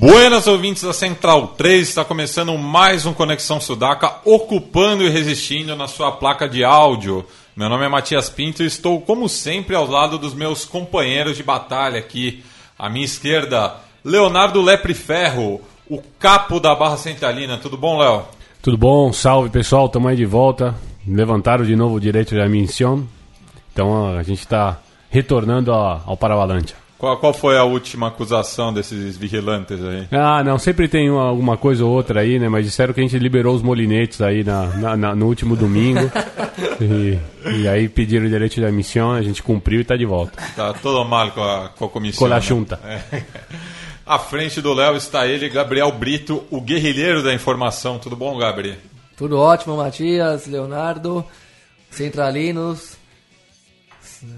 Buenas 0.00 0.46
ouvintes 0.46 0.82
da 0.82 0.94
Central 0.94 1.48
3, 1.48 1.86
está 1.86 2.02
começando 2.02 2.56
mais 2.56 3.04
um 3.04 3.12
Conexão 3.12 3.60
Sudaca, 3.60 4.14
ocupando 4.24 5.04
e 5.04 5.10
resistindo 5.10 5.76
na 5.76 5.86
sua 5.86 6.10
placa 6.10 6.48
de 6.48 6.64
áudio. 6.64 7.22
Meu 7.54 7.68
nome 7.68 7.84
é 7.84 7.88
Matias 7.90 8.30
Pinto 8.30 8.62
e 8.62 8.66
estou, 8.66 8.98
como 9.02 9.28
sempre, 9.28 9.76
ao 9.76 9.86
lado 9.86 10.16
dos 10.16 10.32
meus 10.32 10.64
companheiros 10.64 11.36
de 11.36 11.42
batalha 11.42 11.98
aqui. 11.98 12.42
À 12.78 12.88
minha 12.88 13.04
esquerda, 13.04 13.74
Leonardo 14.02 14.62
Lepre 14.62 14.94
Ferro, 14.94 15.60
o 15.86 16.00
capo 16.18 16.58
da 16.58 16.74
Barra 16.74 16.96
Centralina. 16.96 17.58
Tudo 17.58 17.76
bom, 17.76 17.98
Léo? 17.98 18.22
Tudo 18.62 18.78
bom? 18.78 19.12
Salve 19.12 19.50
pessoal, 19.50 19.84
estamos 19.84 20.08
aí 20.08 20.16
de 20.16 20.24
volta. 20.24 20.74
Levantaram 21.06 21.62
de 21.62 21.76
novo 21.76 21.96
o 21.96 22.00
direito 22.00 22.34
de 22.34 22.40
admissão. 22.40 23.06
Então 23.70 24.16
a 24.16 24.22
gente 24.22 24.40
está 24.40 24.80
retornando 25.10 25.70
ao, 25.70 26.16
Paravalancha. 26.16 26.74
Qual, 27.00 27.16
qual 27.16 27.32
foi 27.32 27.56
a 27.56 27.64
última 27.64 28.08
acusação 28.08 28.74
desses 28.74 29.16
vigilantes 29.16 29.82
aí? 29.82 30.06
Ah, 30.12 30.44
não, 30.44 30.58
sempre 30.58 30.86
tem 30.86 31.08
uma, 31.10 31.22
alguma 31.22 31.56
coisa 31.56 31.82
ou 31.82 31.90
outra 31.90 32.20
aí, 32.20 32.38
né? 32.38 32.46
Mas 32.46 32.66
disseram 32.66 32.92
que 32.92 33.00
a 33.00 33.02
gente 33.02 33.18
liberou 33.18 33.54
os 33.56 33.62
molinetes 33.62 34.20
aí 34.20 34.44
na, 34.44 34.66
na- 34.66 34.96
na- 34.98 35.14
no 35.14 35.26
último 35.26 35.56
domingo. 35.56 36.00
e, 36.78 37.18
e 37.62 37.66
aí 37.66 37.88
pediram 37.88 38.26
o 38.26 38.28
direito 38.28 38.56
de 38.56 38.66
admissão, 38.66 39.12
a 39.12 39.22
gente 39.22 39.42
cumpriu 39.42 39.78
e 39.78 39.82
está 39.82 39.96
de 39.96 40.04
volta. 40.04 40.32
Tá 40.54 40.74
todo 40.74 41.02
mal 41.08 41.30
com 41.30 41.42
a, 41.42 41.70
com 41.70 41.86
a 41.86 41.88
comissão. 41.88 42.18
Com 42.28 42.34
a 42.34 42.36
né? 42.36 42.40
junta. 42.42 42.78
É. 42.84 43.22
À 44.04 44.18
frente 44.18 44.60
do 44.60 44.74
Léo 44.74 44.94
está 44.94 45.26
ele, 45.26 45.48
Gabriel 45.48 45.90
Brito, 45.92 46.44
o 46.50 46.60
guerrilheiro 46.60 47.22
da 47.22 47.32
informação. 47.32 47.98
Tudo 47.98 48.14
bom, 48.14 48.36
Gabriel? 48.36 48.76
Tudo 49.16 49.38
ótimo, 49.38 49.74
Matias, 49.74 50.46
Leonardo, 50.46 51.24
Centralinos. 51.90 52.98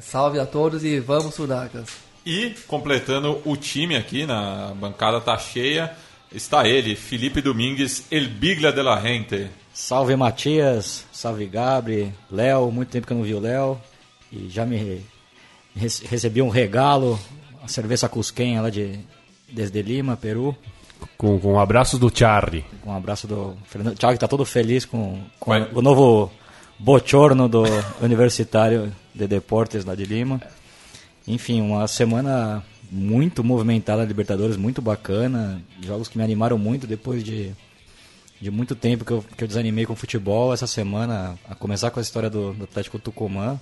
Salve 0.01 0.39
a 0.39 0.47
todos 0.47 0.85
e 0.85 1.01
vamos, 1.01 1.35
Sudacas. 1.35 2.12
E, 2.25 2.55
completando 2.69 3.41
o 3.45 3.57
time 3.57 3.97
aqui, 3.97 4.25
na 4.27 4.73
bancada 4.77 5.21
tá 5.21 5.37
cheia, 5.39 5.93
está 6.33 6.67
ele, 6.69 6.95
Felipe 6.95 7.41
Domingues, 7.41 8.05
El 8.11 8.29
Biglia 8.29 8.73
de 8.73 8.83
la 8.83 9.01
Gente. 9.01 9.49
Salve 9.75 10.15
Matias, 10.17 11.05
salve 11.13 11.47
Gabri, 11.47 12.13
Léo, 12.31 12.71
muito 12.71 12.91
tempo 12.91 13.07
que 13.07 13.13
eu 13.13 13.17
não 13.17 13.25
vi 13.25 13.35
o 13.35 13.41
Léo 13.41 13.81
e 14.31 14.49
já 14.49 14.65
me 14.67 14.77
re- 14.77 15.01
rece- 15.75 16.07
recebi 16.07 16.41
um 16.43 16.49
regalo, 16.51 17.19
a 17.63 17.69
cerveja 17.69 18.09
Cusquenha 18.09 18.61
lá 18.63 18.71
de 18.71 18.99
desde 19.51 19.83
Lima, 19.83 20.17
Peru, 20.17 20.57
Com, 21.19 21.39
com 21.41 21.59
abraços 21.59 21.99
do 21.99 22.11
Charlie. 22.17 22.65
com 22.83 22.91
um 22.91 22.97
abraço 22.97 23.27
do 23.27 23.57
Fernando 23.67 23.97
que 23.99 24.17
tá 24.19 24.29
todo 24.29 24.45
feliz 24.45 24.85
com, 24.85 25.21
com 25.41 25.51
Vai. 25.51 25.69
o 25.75 25.83
novo 25.83 26.31
bochorno 26.79 27.49
do 27.49 27.63
Universitário 28.01 28.93
de 29.15 29.27
Deportes 29.27 29.85
lá 29.85 29.95
de 29.95 30.05
Lima. 30.05 30.41
Enfim, 31.27 31.61
uma 31.61 31.87
semana 31.87 32.63
muito 32.91 33.43
movimentada 33.45 34.05
Libertadores, 34.05 34.57
muito 34.57 34.83
bacana, 34.83 35.63
jogos 35.83 36.09
que 36.09 36.19
me 36.19 36.25
animaram 36.25 36.59
muito 36.59 36.87
depois 36.87 37.23
de 37.25 37.53
de 38.41 38.51
muito 38.51 38.75
tempo 38.75 39.05
que 39.05 39.13
eu, 39.13 39.25
que 39.37 39.45
eu 39.45 39.47
desanimei 39.47 39.87
com 39.87 39.95
futebol 39.95 40.53
essa 40.53 40.67
semana, 40.67 41.39
a 41.49 41.55
começar 41.55 41.93
com 41.93 42.01
a 42.01 42.03
história 42.03 42.29
do, 42.29 42.53
do 42.53 42.65
Atlético 42.65 42.99
Tucumã 42.99 43.57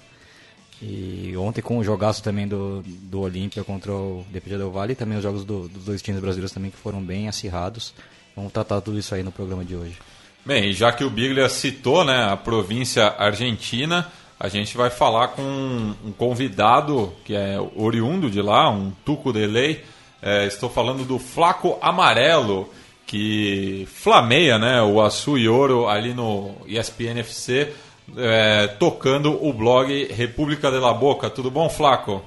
e 0.81 1.35
ontem 1.37 1.61
com 1.61 1.77
o 1.77 1.85
jogaço 1.85 2.23
também 2.23 2.49
do, 2.49 2.83
do 2.87 3.21
Olímpia 3.21 3.63
contra 3.63 3.93
o 3.93 4.25
Independente 4.31 4.59
Del 4.59 4.91
e 4.91 4.95
também 4.95 5.19
os 5.19 5.23
jogos 5.23 5.45
do- 5.45 5.69
dos 5.69 5.85
dois 5.85 6.01
times 6.01 6.19
brasileiros 6.23 6.51
também 6.53 6.71
que 6.71 6.79
foram 6.79 7.03
bem 7.03 7.29
acirrados. 7.29 7.93
Vamos 8.35 8.53
tratar 8.53 8.81
tudo 8.81 8.99
isso 8.99 9.15
aí 9.15 9.23
no 9.23 9.31
programa 9.31 9.63
de 9.67 9.77
hoje. 9.77 9.99
Bem, 10.47 10.73
já 10.73 10.91
que 10.91 11.05
o 11.05 11.11
Biglia 11.11 11.51
citou 11.51 12.03
né, 12.03 12.25
a 12.25 12.37
província 12.37 13.07
argentina, 13.07 14.11
a 14.41 14.49
gente 14.49 14.75
vai 14.75 14.89
falar 14.89 15.29
com 15.29 15.43
um 15.43 16.13
convidado 16.17 17.13
que 17.27 17.37
é 17.37 17.59
oriundo 17.77 18.31
de 18.31 18.41
lá, 18.41 18.71
um 18.71 18.91
tuco 19.05 19.35
de 19.35 19.47
lei. 19.47 19.85
É, 20.23 20.47
estou 20.47 20.71
falando 20.71 21.05
do 21.05 21.19
Flaco 21.19 21.77
Amarelo, 21.83 22.67
que 23.07 23.87
flameia 23.93 24.59
né, 24.59 24.81
o 24.81 24.99
Açu 25.03 25.37
e 25.37 25.47
Ouro 25.47 25.87
ali 25.87 26.15
no 26.15 26.53
ESPN 26.67 27.19
FC, 27.19 27.69
é, 28.17 28.67
tocando 28.79 29.47
o 29.47 29.53
blog 29.53 30.09
República 30.11 30.71
de 30.71 30.79
la 30.79 30.95
Boca. 30.95 31.29
Tudo 31.29 31.51
bom, 31.51 31.69
Flaco? 31.69 32.23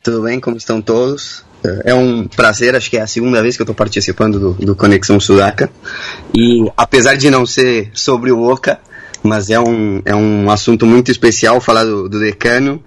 Tudo 0.00 0.22
bem? 0.22 0.38
Como 0.38 0.56
estão 0.56 0.80
todos? 0.80 1.44
É 1.84 1.92
um 1.92 2.28
prazer, 2.28 2.76
acho 2.76 2.88
que 2.88 2.96
é 2.96 3.00
a 3.00 3.06
segunda 3.08 3.42
vez 3.42 3.56
que 3.56 3.62
eu 3.62 3.64
estou 3.64 3.74
participando 3.74 4.38
do, 4.38 4.52
do 4.64 4.76
Conexão 4.76 5.18
Sudaca. 5.18 5.68
E 6.32 6.70
apesar 6.76 7.16
de 7.16 7.28
não 7.30 7.44
ser 7.44 7.90
sobre 7.94 8.30
o 8.30 8.36
Boca, 8.36 8.78
mas 9.22 9.50
é 9.50 9.58
um, 9.60 10.02
é 10.04 10.14
um 10.14 10.50
assunto 10.50 10.86
muito 10.86 11.10
especial 11.10 11.60
falar 11.60 11.84
do, 11.84 12.08
do 12.08 12.20
decano, 12.20 12.82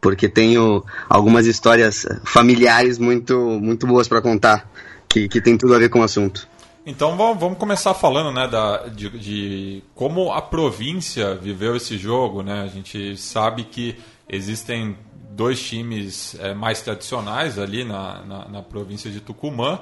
porque 0.00 0.28
tenho 0.28 0.84
algumas 1.08 1.46
histórias 1.46 2.06
familiares 2.24 2.98
muito, 2.98 3.38
muito 3.38 3.86
boas 3.86 4.06
para 4.06 4.20
contar, 4.20 4.70
que, 5.08 5.28
que 5.28 5.40
tem 5.40 5.56
tudo 5.56 5.74
a 5.74 5.78
ver 5.78 5.88
com 5.88 6.00
o 6.00 6.02
assunto. 6.02 6.48
Então 6.86 7.16
vamos, 7.16 7.56
começar 7.56 7.94
falando 7.94 8.30
né, 8.30 8.46
da, 8.46 8.88
de, 8.88 9.08
de 9.18 9.82
como 9.94 10.30
a 10.32 10.42
província 10.42 11.34
viveu 11.34 11.74
esse 11.74 11.96
jogo. 11.96 12.42
Né? 12.42 12.60
A 12.60 12.66
gente 12.66 13.16
sabe 13.16 13.64
que 13.64 13.96
existem 14.28 14.94
dois 15.30 15.62
times 15.62 16.36
eh, 16.38 16.52
mais 16.52 16.82
tradicionais 16.82 17.58
ali 17.58 17.84
na, 17.84 18.22
na, 18.24 18.48
na 18.48 18.62
província 18.62 19.10
de 19.10 19.20
Tucumã. 19.20 19.80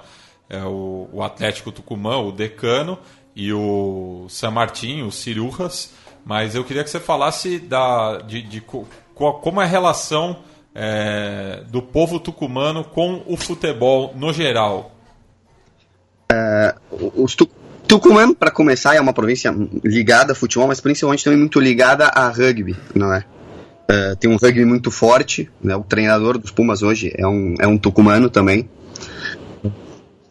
É 0.48 0.62
o, 0.62 1.08
o 1.12 1.22
Atlético 1.22 1.72
Tucumã, 1.72 2.19
o 2.19 2.30
Decano, 2.30 2.98
e 3.34 3.53
o 3.53 4.26
San 4.28 4.50
Martín, 4.50 5.03
o 5.03 5.10
Cirujas. 5.10 5.91
Mas 6.25 6.54
eu 6.54 6.62
queria 6.65 6.84
que 6.84 6.91
você 6.91 7.00
falasse 7.00 7.59
da, 7.59 8.19
de, 8.19 8.43
de 8.43 8.60
co- 8.60 8.87
co- 9.15 9.34
como 9.34 9.60
é 9.60 9.65
a 9.65 9.66
relação 9.66 10.37
eh, 10.75 11.62
do 11.69 11.82
povo 11.82 12.20
tucumano 12.20 12.84
com 12.84 13.22
o 13.26 13.37
futebol 13.37 14.15
no 14.16 14.32
geral. 14.32 14.93
Os 17.16 17.34
tu, 17.34 17.48
para 18.38 18.50
começar, 18.50 18.94
é 18.94 19.00
uma 19.00 19.12
província 19.12 19.54
ligada 19.84 20.32
a 20.32 20.37
futebol, 20.37 20.69
mas 20.69 20.81
principalmente 20.81 21.25
também 21.25 21.38
muito 21.38 21.60
ligada 21.60 22.06
a 22.06 22.28
rugby, 22.28 22.76
não 22.94 23.12
é? 23.12 23.25
É, 23.88 24.14
tem 24.14 24.31
um 24.31 24.37
rugby 24.37 24.64
muito 24.64 24.91
forte, 24.91 25.50
né? 25.62 25.76
o 25.76 25.82
treinador 25.82 26.38
dos 26.38 26.50
Pumas 26.50 26.82
hoje 26.82 27.12
é 27.19 27.26
um, 27.26 27.54
é 27.60 27.66
um 27.66 27.76
tucumano 27.76 28.31
também. 28.31 28.69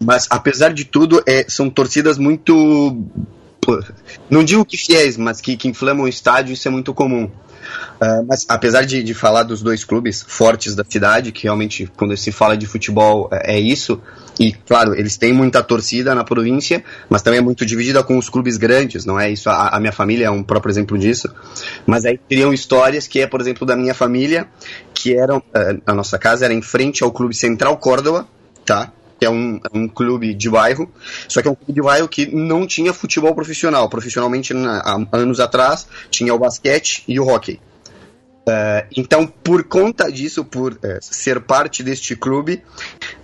Mas, 0.02 0.26
apesar 0.30 0.74
de 0.74 0.84
tudo, 0.84 1.22
é, 1.28 1.46
são 1.48 1.70
torcidas 1.70 2.18
muito. 2.18 3.06
Não 4.30 4.44
digo 4.44 4.66
que 4.66 4.76
fiéis, 4.76 5.16
mas 5.16 5.40
que, 5.40 5.56
que 5.56 5.68
inflamam 5.68 6.06
o 6.06 6.08
estádio, 6.08 6.54
isso 6.54 6.68
é 6.68 6.72
muito 6.72 6.94
comum. 6.94 7.26
Uh, 8.02 8.26
mas 8.28 8.46
apesar 8.50 8.84
de, 8.84 9.04
de 9.04 9.14
falar 9.14 9.44
dos 9.44 9.62
dois 9.62 9.84
clubes 9.84 10.26
fortes 10.28 10.74
da 10.74 10.84
cidade, 10.84 11.32
que 11.32 11.44
realmente 11.44 11.90
quando 11.96 12.18
se 12.18 12.32
fala 12.32 12.58
de 12.58 12.66
futebol 12.66 13.30
é, 13.32 13.56
é 13.56 13.60
isso, 13.60 14.02
e 14.40 14.52
claro, 14.52 14.96
eles 14.96 15.18
têm 15.18 15.32
muita 15.32 15.62
torcida 15.62 16.16
na 16.16 16.24
província, 16.24 16.84
mas 17.08 17.22
também 17.22 17.38
é 17.38 17.44
muito 17.44 17.64
dividida 17.64 18.04
com 18.04 18.18
os 18.18 18.28
clubes 18.28 18.58
grandes, 18.58 19.06
não 19.06 19.20
é 19.20 19.30
isso? 19.30 19.48
A, 19.52 19.70
a 19.70 19.80
minha 19.80 19.92
família 19.92 20.26
é 20.26 20.32
um 20.32 20.42
próprio 20.42 20.72
exemplo 20.72 20.98
disso. 20.98 21.32
Mas 21.86 22.04
aí 22.04 22.20
criam 22.28 22.52
histórias 22.52 23.06
que 23.06 23.22
é, 23.22 23.28
por 23.28 23.40
exemplo, 23.40 23.68
da 23.68 23.76
minha 23.76 23.94
família, 23.94 24.48
que 24.96 25.14
eram, 25.16 25.38
uh, 25.38 25.82
a 25.86 25.94
nossa 25.94 26.18
casa 26.18 26.46
era 26.46 26.54
em 26.56 26.62
frente 26.62 27.04
ao 27.04 27.12
Clube 27.12 27.36
Central 27.36 27.78
Córdoba, 27.78 28.28
tá? 28.66 28.92
Que 29.22 29.26
é 29.28 29.30
um, 29.30 29.60
um 29.72 29.88
clube 29.88 30.34
de 30.34 30.50
bairro, 30.50 30.92
só 31.28 31.44
que 31.44 31.48
é 31.48 31.52
um 31.52 31.54
clube 31.54 31.74
de 31.74 31.82
bairro 31.84 32.08
que 32.08 32.26
não 32.36 32.66
tinha 32.66 32.92
futebol 32.92 33.36
profissional. 33.36 33.88
Profissionalmente, 33.88 34.52
na, 34.52 34.80
há 34.80 35.00
anos 35.12 35.40
atrás, 35.40 35.88
tinha 36.10 36.34
o 36.34 36.40
basquete 36.40 37.04
e 37.08 37.20
o 37.20 37.28
hockey. 37.28 37.60
Uh, 38.42 38.82
então, 38.98 39.28
por 39.28 39.64
conta 39.66 40.12
disso, 40.12 40.44
por 40.44 40.74
uh, 40.74 40.78
ser 41.02 41.40
parte 41.40 41.84
deste 41.84 42.16
clube, 42.16 42.64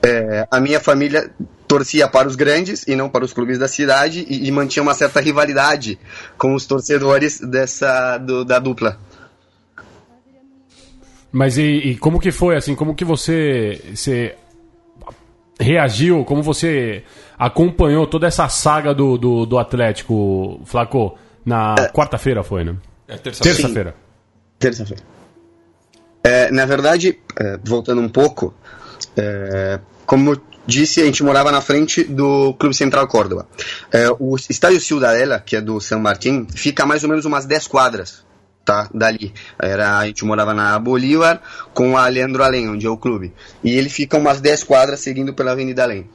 uh, 0.05 0.47
a 0.51 0.59
minha 0.59 0.79
família 0.79 1.31
torcia 1.67 2.07
para 2.07 2.27
os 2.27 2.35
grandes 2.35 2.87
e 2.87 2.95
não 2.95 3.09
para 3.09 3.25
os 3.25 3.33
clubes 3.33 3.57
da 3.57 3.67
cidade 3.67 4.23
e, 4.29 4.47
e 4.47 4.51
mantinha 4.51 4.83
uma 4.83 4.93
certa 4.93 5.19
rivalidade 5.19 5.97
com 6.37 6.53
os 6.53 6.67
torcedores 6.67 7.39
dessa 7.39 8.19
do, 8.19 8.45
da 8.45 8.59
dupla. 8.59 8.99
Mas 11.31 11.57
e, 11.57 11.63
e 11.63 11.97
como 11.97 12.19
que 12.19 12.31
foi, 12.31 12.55
assim, 12.55 12.75
como 12.75 12.93
que 12.93 13.03
você, 13.03 13.81
você 13.95 14.35
reagiu, 15.59 16.23
como 16.23 16.41
você 16.41 17.03
acompanhou 17.37 18.07
toda 18.07 18.27
essa 18.27 18.47
saga 18.49 18.93
do, 18.93 19.17
do, 19.17 19.45
do 19.45 19.57
Atlético, 19.57 20.61
Flaco? 20.65 21.17
Na 21.45 21.75
quarta-feira 21.93 22.43
foi, 22.43 22.65
né? 22.65 22.75
É 23.07 23.15
terça-feira. 23.15 23.55
Terça-feira. 23.55 23.95
Terça-feira. 24.59 25.03
É, 26.21 26.51
na 26.51 26.65
verdade, 26.65 27.17
é, 27.39 27.57
voltando 27.63 28.01
um 28.01 28.09
pouco, 28.09 28.53
é, 29.15 29.79
como 30.05 30.31
eu 30.31 30.41
disse, 30.65 31.01
a 31.01 31.05
gente 31.05 31.23
morava 31.23 31.49
na 31.49 31.61
frente 31.61 32.03
do 32.03 32.53
Clube 32.55 32.75
Central 32.75 33.07
Córdoba. 33.07 33.47
É, 33.93 34.09
o 34.19 34.35
estádio 34.35 34.81
Ciudadela, 34.81 35.39
que 35.39 35.55
é 35.55 35.61
do 35.61 35.79
São 35.79 36.01
Martín, 36.01 36.45
fica 36.53 36.83
a 36.83 36.85
mais 36.85 37.03
ou 37.03 37.09
menos 37.09 37.23
umas 37.23 37.45
10 37.45 37.67
quadras 37.67 38.26
tá, 38.67 38.89
dali. 38.93 39.33
Era, 39.57 39.97
a 39.99 40.05
gente 40.05 40.25
morava 40.25 40.53
na 40.53 40.77
Bolívar 40.77 41.41
com 41.73 41.97
a 41.97 42.05
Leandro 42.09 42.43
Além, 42.43 42.69
onde 42.69 42.85
é 42.85 42.89
o 42.89 42.97
clube. 42.97 43.33
E 43.63 43.77
ele 43.77 43.89
fica 43.89 44.17
umas 44.17 44.41
10 44.41 44.65
quadras 44.65 44.99
seguindo 44.99 45.33
pela 45.33 45.53
Avenida 45.53 45.83
Além. 45.83 46.05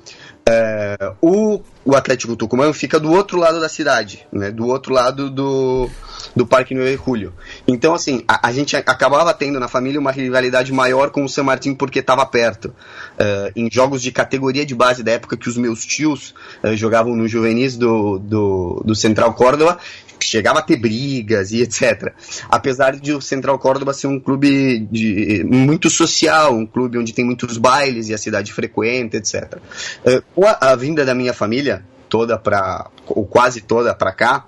É, 0.47 1.13
o, 1.23 1.63
o 1.85 1.95
Atlético 1.95 2.37
Tucumã 2.37 2.73
fica 2.73 2.99
do 2.99 3.11
outro 3.13 3.39
lado 3.39 3.61
da 3.61 3.69
cidade, 3.69 4.27
né, 4.33 4.51
do 4.51 4.67
outro 4.67 4.93
lado 4.93 5.31
do, 5.31 5.89
do 6.35 6.45
Parque 6.45 6.75
9 6.75 6.97
de 6.97 7.03
Julho. 7.03 7.33
Então, 7.67 7.95
assim, 7.95 8.25
a, 8.27 8.49
a, 8.49 8.53
gente 8.53 8.77
acabava 8.77 9.33
tendo 9.33 9.61
na 9.61 9.69
família 9.69 10.01
uma 10.01 10.11
rivalidade 10.11 10.73
maior 10.73 11.11
com 11.11 11.25
o 11.25 11.29
San 11.29 11.45
Martín 11.45 11.77
porque 11.77 12.01
estava 12.01 12.27
perto. 12.27 12.75
É, 13.17 13.53
em 13.55 13.71
jogos 13.71 14.03
de 14.03 14.11
categoria 14.11 14.67
de 14.67 14.75
base 14.75 15.05
da 15.05 15.13
época 15.13 15.37
que 15.37 15.49
os 15.49 15.57
meus 15.57 15.87
tios 15.87 16.35
é, 16.61 16.77
jogavam 16.77 17.15
no 17.15 17.29
juvenis 17.29 17.77
do, 17.77 18.19
do, 18.19 18.83
do 18.85 18.95
Central 18.97 19.35
Córdoba, 19.35 19.79
chegava 20.25 20.61
a 20.61 20.63
ter 20.63 20.77
brigas 20.77 21.53
e 21.53 21.63
etc. 21.63 22.13
Apesar 22.49 22.97
de 22.97 23.13
o 23.13 23.21
Central 23.21 23.59
Córdoba 23.59 23.93
ser 23.93 24.07
um 24.07 24.19
clube 24.19 24.81
de, 24.91 25.45
muito 25.45 25.91
social, 25.91 26.55
um 26.55 26.67
clube 26.67 26.99
onde 26.99 27.13
tem 27.13 27.25
muitos 27.25 27.59
bailes 27.59 28.09
e 28.09 28.15
a 28.15 28.19
cidade 28.19 28.53
frequenta, 28.53 29.17
etc. 29.17 29.59
A, 30.61 30.73
a 30.73 30.77
vinda 30.77 31.05
da 31.05 31.15
minha 31.15 31.33
família 31.33 31.85
toda 32.09 32.37
para, 32.37 32.91
ou 33.09 33.25
quase 33.25 33.63
toda 33.63 33.95
para 33.95 34.13
cá, 34.13 34.45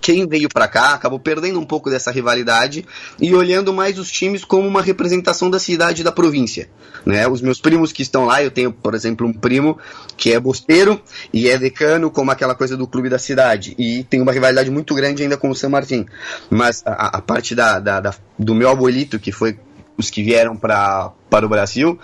quem 0.00 0.26
veio 0.26 0.48
para 0.48 0.68
cá 0.68 0.94
acabou 0.94 1.18
perdendo 1.18 1.58
um 1.58 1.64
pouco 1.64 1.90
dessa 1.90 2.10
rivalidade 2.10 2.84
e 3.20 3.34
olhando 3.34 3.72
mais 3.72 3.98
os 3.98 4.10
times 4.10 4.44
como 4.44 4.66
uma 4.66 4.82
representação 4.82 5.50
da 5.50 5.58
cidade 5.58 6.00
e 6.00 6.04
da 6.04 6.12
província. 6.12 6.68
Né? 7.04 7.26
Os 7.28 7.40
meus 7.40 7.60
primos 7.60 7.92
que 7.92 8.02
estão 8.02 8.24
lá, 8.24 8.42
eu 8.42 8.50
tenho, 8.50 8.72
por 8.72 8.94
exemplo, 8.94 9.26
um 9.26 9.32
primo 9.32 9.78
que 10.16 10.32
é 10.32 10.40
bosteiro 10.40 11.00
e 11.32 11.48
é 11.48 11.58
decano, 11.58 12.10
como 12.10 12.30
aquela 12.30 12.54
coisa 12.54 12.76
do 12.76 12.86
clube 12.86 13.08
da 13.08 13.18
cidade, 13.18 13.74
e 13.78 14.04
tem 14.04 14.20
uma 14.20 14.32
rivalidade 14.32 14.70
muito 14.70 14.94
grande 14.94 15.22
ainda 15.22 15.36
com 15.36 15.50
o 15.50 15.54
San 15.54 15.68
Martín. 15.68 16.06
Mas 16.50 16.82
a, 16.86 17.18
a 17.18 17.20
parte 17.20 17.54
da, 17.54 17.78
da, 17.78 18.00
da, 18.00 18.14
do 18.38 18.54
meu 18.54 18.68
abuelito, 18.68 19.18
que 19.18 19.32
foi 19.32 19.58
os 19.96 20.10
que 20.10 20.22
vieram 20.22 20.56
para 20.56 21.12
o 21.30 21.48
Brasil, 21.48 21.98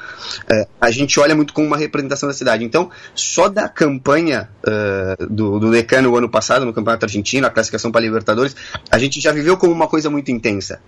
é, 0.51 0.67
a 0.81 0.91
gente 0.91 1.19
olha 1.19 1.35
muito 1.35 1.53
como 1.53 1.67
uma 1.67 1.77
representação 1.77 2.29
da 2.29 2.33
cidade. 2.35 2.65
Então, 2.65 2.91
só 3.15 3.49
da 3.49 3.69
campanha 3.69 4.49
uh, 4.65 5.27
do, 5.27 5.59
do 5.59 5.71
Decano 5.71 6.11
o 6.11 6.17
ano 6.17 6.29
passado, 6.29 6.65
no 6.65 6.73
Campeonato 6.73 7.05
Argentino, 7.05 7.47
a 7.47 7.51
classificação 7.51 7.91
para 7.91 8.01
Libertadores, 8.01 8.55
a 8.91 8.99
gente 8.99 9.21
já 9.21 9.33
viveu 9.33 9.57
como 9.57 9.73
uma 9.73 9.89
coisa 9.89 10.09
muito 10.09 10.31
intensa. 10.31 10.81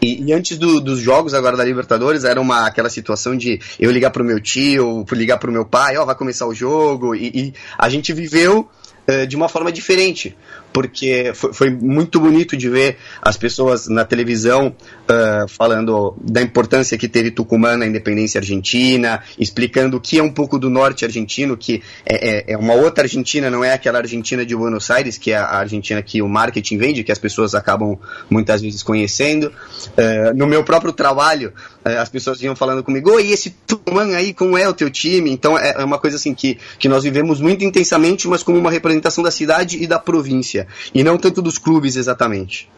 E, 0.00 0.24
e 0.24 0.32
antes 0.32 0.58
do, 0.58 0.80
dos 0.80 1.00
jogos 1.00 1.34
agora 1.34 1.56
da 1.56 1.64
Libertadores, 1.64 2.24
era 2.24 2.40
uma, 2.40 2.66
aquela 2.66 2.90
situação 2.90 3.36
de 3.36 3.60
eu 3.78 3.90
ligar 3.90 4.10
para 4.10 4.22
o 4.22 4.26
meu 4.26 4.40
tio, 4.40 5.04
ligar 5.12 5.38
para 5.38 5.50
o 5.50 5.52
meu 5.52 5.64
pai, 5.64 5.96
ó, 5.96 6.02
oh, 6.02 6.06
vai 6.06 6.14
começar 6.14 6.46
o 6.46 6.54
jogo, 6.54 7.14
e, 7.14 7.28
e 7.34 7.54
a 7.76 7.88
gente 7.88 8.12
viveu 8.12 8.68
uh, 9.08 9.26
de 9.26 9.36
uma 9.36 9.48
forma 9.48 9.70
diferente 9.72 10.36
porque 10.72 11.32
foi, 11.34 11.52
foi, 11.52 11.70
muito 11.70 12.20
bonito 12.20 12.56
de 12.56 12.68
ver 12.68 12.96
as 13.22 13.36
pessoas 13.36 13.88
na 13.88 14.04
televisão 14.04 14.68
uh, 14.68 15.48
falando 15.48 16.16
da 16.20 16.42
importância 16.42 16.96
que 16.98 17.08
teve 17.08 17.30
Tucumã 17.30 17.76
na 17.76 17.86
independência 17.86 18.38
argentina, 18.38 19.22
explicando 19.38 19.96
o 19.96 20.00
que 20.00 20.18
é 20.18 20.22
um 20.22 20.30
pouco 20.30 20.58
do 20.58 20.68
norte 20.68 21.04
argentino, 21.04 21.56
que 21.56 21.82
é, 22.04 22.52
é, 22.52 22.52
é, 22.52 22.56
uma 22.56 22.74
outra 22.74 23.04
Argentina, 23.04 23.50
não 23.50 23.64
é 23.64 23.72
aquela 23.72 23.98
Argentina 23.98 24.44
de 24.44 24.54
Buenos 24.54 24.90
Aires, 24.90 25.16
que 25.16 25.32
é 25.32 25.36
a 25.36 25.58
Argentina 25.58 26.02
que 26.02 26.20
o 26.20 26.28
marketing 26.28 26.78
vende, 26.78 27.04
que 27.04 27.12
as 27.12 27.18
pessoas 27.18 27.54
acabam 27.54 27.98
muitas 28.28 28.60
vezes 28.60 28.82
conhecendo. 28.82 29.52
Uh, 29.96 30.36
no 30.36 30.46
meu 30.46 30.64
próprio 30.64 30.92
trabalho, 30.92 31.52
uh, 31.84 32.00
as 32.00 32.08
pessoas 32.08 32.40
vinham 32.40 32.54
falando 32.54 32.82
comigo, 32.82 33.10
oi, 33.10 33.30
esse 33.30 33.50
Tucumã 33.66 34.14
aí, 34.14 34.32
como 34.32 34.56
é 34.56 34.68
o 34.68 34.72
teu 34.72 34.90
time? 34.90 35.30
Então 35.30 35.58
é, 35.58 35.74
é 35.76 35.84
uma 35.84 35.98
coisa 35.98 36.16
assim 36.16 36.34
que, 36.34 36.58
que 36.78 36.88
nós 36.88 37.04
vivemos 37.04 37.40
muito 37.40 37.64
intensamente, 37.64 38.26
mas 38.26 38.42
como 38.42 38.58
uma 38.58 38.70
representação 38.70 39.22
da 39.22 39.30
cidade 39.30 39.82
e 39.82 39.86
da 39.86 39.98
província 39.98 40.57
e 40.94 41.04
não 41.04 41.18
tanto 41.18 41.42
dos 41.42 41.58
clubes 41.58 41.96
exatamente. 41.96 42.70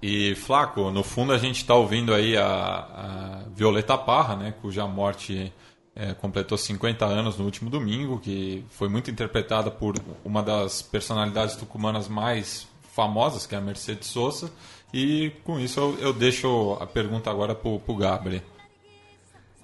E 0.00 0.34
Flaco, 0.36 0.90
no 0.90 1.02
fundo 1.02 1.32
a 1.32 1.38
gente 1.38 1.56
está 1.56 1.74
ouvindo 1.74 2.14
aí 2.14 2.36
a, 2.36 2.46
a, 2.46 3.42
Violeta 3.54 3.98
Parra, 3.98 4.36
né, 4.36 4.54
cuja 4.62 4.86
morte 4.86 5.52
é, 5.94 6.14
completou 6.14 6.56
50 6.56 7.04
anos 7.04 7.36
no 7.36 7.44
último 7.44 7.68
domingo, 7.68 8.20
que 8.20 8.64
foi 8.70 8.88
muito 8.88 9.10
interpretada 9.10 9.70
por 9.70 9.96
uma 10.24 10.40
das 10.40 10.80
personalidades 10.80 11.56
tucumanas 11.56 12.06
mais 12.06 12.68
famosas, 12.94 13.46
que 13.46 13.56
é 13.56 13.58
a 13.58 13.60
Mercedes 13.60 14.08
Sosa. 14.08 14.50
E 14.94 15.32
com 15.42 15.58
isso 15.58 15.80
eu, 15.80 15.98
eu 15.98 16.12
deixo 16.12 16.78
a 16.80 16.86
pergunta 16.86 17.28
agora 17.28 17.54
para 17.54 17.68
o 17.68 17.96
Gabriel. 17.96 18.42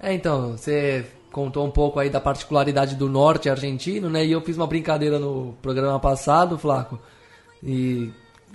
É, 0.00 0.12
então, 0.12 0.56
você 0.56 1.06
contou 1.34 1.66
um 1.66 1.70
pouco 1.70 1.98
aí 1.98 2.08
da 2.08 2.20
particularidade 2.20 2.94
do 2.94 3.08
norte 3.08 3.50
argentino, 3.50 4.08
né? 4.08 4.24
E 4.24 4.30
eu 4.30 4.40
fiz 4.40 4.56
uma 4.56 4.68
brincadeira 4.68 5.18
no 5.18 5.56
programa 5.60 5.98
passado, 5.98 6.56
Flaco, 6.56 6.96
e 7.60 8.12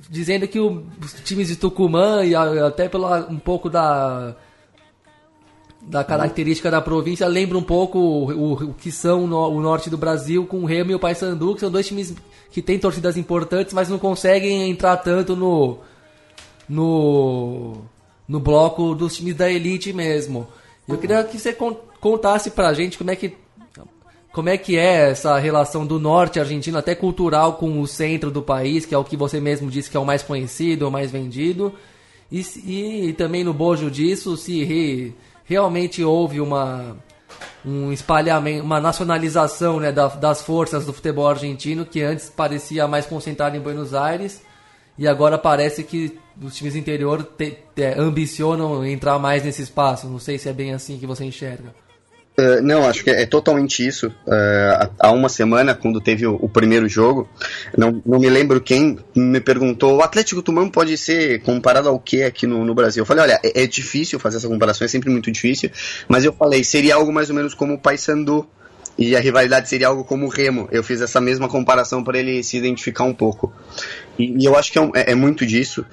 dizendo 0.09 0.47
que 0.47 0.61
o, 0.61 0.85
os 1.03 1.13
times 1.25 1.49
de 1.49 1.57
Tucumã 1.57 2.23
e 2.23 2.33
até 2.33 2.87
pela 2.87 3.27
um 3.29 3.37
pouco 3.37 3.69
da 3.69 4.33
da 5.81 6.03
característica 6.05 6.71
da 6.71 6.81
província 6.81 7.27
lembra 7.27 7.57
um 7.57 7.63
pouco 7.63 7.99
o, 7.99 8.31
o, 8.31 8.53
o 8.53 8.73
que 8.73 8.91
são 8.91 9.27
no, 9.27 9.49
o 9.49 9.59
norte 9.59 9.89
do 9.89 9.97
Brasil 9.97 10.45
com 10.45 10.59
o 10.59 10.65
Remo 10.65 10.91
e 10.91 10.95
o 10.95 10.99
Paysandu, 10.99 11.55
que 11.55 11.59
são 11.59 11.71
dois 11.71 11.87
times 11.87 12.13
que 12.49 12.61
têm 12.61 12.79
torcidas 12.79 13.17
importantes, 13.17 13.73
mas 13.73 13.89
não 13.89 13.99
conseguem 13.99 14.69
entrar 14.69 14.95
tanto 14.97 15.35
no 15.35 15.79
no 16.67 17.81
no 18.25 18.39
bloco 18.39 18.95
dos 18.95 19.17
times 19.17 19.35
da 19.35 19.51
elite 19.51 19.91
mesmo. 19.91 20.47
Eu 20.87 20.97
queria 20.97 21.23
que 21.25 21.37
você 21.37 21.53
contasse 21.99 22.51
pra 22.51 22.73
gente 22.73 22.97
como 22.97 23.11
é 23.11 23.15
que 23.15 23.35
como 24.31 24.47
é 24.47 24.57
que 24.57 24.77
é 24.77 25.09
essa 25.09 25.37
relação 25.39 25.85
do 25.85 25.99
norte 25.99 26.39
argentino, 26.39 26.77
até 26.77 26.93
cultural, 26.93 27.53
com 27.53 27.81
o 27.81 27.87
centro 27.87 28.29
do 28.29 28.43
país, 28.43 28.85
que 28.85 28.93
é 28.93 28.97
o 28.97 29.03
que 29.03 29.17
você 29.17 29.39
mesmo 29.41 29.69
disse 29.71 29.89
que 29.89 29.97
é 29.97 29.99
o 29.99 30.05
mais 30.05 30.21
conhecido, 30.21 30.87
o 30.87 30.91
mais 30.91 31.11
vendido. 31.11 31.73
E, 32.31 32.39
e 33.09 33.13
também 33.13 33.43
no 33.43 33.53
bojo 33.53 33.89
disso, 33.89 34.37
se 34.37 34.63
re, 34.63 35.15
realmente 35.45 36.03
houve 36.03 36.39
uma, 36.39 36.95
um 37.65 37.91
espalhamento, 37.91 38.63
uma 38.63 38.79
nacionalização 38.79 39.79
né, 39.79 39.91
da, 39.91 40.07
das 40.07 40.43
forças 40.43 40.85
do 40.85 40.93
futebol 40.93 41.27
argentino, 41.27 41.83
que 41.83 42.01
antes 42.03 42.29
parecia 42.29 42.87
mais 42.87 43.07
concentrado 43.07 43.57
em 43.57 43.59
Buenos 43.59 43.95
Aires, 43.95 44.43
e 44.95 45.07
agora 45.07 45.39
parece 45.39 45.83
que 45.83 46.19
os 46.39 46.55
times 46.55 46.73
do 46.73 46.79
interior 46.79 47.23
te, 47.23 47.57
te, 47.73 47.93
ambicionam 47.97 48.85
entrar 48.85 49.17
mais 49.17 49.43
nesse 49.43 49.63
espaço. 49.63 50.07
Não 50.07 50.19
sei 50.19 50.37
se 50.37 50.47
é 50.47 50.53
bem 50.53 50.71
assim 50.71 50.99
que 50.99 51.07
você 51.07 51.25
enxerga. 51.25 51.73
Uh, 52.39 52.61
não, 52.61 52.87
acho 52.87 53.03
que 53.03 53.09
é, 53.09 53.23
é 53.23 53.25
totalmente 53.25 53.85
isso. 53.85 54.07
Uh, 54.07 54.89
há 54.97 55.11
uma 55.11 55.27
semana, 55.27 55.75
quando 55.75 55.99
teve 55.99 56.25
o, 56.25 56.35
o, 56.35 56.47
primeiro 56.47 56.87
jogo, 56.87 57.27
não, 57.77 58.01
não 58.05 58.17
me 58.17 58.29
lembro 58.29 58.61
quem 58.61 58.97
me 59.13 59.41
perguntou: 59.41 59.97
o 59.97 60.01
Atlético 60.01 60.41
Tumão 60.41 60.69
pode 60.69 60.97
ser 60.97 61.41
comparado 61.41 61.89
ao 61.89 61.99
que 61.99 62.23
aqui 62.23 62.47
no, 62.47 62.63
no 62.63 62.73
Brasil? 62.73 63.01
Eu 63.01 63.05
falei: 63.05 63.23
olha, 63.23 63.41
é, 63.43 63.63
é, 63.63 63.67
difícil 63.67 64.17
fazer 64.19 64.37
essa 64.37 64.47
comparação, 64.47 64.85
é 64.85 64.87
sempre 64.87 65.09
muito 65.09 65.29
difícil, 65.29 65.69
mas 66.07 66.23
eu 66.23 66.31
falei: 66.31 66.63
seria 66.63 66.95
algo 66.95 67.11
mais 67.11 67.29
ou 67.29 67.35
menos 67.35 67.53
como 67.53 67.73
o 67.73 67.77
Paysandu. 67.77 68.47
E 68.97 69.15
a 69.15 69.19
rivalidade 69.21 69.69
seria 69.69 69.87
algo 69.87 70.03
como 70.03 70.25
o 70.25 70.29
Remo. 70.29 70.67
Eu 70.73 70.83
fiz 70.83 70.99
essa 70.99 71.21
mesma 71.21 71.47
comparação 71.47 72.03
para 72.03 72.19
ele 72.19 72.43
se 72.43 72.57
identificar 72.57 73.05
um 73.05 73.13
pouco. 73.13 73.53
E, 74.17 74.41
e 74.41 74.43
eu 74.43 74.57
acho 74.57 74.73
que 74.73 74.77
é, 74.77 74.81
é, 74.93 75.11
é, 75.11 75.15
muito 75.15 75.45
disso, 75.45 75.85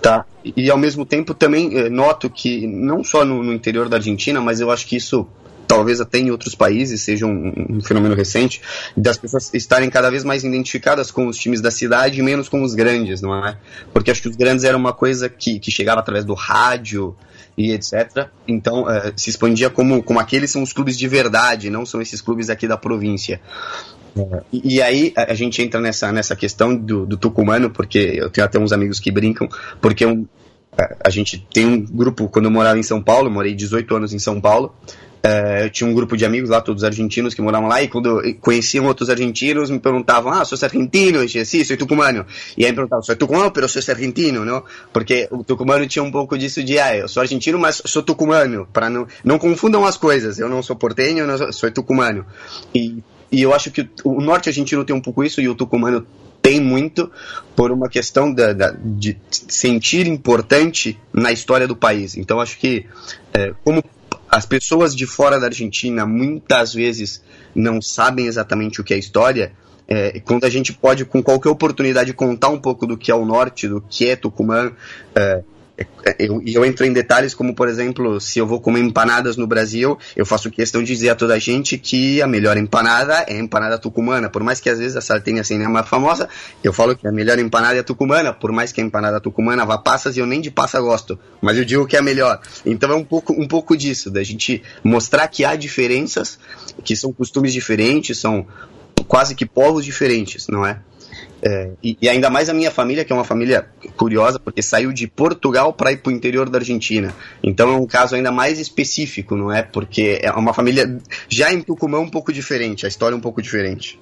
tá? 0.00 0.24
E, 0.42 0.54
e 0.56 0.70
ao 0.70 0.78
mesmo 0.78 1.04
tempo 1.04 1.34
também 1.34 1.76
eh, 1.76 1.90
noto 1.90 2.30
que, 2.30 2.66
não 2.66 3.04
só 3.04 3.22
no, 3.22 3.42
no 3.42 3.52
interior 3.52 3.86
da 3.90 3.98
Argentina, 3.98 4.40
mas 4.40 4.60
eu 4.60 4.70
acho 4.70 4.86
que 4.86 4.96
isso 4.96 5.28
talvez 5.66 6.00
até 6.00 6.18
em 6.18 6.30
outros 6.30 6.54
países 6.54 7.02
seja 7.02 7.26
um, 7.26 7.52
um, 7.70 7.80
fenômeno 7.80 8.14
recente, 8.14 8.60
das 8.96 9.16
pessoas 9.18 9.52
estarem 9.54 9.90
cada 9.90 10.10
vez 10.10 10.24
mais 10.24 10.44
identificadas 10.44 11.10
com 11.10 11.26
os 11.26 11.36
times 11.36 11.60
da 11.60 11.70
cidade 11.70 12.20
e 12.20 12.22
menos 12.22 12.48
com 12.48 12.62
os 12.62 12.74
grandes, 12.74 13.20
não 13.20 13.34
é? 13.46 13.56
Porque 13.92 14.10
acho 14.10 14.22
que 14.22 14.28
os 14.28 14.36
grandes 14.36 14.64
era 14.64 14.76
uma 14.76 14.92
coisa 14.92 15.28
que, 15.28 15.58
que 15.58 15.70
chegava 15.70 16.00
através 16.00 16.24
do 16.24 16.34
rádio 16.34 17.16
e 17.56 17.72
etc. 17.72 18.28
Então 18.46 18.82
uh, 18.82 19.12
se 19.16 19.30
expandia 19.30 19.70
como, 19.70 20.02
como 20.02 20.20
aqueles 20.20 20.50
são 20.50 20.62
os 20.62 20.72
clubes 20.72 20.96
de 20.96 21.08
verdade, 21.08 21.70
não 21.70 21.86
são 21.86 22.00
esses 22.00 22.20
clubes 22.20 22.50
aqui 22.50 22.66
da 22.66 22.76
província. 22.76 23.40
E, 24.52 24.76
e, 24.76 24.82
aí 24.82 25.12
a, 25.16 25.34
gente 25.34 25.60
entra 25.60 25.80
nessa, 25.80 26.12
nessa 26.12 26.36
questão 26.36 26.74
do, 26.74 27.04
do 27.04 27.16
tucumano, 27.16 27.68
porque 27.68 27.98
eu 27.98 28.30
tenho 28.30 28.44
até 28.44 28.58
uns 28.60 28.72
amigos 28.72 29.00
que 29.00 29.10
brincam, 29.10 29.48
porque 29.80 30.06
um, 30.06 30.24
a, 31.04 31.10
gente 31.10 31.44
tem 31.52 31.66
um 31.66 31.84
grupo, 31.84 32.28
quando 32.28 32.44
eu 32.44 32.50
morava 32.50 32.78
em 32.78 32.82
São 32.82 33.02
Paulo, 33.02 33.30
morei 33.30 33.54
18 33.54 33.96
anos 33.96 34.12
em 34.12 34.18
São 34.18 34.40
Paulo, 34.40 34.74
eu 35.62 35.70
tinha 35.70 35.88
um 35.88 35.94
grupo 35.94 36.18
de 36.18 36.24
amigos 36.26 36.50
lá, 36.50 36.60
todos 36.60 36.84
argentinos, 36.84 37.32
que 37.32 37.40
moravam 37.40 37.66
lá, 37.66 37.82
e 37.82 37.88
quando 37.88 38.20
conheciam 38.42 38.84
outros 38.84 39.08
argentinos, 39.08 39.70
me 39.70 39.78
perguntavam, 39.78 40.30
ah, 40.30 40.44
sou 40.44 40.58
argentino? 40.62 41.18
Eu 41.18 41.26
dizia, 41.26 41.44
sim, 41.46 41.64
sou 41.64 41.76
tucumano. 41.78 42.26
E 42.58 42.64
aí 42.64 42.70
me 42.70 42.76
perguntavam, 42.76 43.02
sou 43.02 43.16
tucumano, 43.16 43.50
pero 43.50 43.66
sou 43.66 43.82
argentino, 43.88 44.44
não? 44.44 44.62
Porque 44.92 45.26
o 45.30 45.42
tucumano 45.42 45.86
tinha 45.86 46.02
um 46.02 46.10
pouco 46.10 46.36
disso 46.36 46.62
de, 46.62 46.78
ah, 46.78 46.94
eu 46.94 47.08
sou 47.08 47.22
argentino, 47.22 47.58
mas 47.58 47.80
sou 47.86 48.02
tucumano, 48.02 48.68
para 48.70 48.90
não, 48.90 49.06
não 49.24 49.38
confundam 49.38 49.86
as 49.86 49.96
coisas, 49.96 50.38
eu 50.38 50.48
não 50.48 50.62
sou 50.62 50.76
portenho, 50.76 51.20
eu 51.20 51.26
não 51.26 51.38
sou, 51.38 51.52
sou 51.52 51.70
tucumano. 51.70 52.26
E, 52.74 53.02
e 53.32 53.40
eu 53.40 53.54
acho 53.54 53.70
que 53.70 53.88
o 54.04 54.20
norte 54.20 54.50
argentino 54.50 54.84
tem 54.84 54.94
um 54.94 55.00
pouco 55.00 55.24
isso, 55.24 55.40
e 55.40 55.48
o 55.48 55.54
tucumano 55.54 56.06
tem 56.42 56.60
muito 56.60 57.10
por 57.56 57.72
uma 57.72 57.88
questão 57.88 58.30
da, 58.30 58.52
da, 58.52 58.76
de 58.78 59.16
sentir 59.30 60.06
importante 60.06 61.00
na 61.10 61.32
história 61.32 61.66
do 61.66 61.74
país. 61.74 62.18
Então 62.18 62.38
acho 62.38 62.58
que, 62.58 62.84
é, 63.32 63.54
como 63.64 63.82
as 64.34 64.44
pessoas 64.44 64.96
de 64.96 65.06
fora 65.06 65.38
da 65.38 65.46
Argentina 65.46 66.04
muitas 66.04 66.74
vezes 66.74 67.22
não 67.54 67.80
sabem 67.80 68.26
exatamente 68.26 68.80
o 68.80 68.84
que 68.84 68.92
é 68.92 68.98
história. 68.98 69.52
É, 69.86 70.18
quando 70.18 70.44
a 70.44 70.50
gente 70.50 70.72
pode, 70.72 71.04
com 71.04 71.22
qualquer 71.22 71.50
oportunidade, 71.50 72.12
contar 72.12 72.48
um 72.48 72.58
pouco 72.58 72.84
do 72.84 72.98
que 72.98 73.12
é 73.12 73.14
o 73.14 73.24
norte, 73.24 73.68
do 73.68 73.80
que 73.80 74.08
é 74.08 74.16
Tucumã, 74.16 74.72
é, 75.14 75.44
eu, 76.18 76.40
eu 76.46 76.64
entro 76.64 76.86
em 76.86 76.92
detalhes 76.92 77.34
como, 77.34 77.54
por 77.54 77.68
exemplo, 77.68 78.20
se 78.20 78.38
eu 78.38 78.46
vou 78.46 78.60
comer 78.60 78.80
empanadas 78.80 79.36
no 79.36 79.46
Brasil, 79.46 79.98
eu 80.14 80.24
faço 80.24 80.50
questão 80.50 80.82
de 80.82 80.92
dizer 80.92 81.10
a 81.10 81.14
toda 81.14 81.34
a 81.34 81.38
gente 81.38 81.76
que 81.76 82.22
a 82.22 82.26
melhor 82.26 82.56
empanada 82.56 83.24
é 83.26 83.34
a 83.34 83.38
empanada 83.38 83.78
tucumana. 83.78 84.30
Por 84.30 84.42
mais 84.42 84.60
que 84.60 84.70
às 84.70 84.78
vezes 84.78 84.96
a 84.96 85.00
salteña 85.00 85.40
assim 85.40 85.60
é 85.60 85.68
mais 85.68 85.88
famosa, 85.88 86.28
eu 86.62 86.72
falo 86.72 86.96
que 86.96 87.06
a 87.06 87.12
melhor 87.12 87.38
empanada 87.38 87.76
é 87.76 87.80
a 87.80 87.84
tucumana. 87.84 88.32
Por 88.32 88.52
mais 88.52 88.70
que 88.70 88.80
a 88.80 88.84
empanada 88.84 89.20
tucumana 89.20 89.64
vá 89.64 89.78
passas, 89.78 90.16
eu 90.16 90.26
nem 90.26 90.40
de 90.40 90.50
passa 90.50 90.80
gosto, 90.80 91.18
mas 91.40 91.58
eu 91.58 91.64
digo 91.64 91.86
que 91.86 91.96
é 91.96 91.98
a 91.98 92.02
melhor. 92.02 92.40
Então 92.64 92.90
é 92.92 92.94
um 92.94 93.04
pouco, 93.04 93.32
um 93.32 93.48
pouco 93.48 93.76
disso, 93.76 94.10
da 94.10 94.22
gente 94.22 94.62
mostrar 94.82 95.26
que 95.28 95.44
há 95.44 95.56
diferenças, 95.56 96.38
que 96.84 96.94
são 96.94 97.12
costumes 97.12 97.52
diferentes, 97.52 98.18
são 98.18 98.46
quase 99.08 99.34
que 99.34 99.44
povos 99.44 99.84
diferentes, 99.84 100.46
não 100.48 100.64
é? 100.64 100.78
É, 101.46 101.72
e, 101.82 101.98
e, 102.00 102.08
ainda 102.08 102.30
mais 102.30 102.48
a 102.48 102.54
minha 102.54 102.70
família, 102.70 103.04
que 103.04 103.12
é 103.12 103.14
uma 103.14 103.24
família 103.24 103.68
curiosa, 103.98 104.40
porque 104.40 104.62
saiu 104.62 104.94
de 104.94 105.06
Portugal 105.06 105.74
para 105.74 105.92
ir 105.92 105.98
para 105.98 106.10
o 106.10 106.14
interior 106.14 106.48
da 106.48 106.58
Argentina. 106.58 107.14
Então 107.42 107.70
é 107.70 107.76
um 107.76 107.86
caso 107.86 108.14
ainda 108.14 108.32
mais 108.32 108.58
específico, 108.58 109.36
não 109.36 109.52
é? 109.52 109.62
Porque 109.62 110.18
é 110.22 110.30
uma 110.32 110.54
família 110.54 110.98
já 111.28 111.52
em 111.52 111.60
Tucumã 111.60 111.98
um 111.98 112.08
pouco 112.08 112.32
diferente, 112.32 112.86
a 112.86 112.88
história 112.88 113.14
é 113.14 113.18
um 113.18 113.20
pouco 113.20 113.42
diferente. 113.42 114.00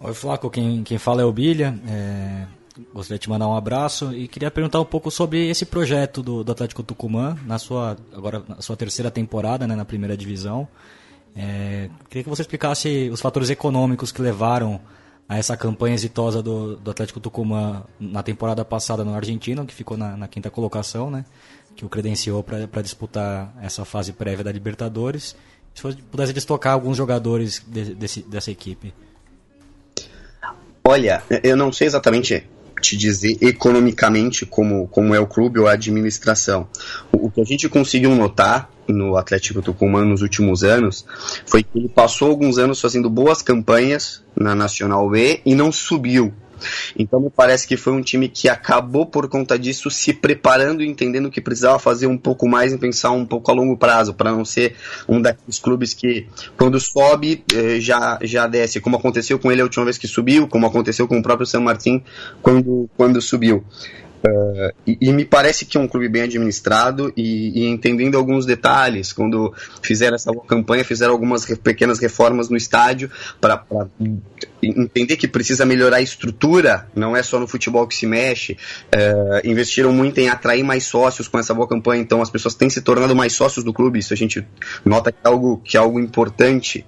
Oi, 0.00 0.12
Flaco, 0.12 0.50
quem, 0.50 0.82
quem 0.82 0.98
fala 0.98 1.22
é 1.22 1.24
o 1.24 1.32
Bilha. 1.32 1.78
É, 1.88 2.46
gostaria 2.92 3.18
de 3.18 3.22
te 3.22 3.30
mandar 3.30 3.46
um 3.46 3.54
abraço 3.54 4.12
e 4.12 4.26
queria 4.26 4.50
perguntar 4.50 4.80
um 4.80 4.84
pouco 4.84 5.08
sobre 5.08 5.48
esse 5.48 5.64
projeto 5.64 6.20
do, 6.20 6.42
do 6.42 6.50
Atlético 6.50 6.82
Tucumã, 6.82 7.38
na 7.46 7.60
sua, 7.60 7.96
agora, 8.12 8.42
na 8.48 8.60
sua 8.60 8.76
terceira 8.76 9.08
temporada 9.08 9.68
né, 9.68 9.76
na 9.76 9.84
primeira 9.84 10.16
divisão. 10.16 10.66
É, 11.36 11.88
queria 12.10 12.24
que 12.24 12.28
você 12.28 12.42
explicasse 12.42 13.08
os 13.12 13.20
fatores 13.20 13.50
econômicos 13.50 14.10
que 14.10 14.20
levaram 14.20 14.80
a 15.28 15.38
essa 15.38 15.56
campanha 15.56 15.94
exitosa 15.94 16.42
do, 16.42 16.76
do 16.76 16.90
Atlético 16.90 17.18
Tucumã 17.18 17.82
na 17.98 18.22
temporada 18.22 18.64
passada 18.64 19.04
no 19.04 19.14
Argentino, 19.14 19.66
que 19.66 19.74
ficou 19.74 19.96
na, 19.96 20.16
na 20.16 20.28
quinta 20.28 20.50
colocação, 20.50 21.10
né? 21.10 21.24
que 21.76 21.84
o 21.84 21.88
credenciou 21.88 22.42
para 22.42 22.82
disputar 22.82 23.54
essa 23.62 23.84
fase 23.84 24.12
prévia 24.12 24.42
da 24.42 24.50
Libertadores. 24.50 25.36
Se 25.74 25.82
você 25.82 25.98
pudesse 26.10 26.32
destacar 26.32 26.72
alguns 26.72 26.96
jogadores 26.96 27.62
de, 27.66 27.94
desse, 27.94 28.22
dessa 28.22 28.50
equipe. 28.50 28.94
Olha, 30.82 31.22
eu 31.42 31.56
não 31.56 31.70
sei 31.70 31.86
exatamente 31.86 32.48
te 32.80 32.96
dizer 32.96 33.36
economicamente 33.42 34.46
como, 34.46 34.88
como 34.88 35.14
é 35.14 35.20
o 35.20 35.26
clube 35.26 35.58
ou 35.58 35.66
a 35.66 35.72
administração. 35.72 36.66
O, 37.12 37.26
o 37.26 37.30
que 37.30 37.40
a 37.40 37.44
gente 37.44 37.68
conseguiu 37.68 38.14
notar 38.14 38.70
no 38.88 39.16
Atlético 39.16 39.62
Tucumã 39.62 40.04
nos 40.04 40.22
últimos 40.22 40.62
anos 40.62 41.04
foi 41.46 41.62
que 41.62 41.78
ele 41.78 41.88
passou 41.88 42.30
alguns 42.30 42.58
anos 42.58 42.80
fazendo 42.80 43.10
boas 43.10 43.42
campanhas 43.42 44.22
na 44.34 44.54
Nacional 44.54 45.08
B 45.10 45.40
e 45.44 45.54
não 45.54 45.72
subiu. 45.72 46.32
Então 46.98 47.20
me 47.20 47.30
parece 47.30 47.66
que 47.66 47.76
foi 47.76 47.92
um 47.92 48.02
time 48.02 48.28
que 48.28 48.48
acabou 48.48 49.06
por 49.06 49.28
conta 49.28 49.58
disso 49.58 49.90
se 49.90 50.12
preparando 50.12 50.82
e 50.82 50.88
entendendo 50.88 51.30
que 51.30 51.40
precisava 51.40 51.78
fazer 51.78 52.06
um 52.06 52.16
pouco 52.16 52.48
mais 52.48 52.72
e 52.72 52.78
pensar 52.78 53.10
um 53.10 53.26
pouco 53.26 53.50
a 53.50 53.54
longo 53.54 53.76
prazo, 53.76 54.14
para 54.14 54.32
não 54.32 54.44
ser 54.44 54.74
um 55.08 55.20
daqueles 55.20 55.58
clubes 55.58 55.92
que 55.92 56.26
quando 56.56 56.80
sobe 56.80 57.44
eh, 57.54 57.80
já, 57.80 58.18
já 58.22 58.46
desce, 58.46 58.80
como 58.80 58.96
aconteceu 58.96 59.38
com 59.38 59.50
ele 59.52 59.60
a 59.60 59.64
última 59.64 59.84
vez 59.84 59.98
que 59.98 60.08
subiu, 60.08 60.48
como 60.48 60.66
aconteceu 60.66 61.06
com 61.06 61.18
o 61.18 61.22
próprio 61.22 61.46
San 61.46 61.60
Martín 61.60 62.02
quando, 62.42 62.88
quando 62.96 63.20
subiu. 63.20 63.64
Uh, 64.24 64.72
e, 64.86 64.98
e, 65.00 65.12
me 65.12 65.24
parece 65.24 65.64
que 65.64 65.76
é 65.76 65.80
um 65.80 65.86
clube 65.86 66.08
bem 66.08 66.22
administrado 66.22 67.12
e, 67.16 67.62
e, 67.62 67.66
entendendo 67.66 68.16
alguns 68.16 68.46
detalhes. 68.46 69.12
Quando 69.12 69.52
fizeram 69.82 70.16
essa 70.16 70.32
campanha, 70.46 70.84
fizeram 70.84 71.12
algumas 71.12 71.44
re, 71.44 71.56
pequenas 71.56 71.98
reformas 71.98 72.48
no 72.48 72.56
estádio 72.56 73.10
para 73.40 73.64
entender 74.62 75.16
que 75.16 75.28
precisa 75.28 75.64
melhorar 75.64 75.98
a 75.98 76.00
estrutura, 76.00 76.88
não 76.94 77.16
é 77.16 77.22
só 77.22 77.38
no 77.38 77.46
futebol 77.46 77.86
que 77.86 77.94
se 77.94 78.06
mexe. 78.06 78.56
Uh, 78.86 79.46
investiram 79.46 79.92
muito 79.92 80.18
em 80.18 80.28
atrair 80.28 80.64
mais 80.64 80.84
sócios 80.84 81.28
com 81.28 81.38
essa 81.38 81.54
boa 81.54 81.68
campanha, 81.68 82.02
então 82.02 82.22
as 82.22 82.30
pessoas 82.30 82.54
têm 82.54 82.70
se 82.70 82.80
tornado 82.80 83.14
mais 83.14 83.32
sócios 83.32 83.64
do 83.64 83.72
clube. 83.72 83.98
Isso 83.98 84.12
a 84.12 84.16
gente 84.16 84.46
nota 84.84 85.12
que 85.12 85.18
é 85.22 85.28
algo, 85.28 85.60
que 85.64 85.76
é 85.76 85.80
algo 85.80 86.00
importante. 86.00 86.84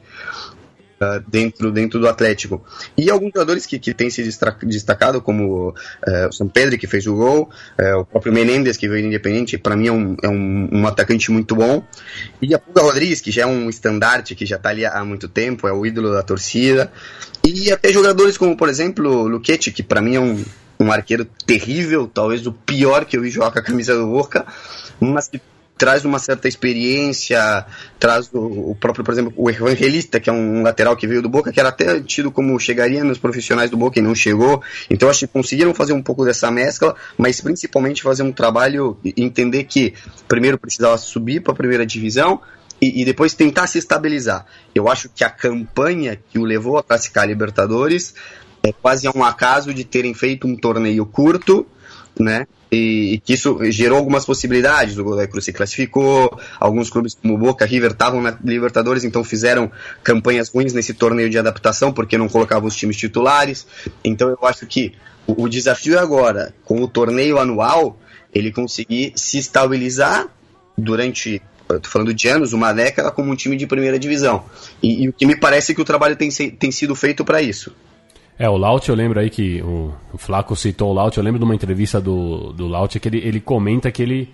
Uh, 1.00 1.22
dentro, 1.28 1.70
dentro 1.70 2.00
do 2.00 2.08
Atlético. 2.08 2.64
E 2.96 3.08
alguns 3.08 3.30
jogadores 3.32 3.64
que, 3.66 3.78
que 3.78 3.94
têm 3.94 4.10
se 4.10 4.20
destacado, 4.64 5.22
como 5.22 5.68
uh, 5.68 6.28
o 6.28 6.32
São 6.32 6.48
Pedro, 6.48 6.76
que 6.76 6.88
fez 6.88 7.06
o 7.06 7.14
gol, 7.14 7.48
uh, 7.78 8.00
o 8.00 8.04
próprio 8.04 8.32
Menendez, 8.32 8.76
que 8.76 8.88
veio 8.88 9.02
do 9.02 9.06
Independente, 9.06 9.56
para 9.56 9.76
mim 9.76 9.86
é, 9.86 9.92
um, 9.92 10.16
é 10.20 10.28
um, 10.28 10.68
um, 10.72 10.86
atacante 10.88 11.30
muito 11.30 11.54
bom. 11.54 11.84
E 12.42 12.52
a 12.52 12.58
Puga 12.58 12.82
Rodrigues, 12.82 13.20
que 13.20 13.30
já 13.30 13.42
é 13.42 13.46
um 13.46 13.70
estandarte, 13.70 14.34
que 14.34 14.44
já 14.44 14.56
está 14.56 14.70
ali 14.70 14.84
há 14.84 15.04
muito 15.04 15.28
tempo, 15.28 15.68
é 15.68 15.72
o 15.72 15.86
ídolo 15.86 16.12
da 16.12 16.22
torcida. 16.24 16.90
E 17.46 17.70
até 17.70 17.92
jogadores 17.92 18.36
como, 18.36 18.56
por 18.56 18.68
exemplo, 18.68 19.08
o 19.08 19.28
Luquete, 19.28 19.70
que 19.70 19.84
para 19.84 20.00
mim 20.00 20.16
é 20.16 20.20
um, 20.20 20.44
um 20.80 20.92
arqueiro 20.92 21.24
terrível, 21.46 22.10
talvez 22.12 22.46
o 22.46 22.52
pior 22.52 23.04
que 23.04 23.16
eu 23.16 23.22
vi 23.22 23.30
jogar 23.30 23.50
com 23.50 23.58
a 23.58 23.62
camisa 23.62 23.94
do 23.94 24.06
Boca, 24.06 24.46
mas 25.00 25.28
que 25.28 25.40
traz 25.78 26.04
uma 26.04 26.18
certa 26.18 26.48
experiência, 26.48 27.64
traz 28.00 28.28
o, 28.32 28.70
o, 28.70 28.76
próprio, 28.78 29.04
por 29.04 29.12
exemplo, 29.12 29.32
o 29.36 29.48
Evangelista, 29.48 30.18
que 30.18 30.28
é 30.28 30.32
um 30.32 30.62
lateral 30.62 30.96
que 30.96 31.06
veio 31.06 31.22
do 31.22 31.28
Boca, 31.28 31.52
que 31.52 31.60
era 31.60 31.68
até 31.68 32.00
tido 32.00 32.30
como 32.32 32.58
chegaria 32.58 33.04
nos 33.04 33.16
profissionais 33.16 33.70
do 33.70 33.76
Boca 33.76 33.98
e 33.98 34.02
não 34.02 34.14
chegou. 34.14 34.60
Então 34.90 35.08
acho 35.08 35.20
que 35.20 35.26
conseguiram 35.28 35.72
fazer 35.72 35.92
um 35.92 36.02
pouco 36.02 36.24
dessa 36.24 36.50
mescla, 36.50 36.96
mas 37.16 37.40
principalmente 37.40 38.02
fazer 38.02 38.24
um 38.24 38.32
trabalho 38.32 38.98
entender 39.16 39.64
que 39.64 39.94
primeiro 40.26 40.58
precisava 40.58 40.98
subir 40.98 41.40
para 41.40 41.52
a 41.52 41.56
primeira 41.56 41.86
divisão, 41.86 42.40
e, 42.80 43.02
e, 43.02 43.04
depois 43.04 43.34
tentar 43.34 43.66
se 43.66 43.76
estabilizar. 43.78 44.46
Eu 44.72 44.88
acho 44.88 45.08
que 45.08 45.24
a 45.24 45.30
campanha 45.30 46.16
que 46.30 46.38
o 46.38 46.44
levou 46.44 46.78
a 46.78 46.82
classificar 46.82 47.24
a 47.24 47.26
Libertadores 47.26 48.14
é 48.62 48.72
quase 48.72 49.08
um 49.08 49.24
acaso 49.24 49.74
de 49.74 49.84
terem 49.84 50.14
feito 50.14 50.46
um 50.46 50.56
torneio 50.56 51.04
curto, 51.04 51.66
né? 52.18 52.46
e, 52.70 53.20
que 53.24 53.32
isso 53.32 53.58
gerou 53.70 53.98
algumas 53.98 54.24
possibilidades. 54.24 54.98
O 54.98 55.04
Godoy 55.04 55.26
Cruz 55.26 55.44
se 55.44 55.52
classificou, 55.52 56.38
alguns 56.60 56.90
clubes 56.90 57.14
como 57.14 57.38
Boca, 57.38 57.64
River 57.64 57.92
estavam 57.92 58.20
na 58.20 58.36
Libertadores, 58.44 59.04
então 59.04 59.24
fizeram 59.24 59.70
campanhas 60.02 60.48
ruins 60.48 60.72
nesse 60.72 60.94
torneio 60.94 61.30
de 61.30 61.38
adaptação 61.38 61.92
porque 61.92 62.18
não 62.18 62.28
colocavam 62.28 62.68
os 62.68 62.76
times 62.76 62.96
titulares. 62.96 63.66
Então 64.04 64.28
eu 64.28 64.38
acho 64.42 64.66
que 64.66 64.92
o, 65.26 65.44
o 65.44 65.48
desafio 65.48 65.98
agora, 65.98 66.54
com 66.64 66.82
o 66.82 66.88
torneio 66.88 67.38
anual, 67.38 67.98
ele 68.34 68.52
conseguir 68.52 69.12
se 69.16 69.38
estabilizar 69.38 70.28
durante 70.76 71.42
estou 71.70 71.92
falando 71.92 72.14
de 72.14 72.28
anos, 72.28 72.54
uma 72.54 72.72
década, 72.72 73.10
como 73.10 73.30
um 73.30 73.36
time 73.36 73.54
de 73.54 73.66
primeira 73.66 73.98
divisão. 73.98 74.44
E, 74.82 75.04
e 75.04 75.08
o 75.10 75.12
que 75.12 75.26
me 75.26 75.36
parece 75.36 75.74
que 75.74 75.82
o 75.82 75.84
trabalho 75.84 76.16
tem, 76.16 76.30
tem 76.30 76.72
sido 76.72 76.94
feito 76.94 77.26
para 77.26 77.42
isso. 77.42 77.74
É, 78.38 78.48
o 78.48 78.56
Laut, 78.56 78.88
eu 78.88 78.94
lembro 78.94 79.18
aí 79.18 79.28
que 79.28 79.60
o, 79.62 79.92
Flaco 80.16 80.54
citou 80.54 80.90
o 80.90 80.92
Laut, 80.92 81.16
eu 81.18 81.24
lembro 81.24 81.40
de 81.40 81.44
uma 81.44 81.54
entrevista 81.54 82.00
do, 82.00 82.52
do 82.52 82.68
Laut 82.68 82.98
que 83.00 83.08
ele, 83.08 83.18
ele 83.18 83.40
comenta 83.40 83.90
que 83.90 84.00
ele, 84.00 84.32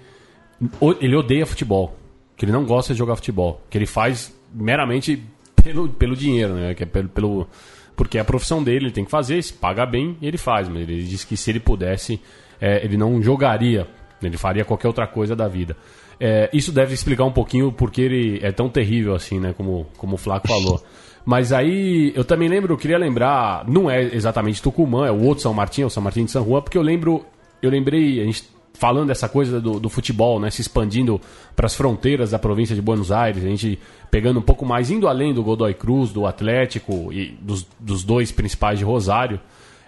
ele 1.00 1.16
odeia 1.16 1.46
futebol, 1.46 1.96
que 2.36 2.44
ele 2.44 2.52
não 2.52 2.66
gosta 2.66 2.92
de 2.92 2.98
jogar 2.98 3.16
futebol, 3.16 3.62
que 3.70 3.78
ele 3.78 3.86
faz 3.86 4.34
meramente 4.52 5.22
pelo, 5.62 5.88
pelo 5.88 6.14
dinheiro, 6.14 6.52
né? 6.52 6.74
Que 6.74 6.82
é 6.82 6.86
pelo, 6.86 7.08
pelo, 7.08 7.48
porque 7.96 8.18
é 8.18 8.20
a 8.20 8.24
profissão 8.24 8.62
dele, 8.62 8.86
ele 8.86 8.92
tem 8.92 9.06
que 9.06 9.10
fazer, 9.10 9.42
se 9.42 9.54
paga 9.54 9.86
bem, 9.86 10.18
ele 10.20 10.36
faz, 10.36 10.68
mas 10.68 10.82
ele 10.82 11.02
diz 11.02 11.24
que 11.24 11.34
se 11.34 11.50
ele 11.50 11.60
pudesse, 11.60 12.20
é, 12.60 12.84
ele 12.84 12.98
não 12.98 13.22
jogaria, 13.22 13.88
ele 14.22 14.36
faria 14.36 14.66
qualquer 14.66 14.88
outra 14.88 15.06
coisa 15.06 15.34
da 15.34 15.48
vida. 15.48 15.74
É, 16.20 16.50
isso 16.52 16.70
deve 16.70 16.92
explicar 16.92 17.24
um 17.24 17.32
pouquinho 17.32 17.72
porque 17.72 18.02
ele 18.02 18.38
é 18.42 18.52
tão 18.52 18.68
terrível 18.68 19.14
assim, 19.14 19.40
né? 19.40 19.54
Como, 19.56 19.86
como 19.96 20.14
o 20.14 20.18
Flaco 20.18 20.46
falou. 20.46 20.82
Mas 21.24 21.52
aí 21.52 22.12
eu 22.14 22.24
também 22.24 22.48
lembro, 22.48 22.76
queria 22.76 22.98
lembrar, 22.98 23.64
não 23.66 23.90
é 23.90 24.02
exatamente 24.14 24.60
Tucumã, 24.60 25.06
é 25.06 25.10
o 25.10 25.22
outro 25.22 25.42
São 25.42 25.54
Martin, 25.54 25.82
é 25.82 25.86
o 25.86 25.90
São 25.90 26.02
Martin 26.02 26.26
de 26.26 26.30
São 26.30 26.44
Juan, 26.44 26.60
porque 26.60 26.76
eu 26.76 26.82
lembro, 26.82 27.24
eu 27.62 27.70
lembrei, 27.70 28.20
a 28.20 28.24
gente 28.24 28.44
falando 28.74 29.08
dessa 29.08 29.28
coisa 29.28 29.60
do, 29.60 29.78
do 29.78 29.88
futebol, 29.88 30.38
né, 30.38 30.50
se 30.50 30.60
expandindo 30.60 31.20
para 31.54 31.66
as 31.66 31.74
fronteiras 31.74 32.32
da 32.32 32.38
província 32.38 32.74
de 32.74 32.82
Buenos 32.82 33.10
Aires, 33.10 33.42
a 33.42 33.48
gente 33.48 33.78
pegando 34.10 34.40
um 34.40 34.42
pouco 34.42 34.66
mais, 34.66 34.90
indo 34.90 35.08
além 35.08 35.32
do 35.32 35.42
Godoy 35.42 35.72
Cruz, 35.74 36.10
do 36.10 36.26
Atlético 36.26 37.12
e 37.12 37.38
dos, 37.40 37.66
dos 37.78 38.04
dois 38.04 38.30
principais 38.30 38.78
de 38.78 38.84
Rosário. 38.84 39.40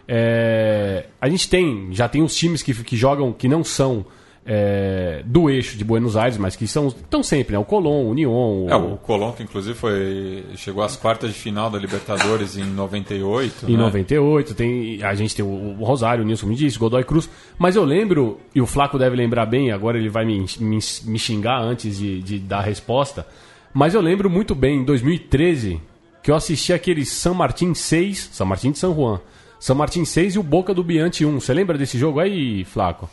É, 0.09 1.07
a 1.21 1.29
gente 1.29 1.49
tem, 1.49 1.89
já 1.91 2.09
tem 2.09 2.23
os 2.23 2.35
times 2.35 2.63
que, 2.63 2.73
que 2.73 2.97
jogam, 2.97 3.33
que 3.33 3.49
não 3.49 3.65
são 3.65 4.07
é, 4.47 5.23
do 5.25 5.51
eixo 5.51 5.77
de 5.77 5.85
Buenos 5.85 6.17
Aires, 6.17 6.39
mas 6.39 6.55
que 6.55 6.69
são 6.69 6.87
estão 6.87 7.23
sempre, 7.23 7.55
né? 7.55 7.59
O 7.59 7.65
Colón, 7.65 8.05
o 8.05 8.11
Union. 8.11 8.31
O... 8.31 8.67
É, 8.71 8.77
o 8.77 8.97
Colón, 8.97 9.33
que 9.33 9.43
inclusive 9.43 9.77
foi, 9.77 10.45
chegou 10.55 10.85
às 10.85 10.97
quartas 10.97 11.33
de 11.33 11.37
final 11.37 11.69
da 11.69 11.79
Libertadores 11.79 12.57
em 12.57 12.65
98. 12.65 13.67
Em 13.69 13.73
né? 13.73 13.79
98, 13.79 14.55
tem, 14.55 15.03
a 15.03 15.15
gente 15.15 15.35
tem 15.35 15.45
o, 15.45 15.75
Rosário, 15.81 16.23
o 16.23 16.27
Nilson 16.27 16.47
me 16.47 16.55
disse, 16.55 16.79
Godoy 16.79 17.03
Cruz. 17.03 17.29
Mas 17.59 17.75
eu 17.75 17.85
lembro, 17.85 18.39
e 18.55 18.61
o 18.61 18.67
Flaco 18.67 18.99
deve 18.99 19.17
lembrar 19.17 19.47
bem, 19.47 19.73
agora 19.73 19.99
ele 19.99 20.09
vai 20.09 20.25
me, 20.25 20.47
me, 20.61 20.79
me 21.05 21.19
xingar 21.19 21.61
antes 21.61 21.99
de, 21.99 22.23
de 22.23 22.39
dar 22.39 22.59
a 22.59 22.63
resposta. 22.63 23.27
Mas 23.75 23.95
eu 23.95 24.01
lembro 24.01 24.31
muito 24.31 24.55
bem, 24.55 24.81
em 24.81 24.85
2013, 24.85 25.81
que 26.23 26.31
eu 26.31 26.37
assisti 26.37 26.73
aquele 26.73 27.05
São 27.05 27.35
Martin 27.35 27.75
6, 27.75 28.31
São 28.33 28.47
Martin 28.47 28.71
de 28.71 28.79
São 28.79 28.95
Juan. 28.95 29.21
São 29.59 29.75
Martin 29.75 30.05
6 30.05 30.37
e 30.37 30.39
o 30.39 30.43
Boca 30.43 30.73
do 30.73 30.85
Biante 30.85 31.25
1. 31.25 31.41
Você 31.41 31.53
lembra 31.53 31.77
desse 31.77 31.99
jogo 31.99 32.21
aí, 32.21 32.65
Flaco? 32.65 33.09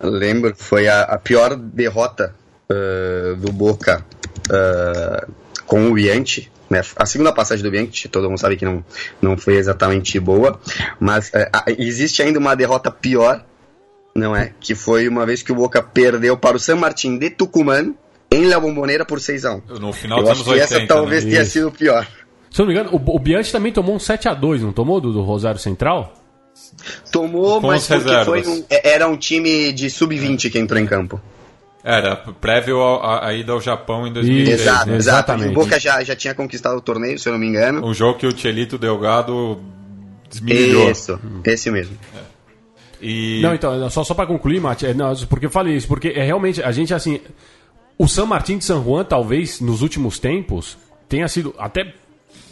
Lembro, 0.00 0.54
foi 0.56 0.88
a, 0.88 1.02
a 1.02 1.18
pior 1.18 1.56
derrota 1.56 2.34
uh, 2.70 3.36
do 3.36 3.52
Boca 3.52 4.04
uh, 4.48 5.32
com 5.66 5.90
o 5.90 5.94
Bianchi. 5.94 6.50
Né? 6.68 6.82
A 6.96 7.04
segunda 7.04 7.32
passagem 7.32 7.64
do 7.64 7.70
Bianchi, 7.70 8.08
todo 8.08 8.28
mundo 8.28 8.38
sabe 8.38 8.56
que 8.56 8.64
não, 8.64 8.84
não 9.20 9.36
foi 9.36 9.56
exatamente 9.56 10.18
boa, 10.20 10.60
mas 10.98 11.28
uh, 11.28 11.70
existe 11.78 12.22
ainda 12.22 12.38
uma 12.38 12.54
derrota 12.54 12.90
pior, 12.90 13.44
não 14.14 14.34
é? 14.34 14.52
Que 14.60 14.74
foi 14.74 15.08
uma 15.08 15.26
vez 15.26 15.42
que 15.42 15.52
o 15.52 15.54
Boca 15.54 15.82
perdeu 15.82 16.36
para 16.36 16.56
o 16.56 16.60
San 16.60 16.76
Martín 16.76 17.18
de 17.18 17.30
Tucumán 17.30 17.94
em 18.30 18.46
La 18.46 18.60
Bombonera 18.60 19.04
por 19.04 19.18
6x1. 19.18 19.78
No 19.80 19.92
final 19.92 20.20
dos 20.20 20.30
anos 20.30 20.46
80. 20.46 20.64
essa 20.64 20.86
talvez 20.86 21.24
né? 21.24 21.32
tenha 21.32 21.44
sido 21.44 21.70
pior. 21.72 22.06
Se 22.50 22.60
eu 22.60 22.66
não 22.66 22.72
me 22.72 22.78
engano, 22.78 22.96
o, 22.96 23.16
o 23.16 23.18
Bianchi 23.18 23.52
também 23.52 23.72
tomou 23.72 23.94
um 23.94 23.98
7x2, 23.98 24.60
não 24.60 24.72
tomou? 24.72 25.00
Do, 25.00 25.12
do 25.12 25.22
Rosário 25.22 25.58
Central? 25.58 26.19
Tomou, 27.12 27.60
Com 27.60 27.66
mas 27.66 27.86
porque 27.86 28.24
foi 28.24 28.46
um, 28.46 28.64
é, 28.70 28.90
era 28.90 29.08
um 29.08 29.16
time 29.16 29.72
de 29.72 29.90
sub-20 29.90 30.50
que 30.50 30.58
entrou 30.58 30.80
em 30.80 30.86
campo. 30.86 31.20
Era, 31.82 32.14
prévio 32.16 32.82
à 32.82 33.32
ida 33.32 33.52
ao 33.52 33.60
Japão 33.60 34.06
em 34.06 34.12
2013. 34.12 34.62
Exato, 34.62 34.90
exatamente. 34.90 35.50
O 35.50 35.54
Boca 35.54 35.80
já, 35.80 36.02
já 36.04 36.14
tinha 36.14 36.34
conquistado 36.34 36.76
o 36.76 36.80
torneio, 36.80 37.18
se 37.18 37.28
eu 37.28 37.32
não 37.32 37.40
me 37.40 37.46
engano. 37.46 37.84
Um 37.86 37.94
jogo 37.94 38.18
que 38.18 38.26
o 38.26 38.32
Tchelito 38.32 38.76
Delgado 38.76 39.58
desmilhou. 40.28 40.90
Isso, 40.90 41.18
esse 41.44 41.70
mesmo. 41.70 41.96
É. 42.14 42.20
E... 43.00 43.40
Não, 43.42 43.54
então, 43.54 43.88
só, 43.88 44.04
só 44.04 44.12
para 44.12 44.26
concluir, 44.26 44.60
Mate, 44.60 44.86
é, 44.86 44.92
não, 44.92 45.14
porque 45.26 45.46
eu 45.46 45.50
falei 45.50 45.74
isso, 45.74 45.88
porque 45.88 46.08
é 46.08 46.22
realmente, 46.22 46.62
a 46.62 46.70
gente, 46.70 46.92
assim, 46.92 47.18
o 47.96 48.06
San 48.06 48.26
Martín 48.26 48.58
de 48.58 48.64
San 48.64 48.82
Juan, 48.84 49.04
talvez, 49.04 49.58
nos 49.60 49.80
últimos 49.80 50.18
tempos, 50.18 50.76
tenha 51.08 51.26
sido, 51.28 51.54
até, 51.58 51.94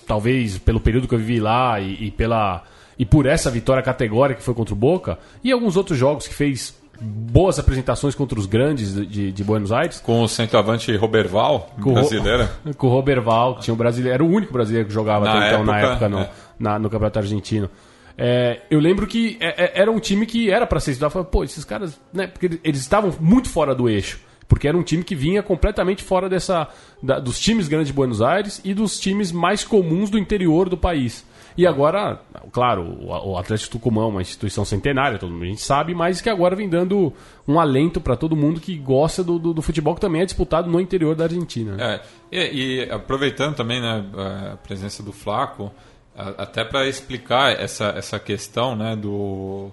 talvez, 0.07 0.57
pelo 0.57 0.81
período 0.81 1.07
que 1.07 1.15
eu 1.15 1.19
vivi 1.19 1.39
lá 1.39 1.79
e, 1.79 2.07
e 2.07 2.11
pela 2.11 2.65
e 2.99 3.07
por 3.07 3.27
essa 3.27 3.51
vitória 3.51 3.83
categórica 3.83 4.39
que 4.39 4.45
foi 4.45 4.55
contra 4.55 4.75
o 4.75 4.77
Boca, 4.77 5.19
e 5.43 5.53
alguns 5.53 5.77
outros 5.77 5.97
jogos 5.97 6.27
que 6.27 6.35
fez 6.35 6.77
boas 7.01 7.59
apresentações 7.59 8.15
contra 8.15 8.39
os 8.39 8.47
grandes 8.47 8.95
de, 8.95 9.31
de 9.31 9.45
Buenos 9.45 9.71
Aires. 9.71 10.01
Com 10.01 10.23
o 10.23 10.29
centroavante 10.29 10.95
Roberval, 10.97 11.71
com 11.81 11.95
brasileiro. 11.95 12.49
O, 12.65 12.75
com 12.75 12.87
o 12.89 12.91
Roberval, 12.91 13.57
que 13.57 13.63
tinha 13.63 13.75
um 13.75 13.77
brasileiro, 13.77 14.15
era 14.15 14.25
o 14.25 14.29
único 14.29 14.53
brasileiro 14.53 14.89
que 14.89 14.95
jogava 14.95 15.25
na 15.25 15.33
até 15.33 15.49
então 15.49 15.61
época, 15.61 15.73
na 15.73 15.79
época 15.79 16.09
no, 16.09 16.19
é. 16.19 16.31
na, 16.59 16.79
no 16.79 16.91
Campeonato 16.91 17.19
Argentino. 17.21 17.71
É, 18.17 18.63
eu 18.69 18.81
lembro 18.81 19.07
que 19.07 19.37
é, 19.39 19.65
é 19.65 19.73
era 19.81 19.91
um 19.93 20.01
time 20.01 20.27
que 20.27 20.51
era 20.51 20.67
para 20.67 20.81
ser 20.81 20.91
estudado. 20.91 21.13
Falei, 21.13 21.29
pô, 21.31 21.45
esses 21.45 21.65
caras, 21.65 22.01
né? 22.13 22.27
Porque 22.27 22.59
eles 22.65 22.81
estavam 22.81 23.15
muito 23.21 23.49
fora 23.49 23.75
do 23.75 23.89
eixo. 23.89 24.19
Porque 24.49 24.67
era 24.67 24.77
um 24.77 24.83
time 24.83 25.05
que 25.05 25.15
vinha 25.15 25.43
completamente 25.43 26.03
fora 26.03 26.29
dessa 26.29 26.67
da, 27.03 27.21
dos 27.21 27.39
times 27.39 27.69
grandes 27.69 27.89
de 27.89 27.93
Buenos 27.93 28.21
Aires 28.21 28.61
e 28.65 28.75
dos 28.75 28.99
times 28.99 29.31
mais 29.31 29.63
comuns 29.63 30.11
do 30.11 30.19
interior 30.19 30.69
do 30.69 30.77
país. 30.77 31.25
E 31.59 31.67
agora, 31.67 32.21
claro, 32.53 32.97
o 33.05 33.37
Atlético 33.37 33.73
Tucumã 33.73 34.05
é 34.05 34.07
uma 34.07 34.23
instituição 34.23 34.65
centenária, 34.65 35.19
todo 35.19 35.33
mundo 35.33 35.43
a 35.43 35.49
gente 35.49 35.61
sabe, 35.61 35.93
mas 35.93 36.21
que 36.21 36.31
agora 36.31 36.55
vem 36.55 36.69
dando 36.69 37.13
um 37.49 37.59
alento 37.59 38.01
para 38.01 38.15
todo 38.15 38.37
mundo 38.37 38.61
que 38.61 38.79
gosta 38.79 39.25
do, 39.25 39.41
do, 39.41 39.53
do, 39.53 39.61
futebol 39.61 39.93
que 39.97 40.01
também 40.01 40.23
é 40.23 40.25
disputado 40.25 40.71
no 40.71 40.81
interior 40.81 41.17
da 41.17 41.25
Argentina. 41.25 41.75
Né? 41.75 42.01
É, 42.31 42.55
e, 42.55 42.85
e, 42.85 42.91
aproveitando 42.93 43.57
também 43.57 43.81
né, 43.81 44.05
a 44.53 44.57
presença 44.59 45.03
do 45.03 45.11
Flaco, 45.11 45.73
até 46.15 46.65
para 46.65 46.87
explicar 46.87 47.61
essa, 47.61 47.87
essa 47.89 48.21
questão 48.21 48.77
né, 48.77 48.95
do, 48.95 49.73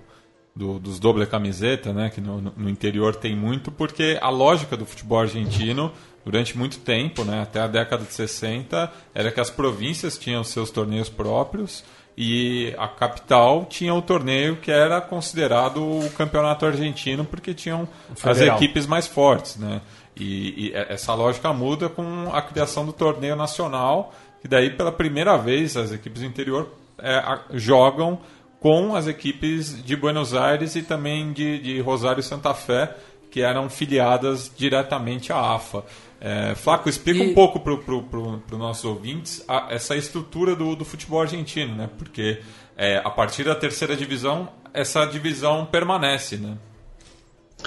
do, 0.55 0.79
dos 0.79 0.99
doble 0.99 1.27
camiseta, 1.27 1.93
né, 1.93 2.09
que 2.09 2.19
no, 2.19 2.41
no 2.41 2.67
interior 2.67 3.15
tem 3.15 3.35
muito, 3.35 3.71
porque 3.71 4.17
a 4.19 4.31
lógica 4.31 4.75
do 4.75 4.87
futebol 4.87 5.19
argentino 5.19 5.91
durante 6.25 6.57
muito 6.57 6.79
tempo, 6.79 7.23
né, 7.23 7.43
até 7.43 7.61
a 7.61 7.67
década 7.67 8.03
de 8.03 8.11
60, 8.11 8.91
era 9.13 9.31
que 9.31 9.39
as 9.39 9.51
províncias 9.51 10.17
tinham 10.17 10.43
seus 10.43 10.71
torneios 10.71 11.07
próprios 11.07 11.83
e 12.17 12.73
a 12.77 12.87
capital 12.87 13.65
tinha 13.65 13.93
o 13.93 14.01
torneio 14.01 14.55
que 14.57 14.71
era 14.71 14.99
considerado 15.01 15.83
o 15.83 16.09
campeonato 16.11 16.65
argentino 16.65 17.25
porque 17.25 17.53
tinham 17.53 17.87
as 18.23 18.39
equipes 18.39 18.87
mais 18.87 19.05
fortes, 19.05 19.57
né? 19.57 19.81
E, 20.15 20.69
e, 20.69 20.73
essa 20.73 21.13
lógica 21.13 21.51
muda 21.51 21.89
com 21.89 22.33
a 22.33 22.41
criação 22.41 22.85
do 22.85 22.93
torneio 22.93 23.35
nacional, 23.35 24.13
que 24.41 24.47
daí 24.47 24.69
pela 24.69 24.91
primeira 24.91 25.35
vez 25.37 25.75
as 25.75 25.91
equipes 25.91 26.21
do 26.21 26.27
interior 26.27 26.73
é, 26.97 27.15
a, 27.15 27.41
jogam 27.51 28.19
com 28.61 28.95
as 28.95 29.07
equipes 29.07 29.83
de 29.83 29.95
Buenos 29.95 30.33
Aires 30.33 30.75
e 30.75 30.81
também 30.81 31.33
de, 31.33 31.59
de 31.59 31.81
Rosário 31.81 32.21
e 32.21 32.23
Santa 32.23 32.53
Fé, 32.53 32.95
que 33.29 33.41
eram 33.41 33.69
filiadas 33.69 34.49
diretamente 34.55 35.33
à 35.33 35.53
AFA. 35.53 35.83
É, 36.27 36.55
Flaco, 36.55 36.89
explica 36.89 37.23
e... 37.23 37.29
um 37.29 37.35
pouco 37.35 37.59
para 37.59 37.77
pro, 37.77 38.01
pro, 38.01 38.39
pro 38.39 38.57
nossos 38.57 38.83
ouvintes 38.83 39.45
a, 39.47 39.67
essa 39.69 39.95
estrutura 39.95 40.55
do, 40.55 40.75
do 40.75 40.83
futebol 40.83 41.21
argentino, 41.21 41.75
né? 41.75 41.87
Porque 41.99 42.39
é, 42.75 42.97
a 42.97 43.11
partir 43.11 43.43
da 43.43 43.53
terceira 43.53 43.95
divisão, 43.95 44.49
essa 44.73 45.05
divisão 45.05 45.67
permanece, 45.67 46.37
né? 46.37 46.57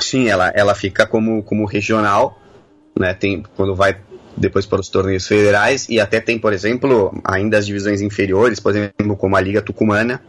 Sim, 0.01 0.27
ela, 0.27 0.49
ela 0.57 0.75
fica 0.75 1.07
como, 1.07 1.41
como 1.45 1.65
regional, 1.67 2.37
né? 2.99 3.15
Tem, 3.15 3.45
quando 3.55 3.77
vai 3.77 3.97
depois 4.37 4.67
para 4.67 4.81
os 4.81 4.89
torneios 4.89 5.29
federais 5.29 5.89
e 5.89 6.01
até 6.01 6.21
tem, 6.21 6.37
por 6.37 6.53
exemplo, 6.53 7.17
ainda 7.23 7.59
as 7.59 7.67
divisões 7.67 8.01
inferiores, 8.01 8.59
por 8.59 8.73
exemplo, 8.75 9.17
como 9.17 9.37
a 9.37 9.41
Liga 9.41 9.63
Tucumana, 9.63 10.21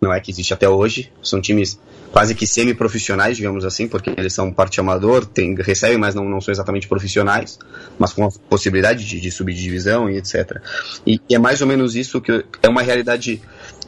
não 0.00 0.12
é 0.12 0.20
que 0.20 0.30
existe 0.30 0.54
até 0.54 0.68
hoje, 0.68 1.12
são 1.22 1.40
times 1.40 1.78
quase 2.10 2.34
que 2.34 2.46
semi-profissionais, 2.46 3.36
digamos 3.36 3.64
assim, 3.64 3.86
porque 3.86 4.10
eles 4.16 4.32
são 4.32 4.52
parte 4.52 4.80
amador, 4.80 5.24
tem, 5.26 5.54
recebem, 5.54 5.98
mas 5.98 6.14
não, 6.14 6.24
não 6.24 6.40
são 6.40 6.50
exatamente 6.52 6.88
profissionais, 6.88 7.58
mas 7.98 8.12
com 8.12 8.24
a 8.24 8.30
possibilidade 8.48 9.04
de, 9.04 9.20
de 9.20 9.30
subir 9.30 9.54
de 9.54 9.62
divisão 9.62 10.10
e 10.10 10.16
etc. 10.16 10.60
E, 11.06 11.20
e, 11.28 11.34
é 11.34 11.38
mais 11.38 11.60
ou 11.60 11.66
menos 11.66 11.94
isso 11.94 12.20
que 12.20 12.44
é 12.62 12.68
uma 12.68 12.82
realidade 12.82 13.40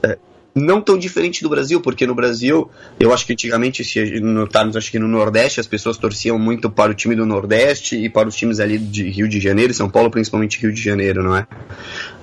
é, 0.02 0.18
não 0.54 0.80
tão 0.80 0.98
diferente 0.98 1.42
do 1.42 1.48
Brasil, 1.48 1.80
porque 1.80 2.06
no 2.06 2.14
Brasil, 2.14 2.70
eu 3.00 3.12
acho 3.12 3.26
que 3.26 3.32
antigamente, 3.32 3.82
se 3.84 4.20
notarmos, 4.20 4.76
acho 4.76 4.90
que 4.90 4.98
no 4.98 5.08
Nordeste 5.08 5.60
as 5.60 5.66
pessoas 5.66 5.96
torciam 5.96 6.38
muito 6.38 6.70
para 6.70 6.92
o 6.92 6.94
time 6.94 7.16
do 7.16 7.24
Nordeste 7.24 7.96
e 7.96 8.08
para 8.08 8.28
os 8.28 8.36
times 8.36 8.60
ali 8.60 8.78
de 8.78 9.08
Rio 9.08 9.28
de 9.28 9.40
Janeiro, 9.40 9.72
São 9.72 9.88
Paulo, 9.88 10.10
principalmente 10.10 10.60
Rio 10.60 10.72
de 10.72 10.82
Janeiro, 10.82 11.22
não 11.22 11.36
é? 11.36 11.46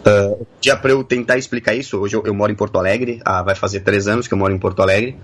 Uh, 0.06 0.46
já 0.62 0.78
para 0.78 0.92
eu 0.92 1.04
tentar 1.04 1.38
explicar 1.38 1.76
isso, 1.76 1.98
hoje 1.98 2.16
eu, 2.16 2.24
eu 2.26 2.34
moro 2.34 2.52
em 2.52 2.56
Porto 2.56 2.78
Alegre, 2.78 3.20
ah, 3.26 3.42
vai 3.42 3.56
fazer 3.56 3.82
três 3.82 4.08
anos 4.08 4.28
que 4.28 4.34
eu 4.34 4.38
moro 4.38 4.54
em 4.54 4.60
Porto 4.60 4.82
Alegre, 4.82 5.18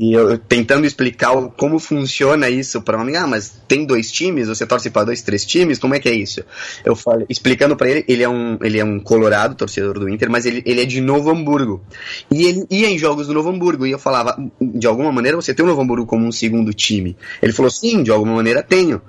e 0.00 0.12
eu 0.12 0.38
tentando 0.38 0.86
explicar 0.86 1.32
como 1.56 1.78
funciona 1.78 2.48
isso 2.48 2.80
para 2.82 3.02
mim, 3.04 3.16
ah, 3.16 3.26
mas 3.26 3.60
tem 3.66 3.84
dois 3.84 4.10
times, 4.10 4.48
você 4.48 4.66
torce 4.66 4.90
para 4.90 5.04
dois, 5.04 5.22
três 5.22 5.44
times, 5.44 5.78
como 5.78 5.94
é 5.94 6.00
que 6.00 6.08
é 6.08 6.14
isso? 6.14 6.42
Eu 6.84 6.94
falei, 6.94 7.26
explicando 7.28 7.76
para 7.76 7.88
ele, 7.88 8.04
ele 8.08 8.22
é 8.22 8.28
um, 8.28 8.58
ele 8.62 8.78
é 8.78 8.84
um 8.84 9.00
colorado, 9.00 9.54
torcedor 9.54 9.98
do 9.98 10.08
Inter, 10.08 10.30
mas 10.30 10.46
ele, 10.46 10.62
ele 10.64 10.80
é 10.80 10.84
de 10.84 11.00
Novo 11.00 11.30
Hamburgo. 11.30 11.82
E 12.30 12.44
ele 12.44 12.66
ia 12.70 12.88
em 12.88 12.98
jogos 12.98 13.26
do 13.26 13.34
Novo 13.34 13.50
Hamburgo, 13.50 13.86
e 13.86 13.90
eu 13.90 13.98
falava, 13.98 14.36
de 14.60 14.86
alguma 14.86 15.12
maneira 15.12 15.36
você 15.36 15.52
tem 15.52 15.64
o 15.64 15.68
Novo 15.68 15.82
Hamburgo 15.82 16.06
como 16.06 16.26
um 16.26 16.32
segundo 16.32 16.72
time? 16.72 17.16
Ele 17.42 17.52
falou, 17.52 17.70
sim, 17.70 18.02
de 18.02 18.10
alguma 18.10 18.36
maneira 18.36 18.62
tenho. 18.62 19.00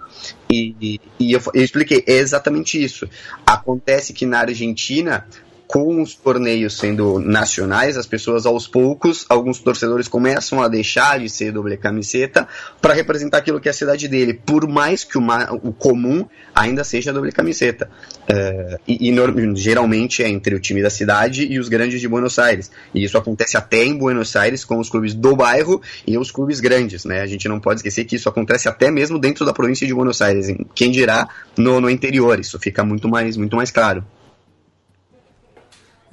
E, 0.51 0.75
e, 0.81 1.01
e 1.19 1.33
eu, 1.33 1.41
eu 1.53 1.63
expliquei, 1.63 2.03
é 2.07 2.13
exatamente 2.13 2.81
isso. 2.81 3.07
Acontece 3.45 4.13
que 4.13 4.25
na 4.25 4.39
Argentina 4.39 5.25
com 5.73 6.03
os 6.03 6.13
torneios 6.13 6.77
sendo 6.77 7.17
nacionais, 7.19 7.97
as 7.97 8.05
pessoas 8.05 8.45
aos 8.45 8.67
poucos, 8.67 9.25
alguns 9.27 9.57
torcedores 9.57 10.07
começam 10.07 10.61
a 10.61 10.67
deixar 10.67 11.19
de 11.19 11.27
ser 11.27 11.51
doble 11.51 11.75
camiseta 11.77 12.47
para 12.79 12.93
representar 12.93 13.39
aquilo 13.39 13.59
que 13.59 13.67
é 13.67 13.71
a 13.71 13.73
cidade 13.73 14.07
dele, 14.07 14.35
por 14.35 14.67
mais 14.67 15.03
que 15.03 15.17
o, 15.17 15.23
o 15.63 15.73
comum 15.73 16.27
ainda 16.53 16.83
seja 16.83 17.11
doble 17.11 17.31
camiseta. 17.31 17.89
É, 18.27 18.77
e, 18.87 19.09
e 19.09 19.55
geralmente 19.55 20.21
é 20.21 20.29
entre 20.29 20.53
o 20.53 20.59
time 20.59 20.79
da 20.79 20.91
cidade 20.91 21.47
e 21.51 21.57
os 21.57 21.69
grandes 21.69 21.99
de 21.99 22.07
Buenos 22.07 22.37
Aires. 22.37 22.69
E 22.93 23.03
isso 23.03 23.17
acontece 23.17 23.57
até 23.57 23.83
em 23.83 23.97
Buenos 23.97 24.35
Aires 24.35 24.63
com 24.63 24.77
os 24.77 24.91
clubes 24.91 25.15
do 25.15 25.35
bairro 25.35 25.81
e 26.05 26.19
os 26.19 26.29
clubes 26.29 26.59
grandes. 26.59 27.03
Né? 27.03 27.21
A 27.21 27.25
gente 27.25 27.49
não 27.49 27.59
pode 27.59 27.79
esquecer 27.79 28.05
que 28.05 28.15
isso 28.15 28.29
acontece 28.29 28.69
até 28.69 28.91
mesmo 28.91 29.17
dentro 29.17 29.43
da 29.43 29.51
província 29.51 29.87
de 29.87 29.93
Buenos 29.95 30.21
Aires. 30.21 30.55
Quem 30.75 30.91
dirá 30.91 31.27
no, 31.57 31.81
no 31.81 31.89
interior, 31.89 32.39
isso 32.39 32.59
fica 32.59 32.83
muito 32.83 33.09
mais, 33.09 33.35
muito 33.35 33.55
mais 33.55 33.71
claro. 33.71 34.05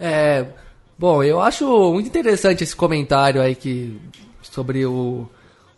É, 0.02 0.46
bom, 0.98 1.22
eu 1.22 1.42
acho 1.42 1.92
muito 1.92 2.06
interessante 2.06 2.64
esse 2.64 2.74
comentário 2.74 3.42
aí 3.42 3.54
que 3.54 4.00
sobre 4.40 4.86
o, 4.86 5.28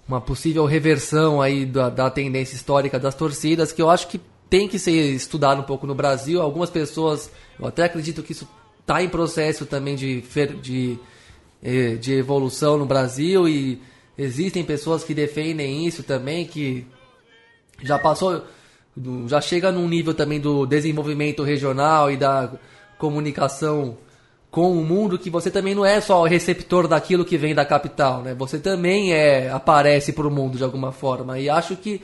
uma 0.07 0.21
possível 0.21 0.65
reversão 0.65 1.43
aí 1.43 1.67
da, 1.67 1.91
da 1.91 2.09
tendência 2.09 2.55
histórica 2.55 3.01
das 3.01 3.17
torcidas, 3.17 3.73
que 3.73 3.83
eu 3.83 3.91
acho 3.91 4.07
que 4.07 4.21
tem 4.49 4.69
que 4.69 4.79
ser 4.79 4.93
estudado 5.13 5.61
um 5.61 5.65
pouco 5.65 5.89
no 5.89 5.95
Brasil. 5.95 6.41
Algumas 6.41 6.71
pessoas, 6.71 7.33
eu 7.59 7.67
até 7.67 7.83
acredito 7.83 8.23
que 8.23 8.31
isso 8.31 8.49
está 8.81 9.03
em 9.03 9.09
processo 9.09 9.67
também 9.67 9.97
de, 9.97 10.23
de, 10.61 10.99
eh, 11.61 11.97
de 11.97 12.13
evolução 12.13 12.77
no 12.77 12.87
Brasil 12.87 13.49
e 13.49 13.83
existem 14.17 14.65
pessoas 14.65 15.03
que 15.03 15.15
defendem 15.15 15.85
isso 15.85 16.05
também, 16.05 16.47
que 16.47 16.87
já 17.83 17.99
passou, 17.99 18.45
já 19.27 19.41
chega 19.41 19.73
num 19.73 19.89
nível 19.89 20.15
também 20.15 20.39
do 20.39 20.65
desenvolvimento 20.65 21.43
regional 21.43 22.09
e 22.09 22.17
da 22.17 22.53
comunicação 22.99 23.97
com 24.53 24.71
o 24.71 24.85
mundo 24.85 25.19
que 25.19 25.31
você 25.31 25.51
também 25.51 25.75
não 25.75 25.85
é 25.85 25.99
só 25.99 26.21
o 26.21 26.27
receptor 26.27 26.87
daquilo 26.87 27.25
que 27.25 27.39
vem 27.39 27.55
da 27.55 27.65
capital, 27.65 28.21
né? 28.21 28.35
Você 28.35 28.59
também 28.59 29.15
é 29.15 29.51
aparece 29.51 30.13
para 30.13 30.29
o 30.29 30.31
mundo 30.31 30.59
de 30.59 30.63
alguma 30.63 30.93
forma. 30.93 31.39
E 31.39 31.49
acho 31.49 31.75
que, 31.75 32.03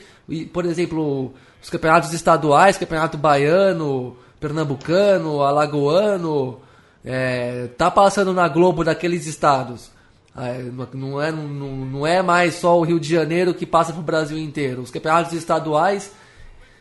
por 0.50 0.64
exemplo, 0.64 1.34
os 1.62 1.68
campeonatos 1.68 2.14
estaduais, 2.14 2.78
campeonato 2.78 3.18
baiano, 3.18 4.16
pernambucano, 4.40 5.42
alagoano, 5.42 6.58
é, 7.04 7.66
tá 7.76 7.90
passando 7.90 8.32
na 8.32 8.48
Globo 8.48 8.82
daqueles 8.82 9.26
estados. 9.26 9.90
É, 10.34 10.62
não, 10.94 11.20
é, 11.20 11.30
não, 11.30 11.44
não 11.44 12.06
é 12.06 12.22
mais 12.22 12.54
só 12.54 12.78
o 12.78 12.82
Rio 12.82 12.98
de 12.98 13.10
Janeiro 13.10 13.52
que 13.52 13.66
passa 13.66 13.92
para 13.92 14.00
o 14.00 14.04
Brasil 14.04 14.38
inteiro. 14.38 14.80
Os 14.80 14.90
campeonatos 14.90 15.34
estaduais 15.34 16.12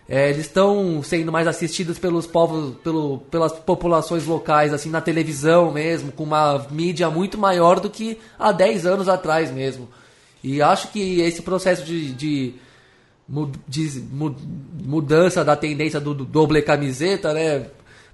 é, 0.10 0.30
eles 0.30 0.46
estão 0.46 1.04
sendo 1.04 1.32
mais 1.32 1.48
assistidos 1.48 2.00
pelos 2.00 2.26
povos, 2.26 2.76
pelo, 2.78 3.18
pelas 3.30 3.52
populações 3.52 4.26
locais, 4.26 4.74
assim, 4.74 4.90
na 4.90 5.02
televisão 5.02 5.72
mesmo, 5.72 6.14
com 6.14 6.24
uma 6.24 6.66
mídia 6.72 7.10
muito 7.10 7.38
maior 7.38 7.80
do 7.80 7.90
que 7.90 8.18
há 8.40 8.54
10 8.54 8.86
anos 8.86 9.10
atrás 9.10 9.52
mesmo. 9.52 9.90
E 10.42 10.62
acho 10.62 10.90
que 10.94 11.20
esse 11.20 11.42
processo 11.42 11.84
de, 11.84 12.14
de, 12.14 12.54
de 13.68 14.04
mudança 14.86 15.44
da 15.44 15.58
tendência 15.58 16.00
do, 16.00 16.14
do 16.14 16.24
doble 16.24 16.62
camiseta, 16.62 17.34
né, 17.34 17.66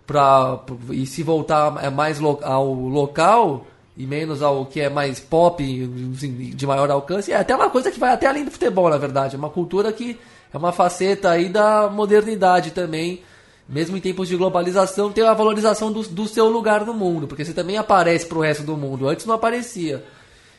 pra, 0.08 0.62
e 0.90 1.06
se 1.06 1.22
voltar 1.22 1.84
é 1.84 1.92
mais 1.92 2.20
ao 2.42 2.74
local 2.74 3.68
e 3.96 4.08
menos 4.08 4.42
ao 4.42 4.66
que 4.66 4.82
é 4.82 4.90
mais 4.90 5.20
pop, 5.20 5.64
de 5.64 6.66
maior 6.66 6.90
alcance, 6.90 7.32
é 7.32 7.36
até 7.36 7.56
uma 7.56 7.70
coisa 7.70 7.92
que 7.92 8.00
vai 8.00 8.12
até 8.12 8.26
além 8.26 8.44
do 8.44 8.50
futebol, 8.50 8.90
na 8.90 8.98
verdade. 8.98 9.36
É 9.36 9.38
uma 9.38 9.52
cultura 9.52 9.94
que 9.94 10.18
é 10.54 10.58
uma 10.58 10.72
faceta 10.72 11.32
aí 11.32 11.50
da 11.50 11.90
modernidade 11.90 12.72
também. 12.72 13.22
Mesmo 13.68 13.98
em 13.98 14.02
tempos 14.02 14.28
de 14.28 14.36
globalização, 14.36 15.12
tem 15.12 15.24
a 15.24 15.34
valorização 15.34 15.92
do, 15.92 16.04
do 16.04 16.28
seu 16.28 16.50
lugar 16.50 16.86
no 16.86 16.94
mundo, 16.94 17.28
porque 17.28 17.46
você 17.46 17.54
também 17.54 17.78
aparece 17.78 18.26
para 18.26 18.38
o 18.38 18.42
resto 18.42 18.64
do 18.64 18.78
mundo. 18.78 19.08
Antes 19.08 19.26
não 19.26 19.34
aparecia. 19.34 20.04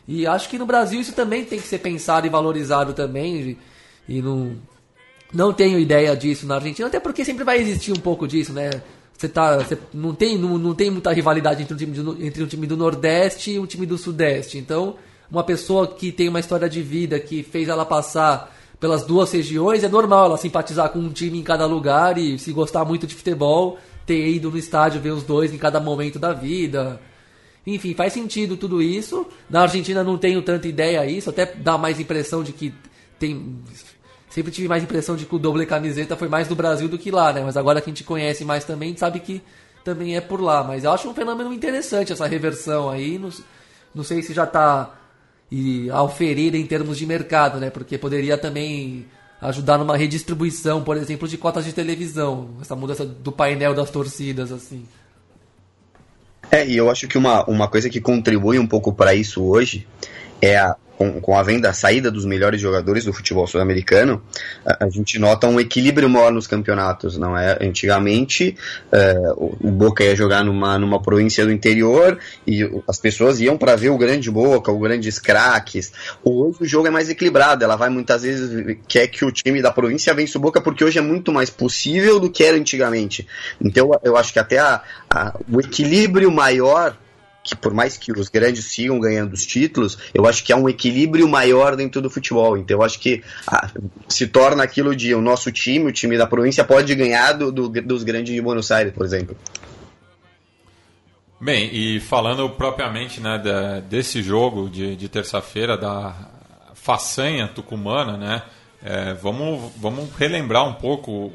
E 0.09 0.27
acho 0.27 0.49
que 0.49 0.59
no 0.59 0.67
Brasil 0.67 1.01
isso 1.01 1.13
também 1.13 1.45
tem 1.45 1.61
que 1.61 1.69
ser 1.69 1.79
pensado 1.79 2.27
e 2.27 2.31
valorizado 2.31 2.93
também. 2.93 3.59
E, 4.09 4.17
e 4.17 4.23
não, 4.23 4.57
não 5.33 5.53
tenho 5.53 5.79
ideia 5.79 6.17
disso 6.17 6.47
na 6.47 6.57
Argentina, 6.57 6.89
até 6.89 6.99
porque 6.99 7.25
sempre 7.25 7.45
vai 7.45 7.59
existir 7.59 7.93
um 7.93 8.01
pouco 8.01 8.27
disso, 8.27 8.53
né? 8.53 8.71
Você 9.17 9.29
tá, 9.29 9.59
você 9.59 9.79
não 9.93 10.15
tem, 10.15 10.37
não, 10.37 10.59
não 10.59 10.75
tem 10.75 10.91
muita 10.91 11.13
rivalidade 11.13 11.63
entre 11.63 11.75
um, 11.75 11.77
time 11.77 12.27
entre 12.27 12.43
um 12.43 12.47
time 12.47 12.67
do 12.67 12.77
Nordeste 12.77 13.53
e 13.53 13.59
um 13.59 13.67
time 13.67 13.87
do 13.87 13.97
Sudeste. 13.97 14.59
Então, 14.59 14.97
uma 15.31 15.45
pessoa 15.45 15.87
que 15.87 16.11
tem 16.11 16.29
uma 16.29 16.41
história 16.41 16.69
de 16.69 16.83
vida 16.83 17.19
que 17.21 17.43
fez 17.43 17.69
ela 17.69 17.87
passar 17.87 18.55
pelas 18.79 19.05
duas 19.05 19.33
regiões, 19.33 19.85
é 19.85 19.89
normal 19.89 20.27
ela 20.27 20.37
simpatizar 20.37 20.91
com 20.91 20.99
um 20.99 21.11
time 21.11 21.39
em 21.39 21.43
cada 21.43 21.67
lugar 21.67 22.19
e 22.19 22.39
se 22.39 22.53
gostar 22.53 22.85
muito 22.85 23.07
de 23.07 23.15
futebol, 23.15 23.79
ter 24.07 24.29
ido 24.29 24.51
no 24.51 24.59
estádio 24.59 25.01
ver 25.01 25.11
os 25.11 25.23
dois 25.23 25.53
em 25.53 25.59
cada 25.59 25.81
momento 25.81 26.19
da 26.19 26.33
vida. 26.33 27.01
Enfim, 27.67 27.95
faz 27.95 28.13
sentido 28.13 28.57
tudo 28.57 28.83
isso. 28.83 29.27
Na 29.49 29.63
Argentina 29.63 30.05
não 30.05 30.19
tenho 30.19 30.43
tanta 30.43 30.69
ideia 30.69 31.07
isso, 31.07 31.31
até 31.31 31.47
dá 31.47 31.79
mais 31.79 31.99
impressão 31.99 32.43
de 32.43 32.53
que 32.53 32.75
tem. 33.19 33.59
Sempre 34.29 34.53
tive 34.53 34.67
mais 34.69 34.83
impressão 34.83 35.17
de 35.17 35.25
que 35.25 35.35
o 35.35 35.39
doble 35.39 35.65
camiseta 35.65 36.17
foi 36.17 36.29
mais 36.29 36.49
do 36.49 36.57
Brasil 36.57 36.89
do 36.89 36.99
que 36.99 37.11
lá, 37.11 37.33
né? 37.33 37.43
Mas 37.45 37.57
agora 37.57 37.81
que 37.81 37.89
a 37.89 37.93
gente 37.93 38.03
conhece 38.03 38.45
mais 38.45 38.65
também, 38.65 38.97
sabe 38.97 39.21
que 39.21 39.41
também 39.85 40.17
é 40.17 40.21
por 40.21 40.41
lá. 40.41 40.65
Mas 40.65 40.85
eu 40.85 40.91
acho 40.91 41.09
um 41.09 41.15
fenômeno 41.15 41.53
interessante 41.53 42.13
essa 42.13 42.27
reversão 42.27 42.91
aí. 42.91 43.17
Não, 43.17 43.31
não 43.95 44.03
sei 44.03 44.23
se 44.23 44.35
já 44.35 44.45
está 44.45 44.93
e 45.57 45.89
oferir 45.93 46.53
em 46.57 46.67
termos 46.67 46.99
de 46.99 47.07
mercado, 47.07 47.61
né? 47.61 47.71
Porque 47.71 47.97
poderia 47.97 48.37
também 48.37 49.07
ajudar 49.41 49.79
numa 49.79 49.97
redistribuição, 49.97 50.83
por 50.83 50.97
exemplo, 50.97 51.29
de 51.29 51.39
cotas 51.39 51.65
de 51.65 51.73
televisão, 51.73 52.49
essa 52.61 52.75
mudança 52.75 53.07
do 53.07 53.31
painel 53.31 53.73
das 53.73 53.89
torcidas, 53.89 54.51
assim. 54.51 54.85
É, 56.51 56.67
e 56.67 56.77
eu 56.77 56.91
acho 56.91 57.07
que 57.07 57.17
uma, 57.17 57.49
uma 57.49 57.69
coisa 57.69 57.89
que 57.89 58.01
contribui 58.01 58.59
um 58.59 58.67
pouco 58.67 58.93
para 58.93 59.15
isso 59.15 59.45
hoje 59.45 59.87
é 60.43 60.57
a 60.57 60.75
com, 60.97 61.21
com 61.21 61.37
a 61.37 61.43
venda, 61.43 61.71
a 61.71 61.73
saída 61.73 62.11
dos 62.11 62.25
melhores 62.25 62.61
jogadores 62.61 63.05
do 63.05 63.13
futebol 63.13 63.47
sul-americano, 63.47 64.23
a, 64.65 64.85
a, 64.85 64.89
gente 64.89 65.19
nota 65.19 65.47
um 65.47 65.59
equilíbrio 65.59 66.09
maior 66.09 66.33
nos 66.33 66.47
campeonatos, 66.47 67.17
não 67.19 67.37
é? 67.37 67.59
Antigamente, 67.61 68.57
é, 68.93 69.15
o, 69.37 69.57
o, 69.61 69.71
Boca 69.71 70.05
ia 70.05 70.15
jogar 70.15 70.45
numa, 70.45 70.79
numa 70.79 71.03
província 71.03 71.45
do 71.45 71.53
interior 71.53 72.19
e 72.47 72.63
as 72.89 72.99
pessoas 72.99 73.41
iam 73.41 73.57
para 73.57 73.77
ver 73.77 73.91
o 73.91 73.99
grande 73.99 74.31
Boca, 74.31 74.73
os 74.73 74.81
grandes 74.81 75.19
craques. 75.19 75.93
Hoje 76.23 76.59
o 76.61 76.65
jogo 76.65 76.87
é 76.87 76.91
mais 76.91 77.09
equilibrado, 77.11 77.65
ela 77.65 77.77
vai 77.77 77.89
muitas 77.89 78.23
vezes 78.23 78.77
quer 78.89 79.09
que 79.09 79.25
o 79.25 79.33
time 79.33 79.61
da 79.61 79.71
província 79.71 80.15
vença 80.15 80.39
o 80.39 80.41
Boca 80.41 80.61
porque 80.61 80.85
hoje 80.85 80.99
é 80.99 81.03
muito 81.03 81.33
mais 81.33 81.51
possível 81.51 82.21
do 82.21 82.31
que 82.31 82.45
era 82.45 82.57
antigamente. 82.57 83.27
Então 83.61 83.91
eu 84.03 84.17
acho 84.17 84.33
que 84.33 84.39
até 84.39 84.59
a, 84.59 84.83
a, 85.11 85.39
o 85.51 85.61
equilíbrio 85.61 86.31
maior 86.31 86.97
que 87.45 87.55
por 87.55 87.75
mais 87.75 87.99
que 87.99 88.11
os 88.11 88.31
grandes 88.31 88.65
sigam 88.65 88.99
ganhando 88.99 89.35
os 89.35 89.45
títulos, 89.45 89.99
eu 90.15 90.27
acho 90.27 90.43
que 90.43 90.51
há 90.51 90.57
um 90.57 90.67
equilíbrio 90.67 91.29
maior 91.29 91.77
dentro 91.77 92.01
do 92.01 92.09
futebol. 92.09 92.57
Então 92.57 92.79
eu 92.79 92.83
acho 92.83 92.99
que 92.99 93.23
ah, 93.47 93.71
se 94.09 94.27
torna 94.27 94.65
aquilo 94.65 94.97
de 94.97 95.15
o 95.15 95.21
nosso 95.21 95.53
time, 95.53 95.91
o 95.91 95.93
time 95.93 96.17
da 96.17 96.27
província, 96.27 96.65
pode 96.65 96.95
ganhar 96.95 97.33
do, 97.33 97.53
do, 97.53 97.69
dos 97.69 98.03
grandes 98.03 98.35
de 98.35 98.41
Buenos 98.41 98.71
Aires, 98.71 98.95
por 98.95 99.05
exemplo. 99.05 99.37
Bem, 101.39 101.69
e 101.71 102.01
falando 102.01 102.49
propriamente 102.49 103.21
né, 103.21 103.83
desse 103.91 104.23
jogo 104.23 104.71
de, 104.71 104.97
de 104.97 105.09
terça-feira, 105.11 105.77
da 105.77 106.15
façanha 106.75 107.47
tucumana, 107.47 108.17
né? 108.17 108.43
É, 108.83 109.15
vamos, 109.15 109.73
vamos 109.77 110.11
relembrar 110.15 110.67
um 110.67 110.75
pouco 110.75 111.33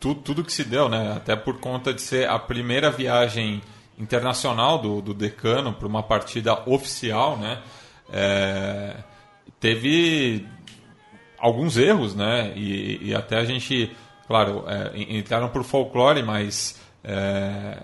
tudo, 0.00 0.20
tudo 0.20 0.44
que 0.44 0.52
se 0.52 0.64
deu, 0.64 0.88
né? 0.88 1.12
Até 1.16 1.36
por 1.36 1.58
conta 1.58 1.92
de 1.92 2.02
ser 2.02 2.28
a 2.28 2.38
primeira 2.38 2.90
viagem 2.90 3.62
internacional 3.98 4.78
do, 4.78 5.00
do 5.00 5.14
decano 5.14 5.72
para 5.72 5.86
uma 5.86 6.02
partida 6.02 6.68
oficial, 6.68 7.36
né? 7.36 7.62
É, 8.12 8.96
teve 9.58 10.46
alguns 11.38 11.76
erros, 11.76 12.14
né? 12.14 12.52
E, 12.54 13.08
e, 13.10 13.14
até 13.14 13.38
a 13.38 13.44
gente, 13.44 13.94
claro, 14.26 14.64
é, 14.66 14.92
entraram 15.16 15.48
por 15.48 15.64
folclore, 15.64 16.22
mas 16.22 16.80
é, 17.02 17.82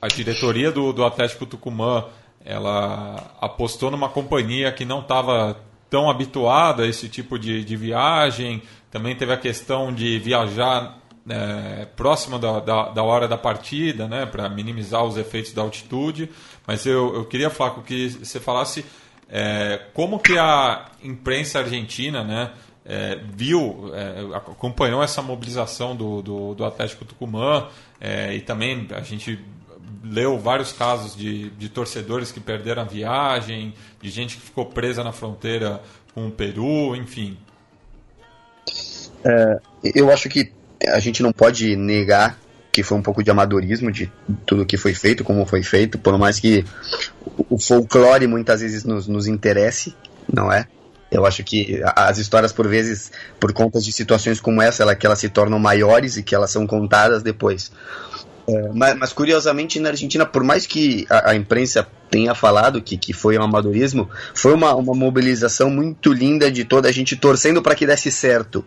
a 0.00 0.08
diretoria 0.08 0.70
do, 0.70 0.92
do 0.92 1.04
Atlético 1.04 1.46
Tucumã 1.46 2.06
ela 2.44 3.34
apostou 3.40 3.90
numa 3.90 4.08
companhia 4.08 4.70
que 4.70 4.84
não 4.84 5.00
estava 5.00 5.56
tão 5.88 6.10
habituada 6.10 6.82
a 6.82 6.86
esse 6.86 7.08
tipo 7.08 7.38
de, 7.38 7.64
de 7.64 7.76
viagem. 7.76 8.62
Também 8.90 9.16
teve 9.16 9.32
a 9.32 9.36
questão 9.36 9.92
de 9.92 10.18
viajar 10.18 10.98
é, 11.28 11.86
próxima 11.96 12.38
da, 12.38 12.60
da, 12.60 12.88
da, 12.90 13.02
hora 13.02 13.26
da 13.26 13.38
partida, 13.38 14.06
né, 14.06 14.26
para 14.26 14.48
minimizar 14.48 15.04
os 15.04 15.16
efeitos 15.16 15.52
da 15.52 15.62
altitude. 15.62 16.30
Mas 16.66 16.84
eu, 16.84 17.14
eu 17.14 17.24
queria, 17.24 17.50
Flaco, 17.50 17.82
que 17.82 18.08
você 18.10 18.38
falasse 18.38 18.84
é, 19.28 19.80
como 19.94 20.18
que 20.18 20.38
a 20.38 20.90
imprensa 21.02 21.60
argentina 21.60 22.22
né, 22.22 22.52
é, 22.84 23.18
viu, 23.32 23.90
é, 23.94 24.36
acompanhou 24.36 25.02
essa 25.02 25.22
mobilização 25.22 25.96
do, 25.96 26.20
do, 26.20 26.54
do 26.54 26.64
Atlético 26.64 27.04
Tucumã 27.04 27.68
é, 28.00 28.34
e 28.34 28.40
também 28.40 28.86
a 28.90 29.00
gente 29.00 29.42
leu 30.02 30.38
vários 30.38 30.72
casos 30.72 31.16
de, 31.16 31.48
de 31.50 31.68
torcedores 31.70 32.30
que 32.30 32.38
perderam 32.38 32.82
a 32.82 32.84
viagem, 32.84 33.72
de 34.02 34.10
gente 34.10 34.36
que 34.36 34.42
ficou 34.42 34.66
presa 34.66 35.02
na 35.02 35.12
fronteira 35.12 35.80
com 36.14 36.28
o 36.28 36.30
Peru, 36.30 36.94
enfim. 36.94 37.38
É, 39.24 39.58
eu 39.94 40.10
acho 40.10 40.28
que 40.28 40.52
a 40.88 40.98
gente 40.98 41.22
não 41.22 41.32
pode 41.32 41.76
negar 41.76 42.38
que 42.74 42.82
foi 42.82 42.98
um 42.98 43.02
pouco 43.02 43.22
de 43.22 43.30
amadorismo 43.30 43.92
de 43.92 44.10
tudo 44.44 44.66
que 44.66 44.76
foi 44.76 44.92
feito, 44.94 45.22
como 45.22 45.46
foi 45.46 45.62
feito, 45.62 45.96
por 45.96 46.18
mais 46.18 46.40
que 46.40 46.64
o 47.48 47.56
folclore 47.56 48.26
muitas 48.26 48.60
vezes 48.60 48.84
nos, 48.84 49.06
nos 49.06 49.28
interesse, 49.28 49.94
não 50.32 50.52
é? 50.52 50.66
Eu 51.08 51.24
acho 51.24 51.44
que 51.44 51.80
as 51.94 52.18
histórias, 52.18 52.52
por 52.52 52.66
vezes, 52.66 53.12
por 53.38 53.52
conta 53.52 53.78
de 53.78 53.92
situações 53.92 54.40
como 54.40 54.60
essa, 54.60 54.82
ela, 54.82 54.96
que 54.96 55.06
elas 55.06 55.20
se 55.20 55.28
tornam 55.28 55.60
maiores 55.60 56.16
e 56.16 56.22
que 56.24 56.34
elas 56.34 56.50
são 56.50 56.66
contadas 56.66 57.22
depois. 57.22 57.70
É, 58.48 58.68
mas, 58.74 58.96
mas, 58.96 59.12
curiosamente, 59.12 59.78
na 59.78 59.90
Argentina, 59.90 60.26
por 60.26 60.42
mais 60.42 60.66
que 60.66 61.06
a, 61.08 61.30
a, 61.30 61.36
imprensa 61.36 61.86
tenha 62.10 62.34
falado 62.34 62.82
que, 62.82 62.96
que 62.96 63.12
foi 63.12 63.38
um 63.38 63.42
amadorismo, 63.42 64.10
foi 64.34 64.52
uma, 64.52 64.74
uma 64.74 64.94
mobilização 64.94 65.70
muito 65.70 66.12
linda 66.12 66.50
de 66.50 66.64
toda 66.64 66.88
a 66.88 66.92
gente 66.92 67.14
torcendo 67.14 67.62
para 67.62 67.76
que 67.76 67.86
desse 67.86 68.10
certo. 68.10 68.64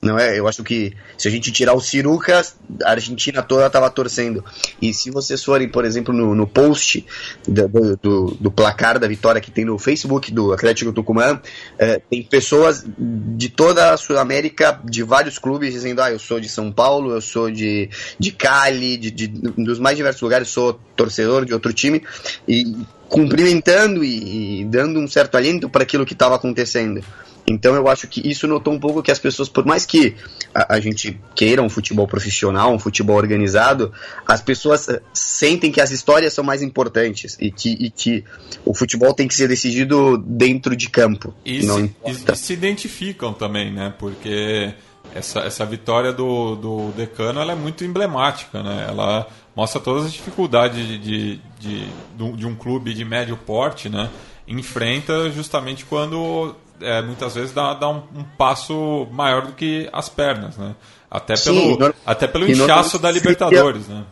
Não 0.00 0.18
é? 0.18 0.38
Eu 0.38 0.46
acho 0.46 0.62
que 0.62 0.92
se 1.16 1.26
a 1.26 1.30
gente 1.30 1.50
tirar 1.50 1.72
o 1.72 1.80
Siruca, 1.80 2.42
a 2.84 2.90
Argentina 2.90 3.42
toda 3.42 3.66
estava 3.66 3.90
torcendo. 3.90 4.44
E 4.80 4.92
se 4.92 5.10
vocês 5.10 5.42
forem, 5.42 5.68
por 5.68 5.84
exemplo, 5.84 6.12
no, 6.12 6.34
no 6.34 6.46
post 6.46 7.04
do, 7.48 7.96
do, 7.96 8.26
do, 8.38 8.50
placar 8.50 8.98
da 8.98 9.08
vitória 9.08 9.40
que 9.40 9.50
tem 9.50 9.64
no 9.64 9.78
Facebook 9.78 10.30
do 10.30 10.52
Atlético 10.52 10.92
Tucumã, 10.92 11.40
é, 11.78 11.98
tem 12.10 12.22
pessoas 12.22 12.84
de 12.86 13.48
toda 13.48 13.94
a 13.94 13.96
Sudamérica, 13.96 14.78
de 14.84 15.02
vários 15.02 15.38
clubes, 15.38 15.72
dizendo: 15.72 16.02
Ah, 16.02 16.10
eu 16.10 16.18
sou 16.18 16.38
de 16.38 16.48
São 16.48 16.70
Paulo, 16.70 17.12
eu 17.12 17.20
sou 17.22 17.50
de, 17.50 17.88
de 18.18 18.30
Cali, 18.32 18.98
de, 18.98 19.10
de 19.10 19.26
dos 19.26 19.78
mais 19.78 19.96
diversos 19.96 20.20
lugares, 20.20 20.48
sou 20.48 20.78
torcedor 20.94 21.46
de 21.46 21.54
outro 21.54 21.72
time. 21.72 22.02
E 22.46 22.76
cumprimentando 23.08 24.04
e, 24.04 24.60
e 24.60 24.64
dando 24.64 24.98
um 25.00 25.08
certo 25.08 25.36
alento 25.36 25.68
para 25.68 25.82
aquilo 25.82 26.04
que 26.04 26.12
estava 26.12 26.34
acontecendo. 26.34 27.02
Então 27.46 27.74
eu 27.74 27.86
acho 27.88 28.08
que 28.08 28.28
isso 28.28 28.46
notou 28.46 28.72
um 28.72 28.78
pouco 28.78 29.02
que 29.02 29.10
as 29.10 29.18
pessoas, 29.18 29.48
por 29.48 29.64
mais 29.64 29.86
que 29.86 30.16
a, 30.54 30.74
a, 30.74 30.80
gente 30.80 31.18
queira 31.34 31.62
um 31.62 31.68
futebol 31.68 32.06
profissional, 32.06 32.72
um 32.72 32.78
futebol 32.78 33.16
organizado, 33.16 33.92
as 34.26 34.42
pessoas 34.42 34.88
eh, 34.88 35.00
sentem 35.12 35.70
que 35.70 35.80
as 35.80 35.92
histórias 35.92 36.32
são 36.32 36.42
mais 36.42 36.60
importantes 36.60 37.36
e 37.40 37.52
que, 37.52 37.70
e 37.70 37.90
que 37.90 38.24
o 38.64 38.74
futebol 38.74 39.14
tem 39.14 39.28
que 39.28 39.34
ser 39.34 39.48
decidido 39.48 40.18
dentro 40.18 40.74
de 40.74 40.90
campo. 40.90 41.32
E, 41.44 41.62
se, 41.62 41.94
e 42.04 42.36
se 42.36 42.52
identificam 42.52 43.32
também, 43.32 43.72
né? 43.72 43.94
Porque 43.96 44.74
essa, 45.14 45.40
essa 45.40 45.64
vitória 45.64 46.12
do, 46.12 46.56
do 46.56 46.92
Decano 46.96 47.40
ela 47.40 47.52
é 47.52 47.56
muito 47.56 47.84
emblemática, 47.84 48.60
né? 48.60 48.86
Ela 48.88 49.28
mostra 49.54 49.80
todas 49.80 50.06
as 50.06 50.12
dificuldades 50.12 50.84
de, 50.84 50.98
de, 50.98 51.40
de, 51.60 52.32
de 52.36 52.46
um 52.46 52.56
clube 52.56 52.92
de 52.92 53.04
médio 53.04 53.36
porte, 53.36 53.88
né? 53.88 54.10
enfrenta 54.48 55.30
justamente 55.30 55.84
quando 55.84 56.54
é, 56.80 57.02
muitas 57.02 57.34
vezes 57.34 57.52
dá, 57.52 57.74
dá 57.74 57.88
um, 57.88 58.02
um, 58.14 58.24
passo 58.36 59.06
maior 59.10 59.46
do 59.46 59.52
que 59.52 59.88
as 59.92 60.08
pernas, 60.08 60.56
né? 60.56 60.74
Até 61.10 61.36
Sim, 61.36 61.76
pelo, 61.76 61.94
até 62.04 62.26
pelo 62.26 62.48
inchaço 62.48 62.98
da 62.98 63.10
Libertadores, 63.10 63.88
né? 63.88 64.04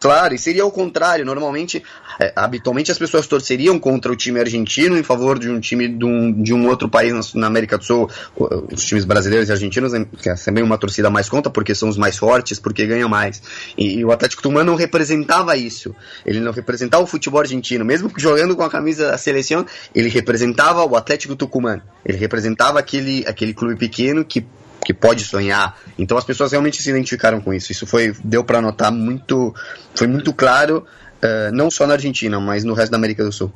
Claro, 0.00 0.34
e 0.34 0.38
seria 0.38 0.64
o 0.64 0.70
contrário. 0.70 1.24
Normalmente, 1.24 1.82
é, 2.20 2.32
habitualmente 2.36 2.90
as 2.90 2.98
pessoas 2.98 3.26
torceriam 3.26 3.78
contra 3.78 4.12
o 4.12 4.16
time 4.16 4.38
argentino 4.38 4.96
em 4.96 5.02
favor 5.02 5.38
de 5.38 5.50
um 5.50 5.58
time 5.58 5.88
de 5.88 6.04
um, 6.04 6.32
de 6.32 6.54
um 6.54 6.68
outro 6.68 6.88
país 6.88 7.34
na 7.34 7.46
América 7.48 7.76
do 7.76 7.84
Sul. 7.84 8.08
Os 8.36 8.84
times 8.84 9.04
brasileiros 9.04 9.48
e 9.48 9.52
argentinos 9.52 9.92
que 10.22 10.28
é 10.28 10.34
também 10.34 10.62
uma 10.62 10.78
torcida 10.78 11.10
mais 11.10 11.28
conta 11.28 11.50
porque 11.50 11.74
são 11.74 11.88
os 11.88 11.96
mais 11.96 12.16
fortes, 12.16 12.60
porque 12.60 12.86
ganham 12.86 13.08
mais. 13.08 13.42
E, 13.76 13.98
e 13.98 14.04
o 14.04 14.12
Atlético 14.12 14.42
Tucumã 14.42 14.62
não 14.62 14.76
representava 14.76 15.56
isso. 15.56 15.94
Ele 16.24 16.40
não 16.40 16.52
representava 16.52 17.02
o 17.02 17.06
futebol 17.06 17.40
argentino, 17.40 17.84
mesmo 17.84 18.10
jogando 18.16 18.54
com 18.54 18.62
a 18.62 18.70
camisa 18.70 19.10
da 19.10 19.18
seleção, 19.18 19.66
ele 19.94 20.08
representava 20.08 20.84
o 20.84 20.96
Atlético 20.96 21.34
Tucumã. 21.34 21.80
Ele 22.04 22.18
representava 22.18 22.78
aquele, 22.78 23.24
aquele 23.26 23.52
clube 23.52 23.76
pequeno 23.76 24.24
que 24.24 24.46
que 24.84 24.94
pode 24.94 25.22
sonhar. 25.24 25.78
Então 25.98 26.16
as 26.16 26.24
pessoas 26.24 26.52
realmente 26.52 26.82
se 26.82 26.90
identificaram 26.90 27.40
com 27.40 27.52
isso. 27.52 27.72
Isso 27.72 27.86
foi 27.86 28.14
deu 28.24 28.44
para 28.44 28.60
notar 28.60 28.92
muito, 28.92 29.54
foi 29.94 30.06
muito 30.06 30.32
claro, 30.32 30.84
uh, 31.22 31.52
não 31.52 31.70
só 31.70 31.86
na 31.86 31.94
Argentina, 31.94 32.40
mas 32.40 32.64
no 32.64 32.74
resto 32.74 32.90
da 32.90 32.96
América 32.96 33.24
do 33.24 33.32
Sul. 33.32 33.52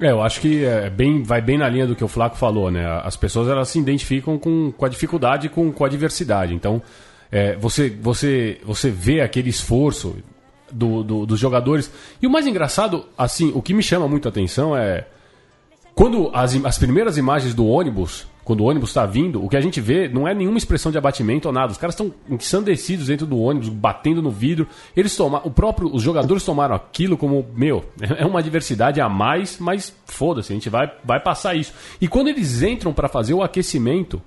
É, 0.00 0.10
eu 0.10 0.20
acho 0.20 0.40
que 0.40 0.64
é 0.64 0.90
bem, 0.90 1.22
vai 1.22 1.40
bem 1.40 1.56
na 1.56 1.68
linha 1.68 1.86
do 1.86 1.94
que 1.94 2.02
o 2.02 2.08
Flaco 2.08 2.36
falou, 2.36 2.70
né? 2.70 2.84
As 3.04 3.14
pessoas 3.14 3.48
elas 3.48 3.68
se 3.68 3.78
identificam 3.78 4.36
com, 4.36 4.72
com 4.72 4.84
a 4.84 4.88
dificuldade, 4.88 5.48
com, 5.48 5.70
com 5.70 5.84
a 5.84 5.88
diversidade. 5.88 6.54
Então, 6.54 6.82
é, 7.30 7.54
você, 7.56 7.88
você, 7.88 8.60
você 8.64 8.90
vê 8.90 9.20
aquele 9.20 9.48
esforço 9.48 10.16
do, 10.72 11.04
do, 11.04 11.26
dos 11.26 11.38
jogadores. 11.38 11.90
E 12.20 12.26
o 12.26 12.30
mais 12.30 12.46
engraçado, 12.46 13.06
assim, 13.16 13.52
o 13.54 13.62
que 13.62 13.72
me 13.72 13.82
chama 13.82 14.08
muito 14.08 14.26
a 14.26 14.30
atenção 14.30 14.76
é 14.76 15.06
quando 15.94 16.30
as, 16.34 16.56
as 16.64 16.78
primeiras 16.78 17.16
imagens 17.16 17.54
do 17.54 17.66
ônibus 17.66 18.26
quando 18.52 18.60
o 18.60 18.64
ônibus 18.64 18.90
está 18.90 19.06
vindo, 19.06 19.42
o 19.42 19.48
que 19.48 19.56
a 19.56 19.62
gente 19.62 19.80
vê 19.80 20.10
não 20.10 20.28
é 20.28 20.34
nenhuma 20.34 20.58
expressão 20.58 20.92
de 20.92 20.98
abatimento 20.98 21.48
ou 21.48 21.54
nada. 21.54 21.72
Os 21.72 21.78
caras 21.78 21.94
estão 21.94 22.12
ensandecidos 22.28 23.06
dentro 23.06 23.26
do 23.26 23.38
ônibus, 23.38 23.70
batendo 23.70 24.20
no 24.20 24.30
vidro. 24.30 24.68
Eles 24.94 25.16
tomaram, 25.16 25.46
o 25.46 25.50
próprio, 25.50 25.88
os 25.90 26.02
jogadores 26.02 26.44
tomaram 26.44 26.74
aquilo 26.74 27.16
como, 27.16 27.46
meu, 27.56 27.82
é 28.18 28.26
uma 28.26 28.42
diversidade 28.42 29.00
a 29.00 29.08
mais, 29.08 29.56
mas 29.58 29.96
foda-se, 30.04 30.52
a 30.52 30.54
gente 30.54 30.68
vai, 30.68 30.92
vai 31.02 31.18
passar 31.18 31.54
isso. 31.54 31.72
E 31.98 32.06
quando 32.06 32.28
eles 32.28 32.60
entram 32.60 32.92
para 32.92 33.08
fazer 33.08 33.32
o 33.32 33.42
aquecimento, 33.42 34.20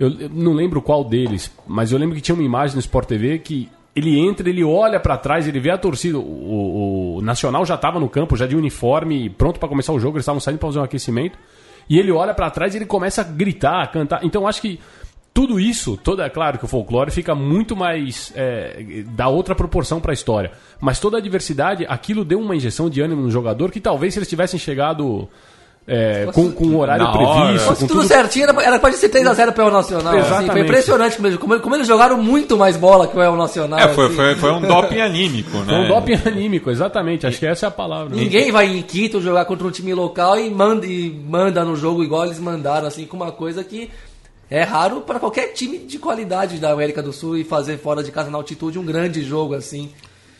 eu, 0.00 0.08
eu, 0.20 0.30
não 0.30 0.54
lembro 0.54 0.80
qual 0.80 1.04
deles, 1.04 1.52
mas 1.66 1.92
eu 1.92 1.98
lembro 1.98 2.14
que 2.14 2.22
tinha 2.22 2.34
uma 2.34 2.44
imagem 2.44 2.76
no 2.76 2.80
Sport 2.80 3.06
TV 3.06 3.38
que 3.40 3.68
ele 3.94 4.18
entra, 4.18 4.48
ele 4.48 4.64
olha 4.64 4.98
para 4.98 5.18
trás, 5.18 5.46
ele 5.46 5.60
vê 5.60 5.68
a 5.70 5.76
torcida. 5.76 6.18
O, 6.18 7.16
o 7.18 7.20
Nacional 7.20 7.66
já 7.66 7.74
estava 7.74 8.00
no 8.00 8.08
campo, 8.08 8.38
já 8.38 8.46
de 8.46 8.56
uniforme, 8.56 9.28
pronto 9.28 9.60
para 9.60 9.68
começar 9.68 9.92
o 9.92 10.00
jogo, 10.00 10.16
eles 10.16 10.22
estavam 10.22 10.40
saindo 10.40 10.58
para 10.58 10.68
fazer 10.68 10.78
um 10.78 10.82
aquecimento. 10.82 11.38
E 11.88 11.98
ele 11.98 12.10
olha 12.10 12.34
para 12.34 12.50
trás 12.50 12.74
e 12.74 12.78
ele 12.78 12.86
começa 12.86 13.20
a 13.20 13.24
gritar, 13.24 13.82
a 13.82 13.86
cantar. 13.86 14.24
Então 14.24 14.46
acho 14.46 14.60
que 14.60 14.80
tudo 15.36 15.60
isso, 15.60 15.98
toda 15.98 16.24
é 16.24 16.30
claro 16.30 16.58
que 16.58 16.64
o 16.64 16.68
folclore 16.68 17.10
fica 17.10 17.34
muito 17.34 17.76
mais 17.76 18.32
é, 18.34 19.04
dá 19.08 19.28
outra 19.28 19.54
proporção 19.54 20.00
para 20.00 20.12
a 20.12 20.14
história, 20.14 20.52
mas 20.80 20.98
toda 20.98 21.18
a 21.18 21.20
diversidade, 21.20 21.84
aquilo 21.86 22.24
deu 22.24 22.40
uma 22.40 22.56
injeção 22.56 22.88
de 22.88 23.02
ânimo 23.02 23.20
no 23.20 23.30
jogador 23.30 23.70
que 23.70 23.78
talvez 23.78 24.14
se 24.14 24.18
eles 24.18 24.30
tivessem 24.30 24.58
chegado 24.58 25.28
é, 25.88 26.26
com, 26.32 26.50
com 26.50 26.64
o 26.66 26.78
horário 26.78 27.06
previsto. 27.12 27.58
Se 27.60 27.64
fosse 27.64 27.86
tudo, 27.86 28.00
tudo, 28.00 28.08
certinho, 28.08 28.48
era, 28.48 28.62
era 28.62 28.78
pode 28.78 28.96
ser 28.96 29.08
3x0 29.08 29.52
para 29.52 29.66
o 29.66 29.70
Nacional. 29.70 30.18
Assim, 30.18 30.46
foi 30.46 30.60
impressionante 30.60 31.16
como, 31.16 31.38
como, 31.38 31.60
como, 31.60 31.74
eles 31.76 31.86
jogaram 31.86 32.20
muito 32.20 32.56
mais 32.56 32.76
bola 32.76 33.06
que 33.06 33.16
o 33.16 33.22
El 33.22 33.36
Nacional. 33.36 33.78
É, 33.78 33.88
foi, 33.94 34.06
assim. 34.06 34.16
foi, 34.16 34.34
foi 34.34 34.52
um 34.52 34.62
doping 34.62 35.00
anímico, 35.00 35.56
né? 35.58 35.66
Foi 35.66 35.76
um 35.76 35.88
doping 35.88 36.20
anímico, 36.26 36.70
exatamente. 36.70 37.26
Acho 37.26 37.38
que 37.38 37.46
essa 37.46 37.66
é 37.66 37.68
a 37.68 37.70
palavra. 37.70 38.16
Ninguém 38.16 38.50
vai 38.50 38.66
em 38.66 38.82
Quito 38.82 39.20
jogar 39.20 39.44
contra 39.44 39.66
um 39.66 39.70
time 39.70 39.94
local 39.94 40.38
e 40.38 40.50
manda, 40.50 40.84
e 40.84 41.08
manda 41.10 41.64
no 41.64 41.76
jogo 41.76 42.02
igual 42.02 42.24
eles 42.24 42.40
mandaram, 42.40 42.88
assim, 42.88 43.06
com 43.06 43.16
uma 43.16 43.30
coisa 43.30 43.62
que 43.62 43.88
é 44.50 44.62
raro 44.62 45.00
para 45.02 45.20
qualquer 45.20 45.52
time 45.52 45.78
de 45.78 45.98
qualidade 45.98 46.58
da 46.58 46.72
América 46.72 47.02
do 47.02 47.12
Sul 47.12 47.36
e 47.36 47.44
fazer 47.44 47.78
fora 47.78 48.02
de 48.02 48.10
casa 48.10 48.30
na 48.30 48.38
altitude 48.38 48.78
um 48.78 48.84
grande 48.84 49.22
jogo 49.22 49.54
assim. 49.54 49.90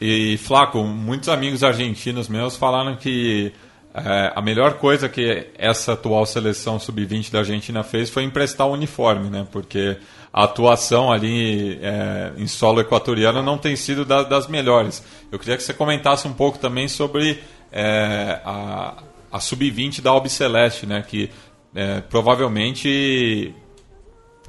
E 0.01 0.37
Flaco, 0.39 0.83
muitos 0.85 1.29
amigos 1.29 1.65
argentinos 1.65 2.29
meus 2.29 2.55
falaram 2.55 2.97
que 2.97 3.53
é, 3.99 4.31
a 4.35 4.43
melhor 4.43 4.75
coisa 4.75 5.09
que 5.09 5.47
essa 5.57 5.95
atual 5.95 6.27
seleção 6.27 6.79
sub-20 6.79 7.33
da 7.33 7.39
Argentina 7.39 7.83
fez 7.83 8.11
foi 8.11 8.25
emprestar 8.25 8.67
o 8.67 8.73
uniforme, 8.73 9.31
né? 9.31 9.47
Porque 9.51 9.97
a 10.31 10.45
atuação 10.45 11.11
ali 11.11 11.79
é, 11.81 12.31
em 12.37 12.47
solo 12.47 12.83
equatoriano 12.83 13.43
não 13.43 13.57
tem 13.57 13.75
sido 13.75 14.05
da, 14.05 14.23
das 14.23 14.49
melhores. 14.49 15.03
Eu 15.33 15.39
queria 15.39 15.57
que 15.57 15.63
você 15.63 15.73
comentasse 15.73 16.29
um 16.29 16.35
pouco 16.35 16.59
também 16.59 16.89
sobre 16.89 17.43
é, 17.73 18.39
a, 18.45 19.03
a 19.33 19.41
sub-20 19.41 20.03
da 20.03 20.11
Albiceleste, 20.11 20.85
né? 20.85 21.03
Que 21.03 21.31
é, 21.75 22.03
provavelmente 22.03 23.55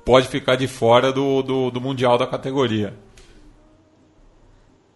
pode 0.03 0.27
ficar 0.27 0.57
de 0.57 0.67
fora 0.67 1.13
do, 1.13 1.41
do, 1.41 1.71
do 1.71 1.79
Mundial 1.79 2.17
da 2.17 2.27
categoria. 2.27 2.93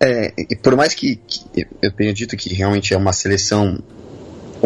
É, 0.04 0.34
por 0.62 0.76
mais 0.76 0.94
que, 0.94 1.16
que, 1.16 1.66
eu 1.82 1.92
tenha 1.92 2.14
dito 2.14 2.36
que 2.36 2.54
realmente 2.54 2.94
é 2.94 2.98
uma 2.98 3.14
seleção 3.14 3.82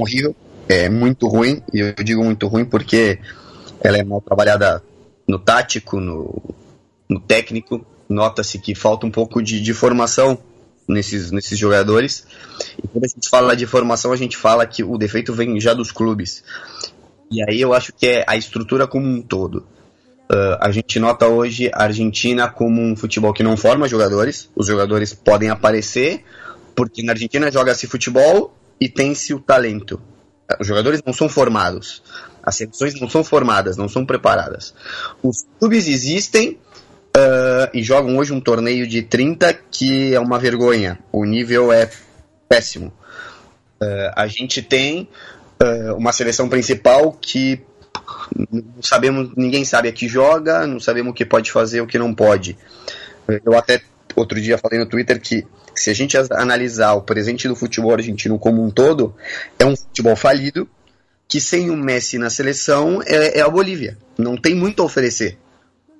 horrível, 0.02 0.36
é 0.68 0.90
muito 0.90 1.28
ruim, 1.28 1.62
e 1.74 1.80
eu 1.80 1.94
digo 2.04 2.24
muito 2.24 2.48
ruim 2.48 2.66
porque 2.66 3.20
ela 3.82 3.98
é 3.98 4.04
mal 4.04 4.22
trabalhada 4.22 4.82
no 5.28 5.40
tático, 5.40 6.00
no, 6.00 6.42
no 7.10 7.20
técnico, 7.20 7.86
nota-se 8.10 8.60
que 8.60 8.76
falta 8.76 9.06
um 9.06 9.12
pouco 9.12 9.42
de, 9.42 9.62
de 9.62 9.74
formação 9.74 10.38
nesses, 10.88 11.32
nesses 11.32 11.58
jogadores. 11.58 12.26
E 12.84 12.88
quando 12.88 13.06
a 13.06 13.08
gente 13.08 13.30
fala 13.30 13.56
de 13.56 13.66
formação, 13.66 14.12
a 14.12 14.16
gente 14.16 14.38
fala 14.38 14.66
que 14.66 14.84
o 14.84 14.98
defeito 14.98 15.34
vem 15.34 15.60
já 15.60 15.74
dos 15.74 15.92
clubes. 15.92 16.44
E 17.32 17.42
aí 17.44 17.60
eu 17.60 17.74
acho 17.74 17.92
que 17.94 18.08
é 18.08 18.24
a 18.28 18.38
estrutura 18.38 18.88
como 18.88 19.08
um 19.08 19.22
todo. 19.22 19.66
Uh, 20.32 20.58
a 20.60 20.72
gente 20.72 21.00
nota 21.00 21.28
hoje 21.28 21.70
a 21.74 21.84
Argentina 21.84 22.48
como 22.48 22.82
um 22.82 22.96
futebol 22.96 23.34
que 23.34 23.44
não 23.44 23.58
forma 23.58 23.88
jogadores. 23.88 24.50
Os 24.56 24.68
jogadores 24.68 25.14
podem 25.14 25.50
aparecer, 25.50 26.24
porque 26.76 27.04
na 27.04 27.14
Argentina 27.14 27.52
joga-se 27.52 27.88
futebol 27.88 28.54
e 28.80 28.90
tem-se 28.90 29.34
o 29.34 29.40
talento. 29.40 30.02
Os 30.60 30.68
jogadores 30.68 31.02
não 31.06 31.14
são 31.14 31.28
formados. 31.28 32.04
As 32.44 32.56
seleções 32.56 33.00
não 33.00 33.10
são 33.10 33.24
formadas, 33.24 33.78
não 33.78 33.90
são 33.90 34.06
preparadas. 34.06 34.74
Os 35.24 35.46
clubes 35.60 35.88
existem 35.88 36.60
uh, 37.16 37.70
e 37.74 37.82
jogam 37.82 38.18
hoje 38.18 38.34
um 38.34 38.40
torneio 38.40 38.88
de 38.88 39.02
30 39.02 39.54
que 39.54 40.14
é 40.14 40.20
uma 40.20 40.38
vergonha. 40.38 41.00
O 41.12 41.26
nível 41.26 41.72
é 41.72 41.90
péssimo. 42.48 42.94
Uh, 43.82 44.12
a 44.16 44.28
gente 44.28 44.62
tem 44.62 45.10
uh, 45.62 45.96
uma 45.96 46.12
seleção 46.12 46.48
principal 46.48 47.12
que 47.14 47.62
não 48.52 48.84
sabemos, 48.84 49.32
ninguém 49.36 49.66
sabe 49.66 49.88
a 49.88 49.92
que 49.92 50.08
joga, 50.08 50.68
não 50.68 50.80
sabemos 50.80 51.12
o 51.12 51.14
que 51.14 51.26
pode 51.26 51.52
fazer, 51.52 51.82
o 51.82 51.88
que 51.88 51.98
não 51.98 52.14
pode. 52.14 52.58
Eu 53.44 53.58
até 53.58 53.82
outro 54.16 54.40
dia 54.42 54.58
falei 54.58 54.80
no 54.80 54.86
Twitter 54.86 55.20
que 55.20 55.46
se 55.76 55.90
a 55.90 55.94
gente 55.94 56.18
analisar 56.32 56.94
o 56.94 57.02
presente 57.02 57.48
do 57.48 57.56
futebol 57.56 57.94
argentino 57.94 58.40
como 58.40 58.64
um 58.64 58.70
todo, 58.70 59.16
é 59.60 59.66
um 59.66 59.76
futebol 59.76 60.16
falido, 60.16 60.68
que 61.28 61.42
sem 61.42 61.70
o 61.70 61.76
Messi 61.76 62.18
na 62.18 62.30
seleção 62.30 63.02
é, 63.06 63.40
é 63.40 63.42
a 63.42 63.50
Bolívia. 63.50 63.98
Não 64.18 64.38
tem 64.38 64.56
muito 64.56 64.82
a 64.82 64.86
oferecer 64.86 65.38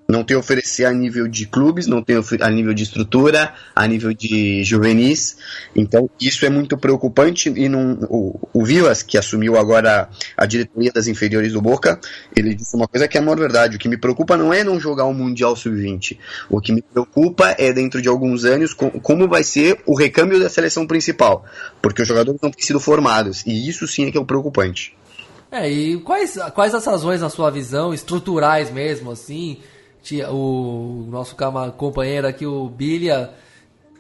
não 0.08 0.24
tem 0.24 0.38
a 0.38 0.40
oferecer 0.40 0.86
a 0.86 0.94
nível 0.94 1.28
de 1.28 1.48
clubes, 1.48 1.88
não 1.88 2.02
tem 2.02 2.16
a 2.42 2.50
nível 2.50 2.74
de 2.74 2.84
estrutura, 2.84 3.54
a 3.76 3.88
nível 3.88 4.14
de 4.14 4.64
juvenis. 4.64 5.38
Então, 5.76 6.10
isso 6.22 6.46
é 6.46 6.50
muito 6.50 6.78
preocupante. 6.78 7.50
E 7.50 7.68
o, 8.10 8.40
o 8.54 8.64
Vilas, 8.64 9.02
que 9.02 9.18
assumiu 9.18 9.58
agora 9.58 10.08
a 10.38 10.46
diretoria 10.46 10.92
das 10.92 11.08
inferiores 11.08 11.54
do 11.54 11.62
Boca, 11.62 12.00
ele 12.36 12.54
disse 12.54 12.76
uma 12.76 12.88
coisa 12.88 13.08
que 13.08 13.18
é 13.18 13.22
a 13.22 13.24
maior 13.24 13.38
verdade. 13.38 13.78
O 13.78 13.80
que 13.80 13.90
me 13.90 13.98
preocupa 13.98 14.38
não 14.38 14.54
é 14.54 14.64
não 14.64 14.80
jogar 14.80 15.06
o 15.06 15.10
um 15.10 15.14
Mundial 15.14 15.56
Sub-20. 15.56 16.18
O 16.50 16.62
que 16.62 16.72
me 16.72 16.82
preocupa 16.82 17.56
é, 17.58 17.74
dentro 17.74 18.02
de 18.02 18.08
alguns 18.08 18.46
anos, 18.46 18.74
como 18.74 19.28
vai 19.28 19.44
ser 19.44 19.80
o 19.86 19.98
recâmbio 19.98 20.40
da 20.40 20.50
seleção 20.50 20.86
principal. 20.86 21.46
Porque 21.82 22.02
os 22.02 22.08
jogadores 22.08 22.40
não 22.42 22.52
têm 22.52 22.64
sido 22.64 22.80
formados. 22.80 23.44
E 23.46 23.68
isso 23.68 23.88
sim 23.88 24.06
é 24.06 24.12
que 24.12 24.18
é 24.18 24.22
o 24.22 24.26
preocupante. 24.26 24.96
É, 25.52 25.72
e 25.72 25.98
quais, 26.02 26.38
quais 26.54 26.76
as 26.76 26.86
razões, 26.86 27.22
na 27.22 27.30
sua 27.30 27.50
visão, 27.50 27.94
estruturais 27.94 28.70
mesmo, 28.70 29.12
assim, 29.12 29.60
o 30.30 31.08
nosso 31.10 31.36
companheiro 31.78 32.28
aqui, 32.28 32.46
o 32.46 32.70
Bilha, 32.70 33.34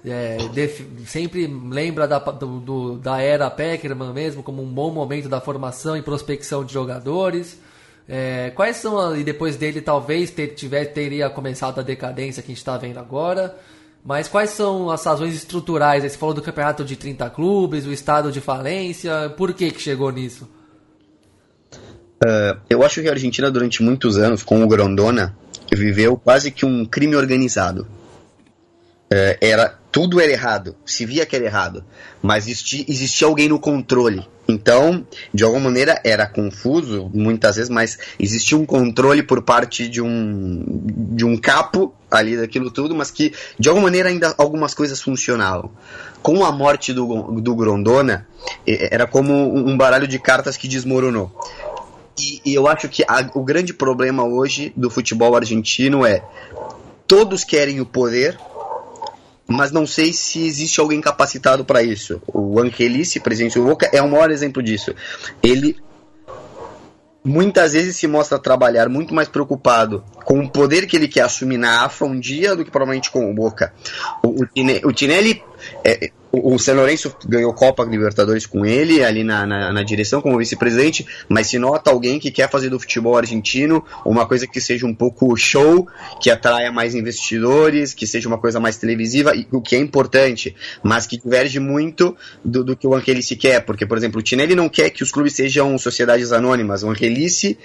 é, 0.06 0.38
sempre 1.08 1.48
lembra 1.48 2.08
da, 2.08 2.20
do, 2.20 2.60
do, 2.60 2.98
da 2.98 3.20
era 3.22 3.50
Peckerman 3.50 4.14
mesmo 4.14 4.44
como 4.44 4.62
um 4.62 4.72
bom 4.72 4.92
momento 4.92 5.28
da 5.28 5.42
formação 5.42 5.98
e 5.98 6.02
prospecção 6.02 6.64
de 6.64 6.72
jogadores. 6.72 7.60
É, 8.08 8.52
quais 8.52 8.78
são, 8.78 9.18
e 9.18 9.24
depois 9.24 9.56
dele 9.56 9.82
talvez 9.82 10.30
ter, 10.30 10.50
tiver, 10.50 10.86
teria 10.86 11.28
começado 11.30 11.80
a 11.80 11.84
decadência 11.84 12.44
que 12.44 12.52
a 12.52 12.54
gente 12.54 12.60
está 12.60 12.78
vendo 12.78 13.00
agora, 13.00 13.58
mas 14.04 14.28
quais 14.28 14.52
são 14.52 14.92
as 14.92 15.04
razões 15.04 15.34
estruturais? 15.34 16.04
Você 16.04 16.16
falou 16.16 16.36
do 16.36 16.42
campeonato 16.42 16.86
de 16.86 16.96
30 16.96 17.28
clubes, 17.32 17.88
o 17.88 17.92
estado 17.92 18.32
de 18.32 18.40
falência, 18.40 19.34
por 19.36 19.54
que, 19.54 19.72
que 19.72 19.82
chegou 19.82 20.12
nisso? 20.12 20.48
Uh, 22.26 22.60
eu 22.68 22.84
acho 22.84 23.02
que 23.02 23.08
a 23.08 23.12
Argentina, 23.12 23.52
durante 23.52 23.84
muitos 23.84 24.18
anos, 24.18 24.42
com 24.42 24.64
o 24.64 24.68
Grondona, 24.68 25.36
viveu 25.72 26.18
quase 26.18 26.50
que 26.50 26.66
um 26.66 26.84
crime 26.86 27.16
organizado. 27.16 27.88
é, 29.12 29.38
era 29.40 29.78
tudo 29.92 30.20
era 30.20 30.32
errado, 30.32 30.76
se 30.86 31.06
via 31.06 31.26
que 31.26 31.36
era 31.36 31.46
errado, 31.46 31.84
mas 32.22 32.48
existia, 32.48 32.84
existia 32.88 33.28
alguém 33.28 33.48
no 33.48 33.60
controle. 33.60 34.28
Então, 34.48 35.08
de 35.34 35.44
alguma 35.44 35.66
maneira 35.66 36.00
era 36.04 36.28
confuso 36.28 37.10
muitas 37.14 37.56
vezes, 37.56 37.70
mas 37.70 37.98
existia 38.20 38.58
um 38.58 38.66
controle 38.66 39.24
por 39.24 39.42
parte 39.42 39.88
de 39.88 40.02
um 40.02 40.64
de 41.16 41.24
um 41.24 41.38
capo 41.38 41.94
ali 42.12 42.36
daquilo 42.36 42.70
tudo, 42.70 42.94
mas 42.94 43.10
que 43.10 43.34
de 43.58 43.70
alguma 43.70 43.88
maneira 43.88 44.10
ainda 44.10 44.36
algumas 44.38 44.74
coisas 44.74 45.02
funcionavam. 45.02 45.72
Com 46.22 46.44
a 46.44 46.52
morte 46.52 46.92
do, 46.92 47.40
do 47.40 47.56
Grondona, 47.56 48.28
era 48.68 49.08
como 49.08 49.34
um 49.56 49.78
baralho 49.78 50.08
de 50.08 50.20
cartas 50.20 50.58
que 50.58 50.68
desmoronou. 50.68 51.32
E, 52.20 52.42
e 52.46 52.54
eu 52.54 52.68
acho 52.68 52.88
que 52.88 53.04
a, 53.04 53.30
o 53.34 53.44
grande 53.44 53.74
problema 53.74 54.24
hoje 54.24 54.74
do 54.76 54.90
futebol 54.90 55.36
argentino 55.36 56.06
é 56.06 56.24
todos 57.08 57.44
querem 57.44 57.82
o 57.82 57.86
poder, 57.86 58.38
mas 59.48 59.72
não 59.72 59.86
sei 59.86 60.12
se 60.14 60.46
existe 60.46 60.80
alguém 60.80 61.02
capacitado 61.02 61.64
para 61.64 61.84
isso. 61.84 62.22
O 62.28 62.60
Angelici, 62.60 63.20
presidente 63.20 63.60
do 63.60 63.66
Boca, 63.66 63.90
é 63.92 64.02
o 64.02 64.10
maior 64.10 64.32
exemplo 64.32 64.64
disso. 64.64 64.94
Ele 65.44 65.78
muitas 67.24 67.74
vezes 67.74 67.98
se 67.98 68.08
mostra 68.08 68.38
trabalhar 68.38 68.88
muito 68.88 69.14
mais 69.14 69.28
preocupado 69.28 70.04
com 70.24 70.40
o 70.40 70.50
poder 70.50 70.86
que 70.86 70.96
ele 70.96 71.08
quer 71.08 71.22
assumir 71.22 71.58
na 71.58 71.84
AFA 71.84 72.06
um 72.06 72.20
dia 72.20 72.56
do 72.56 72.64
que 72.64 72.70
provavelmente 72.70 73.10
com 73.10 73.30
o 73.30 73.34
Boca. 73.34 73.74
O, 74.24 74.44
o, 74.84 74.94
Tinelli 74.94 75.44
é, 75.84 76.12
o, 76.44 76.60
São 76.60 76.76
Lourenço 76.76 77.16
ganhou 77.28 77.54
Copa 77.54 77.84
Libertadores 77.84 78.46
com 78.46 78.66
ele, 78.66 79.04
ali 79.04 79.24
na, 79.24 79.46
na, 79.46 79.72
na 79.72 79.84
direção, 79.84 80.22
como 80.22 80.38
vice-presidente, 80.38 81.06
mas 81.30 81.48
se 81.48 81.60
nota 81.60 81.92
alguém 81.92 82.20
que 82.20 82.32
quer 82.32 82.50
fazer 82.50 82.70
do 82.70 82.80
futebol 82.80 83.18
argentino 83.18 83.84
uma 84.06 84.26
coisa 84.26 84.48
que 84.48 84.60
seja 84.60 84.86
um 84.86 84.94
pouco 84.94 85.36
show, 85.36 85.88
que 86.22 86.30
atraia 86.30 86.72
mais 86.72 86.96
investidores, 86.96 87.94
que 87.94 88.08
seja 88.08 88.28
uma 88.28 88.38
coisa 88.38 88.60
mais 88.60 88.78
televisiva, 88.78 89.34
o 89.52 89.62
que 89.62 89.76
é 89.76 89.80
importante, 89.80 90.56
mas 90.84 91.06
que 91.06 91.18
diverge 91.18 91.60
muito 91.60 92.16
do, 92.44 92.64
do 92.64 92.76
que 92.76 92.88
o 92.88 92.94
Angelici 92.94 93.36
quer, 93.36 93.62
porque, 93.62 93.86
por 93.86 93.98
exemplo, 93.98 94.20
o 94.20 94.24
Tinelli 94.24 94.56
não 94.56 94.70
quer 94.70 94.90
que 94.90 95.04
os 95.04 95.12
clubes 95.12 95.34
sejam 95.34 95.78
sociedades 95.78 96.32
anônimas, 96.32 96.84
o 96.84 96.90
Angelici 96.90 97.58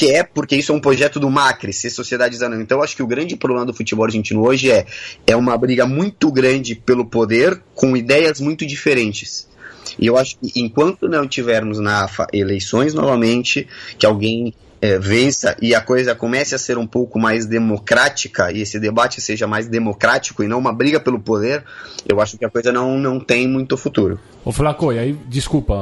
que 0.00 0.10
é 0.10 0.22
porque 0.22 0.56
isso 0.56 0.72
é 0.72 0.74
um 0.74 0.80
projeto 0.80 1.20
do 1.20 1.28
Macri, 1.28 1.74
ser 1.74 1.90
sociedades 1.90 2.40
anônimas. 2.40 2.64
Então, 2.64 2.82
acho 2.82 2.96
que 2.96 3.02
o 3.02 3.06
grande 3.06 3.36
problema 3.36 3.66
do 3.66 3.74
futebol 3.74 4.06
argentino 4.06 4.42
hoje 4.42 4.70
é, 4.70 4.86
é 5.26 5.36
uma 5.36 5.54
briga 5.58 5.86
muito 5.86 6.32
grande 6.32 6.74
pelo 6.74 7.04
poder 7.04 7.62
com 7.74 7.94
ideias 7.94 8.40
muito 8.40 8.64
diferentes. 8.64 9.46
E 9.98 10.06
eu 10.06 10.16
acho 10.16 10.38
que 10.38 10.58
enquanto 10.58 11.06
não 11.06 11.28
tivermos 11.28 11.78
na 11.78 12.08
eleições 12.32 12.94
novamente, 12.94 13.68
que 13.98 14.06
alguém 14.06 14.54
é, 14.80 14.98
vença 14.98 15.56
e 15.60 15.74
a 15.74 15.80
coisa 15.80 16.14
comece 16.14 16.54
a 16.54 16.58
ser 16.58 16.78
um 16.78 16.86
pouco 16.86 17.18
mais 17.18 17.44
democrática 17.44 18.50
e 18.50 18.62
esse 18.62 18.80
debate 18.80 19.20
seja 19.20 19.46
mais 19.46 19.68
democrático 19.68 20.42
e 20.42 20.48
não 20.48 20.58
uma 20.58 20.72
briga 20.72 20.98
pelo 20.98 21.20
poder, 21.20 21.62
eu 22.08 22.20
acho 22.20 22.38
que 22.38 22.44
a 22.44 22.50
coisa 22.50 22.72
não, 22.72 22.96
não 22.98 23.20
tem 23.20 23.46
muito 23.46 23.76
futuro. 23.76 24.18
O 24.44 24.52
Flaco, 24.52 24.92
e 24.92 24.98
aí, 24.98 25.12
desculpa, 25.28 25.74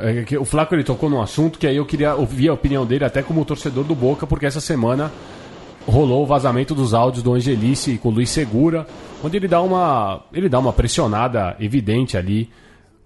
é 0.00 0.38
o 0.38 0.44
Flaco 0.44 0.74
ele 0.74 0.84
tocou 0.84 1.10
num 1.10 1.20
assunto 1.20 1.58
que 1.58 1.66
aí 1.66 1.76
eu 1.76 1.84
queria 1.84 2.14
ouvir 2.14 2.48
a 2.48 2.54
opinião 2.54 2.86
dele 2.86 3.04
até 3.04 3.22
como 3.22 3.44
torcedor 3.44 3.84
do 3.84 3.94
Boca, 3.94 4.26
porque 4.26 4.46
essa 4.46 4.60
semana 4.60 5.12
rolou 5.86 6.22
o 6.22 6.26
vazamento 6.26 6.74
dos 6.74 6.94
áudios 6.94 7.22
do 7.22 7.34
Angelice 7.34 7.98
com 7.98 8.08
o 8.08 8.12
Luiz 8.12 8.30
Segura, 8.30 8.86
onde 9.22 9.36
ele 9.36 9.46
dá 9.46 9.60
uma, 9.60 10.24
ele 10.32 10.48
dá 10.48 10.58
uma 10.58 10.72
pressionada 10.72 11.56
evidente 11.60 12.16
ali 12.16 12.50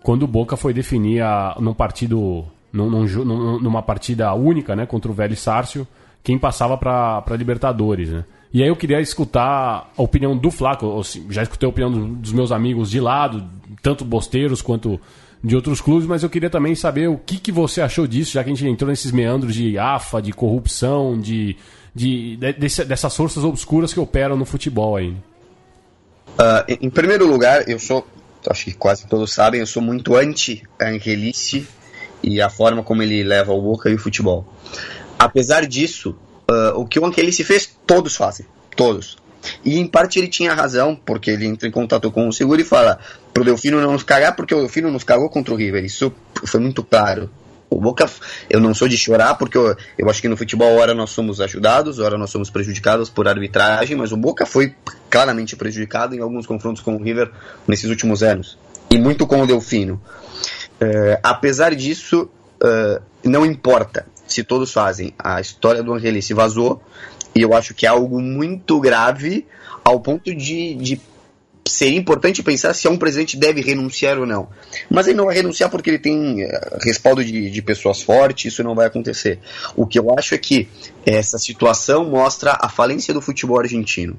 quando 0.02 0.22
o 0.22 0.28
Boca 0.28 0.56
foi 0.56 0.72
definir 0.72 1.22
a, 1.22 1.56
num 1.60 1.74
partido 1.74 2.44
num, 2.72 2.88
num, 2.90 3.60
numa 3.60 3.82
partida 3.82 4.32
única, 4.34 4.76
né, 4.76 4.86
contra 4.86 5.10
o 5.10 5.14
Velho 5.14 5.36
Sárcio, 5.36 5.86
quem 6.22 6.38
passava 6.38 6.76
para 6.76 7.36
Libertadores, 7.36 8.10
né? 8.10 8.24
E 8.52 8.62
aí 8.62 8.68
eu 8.68 8.74
queria 8.74 9.00
escutar 9.00 9.92
a 9.96 10.02
opinião 10.02 10.36
do 10.36 10.50
Flaco, 10.50 11.00
já 11.30 11.42
escutei 11.42 11.66
a 11.66 11.70
opinião 11.70 12.14
dos 12.14 12.32
meus 12.32 12.50
amigos 12.50 12.90
de 12.90 13.00
lado, 13.00 13.48
tanto 13.80 14.04
bosteiros 14.04 14.60
quanto 14.60 15.00
de 15.42 15.54
outros 15.54 15.80
clubes, 15.80 16.06
mas 16.06 16.22
eu 16.22 16.28
queria 16.28 16.50
também 16.50 16.74
saber 16.74 17.08
o 17.08 17.16
que, 17.16 17.38
que 17.38 17.52
você 17.52 17.80
achou 17.80 18.08
disso, 18.08 18.32
já 18.32 18.42
que 18.42 18.50
a 18.50 18.54
gente 18.54 18.68
entrou 18.68 18.90
nesses 18.90 19.12
meandros 19.12 19.54
de 19.54 19.78
AFA, 19.78 20.20
de 20.20 20.32
corrupção, 20.32 21.18
de, 21.18 21.56
de, 21.94 22.36
de 22.36 22.84
dessas 22.84 23.16
forças 23.16 23.44
obscuras 23.44 23.94
que 23.94 24.00
operam 24.00 24.36
no 24.36 24.44
futebol 24.44 24.96
aí. 24.96 25.10
Uh, 25.10 26.78
em 26.80 26.90
primeiro 26.90 27.26
lugar, 27.26 27.68
eu 27.68 27.78
sou, 27.78 28.04
acho 28.48 28.64
que 28.64 28.74
quase 28.74 29.06
todos 29.06 29.32
sabem, 29.32 29.60
eu 29.60 29.66
sou 29.66 29.80
muito 29.80 30.16
anti-Angelice 30.16 31.68
e 32.22 32.40
a 32.40 32.50
forma 32.50 32.82
como 32.82 33.02
ele 33.02 33.22
leva 33.22 33.52
o 33.52 33.60
Boca 33.60 33.88
e 33.90 33.94
o 33.94 33.98
futebol. 33.98 34.46
Apesar 35.18 35.66
disso, 35.66 36.16
uh, 36.50 36.78
o 36.78 36.86
que 36.86 36.98
o 36.98 37.06
Anquelice 37.06 37.44
fez, 37.44 37.70
todos 37.86 38.16
fazem. 38.16 38.46
Todos. 38.76 39.18
E 39.64 39.78
em 39.78 39.86
parte 39.86 40.18
ele 40.18 40.28
tinha 40.28 40.54
razão, 40.54 40.94
porque 40.94 41.30
ele 41.30 41.46
entra 41.46 41.68
em 41.68 41.70
contato 41.70 42.10
com 42.10 42.28
o 42.28 42.32
seguro 42.32 42.60
e 42.60 42.64
fala 42.64 42.98
pro 43.32 43.44
Delfino 43.44 43.80
não 43.80 43.92
nos 43.92 44.02
cagar, 44.02 44.36
porque 44.36 44.54
o 44.54 44.58
Delfino 44.58 44.90
nos 44.90 45.04
cagou 45.04 45.28
contra 45.30 45.54
o 45.54 45.56
River. 45.56 45.84
Isso 45.84 46.12
foi 46.44 46.60
muito 46.60 46.82
claro. 46.82 47.30
O 47.70 47.80
Boca, 47.80 48.10
eu 48.48 48.58
não 48.60 48.74
sou 48.74 48.88
de 48.88 48.98
chorar, 48.98 49.36
porque 49.36 49.56
eu, 49.56 49.76
eu 49.96 50.10
acho 50.10 50.20
que 50.20 50.28
no 50.28 50.36
futebol, 50.36 50.76
ora 50.76 50.92
nós 50.92 51.10
somos 51.10 51.40
ajudados, 51.40 52.00
ora 52.00 52.18
nós 52.18 52.30
somos 52.30 52.50
prejudicados 52.50 53.08
por 53.08 53.28
arbitragem, 53.28 53.96
mas 53.96 54.10
o 54.10 54.16
Boca 54.16 54.44
foi 54.44 54.74
claramente 55.08 55.54
prejudicado 55.54 56.16
em 56.16 56.20
alguns 56.20 56.46
confrontos 56.46 56.82
com 56.82 56.96
o 56.96 57.02
River 57.02 57.30
nesses 57.68 57.88
últimos 57.88 58.24
anos. 58.24 58.58
E 58.90 58.98
muito 58.98 59.24
com 59.24 59.40
o 59.40 59.46
Delfino. 59.46 60.02
É, 60.80 61.20
apesar 61.22 61.74
disso, 61.74 62.30
uh, 62.62 63.02
não 63.22 63.44
importa 63.44 64.06
se 64.26 64.42
todos 64.42 64.72
fazem. 64.72 65.12
A 65.18 65.40
história 65.40 65.82
do 65.82 65.92
Angeli 65.92 66.22
se 66.22 66.32
vazou 66.32 66.80
e 67.34 67.42
eu 67.42 67.52
acho 67.54 67.74
que 67.74 67.84
é 67.84 67.88
algo 67.88 68.20
muito 68.20 68.80
grave 68.80 69.46
ao 69.84 70.00
ponto 70.00 70.34
de, 70.34 70.74
de 70.74 71.00
seria 71.68 71.98
importante 71.98 72.42
pensar 72.42 72.74
se 72.74 72.88
um 72.88 72.96
presidente 72.96 73.36
deve 73.36 73.60
renunciar 73.60 74.18
ou 74.18 74.26
não. 74.26 74.48
Mas 74.88 75.06
ele 75.06 75.16
não 75.16 75.26
vai 75.26 75.34
renunciar 75.34 75.70
porque 75.70 75.90
ele 75.90 75.98
tem 75.98 76.44
uh, 76.44 76.48
respaldo 76.80 77.22
de, 77.22 77.50
de 77.50 77.62
pessoas 77.62 78.00
fortes, 78.00 78.52
isso 78.52 78.64
não 78.64 78.74
vai 78.74 78.86
acontecer. 78.86 79.38
O 79.76 79.86
que 79.86 79.98
eu 79.98 80.14
acho 80.16 80.34
é 80.34 80.38
que 80.38 80.66
essa 81.04 81.38
situação 81.38 82.06
mostra 82.06 82.58
a 82.58 82.68
falência 82.70 83.12
do 83.12 83.20
futebol 83.20 83.58
argentino. 83.58 84.18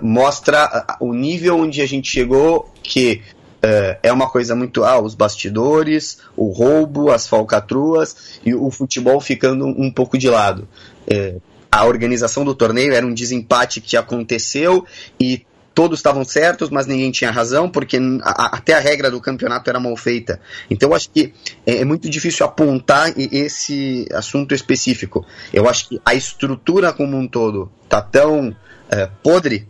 Mostra 0.00 0.96
o 1.00 1.12
nível 1.12 1.58
onde 1.58 1.80
a 1.82 1.86
gente 1.86 2.08
chegou 2.08 2.72
que 2.82 3.20
é, 3.62 3.98
é 4.02 4.12
uma 4.12 4.28
coisa 4.28 4.54
muito. 4.56 4.84
Ah, 4.84 5.00
os 5.00 5.14
bastidores, 5.14 6.18
o 6.36 6.50
roubo, 6.50 7.10
as 7.10 7.26
falcatruas 7.26 8.40
e 8.44 8.54
o 8.54 8.70
futebol 8.70 9.20
ficando 9.20 9.66
um 9.66 9.90
pouco 9.90 10.18
de 10.18 10.28
lado. 10.28 10.68
É, 11.06 11.36
a 11.70 11.86
organização 11.86 12.44
do 12.44 12.54
torneio 12.54 12.92
era 12.92 13.06
um 13.06 13.14
desempate 13.14 13.80
que 13.80 13.96
aconteceu 13.96 14.84
e 15.18 15.46
todos 15.74 15.98
estavam 15.98 16.24
certos, 16.24 16.68
mas 16.68 16.86
ninguém 16.86 17.10
tinha 17.10 17.30
razão, 17.30 17.68
porque 17.68 17.98
a, 18.22 18.56
até 18.56 18.74
a 18.74 18.78
regra 18.80 19.10
do 19.10 19.20
campeonato 19.20 19.70
era 19.70 19.80
mal 19.80 19.96
feita. 19.96 20.40
Então 20.68 20.90
eu 20.90 20.94
acho 20.94 21.08
que 21.10 21.32
é, 21.64 21.78
é, 21.78 21.84
muito 21.84 22.10
difícil 22.10 22.44
apontar 22.44 23.14
esse 23.16 24.06
assunto 24.12 24.54
específico. 24.54 25.24
Eu 25.52 25.68
acho 25.68 25.88
que 25.88 26.00
a 26.04 26.14
estrutura 26.14 26.92
como 26.92 27.16
um 27.16 27.26
todo 27.26 27.70
está 27.84 28.02
tão 28.02 28.54
é, 28.90 29.08
podre 29.22 29.66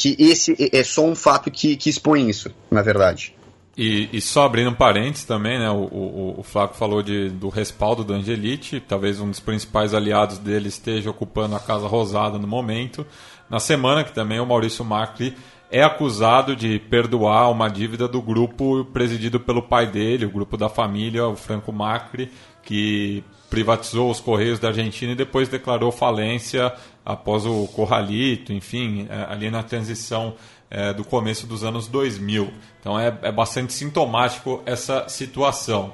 que 0.00 0.16
esse 0.18 0.56
é 0.72 0.82
só 0.82 1.04
um 1.04 1.14
fato 1.14 1.50
que, 1.50 1.76
que 1.76 1.90
expõe 1.90 2.30
isso, 2.30 2.50
na 2.70 2.80
verdade. 2.80 3.34
E, 3.76 4.08
e 4.14 4.20
só 4.20 4.46
abrindo 4.46 4.70
um 4.70 4.74
parênteses 4.74 5.26
também, 5.26 5.58
né, 5.58 5.70
o, 5.70 5.82
o, 5.82 6.40
o 6.40 6.42
Flaco 6.42 6.74
falou 6.74 7.02
de, 7.02 7.28
do 7.28 7.50
respaldo 7.50 8.02
do 8.02 8.14
Angelite, 8.14 8.80
talvez 8.80 9.20
um 9.20 9.28
dos 9.28 9.40
principais 9.40 9.92
aliados 9.92 10.38
dele 10.38 10.68
esteja 10.68 11.10
ocupando 11.10 11.54
a 11.54 11.60
Casa 11.60 11.86
Rosada 11.86 12.38
no 12.38 12.48
momento. 12.48 13.06
Na 13.48 13.60
semana 13.60 14.02
que 14.02 14.12
também 14.12 14.40
o 14.40 14.46
Maurício 14.46 14.84
Macri 14.84 15.36
é 15.70 15.82
acusado 15.82 16.56
de 16.56 16.78
perdoar 16.78 17.50
uma 17.50 17.68
dívida 17.68 18.08
do 18.08 18.22
grupo 18.22 18.84
presidido 18.86 19.38
pelo 19.38 19.62
pai 19.62 19.86
dele, 19.86 20.24
o 20.24 20.30
grupo 20.30 20.56
da 20.56 20.70
família, 20.70 21.26
o 21.26 21.36
Franco 21.36 21.72
Macri, 21.72 22.32
que 22.62 23.22
privatizou 23.50 24.10
os 24.10 24.20
Correios 24.20 24.60
da 24.60 24.68
Argentina 24.68 25.12
e 25.12 25.16
depois 25.16 25.48
declarou 25.48 25.90
falência 25.90 26.72
após 27.04 27.44
o 27.44 27.66
Corralito, 27.66 28.52
enfim, 28.52 29.08
é, 29.10 29.26
ali 29.28 29.50
na 29.50 29.62
transição 29.62 30.34
é, 30.70 30.92
do 30.94 31.04
começo 31.04 31.46
dos 31.46 31.64
anos 31.64 31.88
2000. 31.88 32.52
Então 32.80 32.98
é, 32.98 33.18
é 33.22 33.32
bastante 33.32 33.72
sintomático 33.72 34.62
essa 34.64 35.08
situação. 35.08 35.92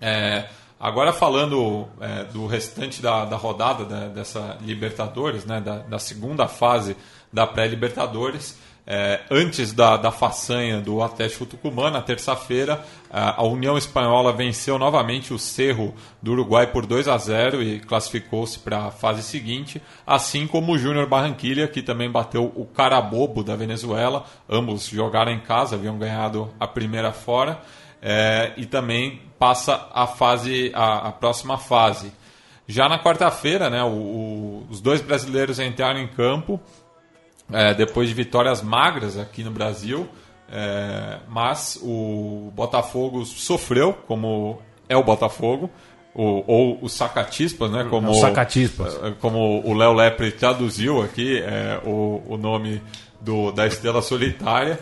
É, 0.00 0.48
agora 0.80 1.12
falando 1.12 1.86
é, 2.00 2.24
do 2.24 2.46
restante 2.46 3.02
da, 3.02 3.26
da 3.26 3.36
rodada 3.36 3.84
da, 3.84 4.08
dessa 4.08 4.56
Libertadores, 4.62 5.44
né, 5.44 5.60
da, 5.60 5.78
da 5.78 5.98
segunda 5.98 6.48
fase 6.48 6.96
da 7.30 7.46
pré-Libertadores, 7.46 8.58
é, 8.84 9.20
antes 9.30 9.72
da, 9.72 9.96
da 9.96 10.10
façanha 10.10 10.80
do 10.80 11.02
Atlético 11.02 11.46
Tucumã, 11.46 11.90
na 11.90 12.02
terça-feira, 12.02 12.84
a 13.08 13.44
União 13.44 13.78
Espanhola 13.78 14.32
venceu 14.32 14.78
novamente 14.78 15.32
o 15.32 15.38
Cerro 15.38 15.94
do 16.20 16.32
Uruguai 16.32 16.66
por 16.66 16.84
2 16.84 17.06
a 17.06 17.16
0 17.16 17.62
e 17.62 17.78
classificou-se 17.78 18.58
para 18.58 18.86
a 18.86 18.90
fase 18.90 19.22
seguinte, 19.22 19.80
assim 20.06 20.46
como 20.46 20.72
o 20.72 20.78
Júnior 20.78 21.06
Barranquilha, 21.06 21.68
que 21.68 21.82
também 21.82 22.10
bateu 22.10 22.50
o 22.56 22.64
Carabobo 22.66 23.44
da 23.44 23.54
Venezuela. 23.54 24.24
Ambos 24.48 24.88
jogaram 24.88 25.30
em 25.30 25.40
casa, 25.40 25.76
haviam 25.76 25.98
ganhado 25.98 26.52
a 26.58 26.66
primeira 26.66 27.12
fora, 27.12 27.60
é, 28.00 28.52
e 28.56 28.66
também 28.66 29.20
passa 29.38 29.88
a, 29.92 30.06
fase, 30.08 30.72
a, 30.74 31.08
a 31.08 31.12
próxima 31.12 31.56
fase. 31.56 32.12
Já 32.66 32.88
na 32.88 32.98
quarta-feira, 32.98 33.68
né, 33.68 33.84
os 33.84 34.80
dois 34.80 35.00
brasileiros 35.00 35.58
entraram 35.58 36.00
em 36.00 36.08
campo 36.08 36.60
é, 37.52 37.74
depois 37.74 38.08
de 38.08 38.14
vitórias 38.14 38.62
magras 38.62 39.18
aqui 39.18 39.42
no 39.44 39.50
Brasil. 39.50 40.08
É, 40.50 41.18
mas 41.28 41.78
o 41.82 42.50
Botafogo 42.54 43.24
sofreu, 43.24 43.94
como 44.06 44.60
é 44.88 44.96
o 44.96 45.02
Botafogo, 45.02 45.70
ou, 46.14 46.44
ou 46.46 46.78
os 46.82 46.92
sacatispas, 46.92 47.70
né? 47.70 47.86
Como, 47.88 48.10
Os 48.10 48.20
sacatispas. 48.20 48.98
é, 49.02 49.12
Como 49.12 49.66
o 49.66 49.72
Léo 49.72 49.94
Lepre 49.94 50.30
traduziu 50.30 51.02
aqui 51.02 51.38
é, 51.38 51.80
o, 51.84 52.22
o 52.26 52.36
nome 52.36 52.82
do, 53.20 53.50
da 53.50 53.66
estrela 53.66 54.02
solitária. 54.02 54.78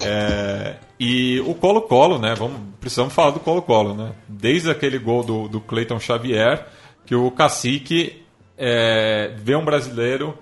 É, 0.00 0.74
e 0.98 1.40
o 1.46 1.54
Colo-Colo, 1.54 2.18
né? 2.18 2.34
Vamos, 2.34 2.58
precisamos 2.80 3.14
falar 3.14 3.30
do 3.30 3.38
Colo-Colo, 3.38 3.94
né? 3.94 4.12
Desde 4.26 4.70
aquele 4.70 4.98
gol 4.98 5.22
do, 5.22 5.46
do 5.46 5.60
Cleiton 5.60 6.00
Xavier, 6.00 6.66
que 7.06 7.14
o 7.14 7.30
Cacique 7.30 8.24
é, 8.58 9.32
vê 9.36 9.54
um 9.54 9.64
brasileiro 9.64 10.36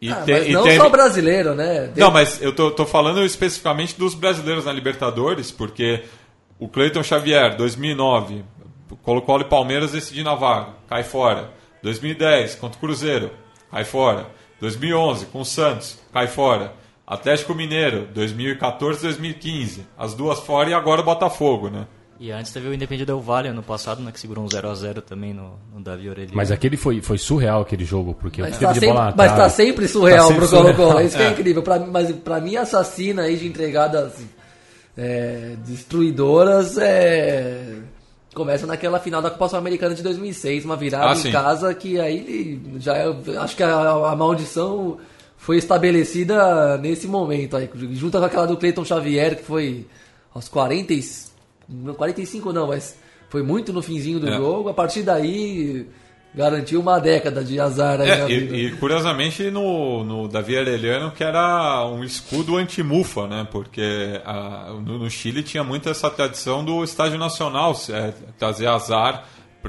e, 0.00 0.10
Ah, 0.10 0.22
te- 0.22 0.50
não 0.52 0.64
só 0.76 0.88
brasileiro, 0.88 1.54
né? 1.54 1.90
Não, 1.96 2.10
mas 2.10 2.40
eu 2.42 2.52
tô, 2.54 2.70
tô 2.70 2.84
falando 2.86 3.24
especificamente 3.24 3.98
dos 3.98 4.14
brasileiros 4.14 4.64
na 4.64 4.72
Libertadores, 4.72 5.50
porque 5.50 6.04
o 6.58 6.68
Cleiton 6.68 7.02
Xavier, 7.02 7.56
2009, 7.56 8.44
Colo-Colo 9.02 9.42
e 9.42 9.46
Palmeiras 9.46 9.92
decidindo 9.92 10.28
a 10.30 10.34
vaga, 10.34 10.68
cai 10.88 11.02
fora. 11.02 11.50
2010, 11.82 12.56
contra 12.56 12.76
o 12.76 12.80
Cruzeiro, 12.80 13.30
cai 13.70 13.84
fora. 13.84 14.26
2011, 14.60 15.26
com 15.26 15.40
o 15.40 15.44
Santos, 15.44 15.98
cai 16.12 16.26
fora. 16.26 16.72
Atlético 17.06 17.54
Mineiro, 17.54 18.08
2014, 18.12 19.02
2015, 19.02 19.86
as 19.96 20.12
duas 20.14 20.40
fora 20.40 20.70
e 20.70 20.74
agora 20.74 21.00
o 21.02 21.04
Botafogo, 21.04 21.68
né? 21.68 21.86
E 22.18 22.30
antes 22.32 22.50
teve 22.52 22.68
o 22.68 22.74
Independiente 22.74 23.06
Del 23.06 23.20
Valle 23.20 23.48
ano 23.48 23.62
passado, 23.62 24.02
né, 24.02 24.10
que 24.10 24.18
segurou 24.18 24.42
um 24.44 24.48
0x0 24.48 25.02
também 25.02 25.34
no, 25.34 25.58
no 25.74 25.80
Davi 25.82 26.08
Orelha. 26.08 26.30
Mas 26.32 26.50
aquele 26.50 26.76
foi, 26.76 27.02
foi 27.02 27.18
surreal 27.18 27.60
aquele 27.62 27.84
jogo, 27.84 28.14
porque 28.14 28.40
Mas 28.40 28.52
tá, 28.52 28.58
teve 28.58 28.72
de 28.74 28.80
sempre, 28.80 28.94
bola 28.94 29.10
na 29.10 29.16
mas 29.16 29.32
tá 29.36 29.48
sempre 29.50 29.86
surreal 29.88 30.28
Tá 30.28 30.34
sempre 30.34 30.48
pro 30.48 30.56
Colo-Colo. 30.58 31.00
Isso 31.02 31.16
que 31.16 31.22
é, 31.22 31.30
incrível. 31.30 31.62
Pra, 31.62 31.78
mas 31.78 32.10
pra 32.12 32.40
mim, 32.40 32.56
assassina 32.56 33.22
aí 33.22 33.36
de 33.36 33.46
entregadas 33.46 34.14
é, 34.96 35.56
destruidoras 35.66 36.78
é, 36.78 37.76
começa 38.34 38.66
naquela 38.66 38.98
final 38.98 39.20
da 39.20 39.30
Copa 39.30 39.48
Sul-Americana 39.48 39.94
de 39.94 40.02
2006, 40.02 40.64
uma 40.64 40.76
virada 40.76 41.10
Ah, 41.10 41.12
em 41.12 41.16
sim. 41.16 41.30
casa 41.32 41.74
que 41.74 42.00
aí 42.00 42.60
já 42.78 42.96
é- 42.96 43.14
acho 43.38 43.56
que 43.56 43.62
a, 43.62 43.90
a 43.90 44.16
maldição 44.16 44.96
foi 45.36 45.58
estabelecida 45.58 46.78
nesse 46.78 47.06
momento 47.06 47.56
aí, 47.56 47.68
junto 47.92 48.18
com 48.18 48.24
aquela 48.24 48.46
do 48.46 48.56
Cleiton 48.56 48.84
Xavier 48.84 49.36
que 49.36 49.42
foi 49.44 49.86
aos 50.34 50.48
40 50.48 50.92
e, 50.94 51.00
não, 51.00 51.04
45 51.96 52.52
não, 52.52 52.68
mas 52.68 52.98
foi 53.28 53.42
muito 53.42 53.72
no 53.72 53.82
finzinho 53.82 54.20
do 54.20 54.28
É. 54.28 54.36
jogo. 54.36 54.68
A 54.68 54.74
partir 54.74 55.02
daí 55.02 55.86
garantiu 56.34 56.80
uma 56.80 56.98
década 56.98 57.42
de 57.42 57.58
azar 57.58 58.00
aí 58.00 58.10
É, 58.10 58.28
e, 58.30 58.66
e, 58.66 58.70
curiosamente 58.72 59.50
no, 59.50 60.04
no 60.04 60.28
Davi 60.28 60.56
Arellano 60.58 61.10
que 61.10 61.24
era 61.24 61.86
um 61.86 62.04
escudo 62.04 62.56
anti-mufa, 62.56 63.26
né? 63.26 63.48
Porque 63.50 64.20
ah, 64.24 64.74
no, 64.84 64.98
no 64.98 65.10
Chile 65.10 65.42
tinha 65.42 65.64
muito 65.64 65.88
essa 65.88 66.10
tradição 66.10 66.62
do 66.64 66.84
estádio 66.84 67.18
nacional 67.18 67.74
é, 67.90 68.12
trazer 68.38 68.66
azar, 68.66 69.24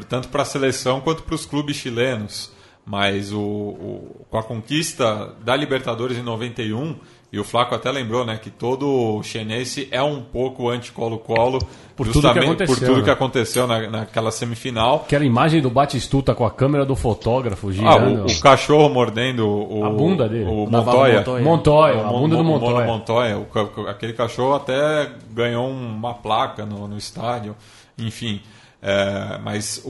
tanto 0.10 0.28
para 0.28 0.41
a 0.41 0.45
seleção 0.45 1.00
quanto 1.02 1.24
para 1.24 1.36
os 1.36 1.45
clubes 1.45 1.78
chilenos. 1.78 2.52
Mas 2.86 3.34
o, 3.34 3.39
o- 3.41 4.26
com 4.30 4.38
a 4.38 4.43
conquista 4.43 5.36
da 5.43 5.56
Libertadores 5.56 6.18
em 6.18 6.24
91, 6.24 6.95
e 7.32 7.40
o 7.40 7.44
Flaco 7.44 7.76
até 7.76 7.92
lembrou, 7.92 8.26
né, 8.26 8.38
que 8.42 8.50
todo 8.50 9.22
chinense 9.24 9.88
é 9.92 10.02
um 10.02 10.22
pouco 10.22 10.70
anti-Colo-Colo 10.70 11.60
Por 11.96 12.08
tudo 12.08 12.14
que 12.14 12.14
justamente 12.22 12.46
aconteceu, 12.46 12.76
por 12.76 12.86
tudo 12.86 12.98
né? 13.00 13.04
que 13.04 13.10
aconteceu 13.10 13.68
na, 13.68 13.90
naquela 13.90 14.32
semifinal. 14.32 14.96
Aquela 15.06 15.26
imagem 15.26 15.62
do 15.62 15.70
Batistuta 15.70 16.34
com 16.34 16.46
a 16.46 16.52
câmera 16.52 16.86
do 16.86 16.96
fotógrafo 16.96 17.68
Ah, 17.68 17.72
girando. 17.74 18.22
o, 18.24 18.26
o 18.32 18.40
cachorro 18.40 18.88
mordendo 18.90 19.46
o, 19.48 19.84
A 19.84 19.90
bunda 19.90 20.30
dele. 20.30 20.46
O 20.46 20.66
Montoya. 20.68 21.18
Montoya. 21.20 21.44
Montoya, 21.44 22.02
a 22.06 22.10
O 22.12 22.20
bunda 22.20 22.36
do 22.38 22.44
Montoya. 22.46 22.88
Montoya. 22.88 23.38
O 23.40 23.88
aquele 23.90 24.14
cachorro 24.14 24.56
até 24.56 25.10
ganhou 25.32 25.70
uma 25.70 26.14
placa 26.14 26.66
no, 26.66 26.88
no 26.88 26.98
estádio. 26.98 27.56
Enfim. 27.98 28.42
É, 28.82 29.40
mas 29.44 29.82
o, 29.84 29.90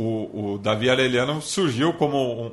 o 0.54 0.60
Davi 0.64 0.90
Arellano 0.90 1.42
surgiu 1.42 1.92
como 1.94 2.18
um, 2.18 2.46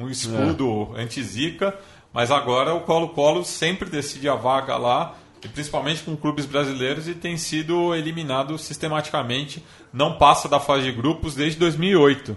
um- 0.00 0.04
um 0.04 0.08
escudo 0.08 0.90
anti-zica, 0.96 1.74
mas 2.12 2.30
agora 2.30 2.74
o 2.74 2.80
Colo-Colo 2.80 3.44
sempre 3.44 3.88
decide 3.88 4.28
a 4.28 4.34
vaga 4.34 4.76
lá, 4.76 5.16
e 5.42 5.48
principalmente 5.48 6.02
com 6.02 6.16
clubes 6.16 6.44
brasileiros, 6.44 7.08
e 7.08 7.14
tem 7.14 7.36
sido 7.36 7.94
eliminado 7.94 8.58
sistematicamente. 8.58 9.64
Não 9.92 10.18
passa 10.18 10.48
da 10.48 10.60
fase 10.60 10.84
de 10.84 10.92
grupos 10.92 11.34
desde 11.34 11.58
2008. 11.58 12.36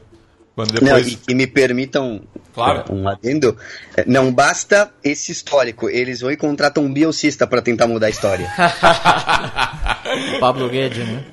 Quando 0.56 0.74
Não, 0.82 0.86
depois... 0.96 1.08
e 1.14 1.16
que 1.18 1.34
me 1.34 1.48
permitam 1.48 2.22
Claro. 2.54 2.84
é, 2.88 2.94
um 2.94 3.08
adendo. 3.10 3.58
é, 3.98 4.06
Não 4.06 4.32
basta 4.32 4.94
esse 5.04 5.32
histórico, 5.32 5.90
eles 5.90 6.22
vão 6.22 6.32
e 6.32 6.38
contratam 6.38 6.84
um 6.84 6.94
biocista 6.94 7.48
para 7.48 7.62
tentar 7.62 7.88
mudar 7.88 8.08
a 8.08 8.10
história. 8.12 8.48
Pablo 10.40 10.70
Guedes, 10.70 11.08
né? 11.08 11.24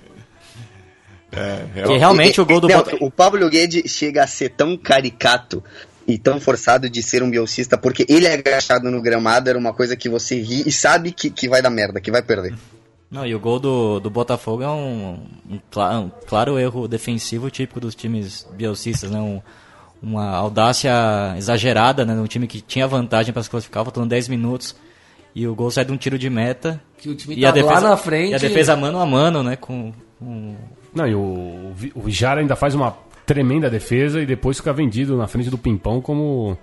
É, 1.33 1.83
Que 1.87 1.97
realmente 1.97 2.41
o 2.41 2.47
gol 2.47 2.61
do 2.61 2.69
Não, 2.69 2.79
Botafogo. 2.79 3.07
O 3.07 3.11
Pablo 3.11 3.49
Guedes 3.49 3.93
chega 3.93 4.25
a 4.25 4.27
ser 4.27 4.51
tão 4.51 4.77
caricato 4.77 5.63
e 6.11 6.19
tão 6.19 6.41
forçado 6.41 6.89
de 6.89 7.03
ser 7.03 7.23
um 7.23 7.31
biocista, 7.31 7.79
porque 7.79 8.05
ele 8.09 8.27
é 8.27 8.35
agachado 8.35 8.91
no 8.91 9.01
gramado, 9.01 9.49
era 9.49 9.59
uma 9.59 9.73
coisa 9.73 9.97
que 9.97 10.09
você 10.09 10.41
ri 10.41 10.65
e 10.67 10.73
sabe 10.73 11.13
que, 11.13 11.31
que 11.31 11.49
vai 11.49 11.63
dar 11.63 11.71
merda, 11.71 12.01
que 12.01 12.11
vai 12.11 12.23
perder. 12.23 12.55
Não, 13.11 13.27
e 13.27 13.35
o 13.35 13.41
gol 13.41 13.59
do, 13.59 13.99
do 14.01 14.09
Botafogo 14.11 14.63
é 14.63 14.69
um, 14.69 15.19
um, 15.51 15.61
um 15.77 16.11
claro 16.27 16.59
erro 16.59 16.87
defensivo 16.87 17.51
típico 17.51 17.81
dos 17.81 17.95
times 17.95 18.47
biocistas, 18.57 19.11
né? 19.11 19.19
Um- 19.21 19.41
uma 20.03 20.31
audácia 20.31 20.91
exagerada, 21.37 22.07
né? 22.07 22.15
Um 22.15 22.27
time 22.27 22.47
que 22.47 22.61
tinha 22.63 22.89
vantagem 22.89 23.33
para 23.35 23.43
se 23.43 23.51
classificar, 23.51 23.85
faltando 23.85 24.07
10 24.09 24.29
minutos. 24.29 24.75
E 25.35 25.47
o 25.47 25.55
gol 25.55 25.71
sai 25.71 25.85
de 25.85 25.93
um 25.93 25.97
tiro 25.97 26.19
de 26.19 26.31
meta. 26.31 26.83
Que 26.97 27.11
o 27.11 27.15
time 27.15 27.37
e 27.37 27.45
a 27.45 27.53
tá 27.53 27.61
lá 27.61 27.63
defesa, 27.69 27.89
na 27.91 27.97
frente. 27.97 28.31
E 28.33 28.35
a 28.35 28.39
defesa 28.39 28.77
mano 28.77 28.99
a 28.99 29.05
mano, 29.05 29.43
né? 29.43 29.57
Com, 29.57 29.93
com 30.19 30.57
Não, 30.95 31.07
e 31.07 31.15
o, 31.15 31.75
o 31.95 32.01
Vijara 32.01 32.41
ainda 32.41 32.57
faz 32.57 32.75
uma 32.75 32.97
tremenda 33.31 33.71
defesa 33.71 34.21
e 34.21 34.27
depois 34.27 34.57
fica 34.57 34.73
vendido 34.73 35.17
na 35.17 35.29
frente 35.29 35.49
do 35.49 35.57
Pimpão 35.57 36.01
como. 36.01 36.59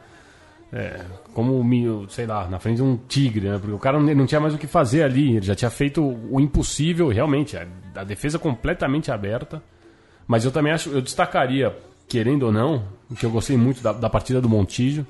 É, 0.74 1.00
como, 1.34 1.64
sei 2.10 2.26
lá, 2.26 2.46
na 2.50 2.60
frente 2.60 2.78
de 2.78 2.84
um 2.84 2.98
tigre, 3.08 3.48
né? 3.48 3.58
Porque 3.58 3.74
o 3.74 3.80
cara 3.80 3.98
não, 3.98 4.26
tinha 4.26 4.42
mais 4.42 4.54
o 4.54 4.58
que 4.58 4.68
fazer 4.68 5.04
ali. 5.04 5.38
Ele 5.38 5.46
já 5.46 5.56
tinha 5.56 5.72
feito 5.72 6.04
o 6.04 6.42
impossível, 6.42 7.08
realmente. 7.08 7.56
A, 7.56 7.66
a 7.96 8.04
defesa 8.04 8.38
completamente 8.38 9.10
aberta. 9.10 9.64
Mas 10.28 10.44
eu 10.44 10.52
também 10.52 10.74
acho, 10.74 10.90
eu 10.90 11.02
destacaria, 11.02 11.74
querendo 12.06 12.44
ou 12.44 12.52
não, 12.52 12.84
que 13.18 13.26
eu 13.26 13.32
gostei 13.32 13.56
muito 13.56 13.82
da, 13.82 13.94
da 13.94 14.10
partida 14.10 14.42
do 14.42 14.50
Montijo. 14.50 15.08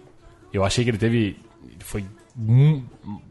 Eu 0.54 0.64
achei 0.64 0.84
que 0.84 0.92
ele 0.92 1.00
teve. 1.00 1.38
Ele 1.64 1.80
foi. 1.80 2.06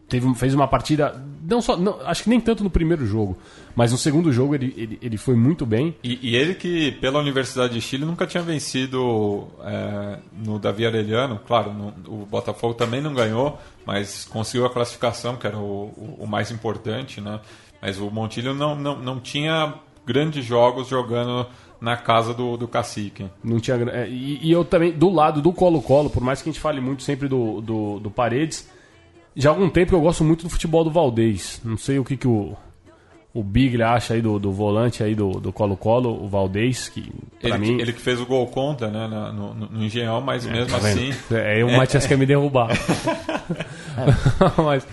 Teve, 0.09 0.35
fez 0.35 0.53
uma 0.53 0.67
partida. 0.67 1.25
Não 1.49 1.63
só. 1.63 1.77
Não, 1.77 2.01
acho 2.05 2.25
que 2.25 2.31
nem 2.31 2.41
tanto 2.41 2.65
no 2.65 2.71
primeiro 2.71 3.07
jogo. 3.07 3.39
Mas 3.77 3.93
no 3.93 3.99
segundo 3.99 4.33
jogo 4.33 4.55
ele, 4.55 4.73
ele, 4.77 4.99
ele 5.03 5.17
foi 5.19 5.37
muito 5.37 5.67
bem. 5.67 5.95
E, 6.03 6.19
e 6.31 6.35
ele 6.35 6.55
que, 6.55 6.93
pela 6.93 7.21
Universidade 7.21 7.75
de 7.75 7.81
Chile, 7.83 8.07
nunca 8.07 8.27
tinha 8.27 8.43
vencido 8.43 9.49
é, 9.63 10.19
no 10.45 10.59
Davi 10.59 10.87
Arellano. 10.87 11.39
Claro, 11.47 11.73
no- 11.75 11.93
o 12.09 12.25
Botafogo 12.27 12.73
também 12.73 13.03
não 13.03 13.13
ganhou, 13.13 13.59
mas 13.85 14.25
conseguiu 14.25 14.65
a 14.67 14.71
classificação, 14.71 15.37
que 15.37 15.47
era 15.47 15.59
o, 15.59 15.93
o- 15.97 16.17
o 16.21 16.27
mais 16.27 16.51
importante, 16.51 17.21
né? 17.21 17.39
Mas 17.83 17.99
o 18.01 18.11
Montilho 18.11 18.55
não, 18.55 18.75
não, 18.75 18.97
não 18.99 19.21
tinha 19.21 19.75
grandes 20.07 20.43
jogos 20.45 20.89
jogando 20.89 21.47
na 21.79 21.99
casa 21.99 22.33
do, 22.33 22.57
do 22.57 22.67
cacique. 22.67 23.27
Não 23.45 23.61
tinha, 23.61 23.77
é, 23.91 24.09
e, 24.09 24.39
e 24.43 24.51
eu 24.51 24.65
também, 24.65 24.91
do 24.91 25.11
lado 25.11 25.43
do 25.43 25.53
Colo-Colo, 25.53 26.09
por 26.09 26.23
mais 26.23 26.41
que 26.41 26.49
a 26.49 26.53
gente 26.53 26.61
fale 26.63 26.81
muito 26.81 27.03
sempre 27.03 27.29
do, 27.29 27.61
do, 27.61 28.01
do 28.01 28.11
Paredes, 28.11 28.67
já 29.37 29.51
há 29.51 29.53
algum 29.53 29.69
tempo 29.69 29.95
eu 29.95 30.01
gosto 30.01 30.25
muito 30.25 30.45
do 30.45 30.49
futebol 30.51 30.83
do 30.83 30.91
Valdez. 30.91 31.61
Não 31.63 31.77
sei 31.77 31.99
o 31.99 32.05
que, 32.05 32.17
que 32.17 32.27
o, 32.27 32.57
o 33.39 33.43
Biglia 33.43 33.89
acha 33.91 34.15
aí 34.15 34.23
do, 34.23 34.39
do 34.39 34.51
volante 34.53 35.03
aí 35.03 35.15
do 35.15 35.31
do 35.33 35.53
Colo-Colo, 35.53 36.23
o 36.25 36.29
Valdez, 36.29 36.89
que 36.89 37.13
Ele, 37.43 37.59
mim... 37.59 37.77
que- 37.77 37.83
ele 37.83 37.93
que 37.93 38.01
fez 38.01 38.21
o 38.21 38.27
gol 38.27 38.47
contra 38.47 38.89
né, 38.89 39.07
no, 39.07 39.55
no, 39.55 39.67
no 39.71 39.85
Engenhão, 39.85 40.21
mas 40.21 40.47
mesmo 40.47 40.71
Tá 40.71 40.77
assim. 40.79 41.13
É, 41.33 41.65
o 41.65 41.77
Matias 41.77 42.07
quer 42.07 42.17
me 42.17 42.25
derrubar. 42.27 42.69
mas 44.65 44.87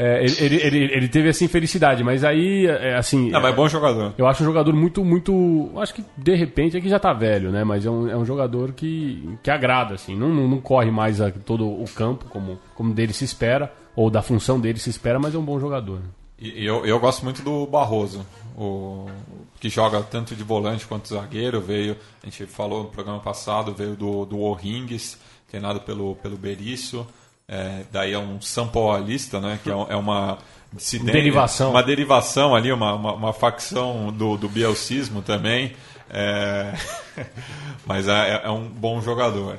é, 0.00 0.24
ele, 0.24 0.56
ele, 0.62 0.78
ele, 0.94 1.08
teve 1.08 1.28
essa 1.28 1.44
infelicidade, 1.44 2.04
mas 2.04 2.22
aí, 2.22 2.66
é, 2.66 2.94
assim... 2.96 3.30
Não, 3.30 3.40
mas 3.40 3.52
é 3.52 3.56
bom 3.56 3.68
jogador. 3.68 4.14
Eu 4.16 4.28
acho 4.28 4.42
um 4.44 4.46
jogador 4.46 4.72
muito, 4.72 5.04
muito. 5.04 5.72
Acho 5.76 5.92
que 5.92 6.04
de 6.16 6.36
repente 6.36 6.76
é 6.76 6.80
que 6.80 6.88
já 6.88 7.00
tá 7.00 7.12
velho, 7.12 7.50
né? 7.50 7.64
Mas 7.64 7.84
é 7.84 7.90
um, 7.90 8.08
é 8.08 8.16
um 8.16 8.24
jogador 8.24 8.72
que, 8.72 9.28
que 9.42 9.50
agrada, 9.50 9.94
assim. 9.94 10.14
Não, 10.16 10.28
não, 10.28 10.46
não 10.46 10.60
corre 10.60 10.88
mais 10.90 11.20
a- 11.20 11.32
todo 11.32 11.66
o 11.66 11.84
campo 11.96 12.26
como, 12.28 12.60
como 12.76 12.94
dele 12.94 13.12
se 13.12 13.24
espera, 13.24 13.72
ou 13.96 14.08
da 14.08 14.22
função 14.22 14.60
dele 14.60 14.78
se 14.78 14.88
espera, 14.88 15.18
mas 15.18 15.34
é 15.34 15.38
um 15.38 15.44
bom 15.44 15.58
jogador. 15.58 15.98
E 15.98 16.17
e 16.38 16.64
eu, 16.64 16.86
eu 16.86 17.00
gosto 17.00 17.24
muito 17.24 17.42
do 17.42 17.66
Barroso, 17.66 18.24
o, 18.56 19.06
que 19.60 19.68
joga 19.68 20.02
tanto 20.02 20.36
de 20.36 20.42
volante 20.42 20.86
quanto 20.86 21.08
zagueiro. 21.08 21.60
Veio, 21.60 21.96
a 22.22 22.26
gente 22.26 22.46
falou 22.46 22.84
no 22.84 22.90
programa 22.90 23.20
passado, 23.20 23.74
veio 23.74 23.96
do, 23.96 24.24
do 24.24 24.40
O'Rings, 24.40 25.18
treinado 25.48 25.80
pelo, 25.80 26.14
pelo 26.16 26.36
Berício. 26.36 27.06
É, 27.48 27.82
daí 27.90 28.12
é 28.12 28.18
um 28.18 28.40
São 28.40 28.68
Paulista, 28.68 29.40
né? 29.40 29.58
Que 29.62 29.70
é, 29.70 29.72
é 29.72 29.96
uma 29.96 30.38
dissidência, 30.72 31.12
Derivação. 31.12 31.70
Uma 31.70 31.82
derivação 31.82 32.54
ali, 32.54 32.70
uma, 32.70 32.94
uma, 32.94 33.12
uma 33.14 33.32
facção 33.32 34.12
do, 34.12 34.36
do 34.36 34.48
bielcismo 34.48 35.22
também. 35.22 35.74
É, 36.10 36.74
mas 37.84 38.06
é, 38.06 38.42
é 38.44 38.50
um 38.50 38.68
bom 38.68 39.00
jogador. 39.00 39.58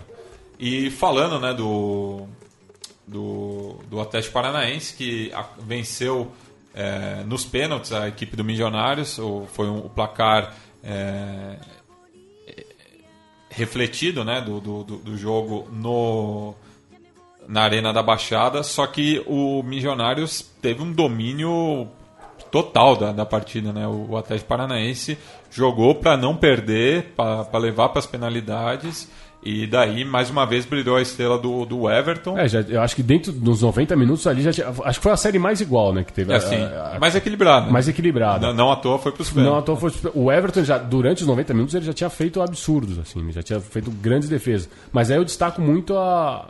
E 0.60 0.90
falando 0.92 1.40
né, 1.40 1.54
do, 1.54 2.28
do, 3.08 3.80
do 3.90 4.00
Atlético 4.00 4.34
Paranaense, 4.34 4.94
que 4.94 5.32
venceu 5.60 6.32
é, 6.80 7.24
nos 7.26 7.44
pênaltis 7.44 7.92
a 7.92 8.08
equipe 8.08 8.38
do 8.38 8.44
Milionários. 8.44 9.20
Foi 9.52 9.68
um, 9.68 9.80
o 9.80 9.90
placar 9.90 10.54
é, 10.82 11.58
refletido 13.50 14.24
né, 14.24 14.40
do, 14.40 14.62
do, 14.62 14.84
do 14.84 15.18
jogo 15.18 15.68
no, 15.74 16.56
na 17.46 17.64
Arena 17.64 17.92
da 17.92 18.02
Baixada, 18.02 18.64
só 18.64 18.88
que 18.88 19.22
o 19.28 19.62
Milionários 19.62 20.42
teve 20.62 20.82
um 20.82 20.94
domínio 20.94 21.90
total 22.50 22.96
da, 22.96 23.12
da 23.12 23.26
partida. 23.26 23.74
Né? 23.74 23.86
O, 23.86 24.12
o 24.12 24.18
Atlético 24.18 24.48
Paranaense 24.48 25.18
jogou 25.52 25.96
para 25.96 26.16
não 26.16 26.34
perder, 26.34 27.14
para 27.16 27.58
levar 27.58 27.90
para 27.90 28.00
as 28.00 28.06
penalidades 28.06 29.10
e 29.42 29.66
daí, 29.66 30.04
mais 30.04 30.30
uma 30.30 30.46
vez, 30.46 30.66
brilhou 30.66 30.98
a 30.98 31.02
estrela 31.02 31.38
do, 31.38 31.66
do 31.66 31.90
Everton. 31.90 32.38
É, 32.38 32.48
já, 32.48 32.60
eu 32.60 32.82
acho 32.82 32.94
que 32.94 33.02
dentro 33.02 33.32
dos 33.32 33.62
90 33.62 33.96
minutos 33.96 34.28
ali, 34.28 34.42
já 34.42 34.52
tinha, 34.52 34.68
acho 34.68 35.00
que 35.00 35.04
foi 35.04 35.12
a 35.14 35.18
série 35.18 35.40
mais 35.40 35.62
igual, 35.62 35.94
né? 35.94 36.04
Que 36.04 36.12
teve 36.12 36.34
é, 36.34 36.36
assim, 36.36 36.58
a, 36.58 36.96
a, 36.96 37.00
mais 37.00 37.16
equilibrada. 37.16 37.72
Mais 37.72 37.88
equilibrada. 37.88 38.48
Não, 38.48 38.54
não 38.54 38.72
à 38.72 38.76
toa 38.76 39.00
foi 39.00 39.14
pros 39.14 39.34
Não 39.34 39.58
à 39.58 39.62
toa 39.62 39.78
foi 39.78 39.92
O 40.14 40.30
Everton, 40.30 40.66
já, 40.66 40.78
durante 40.78 41.22
os 41.22 41.28
90 41.28 41.54
minutos, 41.54 41.74
ele 41.74 41.86
já 41.86 41.94
tinha 41.94 42.10
feito 42.10 42.42
absurdos, 42.42 43.00
assim, 43.00 43.32
já 43.32 43.42
tinha 43.42 43.62
feito 43.62 43.90
grandes 43.90 44.28
defesas. 44.28 44.70
Mas 44.92 45.10
aí 45.10 45.16
eu 45.16 45.24
destaco 45.24 45.62
muito 45.62 45.98
a, 45.98 46.50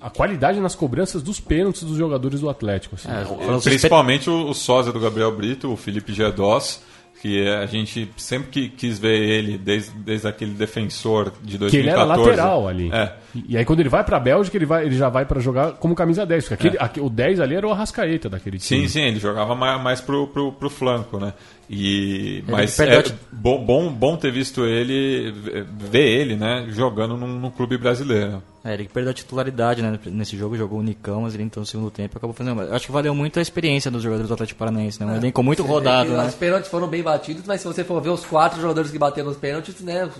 a 0.00 0.08
qualidade 0.08 0.60
nas 0.60 0.76
cobranças 0.76 1.24
dos 1.24 1.40
pênaltis 1.40 1.82
dos 1.82 1.96
jogadores 1.96 2.40
do 2.40 2.48
Atlético. 2.48 2.94
Assim. 2.94 3.08
É, 3.08 3.60
principalmente 3.60 4.30
o, 4.30 4.50
o 4.50 4.54
sósia 4.54 4.92
do 4.92 5.00
Gabriel 5.00 5.34
Brito, 5.34 5.72
o 5.72 5.76
Felipe 5.76 6.12
Gedós 6.12 6.80
que 7.20 7.46
a 7.46 7.66
gente 7.66 8.10
sempre 8.16 8.48
que 8.48 8.68
quis 8.70 8.98
ver 8.98 9.20
ele 9.20 9.58
desde, 9.58 9.90
desde 9.90 10.26
aquele 10.26 10.52
defensor 10.52 11.30
de 11.42 11.58
2014. 11.58 11.70
Que 11.70 11.76
ele 11.76 11.90
era 11.90 12.04
lateral 12.04 12.66
ali. 12.66 12.90
É. 12.90 13.12
E, 13.46 13.58
aí 13.58 13.64
quando 13.64 13.80
ele 13.80 13.90
vai 13.90 14.02
para 14.02 14.16
a 14.16 14.20
Bélgica, 14.20 14.56
ele, 14.56 14.64
vai, 14.64 14.86
ele 14.86 14.96
já 14.96 15.10
vai 15.10 15.26
para 15.26 15.38
jogar 15.38 15.72
como 15.72 15.94
camisa 15.94 16.24
10. 16.24 16.48
Porque 16.48 16.68
aquele, 16.78 17.04
é. 17.04 17.06
o 17.06 17.10
10 17.10 17.40
ali 17.40 17.54
era 17.54 17.68
o 17.68 17.72
Arrascaeta 17.72 18.30
daquele 18.30 18.58
time. 18.58 18.82
Sim, 18.82 18.88
sim, 18.88 19.02
ele 19.02 19.20
jogava 19.20 19.54
mais, 19.54 19.82
mais 19.82 20.00
pro, 20.00 20.28
pro, 20.28 20.50
pro 20.52 20.70
flanco, 20.70 21.18
né? 21.18 21.34
E, 21.72 22.42
mas 22.48 22.80
é 22.80 23.00
bom, 23.30 23.64
bom, 23.64 23.92
bom 23.92 24.16
ter 24.16 24.32
visto 24.32 24.66
ele, 24.66 25.30
ver 25.70 26.20
ele, 26.20 26.34
né, 26.34 26.66
jogando 26.70 27.16
num, 27.16 27.38
num 27.38 27.48
clube 27.48 27.78
brasileiro. 27.78 28.42
É, 28.64 28.74
ele 28.74 28.88
perdeu 28.92 29.12
a 29.12 29.14
titularidade 29.14 29.80
né, 29.80 29.96
nesse 30.06 30.36
jogo, 30.36 30.56
jogou 30.56 30.80
o 30.80 30.82
Nicão, 30.82 31.22
mas 31.22 31.32
ele 31.32 31.44
entrou 31.44 31.60
no 31.60 31.66
segundo 31.66 31.88
tempo 31.88 32.18
acabou 32.18 32.34
fazendo. 32.34 32.60
Acho 32.74 32.86
que 32.86 32.92
valeu 32.92 33.14
muito 33.14 33.38
a 33.38 33.42
experiência 33.42 33.88
dos 33.88 34.02
jogadores 34.02 34.26
do 34.26 34.34
Atlético 34.34 34.58
Paranaense, 34.58 34.98
né? 34.98 35.06
Um 35.06 35.14
é. 35.14 35.18
elenco 35.18 35.44
muito 35.44 35.62
rodado. 35.62 36.10
né? 36.10 36.26
Os 36.26 36.34
pênaltis 36.34 36.68
foram 36.68 36.88
bem 36.88 37.04
batidos, 37.04 37.44
mas 37.46 37.60
se 37.60 37.68
você 37.68 37.84
for 37.84 38.02
ver 38.02 38.10
os 38.10 38.24
quatro 38.24 38.60
jogadores 38.60 38.90
que 38.90 38.98
bateram 38.98 39.28
nos 39.28 39.38
pênaltis, 39.38 39.80
né, 39.80 40.10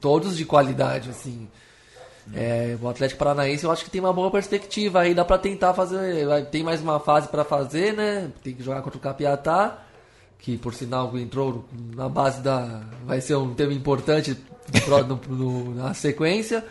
todos 0.00 0.36
de 0.36 0.44
qualidade, 0.44 1.10
assim. 1.10 1.48
É, 2.32 2.78
o 2.80 2.88
Atlético 2.88 3.18
Paranaense 3.18 3.64
eu 3.64 3.72
acho 3.72 3.84
que 3.84 3.90
tem 3.90 4.00
uma 4.00 4.12
boa 4.12 4.30
perspectiva 4.30 5.00
aí, 5.00 5.12
dá 5.12 5.24
pra 5.24 5.38
tentar 5.38 5.74
fazer. 5.74 6.46
Tem 6.52 6.62
mais 6.62 6.80
uma 6.80 7.00
fase 7.00 7.26
para 7.26 7.42
fazer, 7.42 7.94
né? 7.94 8.30
Tem 8.44 8.54
que 8.54 8.62
jogar 8.62 8.80
contra 8.82 8.96
o 8.96 9.00
Capiatá 9.00 9.89
que 10.40 10.56
por 10.56 10.74
sinal 10.74 11.16
entrou 11.18 11.64
na 11.94 12.08
base 12.08 12.40
da. 12.42 12.82
vai 13.04 13.20
ser 13.20 13.36
um 13.36 13.54
tema 13.54 13.72
importante 13.72 14.36
no, 15.06 15.36
no, 15.36 15.74
na 15.74 15.94
sequência. 15.94 16.64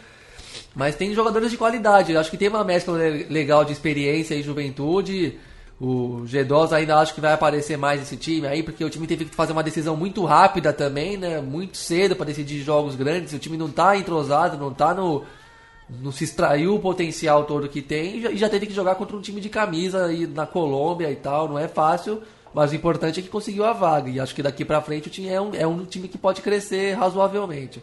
Mas 0.76 0.96
tem 0.96 1.14
jogadores 1.14 1.52
de 1.52 1.58
qualidade. 1.58 2.16
Acho 2.16 2.32
que 2.32 2.38
tem 2.38 2.48
uma 2.48 2.64
mescla 2.64 2.98
legal 3.30 3.64
de 3.64 3.72
experiência 3.72 4.36
e 4.36 4.42
juventude. 4.42 5.38
O 5.80 6.24
G2 6.26 6.74
ainda 6.74 6.98
acho 6.98 7.14
que 7.14 7.22
vai 7.22 7.32
aparecer 7.32 7.78
mais 7.78 8.02
esse 8.02 8.18
time 8.18 8.46
aí, 8.46 8.62
porque 8.62 8.84
o 8.84 8.90
time 8.90 9.08
teve 9.08 9.26
que 9.26 9.36
fazer 9.36 9.54
uma 9.54 9.64
decisão 9.64 9.96
muito 9.96 10.26
rápida 10.26 10.74
também, 10.74 11.16
né? 11.16 11.40
Muito 11.40 11.78
cedo 11.78 12.16
para 12.16 12.26
decidir 12.26 12.62
jogos 12.64 12.96
grandes. 12.96 13.34
O 13.34 13.40
time 13.40 13.56
não 13.56 13.68
está 13.68 13.96
entrosado, 13.96 14.58
não 14.58 14.72
está 14.72 14.94
no. 14.94 15.24
Não 16.02 16.12
se 16.12 16.24
extraiu 16.24 16.76
o 16.76 16.80
potencial 16.80 17.46
todo 17.46 17.68
que 17.68 17.82
tem 17.82 18.18
e 18.18 18.38
já, 18.38 18.48
teve 18.48 18.68
que 18.68 18.74
jogar 18.74 18.94
contra 18.94 19.18
um 19.18 19.22
time 19.22 19.42
de 19.42 19.50
camisa 19.50 20.06
aí 20.06 20.28
na 20.28 20.46
Colômbia 20.46 21.10
e 21.10 21.16
tal. 21.16 21.48
Não 21.48 21.58
é 21.58 21.68
fácil. 21.68 22.22
Mas 22.54 22.72
o 22.72 22.76
importante 22.76 23.20
é 23.20 23.24
que 23.24 23.30
conseguiu 23.30 23.66
a 23.66 23.74
vaga. 23.74 24.10
E 24.10 24.20
acho 24.20 24.34
que 24.34 24.44
daqui 24.44 24.66
para 24.66 24.82
frente 24.82 25.08
o 25.08 25.12
time 25.12 25.30
é 25.30 25.40
um, 25.40 25.54
é 25.54 25.68
um 25.68 25.86
time 25.86 26.08
que 26.08 26.18
pode 26.18 26.42
crescer 26.42 26.94
razoavelmente. 26.94 27.82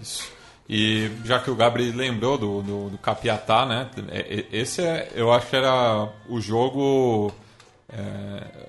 Isso. 0.00 0.36
E 0.68 1.10
já 1.24 1.38
que 1.38 1.50
o 1.50 1.54
Gabriel 1.54 1.94
lembrou 1.94 2.36
do, 2.36 2.62
do, 2.62 2.90
do 2.90 2.98
Capiatá, 2.98 3.64
né? 3.64 3.88
É, 4.08 4.18
é, 4.18 4.46
esse 4.50 4.82
é, 4.82 5.12
eu 5.14 5.32
acho 5.32 5.48
que 5.48 5.56
era 5.56 6.08
o 6.28 6.40
jogo. 6.40 7.32
É, 7.88 8.66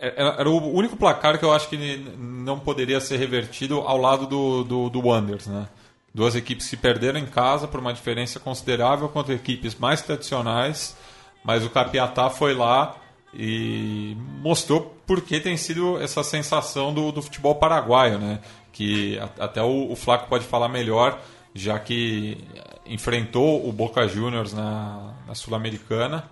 era 0.00 0.48
o 0.48 0.72
único 0.72 0.96
placar 0.96 1.38
que 1.38 1.44
eu 1.44 1.52
acho 1.52 1.68
que 1.68 1.76
não 2.16 2.58
poderia 2.58 3.00
ser 3.00 3.16
revertido 3.16 3.80
ao 3.80 3.98
lado 3.98 4.26
do, 4.26 4.64
do, 4.64 4.90
do 4.90 5.00
Wonders, 5.00 5.46
né? 5.46 5.68
Duas 6.14 6.34
equipes 6.34 6.68
que 6.68 6.76
perderam 6.76 7.18
em 7.18 7.26
casa 7.26 7.68
por 7.68 7.80
uma 7.80 7.92
diferença 7.92 8.40
considerável 8.40 9.08
contra 9.08 9.34
equipes 9.34 9.74
mais 9.74 10.00
tradicionais, 10.00 10.96
mas 11.44 11.64
o 11.64 11.70
Capiatá 11.70 12.30
foi 12.30 12.54
lá 12.54 12.96
e 13.34 14.16
mostrou 14.42 14.96
por 15.06 15.20
que 15.22 15.40
tem 15.40 15.56
sido 15.56 16.00
essa 16.00 16.22
sensação 16.22 16.92
do, 16.92 17.12
do 17.12 17.22
futebol 17.22 17.54
paraguaio, 17.54 18.18
né? 18.18 18.40
Que 18.72 19.18
até 19.38 19.62
o, 19.62 19.90
o 19.90 19.96
Flaco 19.96 20.28
pode 20.28 20.44
falar 20.44 20.68
melhor, 20.68 21.20
já 21.54 21.78
que 21.78 22.38
enfrentou 22.86 23.68
o 23.68 23.72
Boca 23.72 24.06
Juniors 24.08 24.52
na, 24.52 25.14
na 25.26 25.34
Sul-Americana 25.34 26.24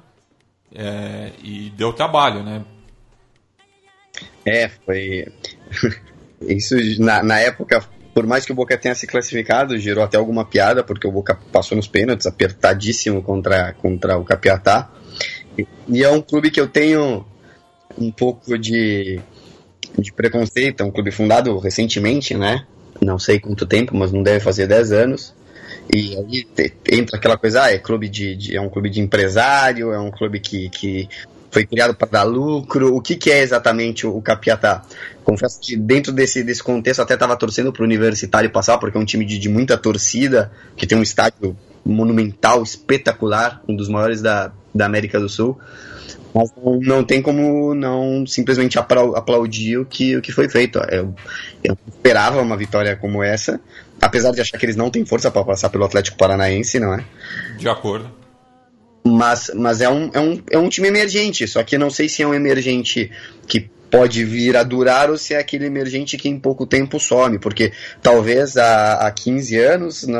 é, 0.74 1.32
e 1.42 1.70
deu 1.76 1.92
trabalho, 1.92 2.42
né? 2.42 2.64
É, 4.44 4.68
foi. 4.68 5.26
Isso 6.40 6.74
na, 7.00 7.22
na 7.22 7.38
época, 7.38 7.82
por 8.14 8.26
mais 8.26 8.44
que 8.44 8.52
o 8.52 8.54
Boca 8.54 8.76
tenha 8.76 8.94
se 8.94 9.06
classificado, 9.06 9.78
gerou 9.78 10.04
até 10.04 10.16
alguma 10.16 10.44
piada, 10.44 10.84
porque 10.84 11.06
o 11.06 11.12
Boca 11.12 11.38
passou 11.52 11.76
nos 11.76 11.88
pênaltis, 11.88 12.26
apertadíssimo 12.26 13.22
contra, 13.22 13.72
contra 13.74 14.18
o 14.18 14.24
Capiatá. 14.24 14.90
E 15.88 16.02
é 16.02 16.10
um 16.10 16.20
clube 16.20 16.50
que 16.50 16.60
eu 16.60 16.66
tenho 16.66 17.24
um 17.98 18.10
pouco 18.10 18.58
de, 18.58 19.20
de 19.98 20.12
preconceito, 20.12 20.82
é 20.82 20.84
um 20.84 20.90
clube 20.90 21.10
fundado 21.10 21.56
recentemente, 21.58 22.34
né? 22.34 22.66
Não 23.00 23.18
sei 23.18 23.38
quanto 23.38 23.66
tempo, 23.66 23.96
mas 23.96 24.12
não 24.12 24.22
deve 24.22 24.40
fazer 24.40 24.66
10 24.66 24.92
anos. 24.92 25.34
E 25.92 26.16
aí 26.16 26.46
entra 26.90 27.16
aquela 27.16 27.36
coisa, 27.36 27.64
ah, 27.64 27.72
é 27.72 27.78
clube 27.78 28.08
de, 28.08 28.34
de, 28.34 28.56
é 28.56 28.60
um 28.60 28.68
clube 28.68 28.90
de 28.90 29.00
empresário, 29.00 29.92
é 29.92 29.98
um 29.98 30.10
clube 30.10 30.40
que, 30.40 30.68
que 30.68 31.08
foi 31.50 31.64
criado 31.64 31.94
para 31.94 32.08
dar 32.08 32.22
lucro. 32.24 32.94
O 32.94 33.00
que, 33.00 33.16
que 33.16 33.30
é 33.30 33.40
exatamente 33.40 34.06
o, 34.06 34.16
o 34.16 34.22
Capiatá? 34.22 34.84
Confesso 35.24 35.60
que 35.60 35.76
dentro 35.76 36.12
desse, 36.12 36.42
desse 36.42 36.62
contexto 36.62 37.00
até 37.00 37.14
estava 37.14 37.36
torcendo 37.36 37.72
para 37.72 37.82
o 37.82 37.84
Universitário 37.84 38.50
passar, 38.50 38.78
porque 38.78 38.96
é 38.96 39.00
um 39.00 39.04
time 39.04 39.24
de, 39.24 39.38
de 39.38 39.48
muita 39.48 39.76
torcida, 39.76 40.50
que 40.76 40.86
tem 40.86 40.98
um 40.98 41.02
estádio 41.02 41.56
monumental, 41.84 42.62
espetacular, 42.62 43.62
um 43.68 43.76
dos 43.76 43.88
maiores 43.88 44.20
da, 44.20 44.52
da 44.76 44.86
América 44.86 45.18
do 45.18 45.28
Sul. 45.28 45.58
Mas 46.34 46.52
não, 46.62 46.78
não 46.80 47.04
tem 47.04 47.22
como 47.22 47.74
não 47.74 48.26
simplesmente 48.26 48.78
aplaudir 48.78 49.78
o 49.78 49.86
que, 49.86 50.16
o 50.16 50.20
que 50.20 50.32
foi 50.32 50.48
feito. 50.48 50.78
Eu, 50.90 51.14
eu 51.64 51.78
esperava 51.88 52.42
uma 52.42 52.56
vitória 52.56 52.94
como 52.94 53.22
essa, 53.22 53.58
apesar 54.00 54.32
de 54.32 54.40
achar 54.40 54.58
que 54.58 54.66
eles 54.66 54.76
não 54.76 54.90
têm 54.90 55.04
força 55.06 55.30
para 55.30 55.44
passar 55.44 55.70
pelo 55.70 55.84
Atlético 55.84 56.18
Paranaense, 56.18 56.78
não 56.78 56.92
é? 56.92 57.04
De 57.56 57.68
acordo. 57.68 58.10
Mas, 59.06 59.50
mas 59.54 59.80
é, 59.80 59.88
um, 59.88 60.10
é, 60.12 60.20
um, 60.20 60.42
é 60.50 60.58
um 60.58 60.68
time 60.68 60.88
emergente, 60.88 61.46
só 61.46 61.62
que 61.62 61.78
não 61.78 61.90
sei 61.90 62.08
se 62.08 62.22
é 62.22 62.26
um 62.26 62.34
emergente 62.34 63.10
que 63.46 63.70
pode 63.90 64.24
vir 64.24 64.56
a 64.56 64.62
durar 64.62 65.10
ou 65.10 65.16
se 65.16 65.34
é 65.34 65.38
aquele 65.38 65.66
emergente 65.66 66.16
que 66.16 66.28
em 66.28 66.38
pouco 66.38 66.66
tempo 66.66 66.98
some, 66.98 67.38
porque 67.38 67.72
talvez 68.02 68.56
há, 68.56 69.06
há 69.06 69.10
15 69.10 69.58
anos 69.58 70.06
no, 70.06 70.18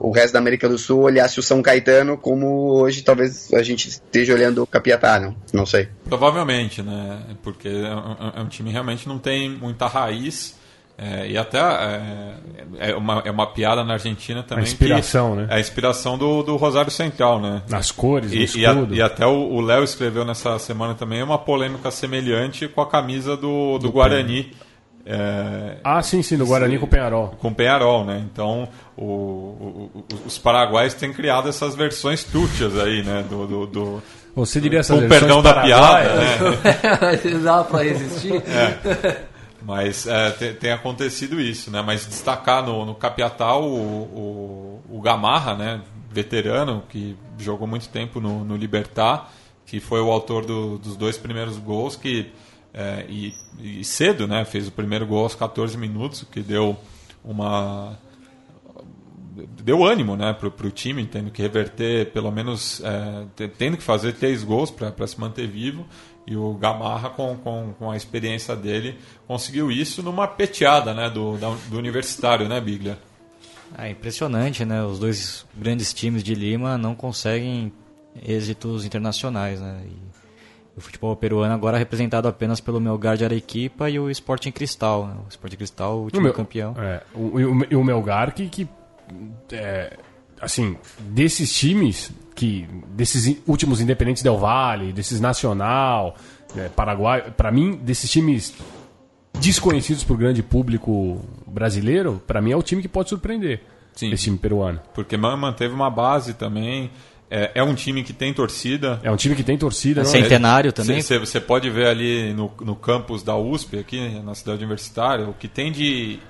o 0.00 0.10
resto 0.10 0.32
da 0.32 0.38
América 0.38 0.68
do 0.68 0.78
Sul 0.78 1.02
olhasse 1.02 1.38
o 1.38 1.42
São 1.42 1.62
Caetano 1.62 2.16
como 2.16 2.72
hoje 2.72 3.02
talvez 3.02 3.52
a 3.52 3.62
gente 3.62 3.88
esteja 3.88 4.34
olhando 4.34 4.62
o 4.62 4.66
Capiatá, 4.66 5.20
não, 5.20 5.36
não 5.52 5.66
sei. 5.66 5.88
Provavelmente, 6.04 6.82
né? 6.82 7.22
Porque 7.42 7.68
é 7.68 7.94
um, 7.94 8.40
é 8.40 8.40
um 8.40 8.48
time 8.48 8.70
realmente 8.70 9.08
não 9.08 9.18
tem 9.18 9.50
muita 9.50 9.86
raiz 9.86 10.57
é, 11.00 11.30
e 11.30 11.38
até 11.38 11.58
é, 11.58 12.34
é, 12.90 12.94
uma, 12.96 13.22
é 13.24 13.30
uma 13.30 13.46
piada 13.46 13.84
na 13.84 13.92
Argentina 13.92 14.42
também. 14.42 14.64
A 14.64 14.66
inspiração, 14.66 15.30
que 15.30 15.36
né? 15.36 15.46
É 15.48 15.54
a 15.54 15.60
inspiração 15.60 16.18
do, 16.18 16.42
do 16.42 16.56
Rosário 16.56 16.90
Central, 16.90 17.40
né? 17.40 17.62
Nas 17.68 17.92
cores, 17.92 18.32
e, 18.32 18.38
no 18.38 18.42
escudo. 18.42 18.94
E, 18.94 19.00
a, 19.00 19.04
e 19.04 19.06
até 19.06 19.24
o 19.24 19.60
Léo 19.60 19.84
escreveu 19.84 20.24
nessa 20.24 20.58
semana 20.58 20.96
também 20.96 21.22
uma 21.22 21.38
polêmica 21.38 21.92
semelhante 21.92 22.66
com 22.66 22.80
a 22.80 22.86
camisa 22.86 23.36
do, 23.36 23.78
do, 23.78 23.78
do 23.78 23.92
Guarani. 23.92 24.52
É, 25.06 25.76
ah, 25.84 26.02
sim, 26.02 26.20
sim, 26.20 26.36
do 26.36 26.44
Guarani 26.44 26.74
sim, 26.74 26.80
com 26.80 26.86
o 26.86 26.88
Penharol. 26.88 27.28
Com 27.38 27.48
o 27.48 27.54
Penharol, 27.54 28.04
né? 28.04 28.20
Então, 28.30 28.68
o, 28.96 29.04
o, 29.04 30.04
os 30.26 30.36
paraguaios 30.36 30.94
têm 30.94 31.12
criado 31.12 31.48
essas 31.48 31.76
versões 31.76 32.24
tútias 32.24 32.76
aí, 32.76 33.04
né? 33.04 33.24
Do, 33.30 33.46
do, 33.46 33.66
do 33.66 34.02
Você 34.34 34.60
diria 34.60 34.80
essas 34.80 35.00
Com 35.00 35.08
perdão 35.08 35.40
da 35.40 35.62
piada, 35.62 36.14
né? 36.14 37.38
Dá 37.42 37.62
pra 37.62 37.84
resistir. 37.84 38.34
É. 38.34 39.22
Mas 39.62 40.06
é, 40.06 40.30
tem, 40.30 40.54
tem, 40.54 40.72
acontecido 40.72 41.40
isso, 41.40 41.70
né? 41.70 41.82
Mas 41.82 42.06
destacar 42.06 42.64
no, 42.64 42.84
no 42.84 42.94
Capiatá 42.94 43.56
o, 43.56 43.66
o, 43.66 44.82
o, 44.88 45.00
Gamarra, 45.00 45.54
né? 45.54 45.82
Veterano, 46.10 46.84
que 46.88 47.16
jogou 47.38 47.66
muito 47.66 47.88
tempo 47.88 48.20
no, 48.20 48.44
no 48.44 48.56
Libertar, 48.56 49.30
que 49.66 49.80
foi 49.80 50.00
o 50.00 50.10
autor 50.10 50.46
do, 50.46 50.78
dos 50.78 50.96
dois 50.96 51.18
primeiros 51.18 51.58
gols, 51.58 51.96
que 51.96 52.30
é, 52.72 53.04
e, 53.08 53.34
e, 53.58 53.84
cedo, 53.84 54.26
né? 54.26 54.44
Fez 54.44 54.68
o 54.68 54.72
primeiro 54.72 55.06
gol 55.06 55.24
aos 55.24 55.34
14 55.34 55.76
minutos, 55.76 56.24
que 56.30 56.40
deu 56.40 56.76
uma 57.24 57.98
deu 59.62 59.84
ânimo 59.84 60.16
né, 60.16 60.32
para 60.32 60.66
o 60.66 60.70
time, 60.70 61.04
tendo 61.06 61.30
que 61.30 61.42
reverter, 61.42 62.10
pelo 62.12 62.30
menos 62.30 62.82
é, 62.84 63.48
tendo 63.56 63.76
que 63.76 63.82
fazer 63.82 64.14
três 64.14 64.42
gols 64.42 64.70
para 64.70 65.06
se 65.06 65.18
manter 65.20 65.46
vivo. 65.46 65.86
E 66.26 66.36
o 66.36 66.54
Gamarra, 66.54 67.10
com, 67.10 67.36
com, 67.36 67.72
com, 67.78 67.90
a 67.90 67.96
experiência 67.96 68.54
dele, 68.54 68.98
conseguiu 69.26 69.70
isso 69.70 70.02
numa 70.02 70.28
peteada 70.28 70.92
né, 70.92 71.08
do, 71.08 71.38
da, 71.38 71.48
do 71.70 71.78
universitário, 71.78 72.48
né, 72.48 72.60
Biglia? 72.60 72.98
É 73.76 73.90
impressionante, 73.90 74.64
né? 74.64 74.82
Os 74.82 74.98
dois 74.98 75.46
grandes 75.54 75.92
times 75.92 76.22
de 76.22 76.34
Lima 76.34 76.78
não 76.78 76.94
conseguem 76.94 77.72
êxitos 78.26 78.84
internacionais, 78.84 79.60
né? 79.60 79.82
E 79.86 80.08
o 80.78 80.80
futebol 80.80 81.14
peruano 81.16 81.52
agora 81.52 81.76
é 81.76 81.80
representado 81.80 82.28
apenas 82.28 82.60
pelo 82.60 82.80
Melgar 82.80 83.16
de 83.16 83.24
Arequipa 83.24 83.90
e 83.90 83.98
o 83.98 84.08
Sporting 84.10 84.52
Cristal. 84.52 85.06
Né? 85.08 85.16
O 85.26 85.28
Sporting 85.28 85.56
Cristal, 85.56 85.98
o 85.98 86.02
último 86.04 86.22
meu, 86.22 86.32
campeão. 86.32 86.74
É, 86.78 87.02
o, 87.14 87.20
o, 87.20 87.80
o 87.80 87.84
Melgar 87.84 88.32
que, 88.32 88.48
que 88.48 88.68
é, 89.52 89.96
assim, 90.40 90.76
desses 91.00 91.52
times 91.54 92.10
que 92.34 92.68
desses 92.90 93.36
últimos 93.46 93.80
independentes 93.80 94.22
del 94.22 94.38
Vale, 94.38 94.92
desses 94.92 95.20
Nacional, 95.20 96.16
é, 96.56 96.68
Paraguai, 96.68 97.32
para 97.36 97.50
mim, 97.50 97.76
desses 97.82 98.10
times 98.10 98.54
desconhecidos 99.40 100.04
para 100.04 100.14
o 100.14 100.16
grande 100.16 100.42
público 100.42 101.20
brasileiro, 101.46 102.22
para 102.26 102.40
mim 102.40 102.52
é 102.52 102.56
o 102.56 102.62
time 102.62 102.82
que 102.82 102.88
pode 102.88 103.08
surpreender. 103.08 103.60
Sim. 103.94 104.12
Esse 104.12 104.24
time 104.24 104.38
peruano. 104.38 104.80
Porque 104.94 105.16
manteve 105.16 105.74
uma 105.74 105.90
base 105.90 106.34
também. 106.34 106.90
É, 107.30 107.50
é, 107.56 107.62
um 107.62 107.74
time 107.74 108.02
que 108.02 108.12
tem 108.12 108.32
torcida. 108.32 109.00
É 109.02 109.10
um 109.10 109.16
time 109.16 109.34
que 109.34 109.42
tem 109.42 109.58
torcida. 109.58 110.02
É 110.02 110.04
centenário 110.04 110.72
também. 110.72 111.02
Você 111.02 111.40
pode 111.40 111.68
ver 111.68 111.88
ali 111.88 112.32
no, 112.32 112.50
no 112.60 112.76
campus 112.76 113.22
da 113.22 113.36
USP, 113.36 113.78
aqui 113.78 114.20
na 114.20 114.34
cidade 114.34 114.58
universitária, 114.58 115.28
o 115.28 115.34
que 115.34 115.48
tem 115.48 115.72
de 115.72 116.20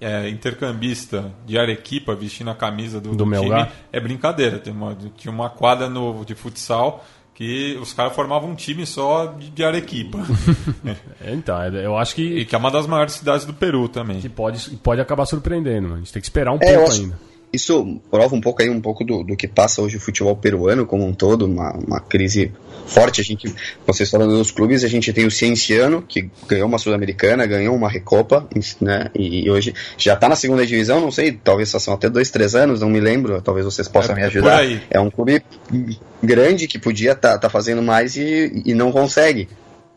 é, 0.00 0.28
intercambista 0.28 1.32
de 1.46 1.58
Arequipa 1.58 2.14
vestindo 2.14 2.50
a 2.50 2.54
camisa 2.54 3.00
do, 3.00 3.10
do, 3.10 3.24
do 3.24 3.30
time 3.30 3.66
é 3.92 4.00
brincadeira. 4.00 4.58
Tem 4.58 4.72
uma, 4.72 4.96
tinha 5.16 5.32
uma 5.32 5.50
quadra 5.50 5.88
no, 5.88 6.24
de 6.24 6.34
futsal 6.34 7.04
que 7.34 7.78
os 7.80 7.92
caras 7.92 8.14
formavam 8.14 8.50
um 8.50 8.54
time 8.54 8.84
só 8.84 9.26
de, 9.26 9.50
de 9.50 9.64
Arequipa. 9.64 10.18
É, 11.20 11.34
então, 11.34 11.60
é, 11.60 11.84
eu 11.84 11.98
acho 11.98 12.14
que. 12.14 12.22
E 12.22 12.44
que 12.44 12.54
é 12.54 12.58
uma 12.58 12.70
das 12.70 12.86
maiores 12.86 13.14
cidades 13.14 13.44
do 13.44 13.52
Peru 13.52 13.88
também. 13.88 14.20
Que 14.20 14.28
pode, 14.28 14.70
pode 14.76 15.00
acabar 15.00 15.26
surpreendendo, 15.26 15.94
a 15.94 15.96
gente 15.96 16.12
tem 16.12 16.22
que 16.22 16.26
esperar 16.26 16.52
um 16.52 16.58
é, 16.62 16.74
pouco 16.74 16.90
acho, 16.90 17.02
ainda 17.02 17.18
isso 17.52 18.00
prova 18.10 18.34
um 18.34 18.40
pouco 18.40 18.62
aí 18.62 18.68
um 18.68 18.80
pouco 18.80 19.04
do, 19.04 19.22
do 19.22 19.36
que 19.36 19.48
passa 19.48 19.80
hoje 19.80 19.96
o 19.96 20.00
futebol 20.00 20.36
peruano 20.36 20.86
como 20.86 21.06
um 21.06 21.14
todo, 21.14 21.46
uma, 21.46 21.72
uma 21.72 22.00
crise 22.00 22.52
forte. 22.88 23.20
A 23.20 23.24
gente, 23.24 23.54
vocês 23.86 24.10
falando 24.10 24.36
dos 24.36 24.50
clubes, 24.50 24.82
a 24.82 24.88
gente 24.88 25.12
tem 25.12 25.26
o 25.26 25.30
Cienciano, 25.30 26.02
que 26.02 26.30
ganhou 26.46 26.66
uma 26.66 26.78
Sul-Americana, 26.78 27.46
ganhou 27.46 27.76
uma 27.76 27.88
Recopa, 27.88 28.48
né? 28.80 29.10
E, 29.14 29.44
e 29.44 29.50
hoje 29.50 29.74
já 29.96 30.14
está 30.14 30.28
na 30.28 30.36
segunda 30.36 30.66
divisão, 30.66 31.00
não 31.00 31.10
sei, 31.10 31.32
talvez 31.32 31.68
só 31.68 31.78
são 31.78 31.94
até 31.94 32.08
dois, 32.08 32.30
três 32.30 32.54
anos, 32.54 32.80
não 32.80 32.90
me 32.90 33.00
lembro, 33.00 33.40
talvez 33.42 33.64
vocês 33.64 33.86
possam 33.86 34.16
é, 34.16 34.20
me 34.20 34.24
ajudar. 34.24 34.62
É 34.90 34.98
um 34.98 35.10
clube 35.10 35.42
grande 36.22 36.66
que 36.66 36.78
podia 36.78 37.12
estar 37.12 37.32
tá, 37.32 37.38
tá 37.38 37.50
fazendo 37.50 37.82
mais 37.82 38.16
e, 38.16 38.62
e 38.64 38.74
não 38.74 38.90
consegue, 38.90 39.48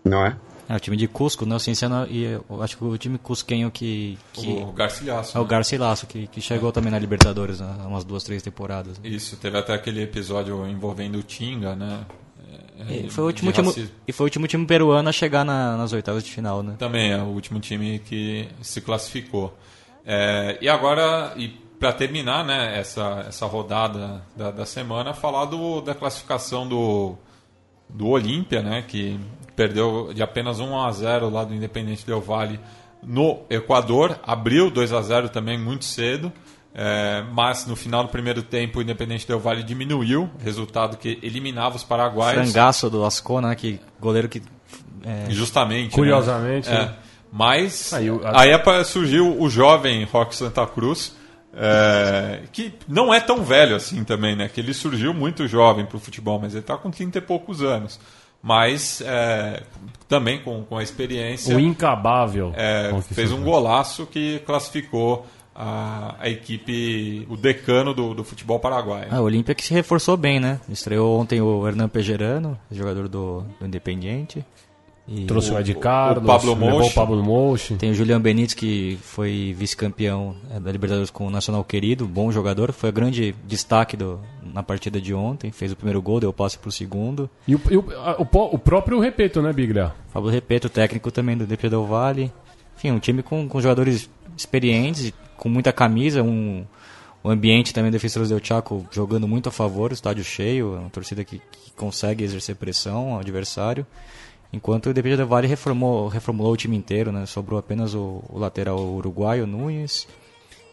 não 0.03 0.25
é? 0.25 0.35
É 0.71 0.75
o 0.75 0.79
time 0.79 0.95
de 0.95 1.05
Cusco, 1.05 1.45
né? 1.45 1.53
O 1.53 1.59
Cienciano 1.59 2.07
e 2.09 2.23
eu 2.23 2.61
acho 2.61 2.77
que 2.77 2.83
o 2.85 2.97
time 2.97 3.17
cusquenho 3.17 3.69
que. 3.69 4.17
que 4.31 4.47
o 4.47 4.71
Garcilaso. 4.71 5.31
É 5.31 5.35
né? 5.35 5.41
o 5.41 5.45
Garcilaso, 5.45 6.07
que, 6.07 6.27
que 6.27 6.39
chegou 6.39 6.69
é. 6.69 6.71
também 6.71 6.89
na 6.89 6.97
Libertadores 6.97 7.59
há 7.59 7.85
umas 7.85 8.05
duas, 8.05 8.23
três 8.23 8.41
temporadas. 8.41 8.97
Isso, 9.03 9.35
teve 9.35 9.57
até 9.57 9.73
aquele 9.73 10.01
episódio 10.01 10.65
envolvendo 10.65 11.17
o 11.17 11.23
Tinga, 11.23 11.75
né? 11.75 12.05
É, 12.89 12.93
e, 12.93 13.09
foi 13.09 13.23
o 13.23 13.27
último 13.27 13.51
time, 13.51 13.89
e 14.07 14.11
foi 14.11 14.23
o 14.23 14.27
último 14.27 14.47
time 14.47 14.65
peruano 14.65 15.09
a 15.09 15.11
chegar 15.11 15.43
na, 15.43 15.77
nas 15.77 15.93
oitavas 15.93 16.23
de 16.23 16.31
final, 16.31 16.63
né? 16.63 16.75
Também 16.77 17.11
é 17.11 17.17
o 17.17 17.27
último 17.27 17.59
time 17.59 17.99
que 17.99 18.47
se 18.61 18.81
classificou. 18.81 19.57
É, 20.05 20.57
e 20.61 20.69
agora, 20.69 21.33
e 21.35 21.49
para 21.79 21.91
terminar 21.91 22.45
né, 22.45 22.79
essa, 22.79 23.25
essa 23.27 23.45
rodada 23.45 24.23
da, 24.35 24.51
da 24.51 24.65
semana, 24.65 25.13
falar 25.13 25.45
do, 25.45 25.81
da 25.81 25.95
classificação 25.95 26.67
do, 26.67 27.15
do 27.89 28.07
Olímpia, 28.07 28.61
né, 28.61 28.83
que 28.87 29.19
perdeu 29.55 30.13
de 30.13 30.21
apenas 30.21 30.59
1 30.59 30.79
a 30.79 30.91
0 30.91 31.29
lá 31.29 31.43
do 31.43 31.53
Independente 31.55 32.05
Del 32.05 32.21
Valle 32.21 32.59
no 33.01 33.41
Equador, 33.49 34.19
abriu 34.23 34.69
2 34.69 34.93
a 34.93 35.01
0 35.01 35.29
também 35.29 35.57
muito 35.57 35.85
cedo. 35.85 36.31
É, 36.73 37.23
mas 37.33 37.65
no 37.65 37.75
final 37.75 38.03
do 38.03 38.09
primeiro 38.09 38.41
tempo 38.41 38.79
o 38.79 38.81
Independente 38.81 39.27
Del 39.27 39.39
Valle 39.39 39.61
diminuiu, 39.61 40.29
resultado 40.39 40.97
que 40.97 41.19
eliminava 41.21 41.75
os 41.75 41.83
paraguaios. 41.83 42.49
Frangaço 42.49 42.89
do 42.89 43.03
Ascona, 43.03 43.49
né, 43.49 43.55
que 43.55 43.79
goleiro 43.99 44.29
que 44.29 44.41
é... 45.03 45.29
justamente, 45.29 45.91
né? 45.91 45.95
curiosamente, 45.95 46.69
né? 46.69 46.75
é. 46.75 46.93
mas 47.31 47.91
aí, 47.91 48.07
aí 48.33 48.85
surgiu 48.85 49.37
o 49.37 49.49
jovem 49.49 50.05
Rock 50.05 50.33
Santa 50.33 50.65
Cruz, 50.65 51.13
é, 51.53 52.43
que 52.53 52.73
não 52.87 53.13
é 53.13 53.19
tão 53.19 53.43
velho 53.43 53.75
assim 53.75 54.03
também, 54.05 54.35
né? 54.35 54.47
Que 54.47 54.61
ele 54.61 54.73
surgiu 54.73 55.13
muito 55.13 55.47
jovem 55.47 55.85
para 55.85 55.97
o 55.97 55.99
futebol, 55.99 56.39
mas 56.39 56.53
ele 56.53 56.61
está 56.61 56.77
com 56.77 56.89
30 56.89 57.17
e 57.17 57.21
poucos 57.21 57.61
anos. 57.61 57.99
Mas 58.41 59.01
é, 59.05 59.61
também 60.07 60.41
com, 60.41 60.63
com 60.63 60.77
a 60.77 60.83
experiência. 60.83 61.55
O 61.55 61.59
incabável. 61.59 62.53
É, 62.55 62.91
fez 63.13 63.31
um 63.31 63.43
golaço 63.43 64.05
que 64.07 64.39
classificou 64.45 65.27
a, 65.55 66.15
a 66.19 66.29
equipe, 66.29 67.25
o 67.29 67.35
decano 67.35 67.93
do, 67.93 68.13
do 68.13 68.23
futebol 68.23 68.59
paraguaio. 68.59 69.13
A 69.13 69.21
Olímpia 69.21 69.53
que 69.53 69.63
se 69.63 69.73
reforçou 69.73 70.15
bem, 70.17 70.39
né? 70.39 70.59
Estreou 70.69 71.19
ontem 71.19 71.41
o 71.41 71.67
Hernan 71.67 71.89
Pejerano, 71.89 72.57
jogador 72.71 73.07
do, 73.07 73.45
do 73.59 73.65
Independiente. 73.65 74.45
E 75.07 75.25
Trouxe 75.25 75.51
o, 75.51 75.59
Ed 75.59 75.73
Carlos, 75.75 76.23
o 76.23 76.27
Pablo 76.27 76.53
levou 76.53 76.83
o 76.83 76.93
Pablo 76.93 77.23
Mochi. 77.23 77.75
Tem 77.75 77.89
o 77.89 77.93
Julian 77.93 78.21
Benítez, 78.21 78.53
que 78.53 78.97
foi 79.01 79.53
vice-campeão 79.57 80.35
é, 80.49 80.59
da 80.59 80.71
Libertadores 80.71 81.09
com 81.09 81.27
o 81.27 81.29
Nacional 81.29 81.63
Querido, 81.63 82.07
bom 82.07 82.31
jogador, 82.31 82.71
foi 82.71 82.91
o 82.91 82.93
grande 82.93 83.35
destaque 83.45 83.97
do, 83.97 84.19
na 84.41 84.63
partida 84.63 85.01
de 85.01 85.13
ontem, 85.13 85.51
fez 85.51 85.71
o 85.71 85.75
primeiro 85.75 86.01
gol, 86.01 86.19
deu 86.19 86.31
passe 86.31 86.57
para 86.57 86.69
o 86.69 86.71
segundo. 86.71 87.29
E 87.47 87.55
o, 87.55 87.61
e 87.69 87.77
o, 87.77 87.83
o, 88.19 88.55
o 88.55 88.59
próprio 88.59 88.99
Repeto, 88.99 89.41
né, 89.41 89.51
Biglia? 89.51 89.91
Pablo 90.13 90.29
Repeto, 90.29 90.69
técnico 90.69 91.11
também 91.11 91.35
do 91.35 91.45
DP 91.45 91.67
Del 91.67 91.85
Vale. 91.85 92.31
Enfim, 92.77 92.91
um 92.91 92.99
time 92.99 93.21
com, 93.21 93.49
com 93.49 93.59
jogadores 93.59 94.09
experientes, 94.37 95.11
com 95.41 95.49
muita 95.49 95.73
camisa, 95.73 96.21
um, 96.21 96.63
o 97.23 97.29
ambiente 97.31 97.73
também 97.73 97.89
do 97.89 97.93
Defensores 97.93 98.29
del 98.29 98.39
Chaco 98.43 98.85
jogando 98.91 99.27
muito 99.27 99.49
a 99.49 99.51
favor, 99.51 99.91
estádio 99.91 100.23
cheio, 100.23 100.77
uma 100.77 100.89
torcida 100.91 101.23
que, 101.23 101.39
que 101.39 101.71
consegue 101.75 102.23
exercer 102.23 102.55
pressão 102.55 103.13
ao 103.13 103.21
adversário. 103.21 103.83
Enquanto 104.53 104.85
o 104.85 104.89
Independente 104.91 105.17
del 105.17 105.27
Vale 105.27 105.47
reformou, 105.47 106.07
reformulou 106.09 106.53
o 106.53 106.57
time 106.57 106.77
inteiro, 106.77 107.11
né? 107.11 107.25
Sobrou 107.25 107.57
apenas 107.57 107.95
o, 107.95 108.23
o 108.29 108.37
lateral 108.37 108.77
uruguaio, 108.77 109.47
Nunes, 109.47 110.07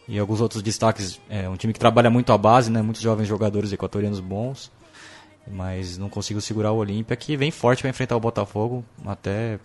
e 0.07 0.19
alguns 0.19 0.39
outros 0.39 0.61
destaques. 0.61 1.19
É 1.27 1.49
um 1.49 1.55
time 1.55 1.73
que 1.73 1.79
trabalha 1.79 2.11
muito 2.11 2.31
a 2.31 2.37
base, 2.37 2.69
né? 2.69 2.79
Muitos 2.79 3.01
jovens 3.01 3.27
jogadores 3.27 3.73
equatorianos 3.73 4.19
bons, 4.19 4.71
mas 5.47 5.97
não 5.97 6.09
conseguiu 6.09 6.41
segurar 6.41 6.73
o 6.73 6.77
Olímpia, 6.77 7.17
que 7.17 7.35
vem 7.35 7.49
forte 7.49 7.81
para 7.81 7.89
enfrentar 7.89 8.15
o 8.15 8.19
Botafogo, 8.19 8.85
até 9.03 9.57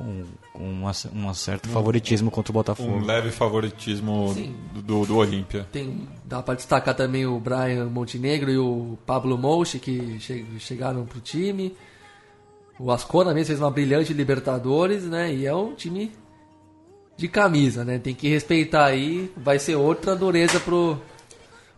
com, 0.00 0.24
com 0.54 0.64
uma, 0.64 0.92
um 1.14 1.34
certo 1.34 1.68
favoritismo 1.68 2.30
contra 2.30 2.50
o 2.50 2.54
Botafogo. 2.54 2.90
Um 2.90 3.04
leve 3.04 3.30
favoritismo 3.30 4.34
do, 4.74 5.04
do 5.04 5.16
Olímpia. 5.16 5.66
Tem, 5.70 6.08
dá 6.24 6.42
para 6.42 6.54
destacar 6.54 6.94
também 6.94 7.26
o 7.26 7.38
Brian 7.38 7.86
Montenegro 7.86 8.50
e 8.50 8.56
o 8.56 8.98
Pablo 9.04 9.36
Mouche, 9.36 9.78
que 9.78 10.18
che, 10.18 10.46
chegaram 10.58 11.04
para 11.04 11.18
o 11.18 11.20
time. 11.20 11.76
O 12.78 12.90
Ascona 12.90 13.34
mesmo 13.34 13.48
fez 13.48 13.60
uma 13.60 13.70
brilhante 13.70 14.14
Libertadores, 14.14 15.04
né? 15.04 15.34
E 15.34 15.44
é 15.44 15.54
um 15.54 15.74
time 15.74 16.10
de 17.14 17.28
camisa, 17.28 17.84
né? 17.84 17.98
Tem 17.98 18.14
que 18.14 18.28
respeitar 18.28 18.86
aí. 18.86 19.30
Vai 19.36 19.58
ser 19.58 19.76
outra 19.76 20.16
dureza 20.16 20.58
pro, 20.60 20.98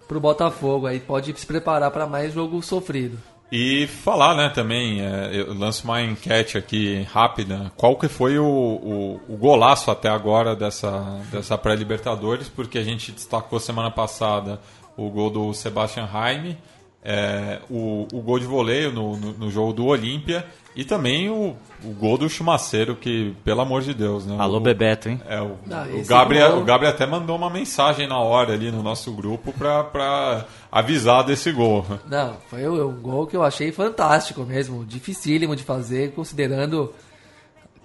pro 0.06 0.20
Botafogo. 0.20 0.86
Aí 0.86 1.00
pode 1.00 1.36
se 1.38 1.44
preparar 1.44 1.90
para 1.90 2.06
mais 2.06 2.32
jogo 2.32 2.62
sofrido. 2.62 3.18
E 3.54 3.86
falar, 3.86 4.34
né, 4.34 4.48
também, 4.48 5.02
é, 5.02 5.30
eu 5.34 5.52
lanço 5.52 5.84
uma 5.84 6.00
enquete 6.00 6.56
aqui 6.56 7.02
rápida. 7.12 7.70
Qual 7.76 7.98
que 7.98 8.08
foi 8.08 8.38
o, 8.38 8.46
o, 8.46 9.20
o 9.28 9.36
golaço 9.36 9.90
até 9.90 10.08
agora 10.08 10.56
dessa, 10.56 11.20
dessa 11.30 11.58
pré-Libertadores? 11.58 12.48
Porque 12.48 12.78
a 12.78 12.82
gente 12.82 13.12
destacou 13.12 13.60
semana 13.60 13.90
passada 13.90 14.58
o 14.96 15.10
gol 15.10 15.28
do 15.28 15.52
Sebastian 15.52 16.08
Jaime, 16.10 16.56
é, 17.04 17.60
o, 17.68 18.08
o 18.10 18.22
gol 18.22 18.38
de 18.38 18.46
voleio 18.46 18.90
no, 18.90 19.18
no, 19.18 19.32
no 19.34 19.50
jogo 19.50 19.74
do 19.74 19.84
Olímpia 19.84 20.46
e 20.74 20.84
também 20.84 21.28
o, 21.28 21.54
o 21.84 21.88
gol 21.92 22.16
do 22.16 22.28
Chumaceiro, 22.28 22.96
que, 22.96 23.34
pelo 23.44 23.60
amor 23.60 23.82
de 23.82 23.92
Deus, 23.92 24.24
né? 24.24 24.36
Alô, 24.38 24.56
o, 24.56 24.60
Bebeto, 24.60 25.08
hein? 25.08 25.20
É, 25.28 25.40
o, 25.40 25.56
Não, 25.66 26.00
o, 26.00 26.04
Gabriel, 26.04 26.52
gol... 26.52 26.62
o 26.62 26.64
Gabriel 26.64 26.94
até 26.94 27.06
mandou 27.06 27.36
uma 27.36 27.50
mensagem 27.50 28.06
na 28.08 28.18
hora 28.18 28.54
ali 28.54 28.70
no 28.70 28.82
nosso 28.82 29.12
grupo 29.12 29.52
pra, 29.52 29.84
pra 29.84 30.46
avisar 30.70 31.24
desse 31.24 31.52
gol. 31.52 31.84
Não, 32.08 32.36
foi 32.48 32.66
um 32.68 33.00
gol 33.00 33.26
que 33.26 33.36
eu 33.36 33.42
achei 33.42 33.70
fantástico 33.70 34.44
mesmo. 34.44 34.84
Dificílimo 34.84 35.54
de 35.54 35.62
fazer, 35.62 36.12
considerando 36.12 36.92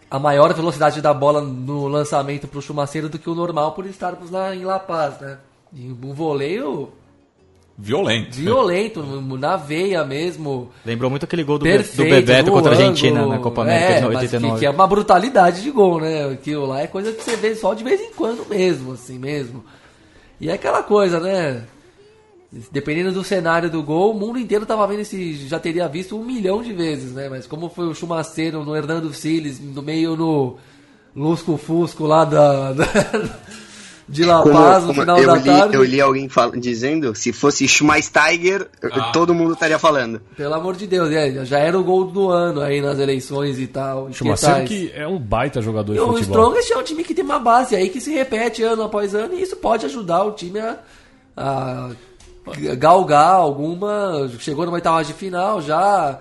a 0.10 0.18
maior 0.18 0.54
velocidade 0.54 1.02
da 1.02 1.14
bola 1.14 1.42
no 1.42 1.88
lançamento 1.88 2.48
pro 2.48 2.62
Chumaceiro 2.62 3.10
do 3.10 3.20
que 3.20 3.30
o 3.30 3.36
normal 3.36 3.74
por 3.74 3.86
estarmos 3.86 4.32
lá 4.32 4.56
em 4.56 4.64
La 4.64 4.80
Paz, 4.80 5.20
né? 5.20 5.38
E 5.74 5.92
um 5.92 6.14
voleio 6.14 6.94
violento. 7.78 8.36
Violento, 8.36 9.04
na 9.38 9.56
veia 9.56 10.04
mesmo. 10.04 10.72
Lembrou 10.86 11.10
muito 11.10 11.24
aquele 11.24 11.44
gol 11.44 11.60
do, 11.60 11.64
Perfeito, 11.64 11.98
do 11.98 12.04
Bebeto 12.10 12.52
contra 12.52 12.72
a 12.72 12.76
Argentina 12.76 13.26
na 13.28 13.38
Copa 13.38 13.62
América 13.62 13.94
é, 13.94 14.00
de 14.00 14.06
89. 14.08 14.54
Que, 14.54 14.60
que, 14.60 14.66
é 14.66 14.70
uma 14.70 14.88
brutalidade 14.88 15.62
de 15.62 15.70
gol, 15.70 16.02
né? 16.02 16.26
Aquilo 16.32 16.66
lá 16.66 16.82
é 16.82 16.88
coisa 16.88 17.12
que 17.12 17.24
você 17.24 17.36
vê 17.36 17.54
só 17.56 17.74
de 17.74 17.84
vez 17.84 18.02
em 18.02 18.12
quando 18.14 18.48
mesmo, 18.50 18.94
assim 18.94 19.20
mesmo. 19.20 19.64
E 20.42 20.50
é 20.50 20.54
aquela 20.54 20.82
coisa, 20.82 21.20
né? 21.20 21.64
Dependendo 22.72 23.12
do 23.12 23.24
cenário 23.24 23.70
do 23.70 23.84
gol, 23.84 24.12
o 24.12 24.20
mundo 24.20 24.40
inteiro 24.40 24.66
tava 24.66 24.88
vendo 24.88 25.02
esse. 25.02 25.34
Já 25.48 25.60
teria 25.60 25.88
visto 25.88 26.18
um 26.18 26.24
milhão 26.24 26.64
de 26.64 26.74
vezes, 26.74 27.12
né? 27.12 27.30
Mas 27.30 27.46
como 27.46 27.70
foi 27.70 27.88
o 27.88 27.94
Chumaceiro 27.94 28.64
no 28.64 28.76
Hernando 28.76 29.14
Siles, 29.14 29.60
no 29.60 29.82
meio 29.82 30.16
no 30.16 30.58
Lusco 31.16 31.58
Fusco 31.58 32.06
lá 32.06 32.26
da. 32.26 32.74
da 32.74 32.86
de 34.10 34.24
La 34.24 34.42
Como- 34.42 34.54
Paz 34.56 34.84
no 34.84 34.88
como 34.90 35.02
final 35.02 35.18
eu, 35.20 35.28
da 35.28 35.36
li, 35.36 35.44
tarde. 35.44 35.76
eu 35.76 35.84
li 35.84 36.00
alguém 36.00 36.30
dizendo, 36.60 37.14
se 37.14 37.34
fosse 37.34 37.68
Schmeisteiger, 37.68 38.68
Ah. 38.84 39.12
todo 39.12 39.34
mundo 39.34 39.54
estaria 39.54 39.78
falando. 39.78 40.22
Pelo 40.36 40.54
amor 40.54 40.76
de 40.76 40.88
Deus, 40.88 41.12
é, 41.12 41.44
já 41.46 41.60
era 41.60 41.78
o 41.78 41.84
gol 41.84 42.06
do 42.06 42.30
ano 42.30 42.62
aí 42.62 42.80
nas 42.82 43.00
eleições 43.00 43.60
e 43.60 43.68
tal. 43.68 44.08
Quetais. 44.08 44.68
que 44.70 44.92
é 44.96 45.06
um 45.08 45.20
baita 45.20 45.62
jogador 45.62 45.92
E 45.94 45.96
de 45.96 46.02
o 46.02 46.08
futebol. 46.14 46.22
Strongest 46.54 46.72
é 46.72 46.78
um 46.78 46.84
time 46.84 47.04
que 47.04 47.14
tem 47.14 47.26
uma 47.26 47.40
base 47.40 47.76
aí 47.76 47.90
que 47.90 48.00
se 48.00 48.14
repete 48.14 48.64
ano 48.64 48.84
após 48.84 49.14
ano 49.14 49.34
e 49.34 49.42
isso 49.42 49.58
pode 49.58 49.86
ajudar 49.86 50.24
o 50.24 50.32
time 50.32 50.60
a, 50.60 50.78
a 51.36 51.90
galgar 52.76 53.34
alguma. 53.36 54.30
Chegou 54.40 54.66
numa 54.66 54.76
oitava 54.76 55.04
de 55.04 55.14
final 55.14 55.62
já. 55.62 56.20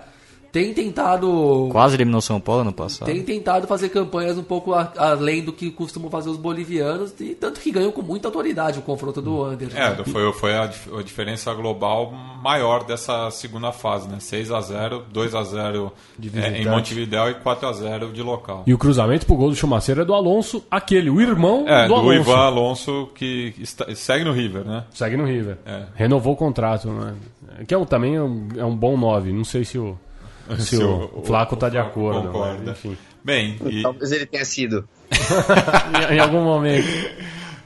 Tem 0.51 0.73
tentado. 0.73 1.67
Quase 1.71 1.95
eliminou 1.95 2.21
São 2.21 2.39
Paulo 2.39 2.63
no 2.63 2.73
passado. 2.73 3.07
Tem 3.07 3.21
tentado 3.23 3.67
fazer 3.67 3.89
campanhas 3.89 4.37
um 4.37 4.43
pouco 4.43 4.73
a- 4.73 4.91
além 4.97 5.43
do 5.43 5.51
que 5.53 5.69
costumam 5.71 6.09
fazer 6.09 6.29
os 6.29 6.37
bolivianos, 6.37 7.13
e 7.19 7.35
tanto 7.35 7.59
que 7.59 7.71
ganhou 7.71 7.91
com 7.91 8.01
muita 8.01 8.27
autoridade 8.27 8.79
o 8.79 8.81
confronto 8.81 9.21
do 9.21 9.43
Under. 9.45 9.69
É, 9.75 9.89
né? 9.95 10.03
foi, 10.05 10.31
foi 10.33 10.53
a, 10.55 10.63
a 10.63 11.03
diferença 11.03 11.53
global 11.53 12.11
maior 12.41 12.83
dessa 12.85 13.29
segunda 13.31 13.71
fase, 13.71 14.07
né? 14.07 14.17
6 14.19 14.51
a 14.51 14.61
0 14.61 15.03
2 15.11 15.35
a 15.35 15.43
0 15.43 15.91
é, 16.35 16.61
em. 16.61 16.65
Montevidéu 16.67 17.29
e 17.29 17.33
4 17.35 17.67
a 17.67 17.73
0 17.73 18.11
de 18.11 18.21
local. 18.21 18.63
E 18.65 18.73
o 18.73 18.77
cruzamento 18.77 19.25
pro 19.25 19.35
gol 19.35 19.49
do 19.49 19.55
Chumaceiro 19.55 20.01
é 20.01 20.05
do 20.05 20.13
Alonso, 20.13 20.63
aquele, 20.71 21.09
o 21.09 21.21
irmão 21.21 21.65
É, 21.67 21.83
do 21.83 21.89
do, 21.89 21.95
Alonso. 21.95 22.13
Ivan 22.13 22.37
Alonso, 22.37 23.09
que 23.15 23.53
está- 23.59 23.93
segue 23.95 24.23
no 24.23 24.31
River, 24.31 24.63
né? 24.65 24.83
Segue 24.91 25.17
no 25.17 25.25
River. 25.25 25.57
É. 25.65 25.83
Renovou 25.95 26.33
o 26.33 26.37
contrato, 26.37 26.87
né? 26.89 27.15
Que 27.67 27.73
é 27.73 27.77
um, 27.77 27.85
também 27.85 28.15
é 28.15 28.21
um, 28.21 28.47
é 28.57 28.65
um 28.65 28.75
bom 28.75 28.95
9. 28.97 29.31
Não 29.31 29.43
sei 29.43 29.65
se 29.65 29.77
o, 29.79 29.97
se 30.59 30.77
Se 30.77 30.83
o, 30.83 31.09
o- 31.15 31.23
Flaco 31.25 31.55
o 31.55 31.57
tá 31.57 31.69
de 31.69 31.75
Flaco 31.77 31.89
acordo. 31.89 32.27
concorda. 32.31 32.59
mas, 32.65 32.69
enfim. 32.77 32.97
Bem, 33.23 33.57
e- 33.65 33.81
Talvez 33.83 34.11
ele 34.11 34.25
tenha 34.25 34.45
sido. 34.45 34.87
em, 36.11 36.15
em 36.15 36.19
algum 36.19 36.43
momento. 36.43 36.87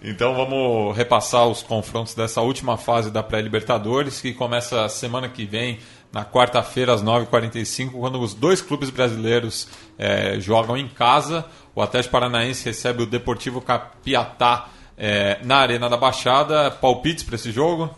então 0.04 0.34
vamos 0.36 0.96
repassar 0.98 1.48
os 1.48 1.62
confrontos 1.62 2.14
dessa 2.16 2.42
última 2.42 2.78
fase 2.78 3.12
da 3.12 3.22
pré-Libertadores, 3.22 4.20
que 4.22 4.34
começa 4.34 4.88
semana 4.90 5.30
que 5.30 5.46
vem, 5.46 5.80
na 6.12 6.26
quarta-feira, 6.26 6.94
às 6.94 7.04
9h45, 7.04 7.92
quando 7.92 8.20
os 8.20 8.34
dois 8.34 8.62
clubes 8.62 8.90
brasileiros 8.90 9.68
eh, 9.98 10.38
jogam 10.40 10.76
em 10.76 10.88
casa. 10.88 11.46
O 11.74 11.82
Atlético 11.82 12.12
Paranaense 12.12 12.66
recebe 12.66 13.04
o 13.04 13.06
Deportivo 13.06 13.62
Capiatá 13.62 14.68
eh, 14.98 15.40
na 15.44 15.58
Arena 15.58 15.88
da 15.88 15.96
Baixada. 15.96 16.70
Palpites 16.72 17.24
para 17.24 17.36
esse 17.36 17.52
jogo? 17.52 17.90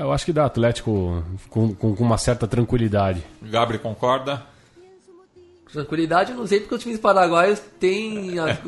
É, 0.00 0.02
Eu 0.02 0.12
acho 0.12 0.24
que 0.24 0.32
dá 0.32 0.46
Atlético 0.46 1.22
com, 1.50 1.74
com, 1.74 1.94
com 1.94 2.02
uma 2.04 2.16
certa 2.18 2.46
tranquilidade. 2.48 3.22
Gabri 3.42 3.78
concorda? 3.78 4.42
Tranquilidade, 5.72 6.32
eu 6.32 6.36
não 6.36 6.48
sei 6.48 6.58
porque 6.58 6.74
os 6.74 6.82
times 6.82 6.98
paraguaios 6.98 7.60
têm 7.78 8.36
a- 8.40 8.58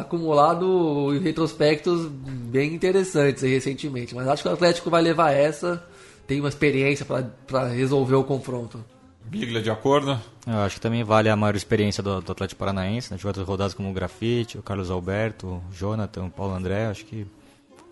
acumulado 0.00 1.16
retrospectos 1.20 2.06
bem 2.08 2.74
interessantes 2.74 3.42
recentemente. 3.44 4.16
Mas 4.16 4.26
acho 4.26 4.42
que 4.42 4.48
o 4.48 4.52
Atlético 4.52 4.90
vai 4.90 5.00
levar 5.00 5.30
essa, 5.30 5.80
tem 6.26 6.40
uma 6.40 6.48
experiência 6.48 7.06
para 7.46 7.68
resolver 7.68 8.16
o 8.16 8.24
confronto. 8.24 8.84
Biglia 9.26 9.62
de 9.62 9.70
acordo? 9.70 10.18
Eu 10.44 10.58
acho 10.58 10.74
que 10.76 10.80
também 10.80 11.04
vale 11.04 11.28
a 11.28 11.36
maior 11.36 11.54
experiência 11.54 12.02
do, 12.02 12.20
do 12.20 12.32
Atlético 12.32 12.58
Paranaense, 12.58 13.12
né? 13.12 13.16
De 13.16 13.24
outras 13.24 13.46
rodadas 13.46 13.72
como 13.72 13.88
o 13.88 13.92
Grafite, 13.92 14.58
o 14.58 14.62
Carlos 14.62 14.90
Alberto, 14.90 15.46
o 15.46 15.62
Jonathan, 15.72 16.24
o 16.24 16.30
Paulo 16.30 16.52
André. 16.54 16.86
Acho 16.86 17.04
que 17.04 17.24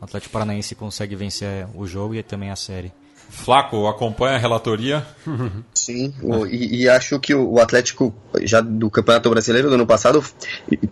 o 0.01 0.05
Atlético 0.05 0.33
Paranaense 0.33 0.75
consegue 0.75 1.15
vencer 1.17 1.67
o 1.75 1.87
jogo 1.87 2.15
e 2.15 2.23
também 2.23 2.51
a 2.51 2.57
série. 2.57 2.93
Flaco 3.31 3.87
acompanha 3.87 4.37
a 4.37 4.39
relatoria. 4.39 5.07
Sim, 5.75 6.15
o- 6.23 6.47
e, 6.47 6.83
e 6.83 6.89
acho 6.89 7.21
que 7.21 7.35
o 7.35 7.49
o 7.53 7.61
Atlético, 7.61 8.15
já 8.41 8.61
do 8.63 8.89
Campeonato 8.91 9.29
Brasileiro 9.29 9.69
do 9.69 9.75
ano 9.75 9.87
passado, 9.87 10.25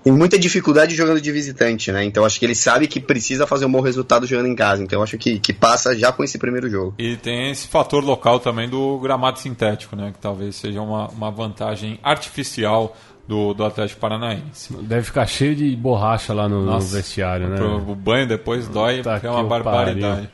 tem 0.04 0.12
muita 0.12 0.38
dificuldade 0.38 0.94
jogando 0.94 1.18
de 1.20 1.32
visitante, 1.32 1.90
né? 1.90 2.04
Então 2.04 2.26
acho 2.26 2.38
que 2.38 2.44
ele 2.44 2.54
sabe 2.54 2.88
que 2.88 3.00
precisa 3.00 3.46
fazer 3.46 3.64
um 3.64 3.72
bom 3.72 3.80
resultado 3.80 4.26
jogando 4.26 4.48
em 4.48 4.54
casa. 4.54 4.82
Então 4.82 5.02
acho 5.02 5.16
que, 5.16 5.38
que 5.38 5.52
passa 5.54 5.96
já 5.96 6.12
com 6.12 6.22
esse 6.22 6.36
primeiro 6.36 6.68
jogo. 6.68 6.94
E 6.98 7.16
tem 7.16 7.50
esse 7.50 7.68
fator 7.68 8.04
local 8.04 8.38
também 8.38 8.68
do 8.68 8.98
gramado 8.98 9.38
sintético, 9.38 9.96
né? 9.96 10.12
Que 10.12 10.18
talvez 10.18 10.56
seja 10.56 10.82
uma, 10.82 11.08
uma 11.08 11.30
vantagem 11.30 11.98
artificial 12.02 12.94
do, 13.28 13.52
do 13.54 13.64
Atlético 13.64 14.00
Paranaense. 14.00 14.72
Deve 14.82 15.02
ficar 15.02 15.26
cheio 15.26 15.54
de 15.56 15.74
borracha 15.76 16.32
lá 16.32 16.48
no, 16.48 16.60
no 16.60 16.66
Nossa, 16.72 16.96
vestiário, 16.96 17.48
né? 17.48 17.56
Pro- 17.56 17.76
O 17.90 17.94
banho 17.94 18.26
depois 18.26 18.68
dói, 18.68 18.98
Puta 18.98 19.12
porque 19.14 19.26
é 19.26 19.30
uma 19.30 19.42
barbaridade. 19.44 20.00
pariu. 20.00 20.28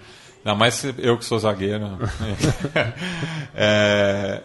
Ainda 0.44 0.58
mais 0.58 0.84
eu 0.98 1.16
que 1.16 1.24
sou 1.24 1.38
zagueiro. 1.38 1.86
É, 3.54 4.40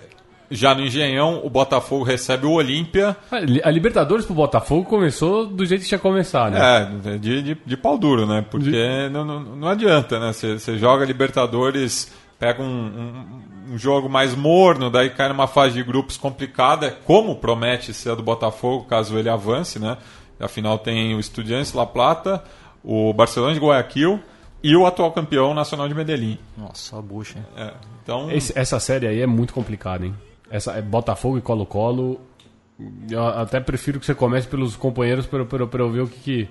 já 0.50 0.74
no 0.74 0.82
Engenhão, 0.82 1.42
o 1.44 1.50
Botafogo 1.50 2.04
recebe 2.04 2.46
o 2.46 2.52
Olímpia. 2.52 3.16
A 3.32 3.40
Li- 3.40 3.62
A 3.64 3.70
Libertadores 3.72 4.26
pro 4.26 4.34
Botafogo 4.36 4.86
começou 4.86 5.46
do 5.46 5.66
jeito 5.66 5.82
que 5.82 5.88
tinha 5.88 6.00
começado, 6.00 6.54
né? 6.54 6.90
É, 7.06 7.18
de, 7.18 7.42
de, 7.42 7.58
de 7.66 7.78
pau 7.78 7.98
duro, 7.98 8.26
né? 8.26 8.46
Porque 8.50 9.10
não, 9.12 9.26
não, 9.26 9.40
não 9.42 9.68
adianta, 9.68 10.20
né? 10.20 10.32
Você 10.34 10.78
joga 10.78 11.04
Libertadores, 11.06 12.12
pega 12.40 12.62
um, 12.62 12.66
um, 13.68 13.74
um 13.74 13.78
jogo 13.78 14.08
mais 14.10 14.36
morno, 14.36 14.90
daí 14.90 15.10
cai 15.10 15.28
numa 15.30 15.48
fase 15.48 15.74
de 15.76 15.84
grupos 15.84 16.18
complicada, 16.18 16.92
como 17.06 17.36
promete 17.36 17.94
ser 17.94 18.12
a 18.12 18.16
do 18.16 18.24
Botafogo, 18.24 18.86
caso 18.86 19.18
ele 19.18 19.30
avance, 19.30 19.80
né? 19.80 19.98
Afinal 20.40 20.78
tem 20.78 21.16
o 21.16 21.20
Estudiantes 21.20 21.74
La 21.74 21.86
Plata, 21.86 22.44
o 22.84 23.12
Barcelona 23.14 23.54
de 23.54 23.60
Guayaquil 23.60 24.20
e 24.64 24.76
o 24.76 24.86
atual 24.86 25.12
campeão 25.12 25.54
nacional 25.54 25.88
de 25.88 25.96
Medellín. 25.96 26.38
Nossa, 26.56 26.76
só 26.76 27.02
bucha. 27.02 27.40
hein? 27.40 27.46
É, 27.58 27.74
então, 28.04 28.30
Esse- 28.32 28.58
essa 28.58 28.80
série 28.80 29.08
aí 29.08 29.20
é 29.22 29.28
muito 29.28 29.54
complicada, 29.54 30.06
hein? 30.06 30.14
Essa, 30.50 30.74
é 30.74 30.82
Botafogo 30.82 31.38
e 31.38 31.42
Colo-Colo. 31.42 32.22
Eu 33.10 33.26
até 33.28 33.60
prefiro 33.60 34.00
que 34.00 34.06
você 34.06 34.14
comece 34.14 34.48
pelos 34.48 34.76
companheiros 34.76 35.26
para 35.26 35.44
para 35.46 35.82
eu 35.82 35.90
ver 35.90 36.02
o 36.02 36.08
que, 36.08 36.20
que. 36.20 36.50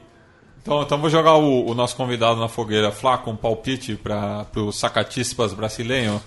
Então, 0.67 0.83
então 0.83 0.99
vou 1.01 1.09
jogar 1.09 1.37
o, 1.37 1.71
o 1.71 1.75
nosso 1.75 1.95
convidado 1.97 2.41
na 2.41 2.49
fogueira, 2.49 2.91
Flaco, 2.91 3.31
um 3.31 3.37
palpite 3.37 3.95
para 3.95 4.45
o 4.57 4.73
Sacatispas 4.73 5.55
brasileiro. 5.55 6.21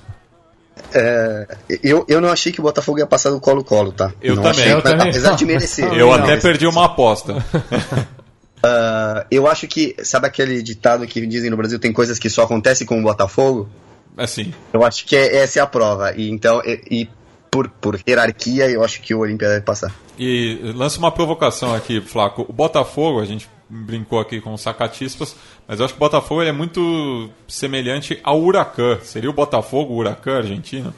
É, 0.94 1.58
eu, 1.84 2.06
eu 2.08 2.22
não 2.22 2.30
achei 2.30 2.52
que 2.54 2.60
o 2.60 2.64
Botafogo 2.64 3.00
ia 3.00 3.06
passar 3.06 3.30
do 3.32 3.40
Colo-Colo, 3.42 3.92
tá? 3.92 4.14
Eu 4.22 4.36
Não 4.36 4.44
também. 4.44 4.62
achei, 4.62 4.74
Eu 4.74 4.82
também. 4.82 5.10
Apesar 5.10 5.36
de 5.36 5.46
merecer. 5.46 5.86
Eu 5.94 6.08
Não, 6.08 6.14
até 6.14 6.34
mas, 6.36 6.42
perdi 6.42 6.66
uma 6.66 6.86
aposta. 6.86 7.36
ah, 8.64 9.26
eu 9.30 9.48
acho 9.48 9.68
que, 9.68 9.96
sabe 10.04 10.28
aquele 10.28 10.62
ditado 10.64 11.06
que 11.06 11.26
dizem 11.28 11.50
no 11.50 11.58
Brasil, 11.58 11.78
tem 11.80 11.92
coisas 11.92 12.18
que 12.18 12.30
só 12.30 12.44
acontecem 12.44 12.88
com 12.88 12.98
o 13.00 13.04
Botafogo? 13.04 13.70
Assim, 14.18 14.54
Eu 14.74 14.84
acho 14.84 15.06
que 15.06 15.16
é- 15.16 15.38
essa 15.38 15.60
é 15.60 15.62
a 15.62 15.68
prova. 15.68 16.14
E 16.16 16.30
então, 16.30 16.62
e, 16.66 16.82
e 16.90 17.10
por, 17.52 17.68
por 17.70 18.00
hierarquia, 18.08 18.70
eu 18.70 18.84
acho 18.84 19.02
que 19.02 19.14
o 19.14 19.20
Olímpia 19.20 19.48
deve 19.50 19.62
passar. 19.62 19.94
E 20.18 20.60
lança 20.76 20.98
uma 21.00 21.12
provocação 21.12 21.74
aqui, 21.74 22.00
Flaco. 22.02 22.46
O 22.48 22.54
Botafogo, 22.54 23.20
a 23.20 23.26
gente 23.26 23.50
brincou 23.70 24.20
aqui 24.20 24.42
com 24.42 24.54
os 24.54 24.62
sacatispas, 24.62 25.36
mas 25.68 25.80
eu 25.80 25.86
acho 25.86 25.94
que 25.94 26.00
o 26.00 26.06
Botafogo 26.06 26.42
é 26.42 26.52
muito 26.52 27.30
semelhante 27.48 28.20
ao 28.24 28.42
Huracan. 28.42 29.00
Seria 29.04 29.30
o 29.30 29.34
Botafogo 29.34 29.94
o 29.94 29.98
Huracan 29.98 30.38
argentino? 30.38 30.94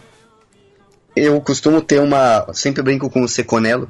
Eu 1.15 1.39
costumo 1.41 1.82
ter 1.82 1.99
uma. 1.99 2.47
Sempre 2.53 2.82
brinco 2.82 3.09
com 3.09 3.22
o 3.22 3.28
Seconello. 3.28 3.89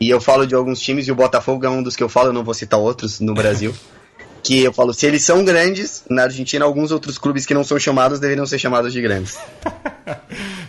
E 0.00 0.08
eu 0.08 0.20
falo 0.20 0.46
de 0.46 0.54
alguns 0.54 0.80
times, 0.80 1.06
e 1.06 1.12
o 1.12 1.14
Botafogo 1.14 1.64
é 1.64 1.70
um 1.70 1.82
dos 1.82 1.94
que 1.94 2.02
eu 2.02 2.08
falo, 2.08 2.28
eu 2.28 2.32
não 2.32 2.44
vou 2.44 2.54
citar 2.54 2.78
outros 2.78 3.20
no 3.20 3.34
Brasil. 3.34 3.74
que 4.42 4.60
eu 4.60 4.72
falo, 4.72 4.92
se 4.92 5.06
eles 5.06 5.24
são 5.24 5.44
grandes, 5.44 6.04
na 6.10 6.24
Argentina, 6.24 6.64
alguns 6.64 6.90
outros 6.90 7.16
clubes 7.16 7.46
que 7.46 7.54
não 7.54 7.62
são 7.62 7.78
chamados 7.78 8.18
deveriam 8.18 8.44
ser 8.44 8.58
chamados 8.58 8.92
de 8.92 9.00
grandes. 9.00 9.38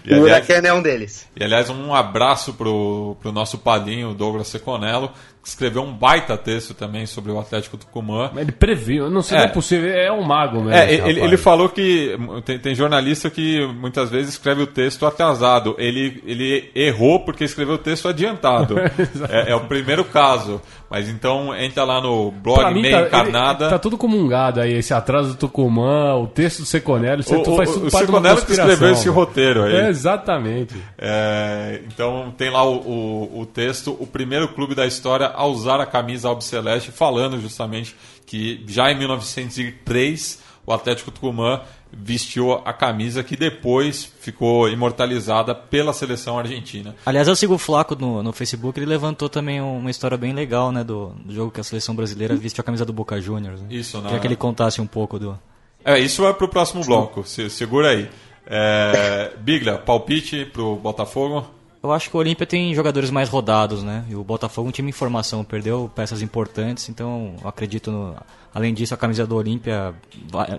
E, 0.05 0.13
o 0.13 0.23
Huracan 0.23 0.61
é 0.65 0.73
um 0.73 0.81
deles. 0.81 1.25
e, 1.33 1.41
aliás, 1.41 1.69
um 1.69 1.95
abraço 1.95 2.53
pro, 2.53 3.15
pro 3.21 3.31
nosso 3.31 3.57
padrinho 3.57 4.13
Douglas 4.13 4.49
Seconello, 4.49 5.09
escreveu 5.43 5.81
um 5.83 5.91
baita 5.93 6.37
texto 6.37 6.73
também 6.73 7.05
sobre 7.05 7.31
o 7.31 7.39
Atlético 7.39 7.75
Tucumã. 7.77 8.31
Ele 8.37 8.51
previu, 8.51 9.09
não 9.09 9.21
sei 9.21 9.37
É. 9.37 9.41
se 9.41 9.45
é 9.47 9.49
possível, 9.49 9.89
é 9.91 10.11
um 10.11 10.23
mago 10.23 10.57
mesmo. 10.61 10.71
É, 10.71 10.93
ele, 10.93 11.19
ele 11.19 11.37
falou 11.37 11.67
que 11.69 12.17
tem, 12.45 12.57
tem 12.59 12.73
jornalista 12.73 13.29
que 13.29 13.65
muitas 13.67 14.09
vezes 14.09 14.33
escreve 14.33 14.61
o 14.61 14.67
texto 14.67 15.05
atrasado. 15.05 15.75
Ele, 15.77 16.23
ele 16.25 16.71
errou 16.73 17.19
porque 17.19 17.43
escreveu 17.43 17.75
o 17.75 17.79
texto 17.79 18.07
adiantado. 18.07 18.75
é, 19.29 19.51
é 19.51 19.55
o 19.55 19.61
primeiro 19.61 20.05
caso. 20.05 20.61
Mas 20.89 21.09
então 21.09 21.55
entra 21.55 21.83
lá 21.83 21.99
no 21.99 22.29
blog 22.29 22.59
Pra 22.59 22.69
mim, 22.71 22.83
Meia 22.83 22.97
tá, 22.97 22.99
ele- 22.99 23.07
Encarnada. 23.29 23.69
tá 23.69 23.79
tudo 23.79 23.97
comungado 23.97 24.61
aí, 24.61 24.73
esse 24.73 24.93
atrás 24.93 25.27
do 25.27 25.33
Tucumã, 25.35 26.13
o 26.13 26.27
texto 26.27 26.59
do 26.59 26.65
Seconello, 26.65 27.21
isso 27.21 27.33
O, 27.35 27.41
o, 27.41 27.55
faz 27.57 27.71
tudo 27.71 27.87
o 27.87 27.91
parte 27.91 28.05
Seconello 28.05 28.41
que 28.45 28.51
escreveu 28.51 28.91
esse 28.91 29.09
roteiro 29.09 29.63
aí. 29.63 29.75
É, 29.75 29.89
exatamente. 29.89 30.75
É, 30.97 31.81
então 31.87 32.31
tem 32.37 32.51
lá 32.51 32.63
o, 32.63 32.75
o, 32.75 33.39
o 33.41 33.45
texto, 33.47 33.97
o 33.99 34.05
primeiro 34.05 34.47
clube 34.49 34.75
da 34.75 34.85
história 34.85 35.32
a 35.33 35.45
usar 35.45 35.79
a 35.79 35.85
camisa 35.85 36.27
albiceleste, 36.27 36.91
falando 36.91 37.39
justamente 37.39 37.95
que 38.25 38.63
já 38.67 38.91
em 38.91 38.97
1903 38.97 40.41
o 40.65 40.71
Atlético 40.71 41.11
Tucumã 41.11 41.61
vestiu 41.91 42.53
a 42.53 42.73
camisa 42.73 43.23
que 43.23 43.35
depois 43.35 44.11
ficou 44.19 44.67
imortalizada 44.67 45.53
pela 45.53 45.93
seleção 45.93 46.39
argentina. 46.39 46.95
Aliás, 47.05 47.27
eu 47.27 47.35
sigo 47.35 47.53
o 47.53 47.57
Flaco 47.57 47.95
no, 47.95 48.23
no 48.23 48.33
Facebook, 48.33 48.79
ele 48.79 48.87
levantou 48.87 49.29
também 49.29 49.61
uma 49.61 49.91
história 49.91 50.17
bem 50.17 50.33
legal, 50.33 50.71
né, 50.71 50.83
do, 50.83 51.09
do 51.23 51.33
jogo 51.33 51.51
que 51.51 51.59
a 51.59 51.63
seleção 51.63 51.93
brasileira 51.95 52.35
vestiu 52.35 52.61
a 52.61 52.65
camisa 52.65 52.85
do 52.85 52.93
Boca 52.93 53.19
Juniors. 53.21 53.61
Né? 53.61 53.67
Isso, 53.69 53.97
né? 53.97 54.05
Queria 54.05 54.19
que 54.19 54.27
ele 54.27 54.35
contasse 54.35 54.81
um 54.81 54.87
pouco 54.87 55.19
do, 55.19 55.37
É, 55.85 55.99
isso 55.99 56.25
é 56.25 56.33
pro 56.33 56.47
próximo 56.47 56.83
bloco, 56.83 57.23
se, 57.25 57.49
segura 57.49 57.89
aí. 57.89 58.09
É, 58.47 59.31
Biglia, 59.39 59.77
palpite 59.77 60.45
pro 60.45 60.75
Botafogo? 60.75 61.45
Eu 61.83 61.91
acho 61.91 62.09
que 62.09 62.15
o 62.15 62.19
Olímpia 62.19 62.47
tem 62.47 62.73
jogadores 62.73 63.11
mais 63.11 63.27
rodados, 63.27 63.83
né? 63.83 64.05
E 64.07 64.15
o 64.15 64.23
Botafogo 64.23 64.67
é 64.67 64.69
um 64.69 64.71
time 64.71 64.89
em 64.89 64.93
formação, 64.93 65.43
perdeu 65.43 65.91
peças 65.93 66.21
importantes, 66.21 66.87
então 66.87 67.35
eu 67.43 67.49
acredito 67.49 67.91
no... 67.91 68.15
Além 68.53 68.73
disso, 68.73 68.93
a 68.93 68.97
camisa 68.97 69.27
do 69.27 69.35
Olímpia 69.35 69.93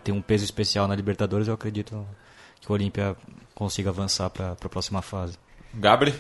tem 0.03 0.15
um 0.15 0.21
peso 0.21 0.45
especial 0.45 0.87
na 0.87 0.95
Libertadores, 0.95 1.49
eu 1.49 1.55
acredito 1.55 2.07
que 2.61 2.71
o 2.71 2.75
Olímpia 2.75 3.17
consiga 3.55 3.89
avançar 3.89 4.29
para 4.29 4.53
a 4.53 4.69
próxima 4.69 5.01
fase. 5.01 5.39
Gabri? 5.73 6.15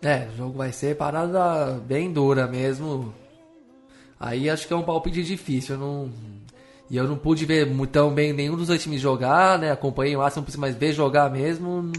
É, 0.00 0.28
o 0.32 0.36
jogo 0.36 0.56
vai 0.56 0.72
ser 0.72 0.96
parada 0.96 1.78
bem 1.86 2.10
dura 2.10 2.46
mesmo. 2.46 3.12
Aí 4.18 4.48
acho 4.48 4.66
que 4.66 4.72
é 4.72 4.76
um 4.76 4.84
palpite 4.84 5.22
difícil. 5.22 5.74
Eu 5.74 5.80
não... 5.80 6.12
E 6.90 6.96
eu 6.96 7.06
não 7.06 7.18
pude 7.18 7.44
ver 7.44 7.68
tão 7.88 8.14
bem 8.14 8.32
nenhum 8.32 8.56
dos 8.56 8.68
dois 8.68 8.82
times 8.82 9.02
jogar, 9.02 9.58
né? 9.58 9.70
Acompanhei 9.70 10.16
o 10.16 10.20
máximo, 10.20 10.46
mas 10.56 10.74
ver 10.74 10.94
jogar 10.94 11.30
mesmo. 11.30 11.92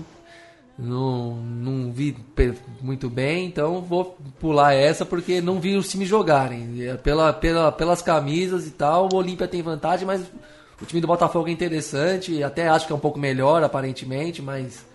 Não, 0.81 1.35
não 1.35 1.91
vi 1.91 2.15
muito 2.81 3.09
bem, 3.09 3.47
então 3.47 3.81
vou 3.81 4.17
pular 4.39 4.73
essa 4.73 5.05
porque 5.05 5.41
não 5.41 5.59
vi 5.59 5.75
os 5.75 5.89
times 5.89 6.07
jogarem. 6.07 6.87
É, 6.87 6.95
pela, 6.95 7.33
pela, 7.33 7.69
pelas 7.69 8.01
camisas 8.01 8.65
e 8.65 8.71
tal, 8.71 9.09
o 9.11 9.15
Olímpia 9.17 9.45
tem 9.45 9.61
vantagem, 9.61 10.07
mas 10.07 10.21
o 10.81 10.85
time 10.85 11.01
do 11.01 11.07
Botafogo 11.07 11.49
é 11.49 11.51
interessante. 11.51 12.41
Até 12.41 12.69
acho 12.69 12.87
que 12.87 12.93
é 12.93 12.95
um 12.95 12.99
pouco 12.99 13.19
melhor, 13.19 13.61
aparentemente, 13.61 14.41
mas 14.41 14.85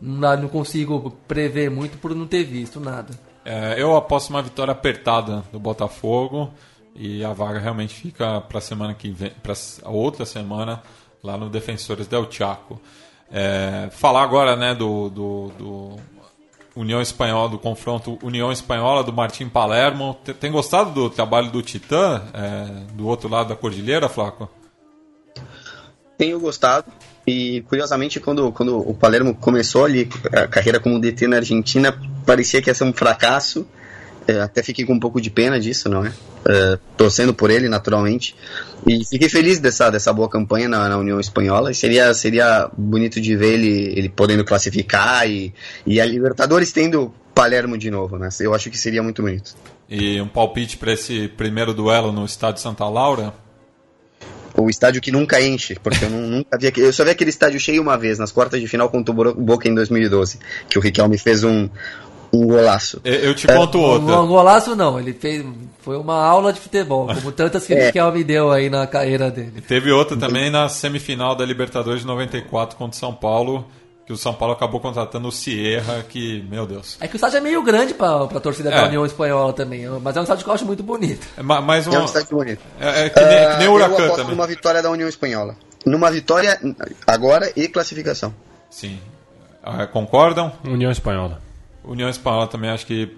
não, 0.00 0.36
não 0.38 0.48
consigo 0.48 1.10
prever 1.28 1.70
muito 1.70 1.98
por 1.98 2.14
não 2.14 2.26
ter 2.26 2.44
visto 2.44 2.80
nada. 2.80 3.12
É, 3.44 3.80
eu 3.80 3.94
aposto 3.94 4.30
uma 4.30 4.42
vitória 4.42 4.72
apertada 4.72 5.44
do 5.52 5.60
Botafogo 5.60 6.50
e 6.94 7.22
a 7.22 7.32
vaga 7.34 7.58
realmente 7.58 7.94
fica 7.94 8.40
para 8.40 8.58
a 8.58 8.60
semana 8.62 8.94
que 8.94 9.10
vem, 9.10 9.30
para 9.42 9.52
a 9.82 9.90
outra 9.90 10.24
semana 10.24 10.82
lá 11.22 11.36
no 11.36 11.50
Defensores 11.50 12.06
del 12.06 12.26
Chaco. 12.30 12.80
É, 13.30 13.88
falar 13.90 14.22
agora 14.22 14.56
né, 14.56 14.74
do, 14.74 15.10
do, 15.10 15.52
do, 15.58 15.96
União 16.76 17.00
Espanhola, 17.00 17.48
do 17.48 17.58
confronto 17.58 18.18
União 18.22 18.52
Espanhola 18.52 19.02
do 19.02 19.12
Martim 19.12 19.48
Palermo. 19.48 20.16
Tem, 20.38 20.52
gostado 20.52 20.90
do 20.90 21.10
trabalho 21.10 21.50
do 21.50 21.62
Titã, 21.62 22.22
é, 22.34 22.92
do 22.92 23.06
outro 23.06 23.28
lado 23.28 23.48
da 23.48 23.56
cordilheira, 23.56 24.08
Flaco? 24.08 24.48
Tenho 26.18 26.38
gostado. 26.38 26.86
E 27.26 27.62
curiosamente, 27.62 28.20
quando, 28.20 28.52
quando 28.52 28.78
o 28.78 28.94
Palermo 28.94 29.34
começou 29.34 29.84
ali 29.84 30.08
a 30.32 30.46
carreira 30.46 30.78
como 30.78 31.00
DT 31.00 31.26
na 31.26 31.36
Argentina, 31.36 31.98
parecia 32.24 32.62
que 32.62 32.70
ia 32.70 32.74
ser 32.74 32.84
um 32.84 32.92
fracasso. 32.92 33.66
É, 34.28 34.40
até 34.40 34.62
fiquei 34.62 34.84
com 34.84 34.94
um 34.94 35.00
pouco 35.00 35.20
de 35.20 35.30
pena 35.30 35.60
disso, 35.60 35.88
não 35.88 36.04
é? 36.04 36.12
é? 36.48 36.78
torcendo 36.96 37.32
por 37.32 37.50
ele, 37.50 37.68
naturalmente. 37.68 38.34
E 38.86 39.04
fiquei 39.04 39.28
feliz 39.28 39.58
dessa, 39.60 39.88
dessa 39.90 40.12
boa 40.12 40.28
campanha 40.28 40.68
na, 40.68 40.88
na, 40.88 40.98
União 40.98 41.20
Espanhola. 41.20 41.70
E 41.70 41.74
seria, 41.74 42.12
seria 42.12 42.68
bonito 42.76 43.20
de 43.20 43.36
ver 43.36 43.54
ele, 43.54 43.92
ele 43.96 44.08
podendo 44.08 44.44
classificar 44.44 45.28
e, 45.28 45.54
e 45.86 46.00
a 46.00 46.04
Libertadores 46.06 46.72
tendo 46.72 47.12
Palermo 47.34 47.76
de 47.76 47.90
novo, 47.90 48.18
né? 48.18 48.30
Eu 48.40 48.54
acho 48.54 48.70
que 48.70 48.78
seria 48.78 49.02
muito 49.02 49.22
bonito. 49.22 49.54
E 49.88 50.20
um 50.20 50.26
palpite 50.26 50.76
para 50.76 50.92
esse 50.92 51.28
primeiro 51.28 51.74
duelo 51.74 52.10
no 52.10 52.24
estádio 52.24 52.62
Santa 52.62 52.88
Laura? 52.88 53.32
O 54.56 54.70
estádio 54.70 55.02
que 55.02 55.12
nunca 55.12 55.40
enche, 55.40 55.74
porque 55.74 56.06
eu 56.06 56.08
nunca 56.10 56.56
vi. 56.58 56.72
Eu 56.76 56.92
só 56.92 57.04
vi 57.04 57.10
aquele 57.10 57.28
estádio 57.28 57.60
cheio 57.60 57.82
uma 57.82 57.98
vez, 57.98 58.18
nas 58.18 58.32
quartas 58.32 58.58
de 58.58 58.66
final 58.66 58.88
contra 58.88 59.14
o 59.14 59.34
Boca 59.34 59.68
em 59.68 59.74
2012, 59.74 60.38
que 60.68 60.78
o 60.78 60.80
Riquelme 60.80 61.18
fez 61.18 61.44
um, 61.44 61.68
um 62.32 62.46
golaço. 62.46 63.00
Eu 63.04 63.34
te 63.34 63.46
conto 63.46 63.78
é, 63.78 63.80
outra. 63.80 64.20
Um 64.20 64.26
golaço 64.26 64.76
não, 64.76 64.98
ele 64.98 65.12
fez. 65.12 65.44
Foi 65.80 65.96
uma 65.96 66.22
aula 66.24 66.52
de 66.52 66.60
futebol, 66.60 67.06
como 67.06 67.32
tantas 67.32 67.66
que 67.66 67.74
é. 67.74 67.86
Riquelme 67.86 68.24
deu 68.24 68.50
aí 68.50 68.68
na 68.68 68.86
carreira 68.86 69.30
dele. 69.30 69.60
Teve 69.60 69.92
outra 69.92 70.16
também 70.16 70.50
na 70.50 70.68
semifinal 70.68 71.36
da 71.36 71.44
Libertadores 71.44 72.00
de 72.00 72.06
94 72.06 72.76
contra 72.76 72.96
o 72.96 72.98
São 72.98 73.14
Paulo. 73.14 73.66
Que 74.06 74.12
o 74.12 74.16
São 74.16 74.32
Paulo 74.32 74.54
acabou 74.54 74.78
contratando 74.78 75.26
o 75.26 75.32
Sierra, 75.32 76.04
que, 76.08 76.40
meu 76.48 76.64
Deus. 76.64 76.96
É 77.00 77.08
que 77.08 77.14
o 77.14 77.16
estádio 77.16 77.38
é 77.38 77.40
meio 77.40 77.60
grande 77.60 77.92
pra, 77.92 78.28
pra 78.28 78.38
torcida 78.38 78.70
é. 78.70 78.72
da 78.72 78.86
União 78.86 79.04
Espanhola 79.04 79.52
também, 79.52 79.84
mas 80.00 80.16
é 80.16 80.20
um 80.20 80.22
estádio 80.22 80.44
que 80.44 80.50
eu 80.50 80.54
acho 80.54 80.64
muito 80.64 80.84
bonito. 80.84 81.26
É, 81.36 81.42
mas 81.42 81.88
uma... 81.88 81.96
é 81.96 81.98
um 81.98 82.04
estádio 82.04 82.36
bonito. 82.36 82.60
É, 82.78 83.06
é 83.06 83.10
que, 83.10 83.20
nem, 83.20 83.50
que 83.50 83.56
nem 83.58 83.68
o 83.68 83.72
Huracan 83.72 84.04
eu 84.04 84.10
também. 84.14 84.30
numa 84.30 84.46
vitória 84.46 84.80
da 84.80 84.92
União 84.92 85.08
Espanhola. 85.08 85.56
Numa 85.84 86.08
vitória 86.08 86.56
agora 87.04 87.50
e 87.56 87.66
classificação. 87.66 88.32
Sim. 88.70 89.00
Ah, 89.60 89.88
concordam? 89.88 90.52
União 90.64 90.92
Espanhola. 90.92 91.40
União 91.86 92.08
Espanhola 92.08 92.48
também 92.48 92.70
acho 92.70 92.86
que 92.86 93.16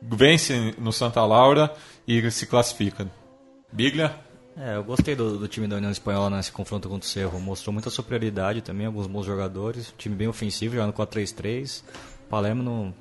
vence 0.00 0.74
no 0.78 0.92
Santa 0.92 1.24
Laura 1.24 1.72
e 2.06 2.30
se 2.30 2.46
classifica. 2.46 3.10
Biglia? 3.72 4.14
É, 4.56 4.76
eu 4.76 4.84
gostei 4.84 5.14
do, 5.14 5.38
do, 5.38 5.48
time 5.48 5.66
da 5.66 5.76
União 5.76 5.90
Espanhola 5.90 6.36
nesse 6.36 6.52
confronto 6.52 6.88
contra 6.88 7.06
o 7.06 7.08
Cerro. 7.08 7.40
Mostrou 7.40 7.72
muita 7.72 7.88
superioridade 7.88 8.60
também, 8.60 8.86
alguns 8.86 9.06
bons 9.06 9.24
jogadores. 9.24 9.94
Time 9.96 10.14
bem 10.14 10.28
ofensivo, 10.28 10.74
jogando 10.74 10.92
4-3-3. 10.92 11.82
Palermo 12.28 12.62
num, 12.62 12.92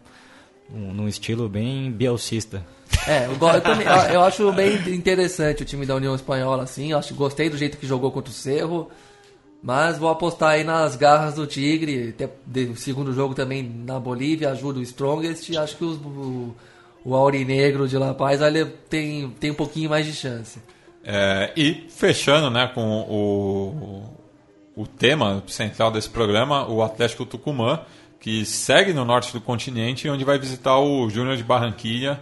num, 0.69 1.07
estilo 1.07 1.49
bem 1.49 1.91
bielcista. 1.91 2.65
É, 3.05 3.25
eu, 3.25 3.31
eu, 3.31 3.61
também, 3.61 3.85
eu, 4.13 4.21
acho 4.21 4.51
bem 4.53 4.75
interessante 4.93 5.63
o 5.63 5.65
time 5.65 5.85
da 5.85 5.95
União 5.95 6.15
Espanhola, 6.15 6.63
assim. 6.63 6.91
Eu 6.91 6.97
acho, 6.97 7.13
gostei 7.15 7.49
do 7.49 7.57
jeito 7.57 7.77
que 7.77 7.85
jogou 7.85 8.11
contra 8.11 8.31
o 8.31 8.33
Cerro. 8.33 8.89
Mas 9.61 9.99
vou 9.99 10.09
apostar 10.09 10.51
aí 10.51 10.63
nas 10.63 10.95
garras 10.95 11.35
do 11.35 11.45
Tigre. 11.45 12.09
Até 12.09 12.29
o 12.63 12.75
segundo 12.75 13.13
jogo 13.13 13.35
também 13.35 13.63
na 13.63 13.99
Bolívia, 13.99 14.49
ajuda 14.49 14.79
o 14.79 14.83
Strongest. 14.83 15.55
Acho 15.55 15.77
que 15.77 15.83
os, 15.83 15.97
o, 15.97 16.55
o 17.05 17.15
Aurinegro 17.15 17.87
de 17.87 17.97
La 17.97 18.13
Paz 18.13 18.41
ele 18.41 18.65
tem, 18.65 19.29
tem 19.39 19.51
um 19.51 19.55
pouquinho 19.55 19.89
mais 19.89 20.05
de 20.05 20.13
chance. 20.13 20.59
É, 21.03 21.51
e 21.55 21.85
fechando 21.89 22.49
né, 22.49 22.71
com 22.73 23.01
o, 23.01 24.03
o 24.75 24.87
tema 24.87 25.43
central 25.47 25.91
desse 25.91 26.09
programa, 26.09 26.67
o 26.67 26.81
Atlético 26.81 27.25
Tucumã, 27.25 27.81
que 28.19 28.45
segue 28.45 28.93
no 28.93 29.05
norte 29.05 29.31
do 29.31 29.41
continente, 29.41 30.09
onde 30.09 30.23
vai 30.23 30.39
visitar 30.39 30.79
o 30.79 31.07
Júnior 31.09 31.37
de 31.37 31.43
Barranquilha. 31.43 32.19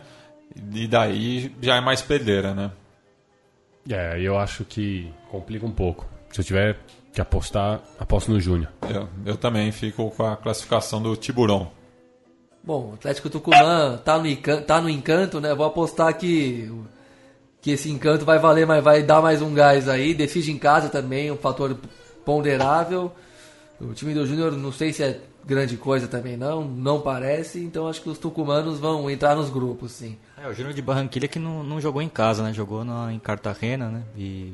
E 0.74 0.88
daí 0.88 1.56
já 1.62 1.76
é 1.76 1.82
mais 1.82 2.02
pedreira, 2.02 2.54
né? 2.54 2.72
É, 3.90 4.20
eu 4.20 4.38
acho 4.38 4.66
que 4.66 5.12
complica 5.30 5.66
um 5.66 5.72
pouco. 5.72 6.06
Se 6.32 6.42
eu 6.42 6.46
tiver 6.46 6.78
que 7.12 7.22
apostar, 7.22 7.82
aposto 8.00 8.32
no 8.32 8.40
Júnior. 8.40 8.72
Eu, 8.94 9.08
eu 9.26 9.38
também 9.38 9.72
fico 9.72 10.12
com 10.12 10.26
a 10.26 10.38
classificação 10.38 11.02
do 11.02 11.16
Tiburão. 11.16 11.72
Bom, 12.64 12.92
o 12.92 12.94
Atlético 12.94 13.30
Tucumã 13.30 13.98
tá 14.04 14.18
no, 14.18 14.28
encanto, 14.28 14.64
tá 14.64 14.82
no 14.82 14.90
encanto, 14.90 15.40
né? 15.40 15.56
Vou 15.56 15.66
apostar 15.66 16.16
que, 16.18 16.72
que 17.62 17.72
esse 17.72 17.90
encanto 17.90 18.26
vai 18.26 18.38
valer, 18.38 18.68
mas 18.68 18.84
vai 18.84 19.02
dar 19.02 19.22
mais 19.22 19.42
um 19.42 19.54
gás 19.54 19.88
aí. 19.88 20.14
Decide 20.14 20.52
em 20.52 20.58
casa 20.58 20.90
também, 20.90 21.32
um 21.32 21.38
fator 21.38 21.78
ponderável. 22.26 23.12
O 23.80 23.94
time 23.94 24.14
do 24.14 24.26
Júnior 24.26 24.52
não 24.52 24.72
sei 24.72 24.92
se 24.92 25.04
é 25.04 25.22
grande 25.46 25.78
coisa 25.78 26.08
também 26.08 26.38
não, 26.38 26.64
não 26.64 27.02
parece, 27.02 27.60
então 27.64 27.88
acho 27.88 28.02
que 28.02 28.10
os 28.10 28.18
tucumanos 28.18 28.78
vão 28.78 29.10
entrar 29.10 29.36
nos 29.36 29.50
grupos, 29.50 29.94
sim. 29.94 30.18
É, 30.38 30.48
o 30.48 30.54
Júnior 30.54 30.74
de 30.74 30.82
Barranquilha 30.82 31.28
que 31.28 31.40
não, 31.40 31.64
não 31.64 31.82
jogou 31.82 32.02
em 32.02 32.10
casa, 32.10 32.44
né? 32.44 32.54
Jogou 32.54 32.84
na, 32.84 33.12
em 33.12 33.20
Cartagena, 33.20 33.90
né? 33.90 34.04
E 34.16 34.54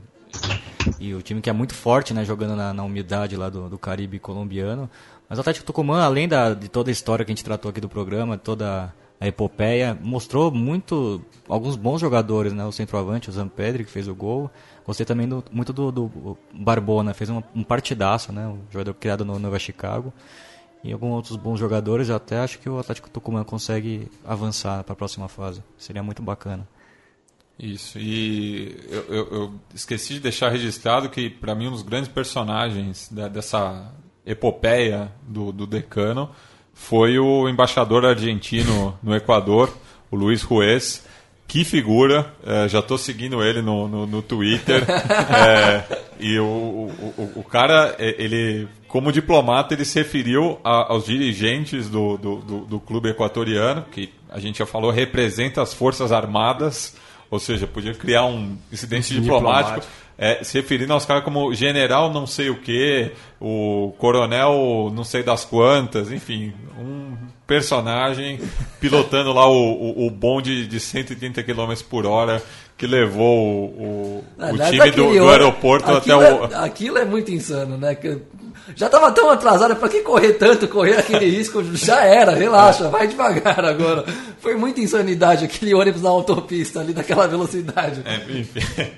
e 0.99 1.13
o 1.13 1.21
time 1.21 1.41
que 1.41 1.49
é 1.49 1.53
muito 1.53 1.73
forte, 1.73 2.13
né, 2.13 2.23
jogando 2.25 2.55
na, 2.55 2.73
na 2.73 2.83
umidade 2.83 3.35
lá 3.35 3.49
do, 3.49 3.69
do 3.69 3.77
Caribe 3.77 4.19
colombiano. 4.19 4.89
Mas 5.27 5.37
o 5.37 5.41
Atlético 5.41 5.65
Tucumã, 5.65 6.03
além 6.03 6.27
da, 6.27 6.53
de 6.53 6.69
toda 6.69 6.89
a 6.89 6.93
história 6.93 7.25
que 7.25 7.31
a 7.31 7.35
gente 7.35 7.43
tratou 7.43 7.69
aqui 7.69 7.81
do 7.81 7.89
programa, 7.89 8.37
toda 8.37 8.93
a 9.19 9.27
epopeia, 9.27 9.97
mostrou 10.01 10.51
muito 10.51 11.21
alguns 11.47 11.75
bons 11.75 12.01
jogadores, 12.01 12.53
né? 12.53 12.65
O 12.65 12.71
centroavante, 12.71 13.29
o 13.29 13.31
Zampedri, 13.31 13.83
que 13.83 13.91
fez 13.91 14.07
o 14.07 14.15
gol. 14.15 14.51
Gostei 14.85 15.05
também 15.05 15.27
do, 15.27 15.43
muito 15.51 15.73
do, 15.73 15.91
do 15.91 16.37
Barbona, 16.53 17.13
fez 17.13 17.29
um, 17.29 17.41
um, 17.55 17.63
partidaço, 17.63 18.31
né? 18.31 18.47
Um 18.47 18.59
jogador 18.71 18.93
criado 18.93 19.25
no 19.25 19.39
Nova 19.39 19.57
Chicago. 19.57 20.13
E 20.83 20.93
alguns 20.93 21.15
outros 21.15 21.35
bons 21.37 21.59
jogadores, 21.59 22.09
eu 22.09 22.15
até 22.15 22.37
acho 22.37 22.59
que 22.59 22.69
o 22.69 22.77
Atlético 22.77 23.09
Tucumã 23.09 23.43
consegue 23.43 24.07
avançar 24.23 24.83
para 24.83 24.93
a 24.93 24.95
próxima 24.95 25.27
fase. 25.27 25.63
Seria 25.77 26.03
muito 26.03 26.21
bacana. 26.21 26.67
Isso, 27.57 27.97
e 27.97 28.75
eu, 28.89 29.03
eu, 29.03 29.27
eu, 29.31 29.53
esqueci 29.73 30.15
de 30.15 30.19
deixar 30.19 30.49
registrado 30.49 31.09
que, 31.09 31.29
para 31.29 31.55
mim, 31.55 31.67
um 31.67 31.71
dos 31.71 31.83
grandes 31.83 32.09
personagens 32.09 33.09
da, 33.09 33.29
dessa 33.29 33.93
epopeia 34.25 35.11
do, 35.21 35.53
do 35.53 35.65
decano 35.65 36.29
foi 36.73 37.17
o 37.17 37.47
embaixador 37.47 38.05
argentino 38.05 38.99
no 39.01 39.15
Equador, 39.15 39.73
o 40.11 40.15
Luiz 40.15 40.43
Ruiz. 40.43 41.05
Que 41.47 41.63
figura, 41.63 42.33
é, 42.43 42.67
já 42.67 42.79
estou 42.79 42.97
seguindo 42.97 43.41
ele 43.41 43.61
no, 43.61 43.87
no, 43.87 44.07
no 44.07 44.21
Twitter. 44.21 44.83
é, 44.89 45.83
e 46.19 46.37
o, 46.39 46.43
o, 46.43 47.31
o, 47.35 47.43
cara, 47.43 47.95
é, 47.99 48.15
ele, 48.21 48.67
como 48.87 49.11
diplomata, 49.11 49.73
ele 49.75 49.85
se 49.85 49.99
referiu 49.99 50.59
a, 50.63 50.91
aos 50.91 51.05
dirigentes 51.05 51.87
do, 51.87 52.17
do, 52.17 52.35
do, 52.37 52.59
do 52.65 52.79
clube 52.79 53.09
equatoriano, 53.09 53.85
que 53.91 54.11
a 54.27 54.39
gente 54.39 54.57
já 54.57 54.65
falou, 54.65 54.89
representa 54.89 55.61
as 55.61 55.73
Forças 55.73 56.11
Armadas 56.11 56.95
ou 57.35 57.39
seja, 57.39 57.67
podia 57.67 57.93
criar 57.93 58.25
um 58.25 58.57
incidente 58.71 59.13
diplomático, 59.13 59.81
diplomático. 59.81 60.05
É, 60.17 60.41
se 60.43 60.57
referindo 60.57 60.93
aos 60.93 61.05
caras 61.05 61.25
como 61.25 61.53
general 61.53 62.11
não 62.11 62.25
sei 62.25 62.49
o 62.49 62.61
que, 62.61 63.11
o 63.39 63.93
coronel 63.97 64.89
não 64.95 65.03
sei 65.03 65.21
das 65.23 65.43
quantas, 65.43 66.09
enfim, 66.09 66.53
um 66.79 67.17
personagem 67.45 68.39
pilotando 68.79 69.33
lá 69.33 69.45
o, 69.45 69.53
o, 69.53 70.07
o 70.07 70.09
bonde 70.09 70.65
de 70.67 70.79
130 70.79 71.43
km 71.43 71.73
por 71.89 72.05
hora 72.05 72.41
que 72.77 72.87
levou 72.87 73.37
o, 73.37 73.63
o, 73.65 74.23
Ah, 74.39 74.51
o 74.51 74.57
time 74.57 74.91
do, 74.91 75.13
do 75.13 75.29
aeroporto 75.29 75.91
até 75.91 76.13
aquilo 76.13 76.19
o. 76.19 76.45
É, 76.45 76.65
aquilo 76.65 76.97
é 76.97 77.05
muito 77.05 77.31
insano, 77.31 77.77
né? 77.77 77.95
Já 78.75 78.89
tava 78.89 79.11
tão 79.11 79.29
atrasado, 79.29 79.75
pra 79.75 79.89
que 79.89 80.01
correr 80.01 80.33
tanto, 80.33 80.67
correr 80.67 80.97
aquele 80.97 81.29
risco? 81.29 81.63
Já 81.75 82.03
era, 82.03 82.31
relaxa, 82.33 82.89
vai 82.89 83.07
devagar 83.07 83.63
agora. 83.63 84.05
Foi 84.39 84.55
muita 84.55 84.79
insanidade 84.81 85.45
aquele 85.45 85.73
ônibus 85.73 86.01
na 86.01 86.09
autopista 86.09 86.79
ali 86.79 86.93
daquela 86.93 87.27
velocidade. 87.27 88.01
É, 88.05 88.39
enfim. 88.39 88.91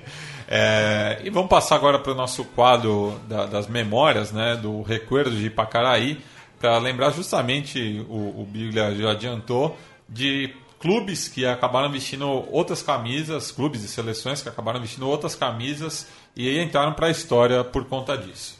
É, 0.48 1.20
e 1.24 1.30
vamos 1.30 1.50
passar 1.50 1.74
agora 1.76 1.98
para 1.98 2.12
o 2.12 2.14
nosso 2.14 2.42
quadro 2.44 3.20
da- 3.28 3.44
das 3.46 3.66
memórias, 3.66 4.32
né, 4.32 4.56
do 4.56 4.80
Recuerdo 4.82 5.30
de 5.36 5.46
Ipacaraí, 5.46 6.18
para 6.58 6.78
lembrar 6.78 7.10
justamente, 7.10 8.04
o, 8.08 8.40
o 8.42 8.48
Biglia 8.50 8.94
já 8.94 9.10
adiantou, 9.10 9.76
de 10.08 10.54
clubes 10.80 11.28
que 11.28 11.44
acabaram 11.44 11.90
vestindo 11.90 12.26
outras 12.50 12.82
camisas, 12.82 13.50
clubes 13.52 13.82
e 13.84 13.88
seleções 13.88 14.40
que 14.42 14.48
acabaram 14.48 14.80
vestindo 14.80 15.06
outras 15.08 15.34
camisas 15.34 16.06
e 16.34 16.58
entraram 16.58 16.94
para 16.94 17.08
a 17.08 17.10
história 17.10 17.62
por 17.62 17.84
conta 17.84 18.16
disso. 18.16 18.57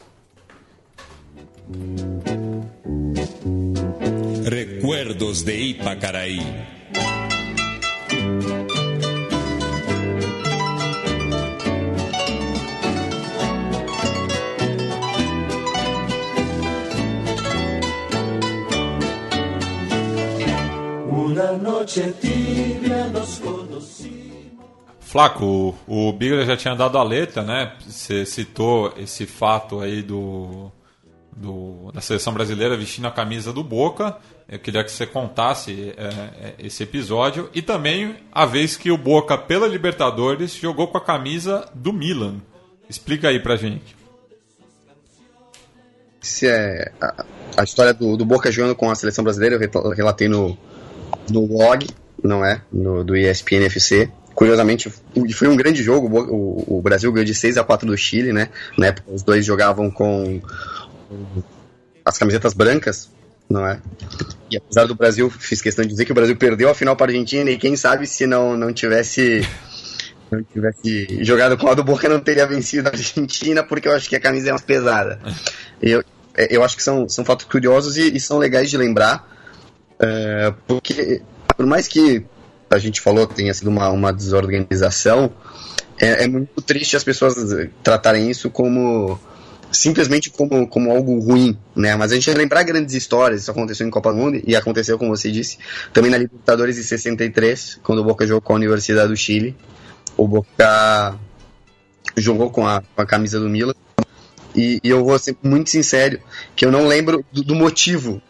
Recuerdos 4.49 5.43
de 5.43 5.53
Ipacaraí. 5.53 6.39
Flaco, 24.99 25.75
o, 25.87 26.13
Biglia 26.13 26.45
já 26.45 26.55
tinha 26.55 26.75
dado 26.75 26.97
a 26.97 27.03
letra, 27.03 27.41
né? 27.41 27.73
Você 27.87 28.25
citou 28.25 28.93
esse 28.95 29.25
fato 29.25 29.79
aí 29.79 30.03
do, 30.03 30.71
do- 31.39 31.91
da 31.93 32.01
seleção 32.01 32.33
brasileira 32.33 32.75
vestindo 32.77 33.07
a 33.07 33.11
camisa 33.11 33.51
do 33.53 33.63
Boca. 33.63 34.17
Eu 34.47 34.59
queria 34.59 34.83
que 34.83 34.91
você 34.91 35.05
contasse 35.05 35.93
é, 35.95 36.03
é, 36.03 36.53
esse 36.59 36.83
episódio 36.83 37.49
e 37.53 37.61
também 37.61 38.15
a 38.31 38.45
vez 38.45 38.75
que 38.75 38.91
o 38.91 38.97
Boca, 38.97 39.37
pela 39.37 39.67
Libertadores, 39.67 40.53
jogou 40.55 40.87
com 40.87 40.97
a 40.97 41.01
camisa 41.03 41.67
do 41.73 41.93
Milan. 41.93 42.35
Explica 42.89 43.29
aí 43.29 43.39
pra 43.39 43.55
gente. 43.55 43.95
Esse 46.21 46.47
é 46.47 46.91
a, 47.01 47.25
a 47.57 47.63
história 47.63 47.93
do, 47.93 48.17
do 48.17 48.25
Boca 48.25 48.51
jogando 48.51 48.75
com 48.75 48.89
a 48.89 48.95
seleção 48.95 49.23
brasileira, 49.23 49.55
eu 49.73 49.89
relatei 49.91 50.27
no, 50.27 50.57
no 51.29 51.45
log, 51.45 51.87
não 52.21 52.43
é? 52.43 52.61
No, 52.71 53.03
do 53.03 53.15
ESPN 53.15 53.65
FC. 53.65 54.11
Curiosamente, 54.35 54.89
foi- 55.33 55.47
um 55.47 55.55
grande 55.55 55.81
jogo. 55.83 56.07
o 56.67 56.81
Brasil 56.81 57.11
ganhou 57.11 57.25
de 57.25 57.33
6 57.35 57.57
a 57.57 57.63
4 57.63 57.87
do 57.87 57.97
Chile, 57.97 58.31
né? 58.33 58.49
Na 58.77 58.87
época, 58.87 59.11
os 59.11 59.21
dois 59.23 59.45
jogavam 59.45 59.89
com 59.91 60.41
as 62.05 62.17
camisetas 62.17 62.53
brancas, 62.53 63.09
não 63.49 63.65
é? 63.65 63.81
E 64.51 64.57
apesar 64.57 64.85
do 64.85 64.95
Brasil, 64.95 65.29
fiz 65.29 65.61
questão 65.61 65.83
de 65.83 65.91
dizer 65.91 66.05
que 66.05 66.11
o 66.11 66.15
Brasil 66.15 66.35
perdeu 66.35 66.69
a 66.69 66.75
final 66.75 66.95
para 66.95 67.11
a 67.11 67.13
Argentina 67.13 67.49
e 67.49 67.57
quem 67.57 67.75
sabe 67.75 68.07
se 68.07 68.25
não, 68.25 68.55
não 68.55 68.73
tivesse 68.73 69.47
não 70.31 70.43
tivesse 70.43 71.23
jogado 71.23 71.57
com 71.57 71.67
a 71.67 71.73
do 71.73 71.83
Boca 71.83 72.07
não 72.07 72.19
teria 72.19 72.45
vencido 72.45 72.87
a 72.87 72.91
Argentina 72.91 73.63
porque 73.63 73.87
eu 73.87 73.93
acho 73.93 74.07
que 74.07 74.15
a 74.15 74.19
camisa 74.19 74.49
é 74.49 74.51
mais 74.51 74.63
pesada. 74.63 75.19
Eu, 75.81 76.03
eu 76.35 76.63
acho 76.63 76.77
que 76.77 76.83
são, 76.83 77.09
são 77.09 77.25
fatos 77.25 77.45
curiosos 77.45 77.97
e, 77.97 78.15
e 78.15 78.19
são 78.19 78.37
legais 78.37 78.69
de 78.69 78.77
lembrar 78.77 79.27
é, 79.99 80.53
porque 80.67 81.21
por 81.57 81.65
mais 81.65 81.87
que 81.87 82.23
a 82.69 82.77
gente 82.77 83.01
falou 83.01 83.25
tenha 83.27 83.53
sido 83.53 83.67
uma, 83.67 83.89
uma 83.89 84.13
desorganização 84.13 85.33
é, 85.99 86.23
é 86.23 86.27
muito 86.27 86.61
triste 86.61 86.95
as 86.95 87.03
pessoas 87.03 87.35
tratarem 87.83 88.29
isso 88.29 88.49
como 88.49 89.19
simplesmente 89.71 90.29
como, 90.29 90.67
como 90.67 90.91
algo 90.91 91.19
ruim, 91.19 91.57
né? 91.75 91.95
Mas 91.95 92.11
a 92.11 92.15
gente 92.15 92.31
lembrar 92.31 92.63
grandes 92.63 92.93
histórias, 92.93 93.41
isso 93.41 93.51
aconteceu 93.51 93.87
em 93.87 93.89
Copa 93.89 94.11
do 94.11 94.17
Mundo 94.17 94.41
e 94.45 94.55
aconteceu, 94.55 94.97
como 94.97 95.15
você 95.15 95.31
disse, 95.31 95.57
também 95.93 96.09
na 96.11 96.17
Libertadores 96.17 96.75
de 96.75 96.83
63, 96.83 97.79
quando 97.83 97.99
o 97.99 98.03
Boca 98.03 98.25
jogou 98.25 98.41
com 98.41 98.53
a 98.53 98.55
Universidade 98.55 99.09
do 99.09 99.17
Chile. 99.17 99.55
O 100.17 100.27
Boca 100.27 101.17
jogou 102.17 102.49
com 102.49 102.67
a, 102.67 102.81
com 102.81 103.01
a 103.01 103.05
camisa 103.05 103.39
do 103.39 103.49
Milan. 103.49 103.73
E, 104.55 104.79
e 104.83 104.89
eu 104.89 105.03
vou 105.03 105.17
ser 105.19 105.37
muito 105.43 105.69
sincero, 105.69 106.19
que 106.55 106.65
eu 106.65 106.71
não 106.71 106.87
lembro 106.87 107.23
do, 107.31 107.43
do 107.43 107.55
motivo. 107.55 108.21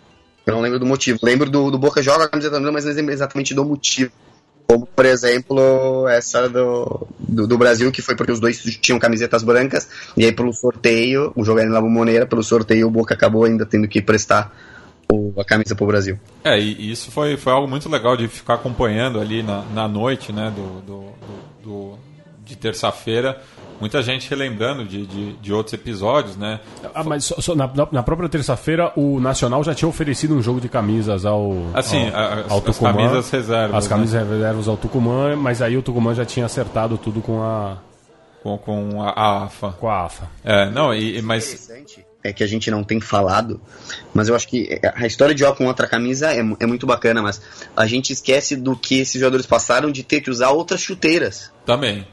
Eu 0.45 0.53
não 0.53 0.61
lembro 0.61 0.79
do 0.79 0.85
motivo. 0.85 1.19
Lembro 1.23 1.49
do, 1.49 1.71
do 1.71 1.79
Boca 1.79 2.01
joga 2.01 2.25
a 2.25 2.29
camisa 2.29 2.49
do 2.49 2.59
Milan, 2.59 2.73
mas 2.73 2.85
não 2.85 2.93
lembro 2.93 3.13
exatamente 3.13 3.53
do 3.53 3.63
motivo. 3.63 4.11
Como, 4.70 4.86
por 4.86 5.03
exemplo, 5.03 6.07
essa 6.07 6.47
do, 6.47 7.07
do, 7.17 7.47
do 7.47 7.57
Brasil, 7.57 7.91
que 7.91 8.03
foi 8.03 8.15
porque 8.15 8.32
os 8.32 8.39
dois 8.39 8.61
tinham 8.80 8.99
camisetas 8.99 9.41
brancas, 9.41 9.89
e 10.15 10.24
aí 10.24 10.32
pelo 10.32 10.53
sorteio, 10.53 11.32
o 11.36 11.43
jogo 11.43 11.59
era 11.59 11.67
na 11.72 11.82
Bombonera, 11.82 12.28
pelo 12.28 12.43
sorteio 12.43 12.86
o 12.88 12.91
Boca 12.91 13.15
acabou 13.15 13.45
ainda 13.45 13.65
tendo 13.65 13.88
que 13.88 13.99
prestar 13.99 14.55
o- 15.11 15.34
a 15.41 15.43
camisa 15.43 15.76
pro 15.76 15.88
Brasil. 15.88 16.20
É, 16.43 16.59
e 16.59 16.91
isso 16.91 17.09
foi, 17.09 17.36
foi 17.36 17.51
algo 17.51 17.67
muito 17.67 17.89
legal 17.89 18.15
de 18.15 18.28
ficar 18.28 18.53
acompanhando 18.53 19.20
ali 19.20 19.41
na, 19.41 19.63
na 19.74 19.88
noite, 19.88 20.32
né, 20.32 20.53
do, 20.55 20.82
do- 20.82 21.13
do- 21.63 21.99
de 22.45 22.55
terça-feira. 22.55 23.41
Muita 23.80 24.01
gente 24.01 24.30
relembrando 24.30 24.84
de, 24.86 25.05
de, 25.05 25.34
de 25.34 25.53
outros 25.53 25.73
episódios, 25.73 26.36
né? 26.36 26.59
Ah, 26.93 27.03
mas 27.03 27.25
só- 27.25 27.39
só 27.39 27.55
na, 27.55 27.69
na- 27.91 28.03
própria 28.03 28.27
terça-feira 28.27 28.91
o 28.95 29.19
Nacional 29.19 29.63
já 29.63 29.73
tinha 29.73 29.88
oferecido 29.88 30.36
um 30.36 30.41
jogo 30.41 30.59
de 30.59 30.67
camisas 30.67 31.25
ao, 31.25 31.53
Assim, 31.73 32.09
ao, 32.09 32.15
a- 32.15 32.34
as- 32.41 32.51
ao 32.51 32.57
as 32.57 32.63
Tucumã. 32.65 32.93
camisas 32.93 33.30
reservas, 33.30 33.75
As 33.77 33.84
né? 33.86 33.89
camisas 33.89 34.27
reservas 34.30 34.67
ao 34.67 34.75
Tucumã, 34.77 35.36
mas 35.36 35.61
aí 35.61 35.77
o 35.77 35.82
Tucumã 35.82 36.13
já 36.13 36.25
tinha 36.25 36.45
acertado 36.45 36.97
tudo 36.97 37.21
com 37.21 37.41
a, 37.41 37.77
Com, 38.43 38.57
com 38.57 39.01
a, 39.01 39.09
a 39.11 39.43
AFA. 39.45 39.71
com 39.80 39.88
a 39.89 40.03
AFA. 40.05 40.30
É, 40.43 40.69
não, 40.69 40.93
e, 40.93 41.17
e- 41.17 41.21
mas 41.21 41.47
interessante 41.47 42.05
é 42.21 42.34
que 42.34 42.43
a 42.43 42.47
gente 42.47 42.69
não 42.69 42.84
tem 42.84 42.99
falado, 42.99 43.61
mas 44.13 44.27
eu 44.27 44.36
acho 44.36 44.45
que 44.45 44.77
a 44.93 45.07
história 45.07 45.34
de 45.34 45.39
jogar 45.39 45.55
com 45.55 45.65
outra 45.67 45.88
camisa 45.88 46.34
é, 46.34 46.39
é 46.39 46.65
muito 46.65 46.86
bacana, 46.86 47.21
mas 47.21 47.41
a 47.77 47.86
gente 47.86 48.11
esquece 48.11 48.57
do 48.57 48.75
que 48.75 48.99
esses 48.99 49.17
jogadores 49.21 49.45
passaram 49.45 49.89
de 49.89 50.03
ter 50.03 50.19
que 50.19 50.30
usar 50.30 50.49
outras 50.49 50.82
chuteiras. 50.82 51.49
também. 51.65 52.05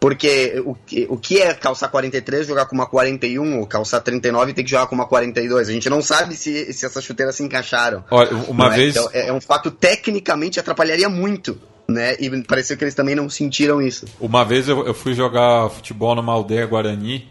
Porque 0.00 0.62
o 0.64 0.74
que, 0.74 1.06
o 1.08 1.16
que 1.16 1.40
é 1.40 1.54
calçar 1.54 1.88
43, 1.88 2.46
jogar 2.46 2.66
com 2.66 2.74
uma 2.74 2.86
41, 2.86 3.58
ou 3.58 3.66
calçar 3.66 4.00
39 4.00 4.50
e 4.50 4.54
ter 4.54 4.64
que 4.64 4.70
jogar 4.70 4.86
com 4.86 4.94
uma 4.94 5.06
42? 5.06 5.68
A 5.68 5.72
gente 5.72 5.88
não 5.88 6.02
sabe 6.02 6.34
se, 6.34 6.72
se 6.72 6.84
essas 6.84 7.02
chuteiras 7.02 7.34
se 7.34 7.42
encaixaram. 7.42 8.04
Olha, 8.10 8.30
uma 8.48 8.72
é? 8.74 8.76
vez. 8.76 8.96
Então, 8.96 9.10
é, 9.12 9.28
é 9.28 9.32
um 9.32 9.40
fato 9.40 9.70
tecnicamente 9.70 10.60
atrapalharia 10.60 11.08
muito, 11.08 11.58
né? 11.88 12.14
E 12.20 12.30
pareceu 12.42 12.76
que 12.76 12.84
eles 12.84 12.94
também 12.94 13.14
não 13.14 13.28
sentiram 13.30 13.80
isso. 13.80 14.06
Uma 14.20 14.44
vez 14.44 14.68
eu, 14.68 14.86
eu 14.86 14.94
fui 14.94 15.14
jogar 15.14 15.70
futebol 15.70 16.14
numa 16.14 16.32
aldeia 16.32 16.66
Guarani 16.66 17.28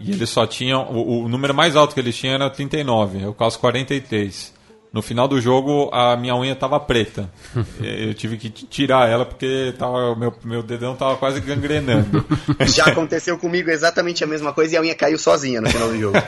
e 0.00 0.10
eles 0.10 0.30
só 0.30 0.46
tinham. 0.46 0.90
O, 0.90 1.24
o 1.24 1.28
número 1.28 1.54
mais 1.54 1.76
alto 1.76 1.94
que 1.94 2.00
eles 2.00 2.16
tinham 2.16 2.34
era 2.34 2.48
39, 2.50 3.22
eu 3.22 3.34
calço 3.34 3.58
43. 3.58 4.55
No 4.96 5.02
final 5.02 5.28
do 5.28 5.38
jogo, 5.38 5.90
a 5.92 6.16
minha 6.16 6.34
unha 6.34 6.56
tava 6.56 6.80
preta. 6.80 7.30
eu 7.78 8.14
tive 8.14 8.38
que 8.38 8.48
tirar 8.48 9.06
ela 9.06 9.26
porque 9.26 9.74
tava, 9.78 10.16
meu, 10.16 10.32
meu 10.42 10.62
dedão 10.62 10.96
tava 10.96 11.18
quase 11.18 11.38
gangrenando. 11.38 12.24
Já 12.64 12.86
aconteceu 12.86 13.36
comigo 13.36 13.68
exatamente 13.68 14.24
a 14.24 14.26
mesma 14.26 14.54
coisa 14.54 14.72
e 14.72 14.78
a 14.78 14.80
unha 14.80 14.94
caiu 14.94 15.18
sozinha 15.18 15.60
no 15.60 15.68
final 15.68 15.88
do 15.88 16.00
jogo. 16.00 16.16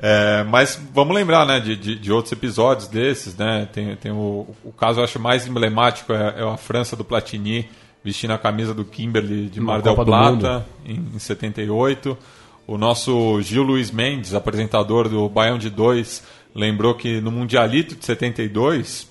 É, 0.00 0.44
mas 0.44 0.80
vamos 0.94 1.12
lembrar 1.12 1.44
né, 1.44 1.58
de, 1.58 1.74
de, 1.74 1.96
de 1.96 2.12
outros 2.12 2.30
episódios 2.30 2.86
desses. 2.86 3.36
Né? 3.36 3.68
Tem, 3.72 3.96
tem 3.96 4.12
o, 4.12 4.46
o 4.62 4.72
caso, 4.72 5.00
eu 5.00 5.04
acho, 5.04 5.18
mais 5.18 5.44
emblemático 5.44 6.12
é, 6.12 6.36
é 6.38 6.42
a 6.44 6.56
França 6.56 6.94
do 6.94 7.02
Platini 7.02 7.68
vestindo 8.04 8.32
a 8.32 8.38
camisa 8.38 8.72
do 8.72 8.84
Kimberley 8.84 9.48
de 9.48 9.58
Uma 9.58 9.72
Mar 9.72 9.82
del 9.82 9.96
Copa 9.96 10.06
Plata 10.06 10.64
em, 10.86 11.04
em 11.16 11.18
78. 11.18 12.16
O 12.64 12.78
nosso 12.78 13.42
Gil 13.42 13.64
Luiz 13.64 13.90
Mendes, 13.90 14.34
apresentador 14.34 15.08
do 15.08 15.28
Baião 15.28 15.58
de 15.58 15.68
Dois, 15.68 16.22
lembrou 16.58 16.94
que 16.94 17.20
no 17.20 17.30
Mundialito 17.30 17.94
de 17.94 18.04
72, 18.04 19.08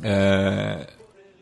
é, 0.00 0.86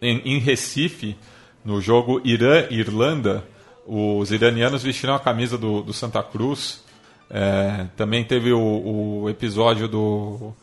em, 0.01 0.19
em 0.25 0.39
Recife, 0.39 1.15
no 1.63 1.79
jogo 1.79 2.23
Irã-Irlanda, 2.25 3.45
os 3.87 4.33
iranianos 4.33 4.83
vestiram 4.83 5.15
a 5.15 5.21
camisa 5.21 5.59
do, 5.59 5.83
do 5.83 5.93
Santa 5.93 6.23
Cruz. 6.23 6.83
É, 7.29 7.87
também 7.97 8.25
teve 8.25 8.51
o, 8.51 9.23
o 9.23 9.31
episódio 9.31 9.87
do, 9.87 10.55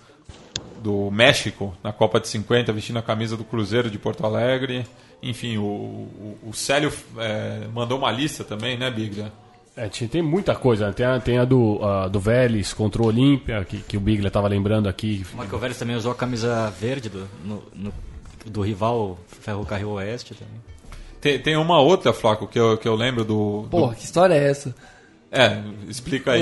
do 0.81 1.11
México, 1.11 1.77
na 1.83 1.93
Copa 1.93 2.19
de 2.19 2.27
50, 2.27 2.73
vestindo 2.73 2.97
a 2.97 3.03
camisa 3.03 3.37
do 3.37 3.43
Cruzeiro 3.43 3.91
de 3.91 3.99
Porto 3.99 4.25
Alegre. 4.25 4.87
Enfim, 5.21 5.57
o, 5.57 5.63
o, 5.63 6.39
o 6.47 6.53
Célio 6.53 6.91
é, 7.19 7.67
mandou 7.71 7.99
uma 7.99 8.11
lista 8.11 8.43
também, 8.43 8.75
né, 8.75 8.89
Biglia? 8.89 9.31
É, 9.77 9.87
tinha- 9.87 10.09
tem 10.09 10.21
muita 10.23 10.55
coisa. 10.55 10.87
né? 10.87 10.93
Tem 10.93 11.05
a, 11.05 11.19
tem 11.19 11.37
a 11.37 11.45
do, 11.45 11.79
a 11.85 12.07
do 12.07 12.19
Vélez 12.19 12.73
contra 12.73 13.01
o 13.01 13.05
Olímpia, 13.05 13.63
que, 13.63 13.77
que 13.77 13.95
o 13.95 13.99
Biglia 13.99 14.27
estava 14.27 14.47
lembrando 14.47 14.89
aqui. 14.89 15.23
O 15.33 15.37
Michael 15.39 15.59
Vélez 15.59 15.77
também 15.77 15.95
usou 15.95 16.11
a 16.11 16.15
camisa 16.15 16.69
verde 16.79 17.09
do, 17.09 17.27
no- 17.45 17.63
no- 17.75 17.93
do 18.45 18.61
rival 18.61 19.19
Ferrocarril 19.41 19.91
Oeste 19.91 20.33
também. 20.33 20.55
Tem, 21.21 21.39
tem 21.39 21.55
uma 21.57 21.79
outra, 21.79 22.11
Flaco, 22.13 22.47
que 22.47 22.57
eu, 22.59 22.77
que 22.77 22.87
eu 22.87 22.95
lembro 22.95 23.23
do, 23.23 23.61
do- 23.63 23.67
Porra, 23.69 23.93
que 23.95 24.03
história 24.03 24.33
é 24.33 24.49
essa? 24.49 24.73
É, 25.31 25.61
explica 25.89 26.31
aí. 26.31 26.41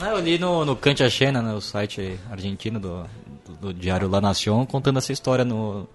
Não, 0.00 0.06
eu 0.12 0.20
li 0.20 0.38
no, 0.38 0.64
no 0.64 0.76
Cantia 0.76 1.10
Chena, 1.10 1.42
né, 1.42 1.52
o 1.52 1.60
site 1.60 2.18
argentino 2.30 2.78
do, 2.78 3.04
do, 3.46 3.54
do 3.60 3.74
diário 3.74 4.08
La 4.08 4.20
Nación, 4.20 4.64
contando 4.66 4.98
essa 4.98 5.12
história 5.12 5.44
no, 5.44 5.88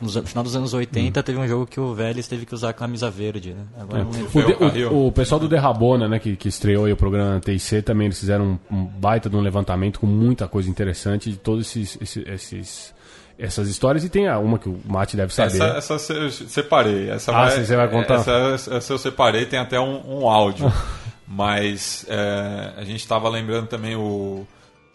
no 0.00 0.08
final 0.24 0.44
dos 0.44 0.54
anos 0.56 0.72
80 0.74 1.22
teve 1.22 1.38
um 1.38 1.46
jogo 1.48 1.66
que 1.66 1.78
o 1.80 1.94
Vélez 1.94 2.26
teve 2.28 2.46
que 2.46 2.54
usar 2.54 2.70
a 2.70 2.72
camisa 2.72 3.10
verde, 3.10 3.52
né? 3.54 3.64
Agora 3.78 4.04
não 4.04 4.10
lembro. 4.10 4.30
O, 4.38 4.46
de- 4.46 4.54
Carril. 4.54 4.92
o- 4.92 5.06
o 5.08 5.12
pessoal 5.12 5.40
do 5.40 5.48
Derrabona, 5.48 6.06
né, 6.08 6.18
que, 6.18 6.36
que 6.36 6.48
estreou 6.48 6.84
aí 6.84 6.92
o 6.92 6.96
programa 6.96 7.34
na 7.34 7.40
TIC, 7.40 7.82
também 7.82 8.06
eles 8.06 8.18
fizeram 8.20 8.58
um, 8.70 8.76
um 8.76 8.84
baita 8.84 9.28
de 9.28 9.36
um 9.36 9.40
levantamento 9.40 9.98
com 10.00 10.06
muita 10.06 10.46
coisa 10.48 10.68
interessante 10.70 11.30
de 11.30 11.36
todos 11.36 11.66
esses, 11.66 11.98
esses- 12.00 12.26
esses- 12.26 12.94
essas 13.38 13.68
histórias. 13.68 14.04
E 14.04 14.08
tem 14.08 14.26
a, 14.28 14.38
uma 14.38 14.58
que 14.58 14.68
o 14.68 14.80
Mate 14.84 15.16
deve 15.16 15.32
saber. 15.34 15.60
Essa, 15.62 15.94
essa 15.94 16.12
eu 16.12 16.30
separei. 16.30 17.08
Essa 17.10 17.30
Ah, 17.36 17.50
você 17.50 17.76
vai 17.76 17.88
contar? 17.88 18.14
Essa, 18.14 18.74
essa 18.76 18.92
eu 18.92 18.98
separei, 18.98 19.46
tem 19.46 19.58
até 19.58 19.78
um, 19.80 20.22
um 20.22 20.28
áudio. 20.28 20.72
Mas 21.26 22.06
é, 22.08 22.72
a 22.76 22.84
gente 22.84 23.00
estava 23.00 23.28
lembrando 23.28 23.66
também 23.66 23.94
o 23.94 24.46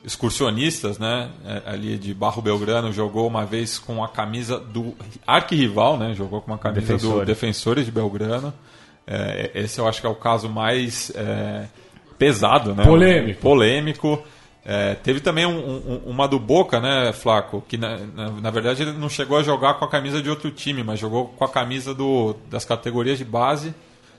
excursionistas, 0.04 0.99
né? 0.99 1.30
é, 1.45 1.62
ali 1.66 1.97
de 1.97 2.14
Barro 2.14 2.41
Belgrano 2.41 2.91
jogou 2.91 3.28
uma 3.28 3.45
vez 3.45 3.80
com 3.80 4.04
a 4.04 4.08
camisa 4.08 4.60
do 4.60 4.93
arquirrival, 5.26 5.97
né? 5.97 6.14
Jogou 6.14 6.41
com 6.41 6.51
uma 6.51 6.58
camisa 6.58 6.93
do 6.93 6.97
Defensores. 6.97 7.28
Defensores 7.28 7.86
de 7.86 7.91
Belgrano. 7.91 8.54
É, 9.06 9.51
esse 9.56 9.80
eu 9.80 9.88
acho 9.88 9.99
que 10.01 10.08
é 10.08 10.10
o 10.10 10.16
caso 10.16 10.49
mais 10.49 11.12
é, 11.16 11.66
pesado, 12.18 12.74
né? 12.76 12.86
Polêmico. 12.86 13.41
Polêmico. 13.41 14.24
É, 14.66 14.93
teve 14.95 15.20
também 15.20 15.45
um- 15.45 15.58
um- 15.60 16.01
uma 16.06 16.26
do 16.26 16.39
Boca, 16.39 16.80
né, 16.80 17.12
Flaco? 17.12 17.62
Que 17.68 17.78
na, 17.78 17.97
na, 17.97 18.30
na 18.32 18.49
verdade 18.49 18.84
ele 18.84 18.93
não 18.93 19.10
chegou 19.10 19.38
a 19.38 19.43
jogar 19.43 19.74
com 19.74 19.84
a 19.84 19.89
camisa 19.89 20.22
de 20.22 20.30
outro 20.30 20.49
time, 20.51 20.84
mas 20.84 20.99
jogou 20.99 21.28
com 21.28 21.43
a 21.43 21.49
camisa 21.49 21.93
do, 21.93 22.34
das 22.49 22.64
categorias 22.64 23.18
de 23.18 23.26
base, 23.26 23.74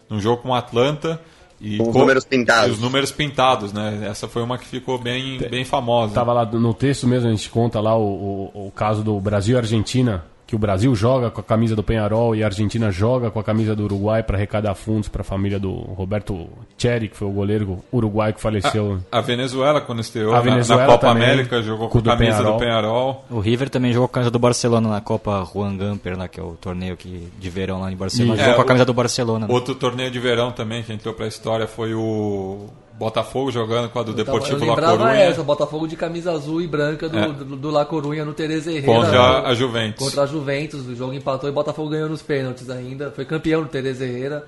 num 0.09 0.21
jogo 0.21 0.43
com 0.43 0.51
o 0.51 0.55
Atlanta. 0.55 1.19
E 1.65 1.79
Com 1.79 1.89
os 1.89 1.95
números 1.95 2.25
pintados. 2.27 2.69
e 2.69 2.73
os 2.73 2.79
números 2.79 3.11
pintados, 3.11 3.73
né? 3.73 4.07
Essa 4.09 4.29
foi 4.29 4.43
uma 4.43 4.59
que 4.59 4.67
ficou 4.67 4.99
bem, 4.99 5.39
bem 5.39 5.65
famosa. 5.65 6.13
Tava 6.13 6.33
lá 6.35 6.45
no 6.45 6.75
texto 6.75 7.07
mesmo, 7.07 7.29
a 7.29 7.33
gente 7.33 7.49
conta 7.49 7.81
lá 7.81 7.97
o, 7.97 8.51
o, 8.55 8.67
o 8.67 8.71
caso 8.71 9.03
do 9.03 9.19
Brasil 9.19 9.55
e 9.57 9.59
Argentina, 9.59 10.25
que 10.55 10.57
o 10.57 10.59
Brasil 10.59 10.95
joga 10.95 11.33
com 11.33 11.41
a 11.41 11.45
camisa 11.45 11.75
do 11.75 11.83
Penharol 11.83 12.37
e 12.37 12.43
a 12.45 12.47
Argentina 12.47 12.89
joga 12.93 13.29
com 13.29 13.41
a 13.41 13.43
camisa 13.45 13.75
do 13.75 13.83
Uruguai 13.85 14.23
para 14.23 14.37
arrecadar 14.37 14.73
fundos 14.77 15.09
para 15.09 15.23
a 15.23 15.25
família 15.25 15.59
do 15.59 15.73
Roberto 15.73 16.47
Cherry, 16.79 17.09
que 17.09 17.17
foi 17.17 17.27
o 17.27 17.33
goleiro 17.33 17.81
uruguai 17.93 18.33
que 18.33 18.41
faleceu. 18.41 19.01
A 19.11 19.21
Venezuela, 19.21 19.81
quando 19.81 20.01
estreou 20.01 20.33
A 20.33 20.41
na- 20.45 20.57
na, 20.59 20.87
Copa 20.87 21.09
também, 21.09 21.25
América, 21.25 21.61
jogou 21.61 21.89
com 21.89 21.99
a 21.99 22.03
camisa 22.03 22.37
Peñarol. 22.37 22.53
do 22.53 22.59
Penharol. 22.61 23.25
O 23.29 23.41
River 23.41 23.69
também 23.69 23.93
jogou 23.93 24.07
com 24.07 24.13
a 24.13 24.15
camisa 24.15 24.31
do 24.31 24.39
Barcelona 24.39 24.89
na 24.89 25.01
Copa 25.01 25.45
Juan 25.53 25.77
Gamper, 25.77 26.17
lá, 26.17 26.29
que 26.29 26.39
é 26.39 26.43
o 26.43 26.53
torneio 26.61 26.97
que, 26.97 27.29
de 27.37 27.51
verão 27.51 27.81
lá 27.81 27.91
em 27.91 27.97
Barcelona. 27.97 28.35
Isso. 28.35 28.43
Jogou 28.45 28.53
É, 28.53 28.55
com 28.55 28.63
a 28.63 28.65
o- 28.65 28.69
camisa 28.69 28.85
do 28.85 28.95
Barcelona. 28.95 29.47
né? 29.49 29.53
Outro 29.53 29.75
torneio 29.75 30.11
de 30.13 30.21
verão 30.21 30.53
também 30.53 30.85
que 30.85 30.93
entrou 30.93 31.13
pra 31.15 31.27
história 31.27 31.67
foi 31.67 31.95
o 31.95 32.69
Botafogo 32.99 33.51
jogando 33.51 33.89
com 33.89 33.99
a 33.99 34.03
do 34.03 34.13
Eu 34.13 34.25
tava- 34.25 34.39
Deportivo 34.39 34.65
eu 34.65 34.75
La 34.75 34.83
Coruña 34.93 35.17
essa, 35.17 35.43
Botafogo 35.43 35.87
de 35.89 35.97
camisa 35.97 36.31
azul 36.33 36.61
e 36.63 36.67
branca 36.67 37.09
do, 37.09 37.19
É. 37.19 37.29
do, 37.29 37.57
do 37.57 37.71
La 37.71 37.85
Corunha 37.85 38.25
no 38.25 38.33
Tereza 38.33 38.71
Herrera. 38.71 38.87
contra 38.87 39.41
a 39.49 39.55
Juventus. 39.55 40.05
Contra 40.05 40.23
a 40.23 40.27
Juventus, 40.27 40.87
o 40.87 40.95
jogo 40.95 41.13
empatou 41.13 41.49
e 41.49 41.53
Botafogo 41.53 41.91
ganhou 41.91 42.09
nos 42.09 42.23
pênaltis 42.23 42.71
ainda. 42.71 43.11
Foi 43.11 43.25
campeão 43.25 43.63
do 43.63 43.69
Tereza 43.69 44.05
Herrera. 44.05 44.47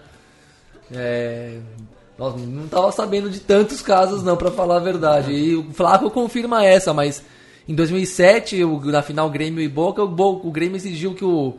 É... 0.93 1.59
Nossa, 2.19 2.39
não 2.39 2.67
tava 2.67 2.91
sabendo 2.93 3.29
de 3.29 3.41
tantos 3.41 3.83
casos 3.83 4.23
não, 4.23 4.37
pra 4.37 4.51
falar 4.51 4.77
a 4.77 4.81
verdade. 4.81 5.33
E 5.33 5.55
o 5.55 5.65
Flávio 5.73 6.11
confirma 6.11 6.65
essa, 6.65 6.95
mas 6.95 7.23
em 7.69 7.75
2007, 7.75 8.65
o- 8.65 8.81
na 8.87 9.03
final 9.03 9.29
Grêmio 9.29 9.61
e 9.63 9.69
Boca, 9.69 10.03
o, 10.03 10.09
Bo- 10.09 10.41
o 10.43 10.51
Grêmio 10.51 10.77
exigiu 10.77 11.13
que 11.15 11.25
o 11.25 11.55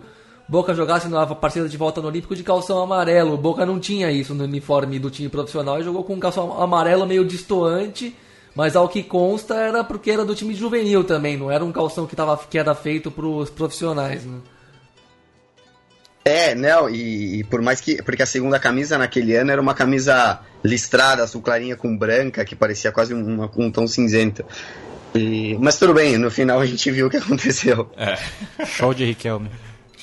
Boca 0.47 0.73
jogasse 0.73 1.09
na 1.09 1.25
partida 1.25 1.67
de 1.67 1.75
volta 1.75 2.01
no 2.01 2.07
Olímpico 2.07 2.35
de 2.35 2.43
calção 2.43 2.81
amarelo. 2.81 3.33
O 3.33 3.37
Boca 3.37 3.65
não 3.65 3.79
tinha 3.79 4.09
isso 4.11 4.33
no 4.33 4.45
uniforme 4.45 4.97
do 4.97 5.09
time 5.09 5.27
profissional 5.27 5.79
e 5.79 5.83
jogou 5.83 6.03
com 6.03 6.13
um 6.13 6.19
calção 6.19 6.61
amarelo 6.61 7.05
meio 7.05 7.25
destoante. 7.25 8.15
Mas 8.55 8.75
ao 8.75 8.89
que 8.89 9.03
consta 9.03 9.55
era 9.55 9.83
porque 9.83 10.09
era 10.09 10.25
do 10.25 10.33
time 10.33 10.55
juvenil 10.55 11.03
também, 11.03 11.37
não 11.37 11.51
era 11.51 11.63
um 11.63 11.71
calção 11.71 12.07
que, 12.07 12.15
tava, 12.15 12.35
que 12.49 12.57
era 12.57 12.73
feito 12.73 13.11
pros 13.11 13.51
profissionais. 13.51 14.25
Né? 14.25 14.39
É, 16.25 16.55
não, 16.55 16.89
e, 16.89 17.39
e 17.39 17.43
por 17.43 17.61
mais 17.61 17.79
que. 17.79 18.01
Porque 18.01 18.23
a 18.23 18.25
segunda 18.25 18.59
camisa 18.59 18.97
naquele 18.97 19.35
ano 19.35 19.51
era 19.51 19.61
uma 19.61 19.73
camisa 19.73 20.39
listrada, 20.63 21.23
azul 21.23 21.41
clarinha 21.41 21.75
com 21.75 21.95
branca, 21.95 22.43
que 22.43 22.55
parecia 22.55 22.91
quase 22.91 23.13
uma, 23.13 23.49
um 23.55 23.71
tom 23.71 23.85
cinzento. 23.85 24.43
E- 25.13 25.55
mas 25.59 25.77
tudo 25.77 25.93
bem, 25.93 26.17
no 26.17 26.31
final 26.31 26.59
a 26.59 26.65
gente 26.65 26.89
viu 26.89 27.07
o 27.07 27.09
que 27.09 27.17
aconteceu. 27.17 27.89
É. 27.95 28.17
Show 28.65 28.93
de 28.93 29.05
Riquelme. 29.05 29.49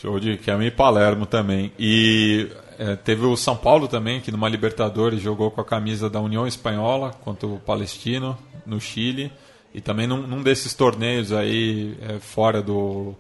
Show 0.05 0.21
de 0.21 0.37
Kelme 0.37 0.67
e 0.67 0.71
Palermo 0.71 1.25
também. 1.25 1.73
E 1.79 2.51
é, 2.79 2.95
teve 2.95 3.25
o 3.25 3.35
São 3.39 3.57
Paulo 3.57 3.89
também, 3.89 4.21
que 4.21 4.31
numa 4.31 4.51
Libertadores 4.51 5.19
jogou 5.19 5.51
com 5.51 5.63
a 5.63 5.65
camisa 5.65 6.11
da 6.11 6.21
União 6.21 6.47
Espanhola 6.47 7.13
contra 7.25 7.47
o 7.47 7.59
Palestino, 7.59 8.37
no 8.67 8.79
Chile. 8.79 9.33
E 9.73 9.81
também 9.81 10.07
num, 10.07 10.27
num 10.27 10.43
desses 10.43 10.75
torneios 10.75 11.33
aí, 11.33 11.97
é, 12.03 12.19
fora 12.19 12.61
do, 12.61 13.15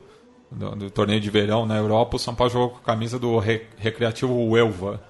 do, 0.50 0.76
do 0.76 0.90
torneio 0.90 1.22
de 1.22 1.30
verão 1.30 1.64
na 1.64 1.78
Europa, 1.78 2.16
o 2.16 2.18
São 2.18 2.34
Paulo 2.34 2.52
jogou 2.52 2.68
com 2.68 2.78
a 2.78 2.82
camisa 2.82 3.18
do 3.18 3.38
Re- 3.38 3.62
Recreativo 3.78 4.34
Huelva. 4.50 5.02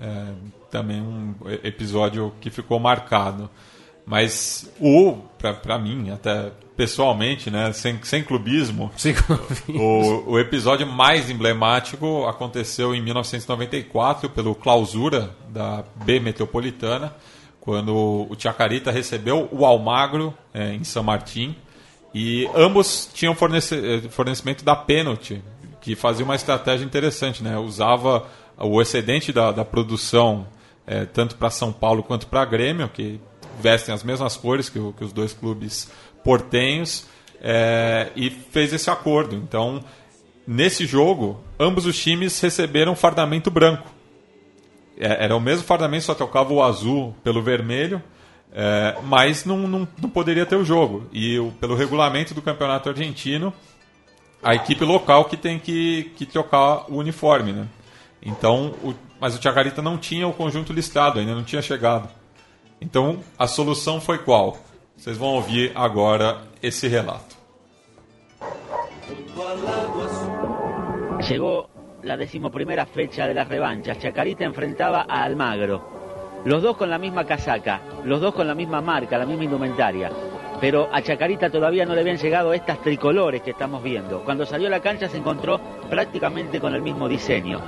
É, 0.00 0.32
também 0.70 1.02
um 1.02 1.34
episódio 1.62 2.32
que 2.40 2.48
ficou 2.48 2.80
marcado. 2.80 3.50
Mas 4.06 4.72
o, 4.80 5.18
pra 5.36 5.78
mim, 5.78 6.08
até 6.10 6.50
pessoalmente, 6.80 7.50
né, 7.50 7.70
sem, 7.74 7.98
sem 8.02 8.24
clubismo, 8.24 8.90
o, 9.68 10.30
o 10.30 10.38
episódio 10.38 10.86
mais 10.86 11.28
emblemático 11.28 12.24
aconteceu 12.26 12.94
em 12.94 13.02
1994 13.02 14.30
pelo 14.30 14.54
clausura 14.54 15.36
da 15.50 15.84
B 16.06 16.18
Metropolitana, 16.20 17.14
quando 17.60 17.94
o 17.94 18.34
Chacarita 18.38 18.90
recebeu 18.90 19.46
o 19.52 19.66
Almagro 19.66 20.32
eh, 20.54 20.72
em 20.72 20.82
São 20.82 21.02
Martim 21.02 21.54
e 22.14 22.48
ambos 22.54 23.10
tinham 23.12 23.34
fornece- 23.34 24.02
eh, 24.06 24.08
fornecimento 24.08 24.64
da 24.64 24.74
pênalti, 24.74 25.42
que 25.82 25.94
fazia 25.94 26.24
uma 26.24 26.34
estratégia 26.34 26.86
interessante, 26.86 27.44
né? 27.44 27.58
Usava 27.58 28.26
o 28.56 28.80
excedente 28.80 29.34
da, 29.34 29.52
da 29.52 29.66
produção 29.66 30.46
eh, 30.86 31.04
tanto 31.04 31.36
para 31.36 31.50
São 31.50 31.74
Paulo 31.74 32.02
quanto 32.02 32.26
para 32.26 32.42
Grêmio, 32.46 32.88
que 32.88 33.20
vestem 33.60 33.94
as 33.94 34.02
mesmas 34.02 34.36
cores 34.36 34.68
que, 34.68 34.80
que 34.92 35.04
os 35.04 35.12
dois 35.12 35.32
clubes 35.34 35.90
portenhos, 36.24 37.06
eh, 37.40 38.08
e 38.16 38.30
fez 38.30 38.72
esse 38.72 38.90
acordo. 38.90 39.34
Então, 39.36 39.82
nesse 40.46 40.84
jogo, 40.86 41.40
ambos 41.58 41.86
os 41.86 41.98
times 41.98 42.38
receberam 42.40 42.94
fardamento 42.94 43.50
branco. 43.50 43.88
É, 44.98 45.24
Era 45.24 45.36
o 45.36 45.40
mesmo 45.40 45.64
fardamento, 45.64 46.04
só 46.04 46.14
trocava 46.14 46.52
o 46.52 46.62
azul 46.62 47.14
pelo 47.24 47.42
vermelho, 47.42 48.02
é, 48.52 48.96
mas 49.04 49.44
não, 49.44 49.58
não, 49.66 49.88
não 50.00 50.10
poderia 50.10 50.44
ter 50.44 50.56
o 50.56 50.64
jogo. 50.64 51.06
E 51.12 51.38
o- 51.38 51.52
pelo 51.60 51.74
regulamento 51.74 52.34
do 52.34 52.42
campeonato 52.42 52.88
argentino, 52.88 53.52
a 54.42 54.54
equipe 54.54 54.84
local 54.84 55.24
que 55.26 55.36
tem 55.36 55.58
que, 55.58 56.12
que 56.16 56.26
trocar 56.26 56.84
o 56.90 56.96
uniforme, 56.96 57.52
né? 57.52 57.66
Então, 58.22 58.74
o- 58.82 58.94
mas 59.20 59.38
o 59.38 59.42
Chacarita 59.42 59.80
não 59.80 59.96
tinha 59.96 60.26
o 60.26 60.32
conjunto 60.32 60.72
listado, 60.72 61.18
ainda 61.18 61.34
não 61.34 61.44
tinha 61.44 61.62
chegado. 61.62 62.08
Então, 62.80 63.20
a 63.38 63.46
solução 63.46 64.00
foi 64.00 64.18
qual? 64.18 64.58
Vocês 65.00 65.16
vão 65.16 65.36
ouvir 65.36 65.72
agora 65.74 66.42
esse 66.62 66.86
relato. 66.86 67.34
Llegó 71.26 71.70
la 72.02 72.18
decimoprimera 72.18 72.84
fecha 72.84 73.26
de 73.26 73.32
las 73.32 73.48
revanchas. 73.48 73.98
Chacarita 73.98 74.44
enfrentaba 74.44 75.06
a 75.08 75.22
Almagro. 75.22 76.42
Los 76.44 76.62
dos 76.62 76.76
con 76.76 76.90
la 76.90 76.98
misma 76.98 77.24
casaca, 77.24 77.80
los 78.04 78.20
dos 78.20 78.34
con 78.34 78.46
la 78.46 78.54
misma 78.54 78.82
marca, 78.82 79.16
la 79.16 79.24
misma 79.24 79.44
indumentaria. 79.44 80.10
Pero 80.60 80.90
a 80.92 81.00
Chacarita 81.00 81.48
todavía 81.48 81.86
no 81.86 81.94
le 81.94 82.02
habían 82.02 82.18
llegado 82.18 82.52
estas 82.52 82.82
tricolores 82.82 83.40
que 83.40 83.52
estamos 83.52 83.82
viendo. 83.82 84.22
Cuando 84.22 84.44
salió 84.44 84.66
a 84.66 84.70
la 84.70 84.82
cancha 84.82 85.08
se 85.08 85.16
encontró 85.16 85.58
prácticamente 85.88 86.60
con 86.60 86.74
el 86.74 86.82
mismo 86.82 87.08
diseño. 87.08 87.62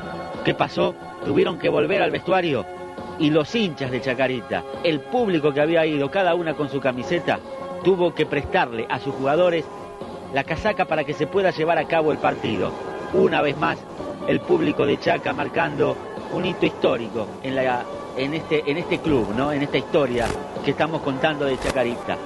¿Qué 0.44 0.52
pasó? 0.52 0.94
Tuvieron 1.24 1.58
que 1.58 1.70
volver 1.70 2.02
al 2.02 2.10
vestuario 2.10 2.81
y 3.18 3.30
los 3.30 3.54
hinchas 3.54 3.90
de 3.90 4.00
Chacarita, 4.00 4.64
el 4.82 5.00
público 5.00 5.52
que 5.52 5.60
había 5.60 5.86
ido, 5.86 6.10
cada 6.10 6.34
una 6.34 6.54
con 6.54 6.68
su 6.68 6.80
camiseta, 6.80 7.38
tuvo 7.82 8.14
que 8.14 8.26
prestarle 8.26 8.86
a 8.88 8.98
sus 8.98 9.14
jugadores 9.14 9.64
la 10.32 10.44
casaca 10.44 10.84
para 10.86 11.04
que 11.04 11.14
se 11.14 11.26
pueda 11.26 11.50
llevar 11.50 11.78
a 11.78 11.86
cabo 11.86 12.12
el 12.12 12.18
partido. 12.18 12.72
Una 13.12 13.42
vez 13.42 13.56
más, 13.56 13.78
el 14.26 14.40
público 14.40 14.86
de 14.86 14.98
Chaca 14.98 15.32
marcando 15.32 15.96
un 16.32 16.46
hito 16.46 16.64
histórico 16.64 17.26
en, 17.42 18.34
este, 18.34 18.70
en 18.70 18.78
este 18.78 18.98
club, 18.98 19.34
¿no? 19.36 19.52
en 19.52 19.62
esta 19.62 19.78
historia 19.78 20.26
que 20.64 20.70
estamos 20.70 21.02
contando 21.02 21.44
de 21.44 21.58
Chacarita. 21.58 22.16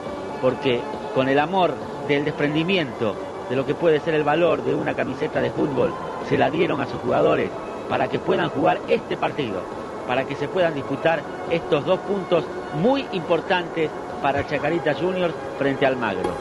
Porque 0.40 0.80
con 1.14 1.28
el 1.28 1.38
amor 1.38 1.74
del 2.06 2.24
desprendimiento 2.24 3.16
de 3.48 3.56
lo 3.56 3.66
que 3.66 3.74
puede 3.74 4.00
ser 4.00 4.14
el 4.14 4.24
valor 4.24 4.62
de 4.64 4.74
una 4.74 4.94
camiseta 4.94 5.40
de 5.40 5.50
fútbol, 5.50 5.92
se 6.28 6.38
la 6.38 6.50
dieron 6.50 6.80
a 6.80 6.86
sus 6.86 7.00
jugadores 7.00 7.50
para 7.88 8.08
que 8.08 8.18
puedan 8.18 8.48
jugar 8.50 8.80
este 8.88 9.16
partido, 9.16 9.62
para 10.06 10.24
que 10.24 10.34
se 10.36 10.46
puedan 10.48 10.74
disputar 10.74 11.22
estos 11.50 11.84
dos 11.84 11.98
puntos 12.00 12.44
muy 12.74 13.06
importantes 13.12 13.90
para 14.22 14.42
Chacarita 14.48 14.94
Juniors 14.94 15.34
frente 15.58 15.84
al 15.86 15.96
Magro. 15.96 16.32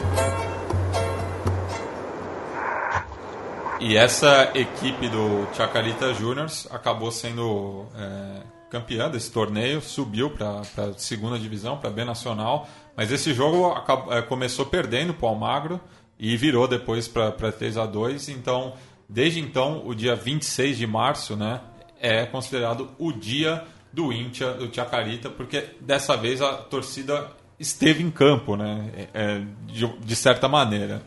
E 3.78 3.96
essa 3.96 4.50
equipe 4.54 5.08
do 5.08 5.46
Chacarita 5.54 6.14
Juniors 6.14 6.66
acabou 6.72 7.10
sendo 7.10 7.84
é, 7.94 8.42
campeã 8.70 9.10
desse 9.10 9.30
torneio, 9.30 9.82
subiu 9.82 10.30
para 10.30 10.60
a 10.60 10.92
segunda 10.96 11.38
divisão, 11.38 11.76
para 11.76 11.90
a 11.90 11.92
B 11.92 12.04
Nacional, 12.04 12.66
mas 12.96 13.12
esse 13.12 13.34
jogo 13.34 13.66
acab- 13.72 14.10
é, 14.10 14.22
começou 14.22 14.64
perdendo 14.66 15.12
para 15.12 15.26
o 15.26 15.28
Almagro 15.28 15.78
e 16.18 16.34
virou 16.38 16.66
depois 16.66 17.06
para 17.06 17.30
3 17.52 17.76
a 17.76 17.84
2 17.86 18.28
então 18.30 18.72
Desde 19.08 19.38
então, 19.38 19.86
o 19.86 19.94
dia 19.94 20.16
26 20.16 20.76
de 20.78 20.84
março 20.86 21.36
né, 21.36 21.60
é 22.00 22.26
considerado 22.26 22.90
o 22.98 23.12
dia 23.12 23.64
do 23.92 24.12
Intia, 24.12 24.52
do 24.52 24.72
Chacarita, 24.74 25.30
porque 25.30 25.64
dessa 25.80 26.16
vez 26.16 26.42
a 26.42 26.52
torcida 26.54 27.30
esteve 27.58 28.02
em 28.02 28.10
campo, 28.10 28.56
né, 28.56 28.90
é, 28.94 29.08
é, 29.14 29.42
de, 29.66 29.86
de 29.98 30.16
certa 30.16 30.48
maneira. 30.48 31.00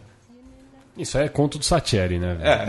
Isso 0.97 1.17
é 1.17 1.29
conto 1.29 1.57
do 1.57 1.63
Satieri, 1.63 2.19
né? 2.19 2.37
É. 2.41 2.65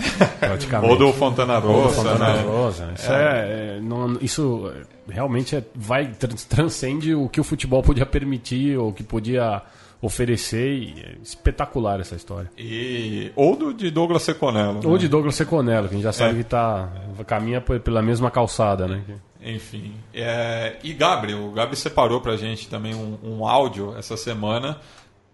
Praticamente. 0.47 0.93
Ou 0.93 0.97
do 0.97 1.13
Fontana 1.13 1.59
Rosa. 1.59 1.89
Do 1.89 1.95
Fontana 1.95 2.33
né? 2.35 2.43
Rosa. 2.43 2.93
Isso, 2.95 3.13
é. 3.13 3.77
é, 3.77 3.81
não, 3.81 4.17
isso 4.21 4.73
realmente 5.09 5.57
é, 5.57 5.65
vai 5.75 6.07
trans- 6.13 6.45
transcende 6.45 7.13
o 7.13 7.29
que 7.29 7.41
o 7.41 7.45
futebol 7.45 7.83
podia 7.83 8.07
permitir 8.07 8.79
ou 8.79 8.93
que 8.93 9.03
podia 9.03 9.61
oferecer. 10.01 10.69
E 10.73 10.95
é 11.05 11.15
espetacular 11.23 12.01
essa 12.01 12.15
história. 12.15 12.51
E, 12.57 13.31
ou 13.37 13.57
do, 13.57 13.75
de 13.75 13.91
Douglas 13.91 14.23
Seconello. 14.23 14.81
Ou 14.85 14.93
né? 14.93 14.99
de 14.99 15.09
Douglas 15.09 15.35
Seconello, 15.35 15.89
que 15.89 15.95
a 15.95 15.97
gente 15.97 16.05
já 16.05 16.13
sabe 16.13 16.35
É. 16.35 16.35
que 16.39 16.45
tá, 16.45 16.89
caminha 17.27 17.61
pela 17.61 18.03
mesma 18.03 18.31
calçada, 18.31 18.87
né? 18.87 19.03
Enfim. 19.43 19.95
É, 20.13 20.77
e 20.85 20.93
Gabriel, 20.93 21.45
o 21.47 21.51
Gabi 21.53 21.75
separou 21.75 22.21
pra 22.21 22.37
gente 22.37 22.69
também 22.69 22.95
um, 22.95 23.17
um 23.23 23.47
áudio 23.49 23.95
essa 23.99 24.17
semana. 24.17 24.79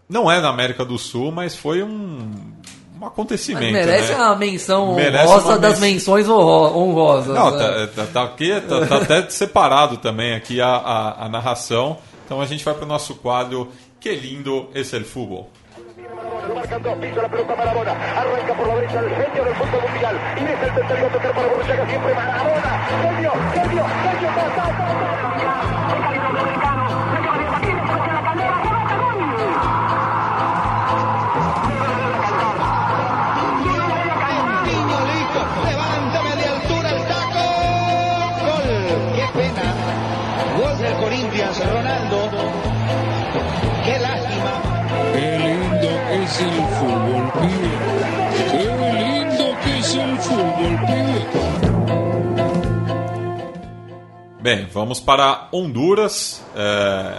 Não 0.08 0.30
é 0.30 0.40
na 0.40 0.48
América 0.48 0.84
do 0.84 0.96
Sul, 0.96 1.32
mas 1.32 1.56
foi 1.56 1.82
um, 1.82 1.88
um 1.88 2.52
Mas 3.00 3.08
acontecimento. 3.08 3.72
merece 3.72 4.12
né? 4.12 4.20
a 4.20 4.36
menção 4.36 4.94
Merece 4.94 5.26
honrosa 5.26 5.48
uma 5.48 5.58
das 5.58 5.80
men- 5.80 5.94
menções 5.94 6.28
honro- 6.28 6.78
honrosas. 6.78 7.34
Não, 7.34 7.50
né? 7.50 7.86
tá, 7.88 8.04
tá- 8.04 8.06
tá 8.12 8.22
aqui, 8.22 8.60
tá, 8.60 8.86
tá 8.86 8.96
até 8.98 9.28
separado 9.28 9.96
também 9.96 10.34
aqui 10.36 10.60
a, 10.60 10.68
a, 10.68 11.24
a 11.24 11.28
narração. 11.28 11.98
Então 12.24 12.40
a 12.40 12.46
gente 12.46 12.64
vai 12.64 12.74
pro 12.74 12.86
nosso 12.86 13.16
quadro 13.16 13.68
Que 14.00 14.16
lindo 14.16 14.70
es 14.74 14.92
el 14.94 15.04
fútbol. 15.04 15.46
Piso 17.00 17.22
la 17.22 17.28
pelota 17.28 17.52
arranca 17.52 18.54
por 18.54 18.68
la 18.68 18.74
derecha 18.76 19.00
el 19.00 19.10
genio 19.10 19.44
del 19.44 19.54
fútbol 19.54 19.82
mundial, 19.90 20.20
y 20.36 20.44
es 20.44 20.62
el 20.62 20.74
tercero 20.74 21.06
a 21.06 21.10
tocar 21.10 21.32
para 21.34 21.48
Borruchaga 21.48 21.86
siempre 21.88 22.14
Maradona, 22.14 22.86
genio, 23.02 23.32
genio, 23.52 23.84
de 36.36 36.44
altura 36.44 36.90
el 36.90 37.06
taco. 37.06 37.44
Gol, 38.42 38.62
qué 39.14 39.26
pena. 39.38 39.75
Gol 40.56 40.78
del 40.78 40.96
Corinthians, 40.96 41.58
Ronaldo. 41.58 42.16
Qué 43.84 43.98
lástima. 43.98 44.62
Qué 45.12 45.38
lindo 45.38 45.88
es 46.12 46.40
el 46.40 46.62
fútbol, 46.76 47.32
pibe. 47.32 47.72
Qué 48.50 48.64
lindo 48.94 49.44
que 49.62 49.78
es 49.78 49.94
el 49.94 50.16
fútbol, 50.18 50.78
pibe. 50.86 51.26
Bem, 54.40 54.66
vamos 54.72 54.98
para 54.98 55.48
Honduras, 55.52 56.42
é, 56.54 57.18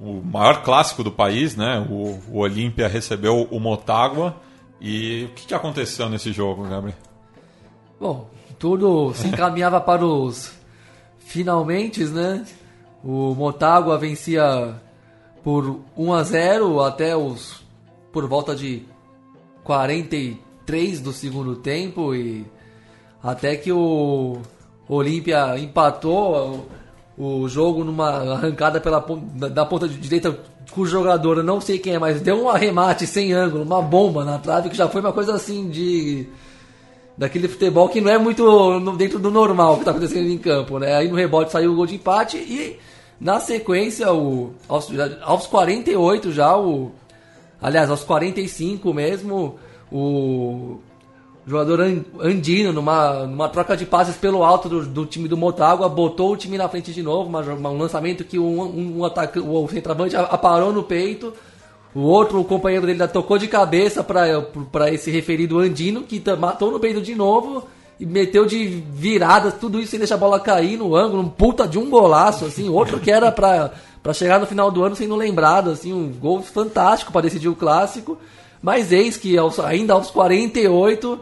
o 0.00 0.22
maior 0.24 0.62
clássico 0.62 1.02
do 1.02 1.10
país, 1.10 1.56
né? 1.56 1.84
O, 1.90 2.20
o 2.30 2.38
Olímpia 2.38 2.86
recebeu 2.86 3.48
o 3.50 3.58
Motagua. 3.58 4.36
E 4.80 5.24
o 5.24 5.28
que, 5.30 5.46
que 5.46 5.54
aconteceu 5.54 6.08
nesse 6.08 6.32
jogo, 6.32 6.62
Gabriel? 6.68 6.96
Bom, 7.98 8.30
tudo 8.60 9.12
se 9.14 9.26
encaminhava 9.26 9.80
para 9.80 10.04
os 10.04 10.52
finalmente, 11.24 12.04
né? 12.04 12.44
O 13.02 13.34
Motagua 13.34 13.98
vencia 13.98 14.74
por 15.42 15.80
1 15.96 16.12
a 16.12 16.22
0 16.22 16.80
até 16.80 17.16
os 17.16 17.62
por 18.12 18.26
volta 18.28 18.54
de 18.54 18.82
43 19.64 21.00
do 21.00 21.12
segundo 21.12 21.56
tempo 21.56 22.14
e 22.14 22.46
até 23.22 23.56
que 23.56 23.72
o 23.72 24.38
Olímpia 24.88 25.58
empatou 25.58 26.66
o, 27.18 27.48
jogo 27.48 27.82
numa 27.82 28.34
arrancada 28.34 28.80
pela 28.80 29.04
da, 29.50 29.66
ponta 29.66 29.88
de 29.88 29.98
direita 29.98 30.38
cujo 30.70 30.90
jogador, 30.90 31.42
não 31.42 31.60
sei 31.60 31.78
quem 31.78 31.94
é, 31.94 31.98
mas 31.98 32.20
deu 32.20 32.42
um 32.42 32.48
arremate 32.48 33.06
sem 33.06 33.32
ângulo, 33.32 33.64
uma 33.64 33.82
bomba 33.82 34.24
na 34.24 34.38
trave 34.38 34.68
que 34.68 34.76
já 34.76 34.88
foi 34.88 35.00
uma 35.00 35.12
coisa 35.12 35.34
assim 35.34 35.68
de 35.68 36.26
daquele 37.16 37.48
futebol 37.48 37.88
que 37.88 38.00
não 38.00 38.10
é 38.10 38.18
muito 38.18 38.80
dentro 38.96 39.18
do 39.18 39.30
normal 39.30 39.74
que 39.74 39.80
está 39.80 39.90
acontecendo 39.92 40.28
em 40.28 40.38
campo, 40.38 40.78
né? 40.78 40.94
Aí 40.96 41.08
no 41.08 41.14
rebote 41.16 41.52
saiu 41.52 41.72
o 41.72 41.76
gol 41.76 41.86
de 41.86 41.94
empate 41.94 42.36
e 42.36 42.78
na 43.20 43.38
sequência 43.40 44.12
o 44.12 44.52
aos, 44.68 44.88
aos 45.22 45.46
48 45.46 46.32
já 46.32 46.56
o 46.56 46.90
aliás 47.62 47.88
aos 47.88 48.02
45 48.02 48.92
mesmo 48.92 49.56
o 49.92 50.78
jogador 51.46 51.80
An- 51.82 52.04
Andino 52.20 52.72
numa, 52.72 53.26
numa 53.26 53.48
troca 53.48 53.76
de 53.76 53.86
passes 53.86 54.16
pelo 54.16 54.42
alto 54.42 54.68
do, 54.68 54.84
do 54.84 55.06
time 55.06 55.28
do 55.28 55.36
Motagua 55.36 55.88
botou 55.88 56.32
o 56.32 56.36
time 56.36 56.58
na 56.58 56.68
frente 56.68 56.92
de 56.92 57.02
novo, 57.02 57.28
uma, 57.28 57.40
um 57.70 57.78
lançamento 57.78 58.24
que 58.24 58.38
um, 58.38 58.60
um, 58.62 58.98
um 58.98 59.04
ataca, 59.04 59.40
o 59.40 59.68
centroavante 59.68 60.16
aparou 60.16 60.72
no 60.72 60.82
peito 60.82 61.32
o 61.94 62.00
outro, 62.00 62.40
o 62.40 62.44
companheiro 62.44 62.86
dele, 62.86 63.06
tocou 63.08 63.38
de 63.38 63.46
cabeça 63.46 64.02
para 64.04 64.92
esse 64.92 65.10
referido 65.10 65.58
Andino, 65.58 66.02
que 66.02 66.22
matou 66.38 66.70
no 66.72 66.80
peito 66.80 67.00
de 67.00 67.14
novo 67.14 67.64
e 68.00 68.04
meteu 68.04 68.44
de 68.44 68.66
virada, 68.92 69.52
tudo 69.52 69.78
isso 69.80 69.90
sem 69.92 70.00
deixar 70.00 70.16
a 70.16 70.18
bola 70.18 70.40
cair 70.40 70.76
no 70.76 70.96
ângulo, 70.96 71.22
um 71.22 71.28
puta 71.28 71.66
de 71.68 71.78
um 71.78 71.88
golaço, 71.88 72.44
assim, 72.44 72.68
outro 72.68 72.98
que 72.98 73.10
era 73.10 73.30
para 73.30 73.70
chegar 74.12 74.40
no 74.40 74.46
final 74.46 74.70
do 74.70 74.82
ano 74.82 74.96
sendo 74.96 75.14
lembrado, 75.14 75.70
assim, 75.70 75.92
um 75.92 76.08
gol 76.12 76.42
fantástico 76.42 77.12
para 77.12 77.22
decidir 77.22 77.48
o 77.48 77.54
clássico. 77.54 78.18
Mas 78.60 78.90
eis 78.90 79.16
que 79.16 79.36
aos- 79.38 79.60
ainda 79.60 79.92
aos 79.94 80.10
48, 80.10 81.20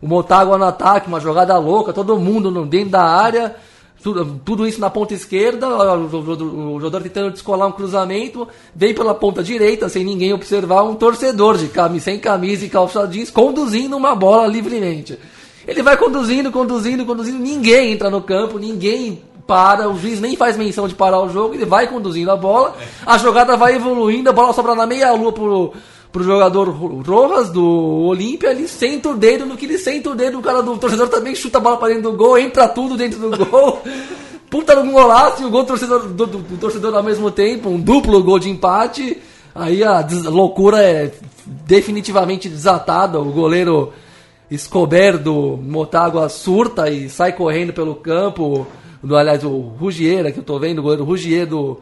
o 0.00 0.06
Motagua 0.06 0.56
no 0.58 0.64
ataque, 0.66 1.08
uma 1.08 1.18
jogada 1.18 1.58
louca, 1.58 1.92
todo 1.92 2.16
mundo 2.20 2.64
dentro 2.66 2.90
da 2.90 3.02
área, 3.02 3.56
tudo, 4.04 4.40
tudo 4.44 4.66
isso 4.68 4.78
na 4.80 4.90
ponta 4.90 5.14
esquerda, 5.14 5.66
o, 5.66 6.04
o- 6.06 6.74
o 6.76 6.80
jogador 6.80 7.02
tentando 7.02 7.32
descolar 7.32 7.66
um 7.66 7.72
cruzamento, 7.72 8.46
vem 8.74 8.94
pela 8.94 9.14
ponta 9.14 9.42
direita, 9.42 9.88
sem 9.88 10.04
ninguém 10.04 10.32
observar, 10.32 10.82
um 10.84 10.94
torcedor 10.94 11.56
de 11.58 11.68
camisa, 11.68 12.04
sem 12.04 12.18
camisa 12.18 12.64
e 12.64 12.68
calça 12.68 13.06
jeans, 13.08 13.30
conduzindo 13.30 13.96
uma 13.96 14.14
bola 14.14 14.46
livremente. 14.46 15.18
Ele 15.66 15.82
vai 15.82 15.96
conduzindo, 15.96 16.52
conduzindo, 16.52 17.06
conduzindo, 17.06 17.38
ninguém 17.38 17.92
entra 17.92 18.10
no 18.10 18.20
campo, 18.20 18.58
ninguém 18.58 19.22
para, 19.46 19.88
o 19.90 19.98
juiz 19.98 20.20
nem 20.20 20.36
faz 20.36 20.56
menção 20.56 20.86
de 20.86 20.94
parar 20.94 21.20
o 21.22 21.28
jogo, 21.30 21.54
ele 21.54 21.64
vai 21.64 21.86
conduzindo 21.86 22.30
a 22.30 22.36
bola, 22.36 22.76
a 23.06 23.16
jogada 23.18 23.56
vai 23.56 23.74
evoluindo, 23.76 24.28
a 24.28 24.32
bola 24.32 24.52
sobra 24.52 24.74
na 24.74 24.86
meia-lua 24.86 25.32
pro, 25.32 25.72
pro 26.14 26.22
jogador 26.22 26.68
Ro- 26.68 27.02
Rojas 27.04 27.50
do 27.50 27.62
Olímpia, 28.06 28.50
ele 28.52 28.68
senta 28.68 29.08
o 29.08 29.16
dedo 29.16 29.44
no 29.44 29.56
que 29.56 29.64
ele 29.66 29.76
senta 29.78 30.10
o 30.10 30.14
dedo, 30.14 30.38
o 30.38 30.42
cara 30.42 30.62
do 30.62 30.76
torcedor 30.78 31.08
também 31.08 31.34
chuta 31.34 31.58
a 31.58 31.60
bola 31.60 31.76
para 31.76 31.88
dentro 31.88 32.12
do 32.12 32.16
gol, 32.16 32.38
entra 32.38 32.68
tudo 32.68 32.96
dentro 32.96 33.18
do 33.18 33.44
gol. 33.46 33.82
Puta 34.48 34.80
no 34.80 34.92
golaço 34.92 35.42
e 35.42 35.44
o 35.44 35.50
gol 35.50 35.62
do 35.64 35.66
torcedor, 35.66 36.06
do, 36.06 36.26
do- 36.26 36.38
do 36.38 36.56
torcedor 36.56 36.94
ao 36.94 37.02
mesmo 37.02 37.32
tempo, 37.32 37.68
um 37.68 37.80
duplo 37.80 38.22
gol 38.22 38.38
de 38.38 38.48
empate. 38.48 39.18
Aí 39.52 39.82
a 39.82 40.06
loucura 40.26 40.80
é 40.80 41.10
definitivamente 41.44 42.48
desatada. 42.48 43.18
O 43.18 43.32
goleiro 43.32 43.92
Escobar 44.48 45.18
do 45.18 45.56
Motagua 45.60 46.28
surta 46.28 46.88
e 46.88 47.08
sai 47.08 47.32
correndo 47.32 47.72
pelo 47.72 47.96
campo. 47.96 48.64
Do, 49.02 49.16
aliás, 49.16 49.42
o 49.42 49.50
Ruggiera, 49.50 50.30
que 50.30 50.38
eu 50.38 50.44
tô 50.44 50.58
vendo, 50.60 50.78
o 50.78 50.82
goleiro 50.82 51.04
Ruggier 51.04 51.46
do 51.46 51.80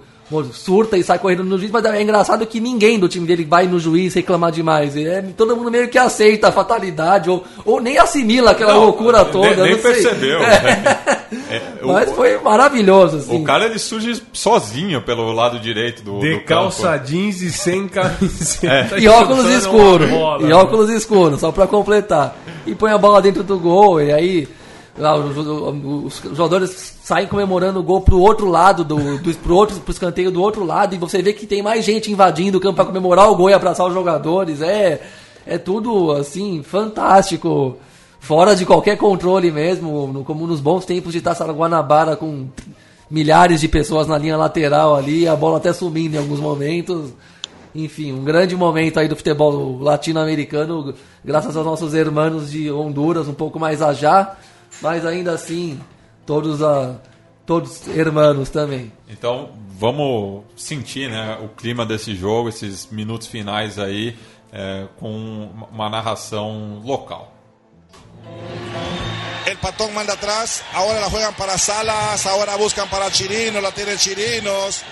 surta 0.53 0.97
e 0.97 1.03
sai 1.03 1.19
correndo 1.19 1.45
no 1.45 1.59
juiz, 1.59 1.71
mas 1.71 1.85
é 1.85 2.01
engraçado 2.03 2.47
que 2.47 2.61
ninguém 2.61 2.99
do 2.99 3.09
time 3.09 3.27
dele 3.27 3.45
vai 3.45 3.67
no 3.67 3.79
juiz 3.79 4.15
reclamar 4.15 4.51
demais. 4.53 4.97
É, 4.97 5.23
todo 5.37 5.57
mundo 5.57 5.71
meio 5.71 5.89
que 5.89 5.99
aceita 5.99 6.49
a 6.49 6.53
fatalidade, 6.53 7.29
ou, 7.29 7.45
ou 7.65 7.81
nem 7.81 7.99
assimila 7.99 8.53
aquela 8.53 8.75
Não, 8.75 8.85
loucura 8.85 9.25
toda. 9.25 9.65
Nem, 9.65 9.77
percebeu. 9.77 10.39
É, 11.51 11.85
o- 11.85 11.89
Mas 11.89 12.11
foi 12.13 12.39
maravilhoso, 12.39 13.19
assim. 13.19 13.41
O 13.41 13.45
cara 13.45 13.65
ele 13.67 13.79
surge 13.79 14.23
sozinho 14.33 15.01
pelo 15.03 15.33
lado 15.33 15.59
direito 15.59 16.03
do, 16.03 16.19
De 16.19 16.35
do 16.39 16.45
calça 16.45 16.93
campo. 16.93 17.07
jeans 17.07 17.41
e 17.43 17.51
sem 17.51 17.89
camiseta. 17.89 18.97
E 19.01 19.09
óculos 19.09 19.45
chutando 19.45 19.59
escuros. 19.59 20.11
E 20.41 20.45
né? 20.45 20.55
óculos 20.55 20.91
escuros, 20.91 21.41
só 21.41 21.51
pra 21.51 21.67
completar. 21.67 22.37
E 22.67 22.75
põe 22.75 22.93
a 22.93 22.99
bola 22.99 23.21
dentro 23.23 23.43
do 23.43 23.59
gol, 23.59 24.01
e 24.01 24.13
aí 24.13 24.49
os, 24.97 26.21
os- 26.23 26.37
jogadores 26.37 26.99
saem 27.03 27.27
comemorando 27.27 27.81
o 27.81 27.83
gol 27.83 28.03
pro 28.03 28.19
outro 28.21 28.47
lado, 28.49 28.85
do, 28.85 29.19
do, 29.19 29.35
pro, 29.39 29.55
outro, 29.55 29.81
pro 29.81 29.93
escanteio 29.93 30.31
do 30.31 30.43
outro 30.43 30.65
lado, 30.65 30.95
e 30.95 30.99
você 30.99 31.23
vê 31.23 31.33
que 31.33 31.47
tem 31.47 31.63
mais 31.63 31.85
gente 31.85 32.11
invadindo 32.13 32.59
o 32.59 32.61
campo 32.61 32.77
pra 32.77 32.85
comemorar 32.85 33.31
o 33.31 33.35
gol 33.37 33.49
e 33.51 33.55
abraçar 33.55 33.87
os 33.87 33.95
jogadores. 33.95 34.61
É, 34.61 35.01
é 35.47 35.57
tudo, 35.59 36.13
assim, 36.13 36.63
fantástico. 36.63 37.77
Fora 38.21 38.55
de 38.55 38.65
qualquer 38.67 38.97
controle 38.97 39.51
mesmo, 39.51 40.07
no- 40.07 40.25
como 40.25 40.47
nos 40.47 40.61
bons 40.61 40.85
tempos 40.85 41.13
de 41.13 41.21
Taça 41.21 41.45
Guanabara 41.51 42.15
com 42.15 42.47
milhares 43.11 43.61
de 43.61 43.69
pessoas 43.69 44.07
na 44.07 44.17
linha 44.17 44.37
lateral 44.37 44.95
ali, 44.95 45.27
a 45.27 45.35
bola 45.35 45.57
até 45.57 45.73
sumindo 45.73 46.15
em 46.17 46.19
alguns 46.19 46.39
momentos. 46.41 47.11
Enfim, 47.75 48.13
um 48.13 48.23
grande 48.23 48.55
momento 48.55 49.01
aí 49.01 49.09
do 49.09 49.17
futebol 49.17 49.79
latino-americano, 49.81 50.95
graças 51.25 51.57
aos 51.57 51.65
nossos 51.67 51.95
irmãos 51.95 52.51
de 52.51 52.71
Honduras, 52.71 53.27
um 53.29 53.35
pouco 53.35 53.59
mais 53.59 53.81
a 53.83 53.93
já, 53.95 54.37
mas 54.83 55.07
ainda 55.07 55.33
assim, 55.33 55.81
todos 56.27 56.63
a 56.63 56.97
todos 57.47 57.87
irmãos 57.87 58.51
também. 58.51 58.93
Então 59.09 59.53
vamos 59.79 60.45
sentir 60.57 61.09
né, 61.09 61.39
o 61.43 61.49
clima 61.49 61.87
desse 61.87 62.15
jogo, 62.15 62.49
esses 62.49 62.87
minutos 62.91 63.29
finais 63.29 63.79
aí, 63.79 64.17
é, 64.53 64.87
com 64.99 65.49
uma 65.71 65.89
narração 65.89 66.83
local. 66.85 67.33
El 69.47 69.59
patón 69.59 69.93
manda 69.93 70.13
atrás, 70.13 70.63
ahora 70.73 71.01
la 71.01 71.09
juegan 71.09 71.35
para 71.35 71.59
Salas, 71.59 72.27
ahora 72.27 72.57
buscan 72.57 72.89
para 72.89 73.11
Chirinos, 73.11 73.63
la 73.63 73.73
tiene 73.73 73.99
Chirinos. 73.99 74.85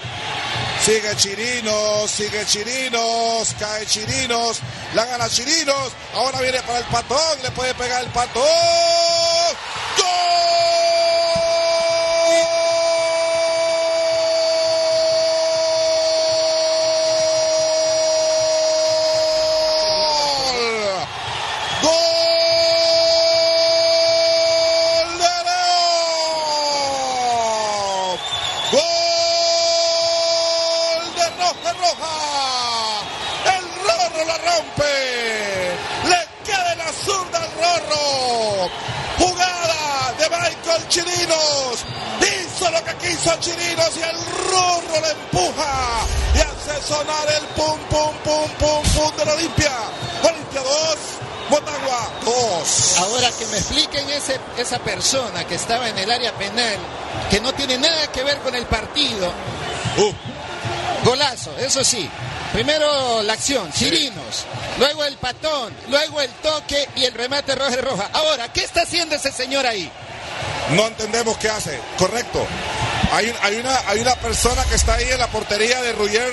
Sigue 0.85 1.15
Chirinos, 1.17 2.11
sigue 2.11 2.45
Chirinos, 2.47 3.55
cae 3.59 3.87
Chirinos, 3.87 4.61
la 4.95 5.05
gana 5.05 5.29
Chirinos, 5.29 5.93
ahora 6.15 6.41
viene 6.41 6.61
para 6.63 6.79
el 6.79 6.85
patón, 6.87 7.43
le 7.43 7.51
puede 7.53 7.75
pegar 7.75 8.03
el 8.03 8.11
patón. 8.11 8.43
¡Gol 23.41 25.19
de 25.19 25.35
León! 27.11 28.19
¡Gol 28.73 28.81
de 31.15 31.25
Roja 31.39 31.73
Roja! 31.81 32.17
¡El 33.57 33.65
Rorro 33.85 34.23
la 34.27 34.37
rompe! 34.39 34.95
¡Le 36.09 36.21
queda 36.45 36.69
en 36.73 36.79
la 36.79 36.93
zurda 36.93 37.39
al 37.43 37.51
Rorro! 37.63 38.05
¡Jugada 39.19 40.13
de 40.19 40.27
Michael 40.51 40.89
Chirinos! 40.89 41.85
Hizo 42.21 42.71
lo 42.71 42.85
que 42.85 42.95
quiso 43.07 43.37
Chirinos 43.39 43.97
y 43.97 44.03
el 44.03 44.17
Rorro 44.51 45.01
le 45.01 45.11
empuja 45.13 46.07
y 46.35 46.39
hace 46.39 46.87
sonar 46.87 47.29
el 47.29 47.45
pum 47.55 47.79
pum 47.89 48.15
pum 48.25 48.51
pum 48.59 48.83
pum 48.83 49.17
de 49.17 49.25
la 49.25 49.35
Olimpia. 49.35 49.73
Olimpia 50.23 50.61
2, 50.61 50.99
Motagua 51.51 52.11
2. 52.25 52.99
Ahora 52.99 53.31
que 53.39 53.47
me 53.47 53.59
expliquen 53.59 54.11
ese, 54.11 54.41
esa 54.59 54.79
persona 54.81 55.47
que 55.47 55.55
estaba 55.55 55.89
en 55.89 55.99
el 55.99 56.11
área 56.11 56.33
penal, 56.33 56.79
que 57.31 57.41
no 57.41 57.53
tiene 57.55 57.79
nada 57.79 58.11
que 58.13 58.25
ver 58.25 58.39
con 58.39 58.55
el 58.55 58.67
partido. 58.67 59.33
Golazo, 61.05 61.57
eso 61.59 61.85
sí. 61.85 62.09
Primero 62.53 63.23
la 63.23 63.35
acción, 63.35 63.73
Chirinos, 63.73 64.45
luego 64.81 65.05
el 65.05 65.17
patón, 65.19 65.73
luego 65.89 66.21
el 66.21 66.31
toque 66.43 66.89
y 66.97 67.05
el 67.05 67.15
remate 67.15 67.55
roja 67.55 67.73
y 67.73 67.77
roja. 67.77 68.11
Ahora, 68.13 68.53
¿qué 68.53 68.65
está 68.65 68.83
haciendo 68.83 69.15
ese 69.15 69.31
señor 69.31 69.65
ahí? 69.65 69.91
No 70.75 70.87
entendemos 70.87 71.37
qué 71.39 71.49
hace. 71.49 71.79
Correcto. 71.99 72.47
Hay, 73.13 73.29
un- 73.31 73.37
hay, 73.43 73.57
una, 73.57 73.77
hay 73.89 74.01
una 74.01 74.15
persona 74.17 74.65
que 74.65 74.75
está 74.77 74.95
ahí 74.95 75.09
en 75.11 75.19
la 75.19 75.27
portería 75.29 75.81
de 75.83 75.93
Ruyer. 75.93 76.33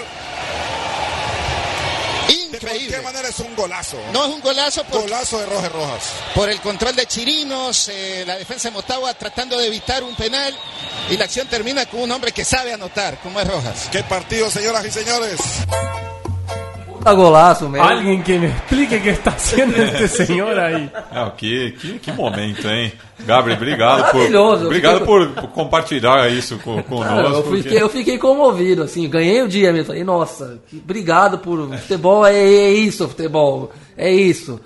De 2.52 2.60
cualquier 2.60 3.04
manera 3.04 3.28
es 3.30 3.40
un 3.40 3.56
golazo. 3.56 3.98
No 4.12 4.26
es 4.26 4.34
un 4.34 4.42
golazo 4.42 4.84
por, 4.86 5.02
Golazo 5.02 5.38
de 5.40 5.46
Rojas 5.46 5.72
Rojas. 5.72 6.02
por 6.34 6.50
el 6.50 6.60
control 6.62 6.96
de 6.96 7.06
Chirinos, 7.06 7.88
eh, 7.90 8.24
la 8.26 8.36
defensa 8.38 8.70
de 8.70 8.74
Motagua 8.74 9.14
tratando 9.14 9.58
de 9.60 9.68
evitar 9.68 10.02
un 10.04 10.16
penal 10.16 10.58
y 11.10 11.18
la 11.18 11.26
acción 11.26 11.48
termina 11.48 11.86
con 11.86 12.02
un 12.02 12.12
hombre 12.12 12.32
que 12.32 12.44
sabe 12.44 12.74
anotar, 12.74 13.20
como 13.20 13.40
es 13.40 13.48
Rojas. 13.48 13.90
Qué 13.92 14.02
partido, 14.04 14.50
señoras 14.50 14.84
y 14.86 14.92
señores. 14.92 15.38
Puta 17.08 17.14
golaço 17.14 17.70
mesmo. 17.70 17.88
Alguien 17.88 18.22
que 18.22 18.38
me 18.38 18.48
explique 18.48 19.00
qué 19.00 19.10
está 19.12 19.32
haciendo 19.32 19.76
este 19.82 20.08
señor 20.08 20.58
ahí. 20.60 20.90
É, 21.12 21.30
que, 21.38 21.72
que, 21.72 22.00
que 22.00 22.12
momento, 22.12 22.68
hein? 22.68 22.92
Gabriel, 23.26 23.58
obrigado 23.58 24.12
por, 24.12 24.22
eu 24.32 24.44
obrigado 24.46 25.02
por, 25.06 25.28
por 25.30 25.48
compartilhar 25.50 26.30
isso 26.32 26.58
com, 26.60 26.76
Cara, 26.76 26.84
conosco. 26.84 27.36
eu, 27.38 27.44
porque- 27.44 27.64
fiquei, 27.64 27.82
eu 27.82 27.90
fiquei 27.90 28.18
comovido, 28.18 28.84
assim, 28.84 29.10
ganhei 29.10 29.42
o 29.42 29.48
dia 29.48 29.72
mesmo. 29.74 29.88
Falei, 29.88 30.04
nossa, 30.04 30.60
que- 30.70 30.78
obrigado 30.78 31.40
por. 31.40 31.68
Futebol 31.80 32.26
é, 32.26 32.36
é 32.36 32.72
isso, 32.72 33.08
futebol. 33.08 33.72
É 33.98 34.12
isso. 34.12 34.60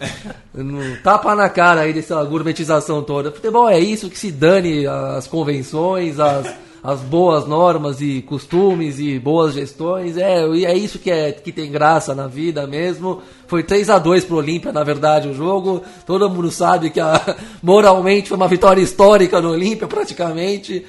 Tapa 1.03 1.33
na 1.35 1.47
cara 1.49 1.81
aí 1.81 1.93
dessa 1.93 2.21
gourmetização 2.23 3.01
toda. 3.01 3.31
Futebol 3.31 3.69
é 3.69 3.79
isso, 3.79 4.09
que 4.09 4.19
se 4.19 4.31
dane 4.31 4.85
as 4.85 5.25
convenções, 5.27 6.19
as, 6.19 6.53
as 6.83 6.99
boas 7.01 7.45
normas 7.47 8.01
e 8.01 8.21
costumes 8.23 8.99
e 8.99 9.19
boas 9.19 9.53
gestões. 9.53 10.17
É, 10.17 10.41
é 10.43 10.75
isso 10.75 10.97
que, 10.97 11.11
é, 11.11 11.31
que 11.31 11.51
tem 11.51 11.71
graça 11.71 12.15
na 12.15 12.27
vida 12.27 12.65
mesmo. 12.65 13.21
Foi 13.47 13.61
3 13.63 13.89
a 13.89 13.99
2 13.99 14.25
pro 14.25 14.37
Olímpia, 14.37 14.71
na 14.71 14.83
verdade, 14.83 15.27
o 15.27 15.33
jogo. 15.33 15.83
Todo 16.05 16.29
mundo 16.29 16.49
sabe 16.49 16.89
que 16.89 16.99
a- 16.99 17.35
moralmente 17.61 18.29
foi 18.29 18.37
uma 18.37 18.47
vitória 18.47 18.81
histórica 18.81 19.39
no 19.41 19.51
Olímpia, 19.51 19.87
praticamente. 19.87 20.85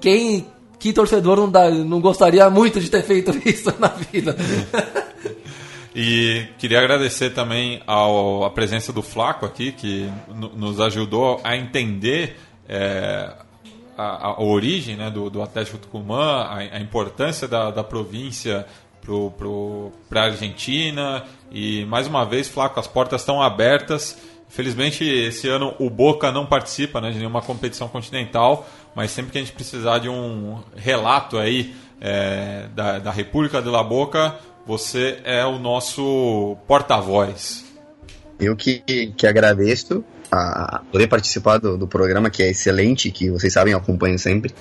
Quem, 0.00 0.46
que 0.78 0.92
torcedor 0.92 1.36
não, 1.36 1.50
dá, 1.50 1.70
não 1.70 2.00
gostaria 2.00 2.48
muito 2.48 2.80
de 2.80 2.90
ter 2.90 3.02
feito 3.02 3.30
isso 3.46 3.72
na 3.78 3.88
vida? 3.88 4.34
E 5.94 6.46
queria 6.58 6.78
agradecer 6.78 7.30
também 7.30 7.82
ao, 7.86 8.44
a 8.44 8.50
presença 8.50 8.92
do 8.92 9.02
Flaco 9.02 9.44
aqui, 9.44 9.72
que 9.72 10.08
no- 10.34 10.54
nos 10.56 10.80
ajudou 10.80 11.40
a 11.42 11.56
entender 11.56 12.36
é, 12.68 13.30
a, 13.98 14.28
a 14.28 14.42
origem 14.42 14.96
né, 14.96 15.10
do, 15.10 15.28
do 15.28 15.42
Atlético 15.42 15.78
Tucumã, 15.78 16.44
a, 16.44 16.58
a 16.58 16.80
importância 16.80 17.48
da, 17.48 17.72
da 17.72 17.82
província 17.82 18.64
para 20.08 20.22
a 20.22 20.24
Argentina. 20.24 21.24
E 21.50 21.84
mais 21.86 22.06
uma 22.06 22.24
vez, 22.24 22.48
Flaco, 22.48 22.78
as 22.78 22.86
portas 22.86 23.22
estão 23.22 23.42
abertas. 23.42 24.16
Infelizmente, 24.48 25.04
esse 25.04 25.48
ano 25.48 25.74
o 25.78 25.90
Boca 25.90 26.30
não 26.30 26.46
participa 26.46 27.00
né, 27.00 27.10
de 27.10 27.18
nenhuma 27.18 27.42
competição 27.42 27.88
continental, 27.88 28.66
mas 28.94 29.10
sempre 29.10 29.32
que 29.32 29.38
a 29.38 29.40
gente 29.40 29.52
precisar 29.52 29.98
de 29.98 30.08
um 30.08 30.62
relato 30.76 31.36
aí 31.36 31.74
é, 32.00 32.66
da, 32.74 32.98
da 32.98 33.10
República 33.10 33.60
de 33.60 33.68
La 33.68 33.82
Boca, 33.82 34.36
você 34.66 35.18
é 35.24 35.44
o 35.44 35.58
nosso 35.58 36.56
porta-voz. 36.66 37.64
Eu 38.38 38.54
que, 38.54 38.78
que 39.16 39.26
agradeço 39.26 40.04
a 40.30 40.82
poder 40.92 41.06
participar 41.06 41.58
do, 41.58 41.76
do 41.78 41.86
programa, 41.88 42.28
que 42.30 42.42
é 42.42 42.50
excelente, 42.50 43.10
que 43.10 43.30
vocês 43.30 43.52
sabem, 43.52 43.72
eu 43.72 43.78
acompanho 43.78 44.18
sempre. 44.18 44.54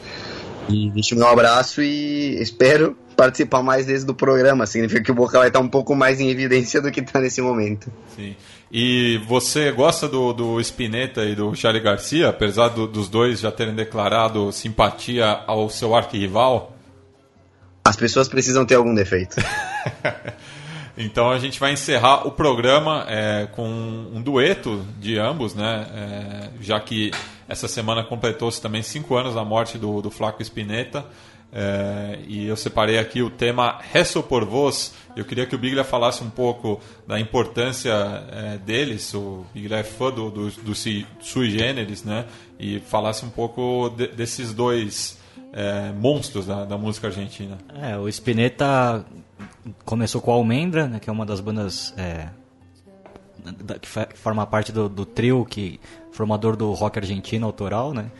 E 0.69 0.89
deixo 0.91 1.15
meu 1.15 1.27
abraço 1.27 1.81
e 1.81 2.41
espero 2.41 2.97
participar 3.15 3.63
mais 3.63 3.85
vezes 3.87 4.03
do 4.03 4.13
programa. 4.13 4.65
Significa 4.65 5.01
que 5.01 5.11
o 5.11 5.15
Boca 5.15 5.37
vai 5.39 5.47
estar 5.47 5.59
um 5.59 5.67
pouco 5.67 5.95
mais 5.95 6.19
em 6.19 6.29
evidência 6.29 6.81
do 6.81 6.91
que 6.91 6.99
está 6.99 7.19
nesse 7.21 7.41
momento. 7.41 7.91
Sim. 8.15 8.35
E 8.69 9.17
você 9.25 9.71
gosta 9.71 10.09
do, 10.09 10.33
do 10.33 10.59
Spinetta 10.59 11.23
e 11.23 11.33
do 11.35 11.55
Charlie 11.55 11.81
Garcia, 11.81 12.27
apesar 12.29 12.67
do- 12.67 12.85
dos 12.85 13.07
dois 13.07 13.39
já 13.39 13.49
terem 13.51 13.73
declarado 13.73 14.51
simpatia 14.51 15.25
ao 15.47 15.69
seu 15.69 15.95
arquirrival? 15.95 16.75
As 17.85 17.95
pessoas 17.95 18.27
precisam 18.27 18.65
ter 18.65 18.75
algum 18.75 18.93
defeito. 18.93 19.37
Então 20.97 21.29
a 21.29 21.37
gente 21.37 21.59
vai 21.59 21.71
encerrar 21.73 22.27
o 22.27 22.31
programa 22.31 23.05
é, 23.07 23.47
com 23.55 23.63
um 23.67 24.21
dueto 24.21 24.83
de 24.99 25.17
ambos, 25.19 25.53
né? 25.53 25.87
É, 25.93 26.49
já 26.59 26.79
que 26.79 27.11
essa 27.47 27.67
semana 27.67 28.03
completou-se 28.03 28.59
também 28.61 28.81
cinco 28.81 29.15
anos 29.15 29.35
da 29.35 29.45
morte 29.45 29.77
do, 29.77 30.01
do 30.01 30.09
Flaco 30.09 30.41
Spinetta. 30.41 31.05
É, 31.53 32.19
e 32.27 32.45
eu 32.45 32.57
separei 32.57 32.97
aqui 32.97 33.21
o 33.21 33.29
tema 33.29 33.79
Rezo 33.91 34.21
por 34.21 34.43
Vos. 34.43 34.93
Eu 35.15 35.23
queria 35.23 35.45
que 35.45 35.55
o 35.55 35.57
Biglia 35.57 35.83
falasse 35.83 36.23
um 36.23 36.29
pouco 36.29 36.81
da 37.07 37.19
importância 37.19 37.93
é, 38.31 38.57
deles. 38.57 39.13
O 39.13 39.45
Biglia 39.53 39.77
é 39.77 39.83
fã 39.83 40.11
do, 40.11 40.29
do, 40.29 40.49
do 40.49 40.75
Sui 40.75 41.05
Generis, 41.49 42.03
né? 42.03 42.25
E 42.59 42.79
falasse 42.79 43.23
um 43.23 43.29
pouco 43.29 43.89
de- 43.95 44.07
desses 44.07 44.51
dois 44.53 45.17
é, 45.53 45.91
monstros 45.93 46.47
da, 46.47 46.65
da 46.65 46.77
música 46.77 47.07
argentina. 47.07 47.57
É, 47.81 47.97
o 47.97 48.09
Spinetta 48.09 49.05
começou 49.85 50.21
com 50.21 50.31
a 50.31 50.35
Almendra, 50.35 50.87
né, 50.87 50.99
que 50.99 51.09
é 51.09 51.13
uma 51.13 51.25
das 51.25 51.39
bandas 51.39 51.93
é, 51.97 52.29
da- 53.63 53.79
que, 53.79 53.87
forma 53.87 54.45
parte 54.45 54.71
do, 54.71 54.87
do 54.89 55.05
trio 55.05 55.45
que 55.45 55.79
formador 56.11 56.55
do 56.55 56.71
rock 56.73 56.99
argentino 56.99 57.45
autoral, 57.45 57.93
né? 57.93 58.11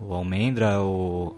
O 0.00 0.14
Almendra, 0.14 0.80
o, 0.80 1.36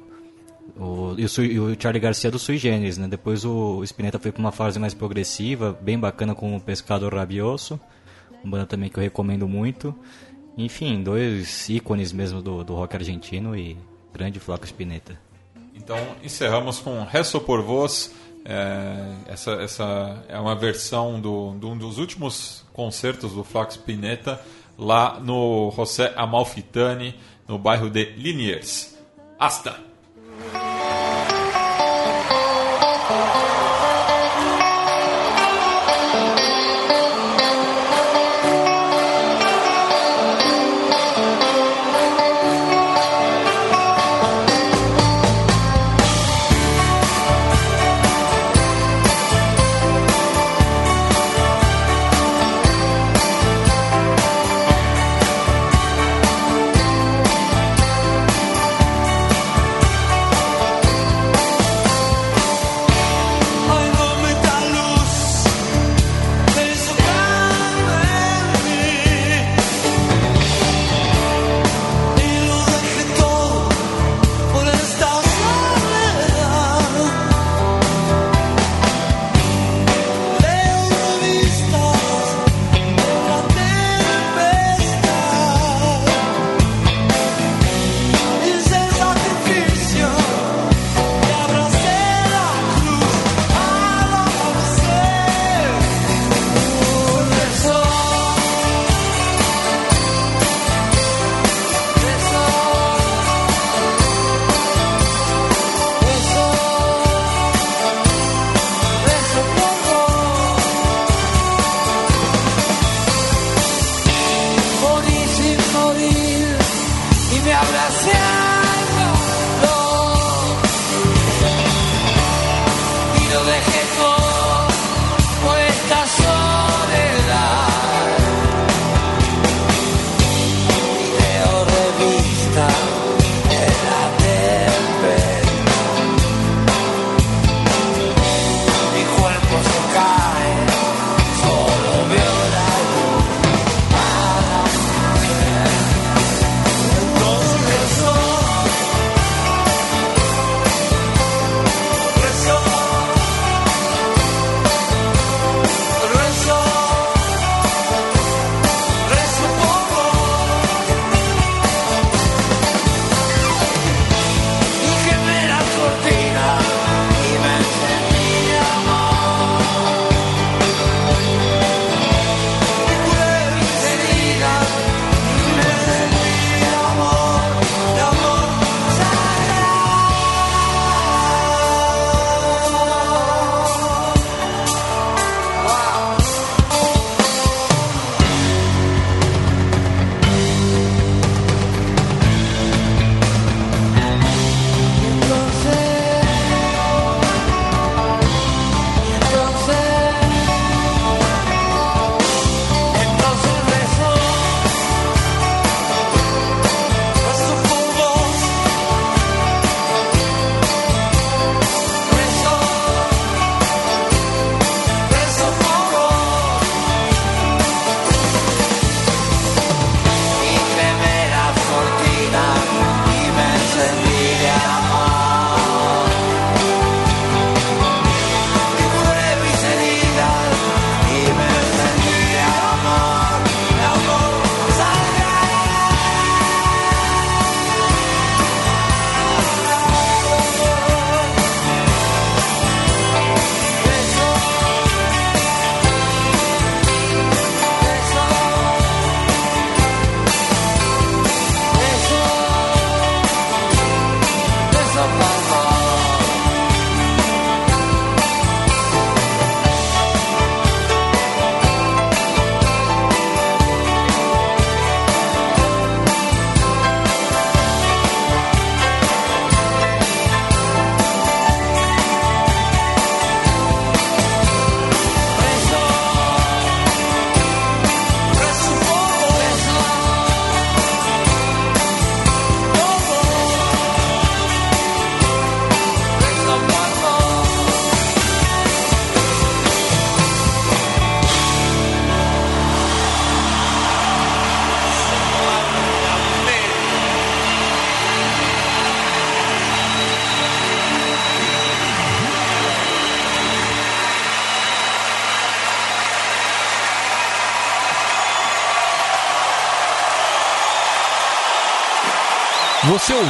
o, 0.77 1.15
e, 1.19 1.25
o, 1.25 1.43
e 1.45 1.59
o 1.59 1.77
Charlie 1.81 2.01
Garcia 2.01 2.31
do 2.31 2.39
Sui 2.39 2.57
Generis, 2.57 2.97
né? 2.97 3.07
Depois 3.09 3.45
o 3.45 3.83
Spinetta 3.85 4.19
foi 4.19 4.33
para 4.33 4.41
uma 4.41 4.53
fase 4.53 4.79
mais 4.79 4.95
progressiva, 4.95 5.77
bem 5.81 5.99
bacana 5.99 6.35
com 6.35 6.57
o 6.57 6.61
Pescado 6.61 7.09
Rabioso, 7.09 7.79
uma 8.43 8.53
banda 8.53 8.67
também 8.67 8.89
que 8.89 8.99
eu 8.99 9.03
recomendo 9.03 9.47
muito. 9.49 9.95
Enfim, 10.57 11.03
dois 11.03 11.69
ícones 11.69 12.13
mesmo 12.13 12.41
do, 12.41 12.63
do 12.63 12.75
rock 12.75 12.95
argentino 12.97 13.57
e 13.57 13.77
grande 14.13 14.39
Flaco 14.39 14.65
Spinetta. 14.65 15.19
Então 15.75 15.97
encerramos 16.23 16.79
com 16.79 17.03
Rezo 17.03 17.41
por 17.41 17.61
Vos. 17.61 18.13
É, 18.45 19.33
essa, 19.33 19.53
essa 19.53 20.25
é 20.29 20.39
uma 20.39 20.55
versão 20.55 21.21
do, 21.21 21.57
de 21.59 21.65
um 21.65 21.77
dos 21.77 21.99
últimos 21.99 22.65
concertos 22.73 23.33
do 23.33 23.43
Flaco 23.43 23.73
Spinetta 23.73 24.41
lá 24.77 25.19
no 25.19 25.73
José 25.75 26.13
Amalfitani, 26.17 27.15
no 27.49 27.59
bairro 27.59 27.89
de 27.89 28.05
Liniers. 28.17 28.97
Hasta! 29.39 29.94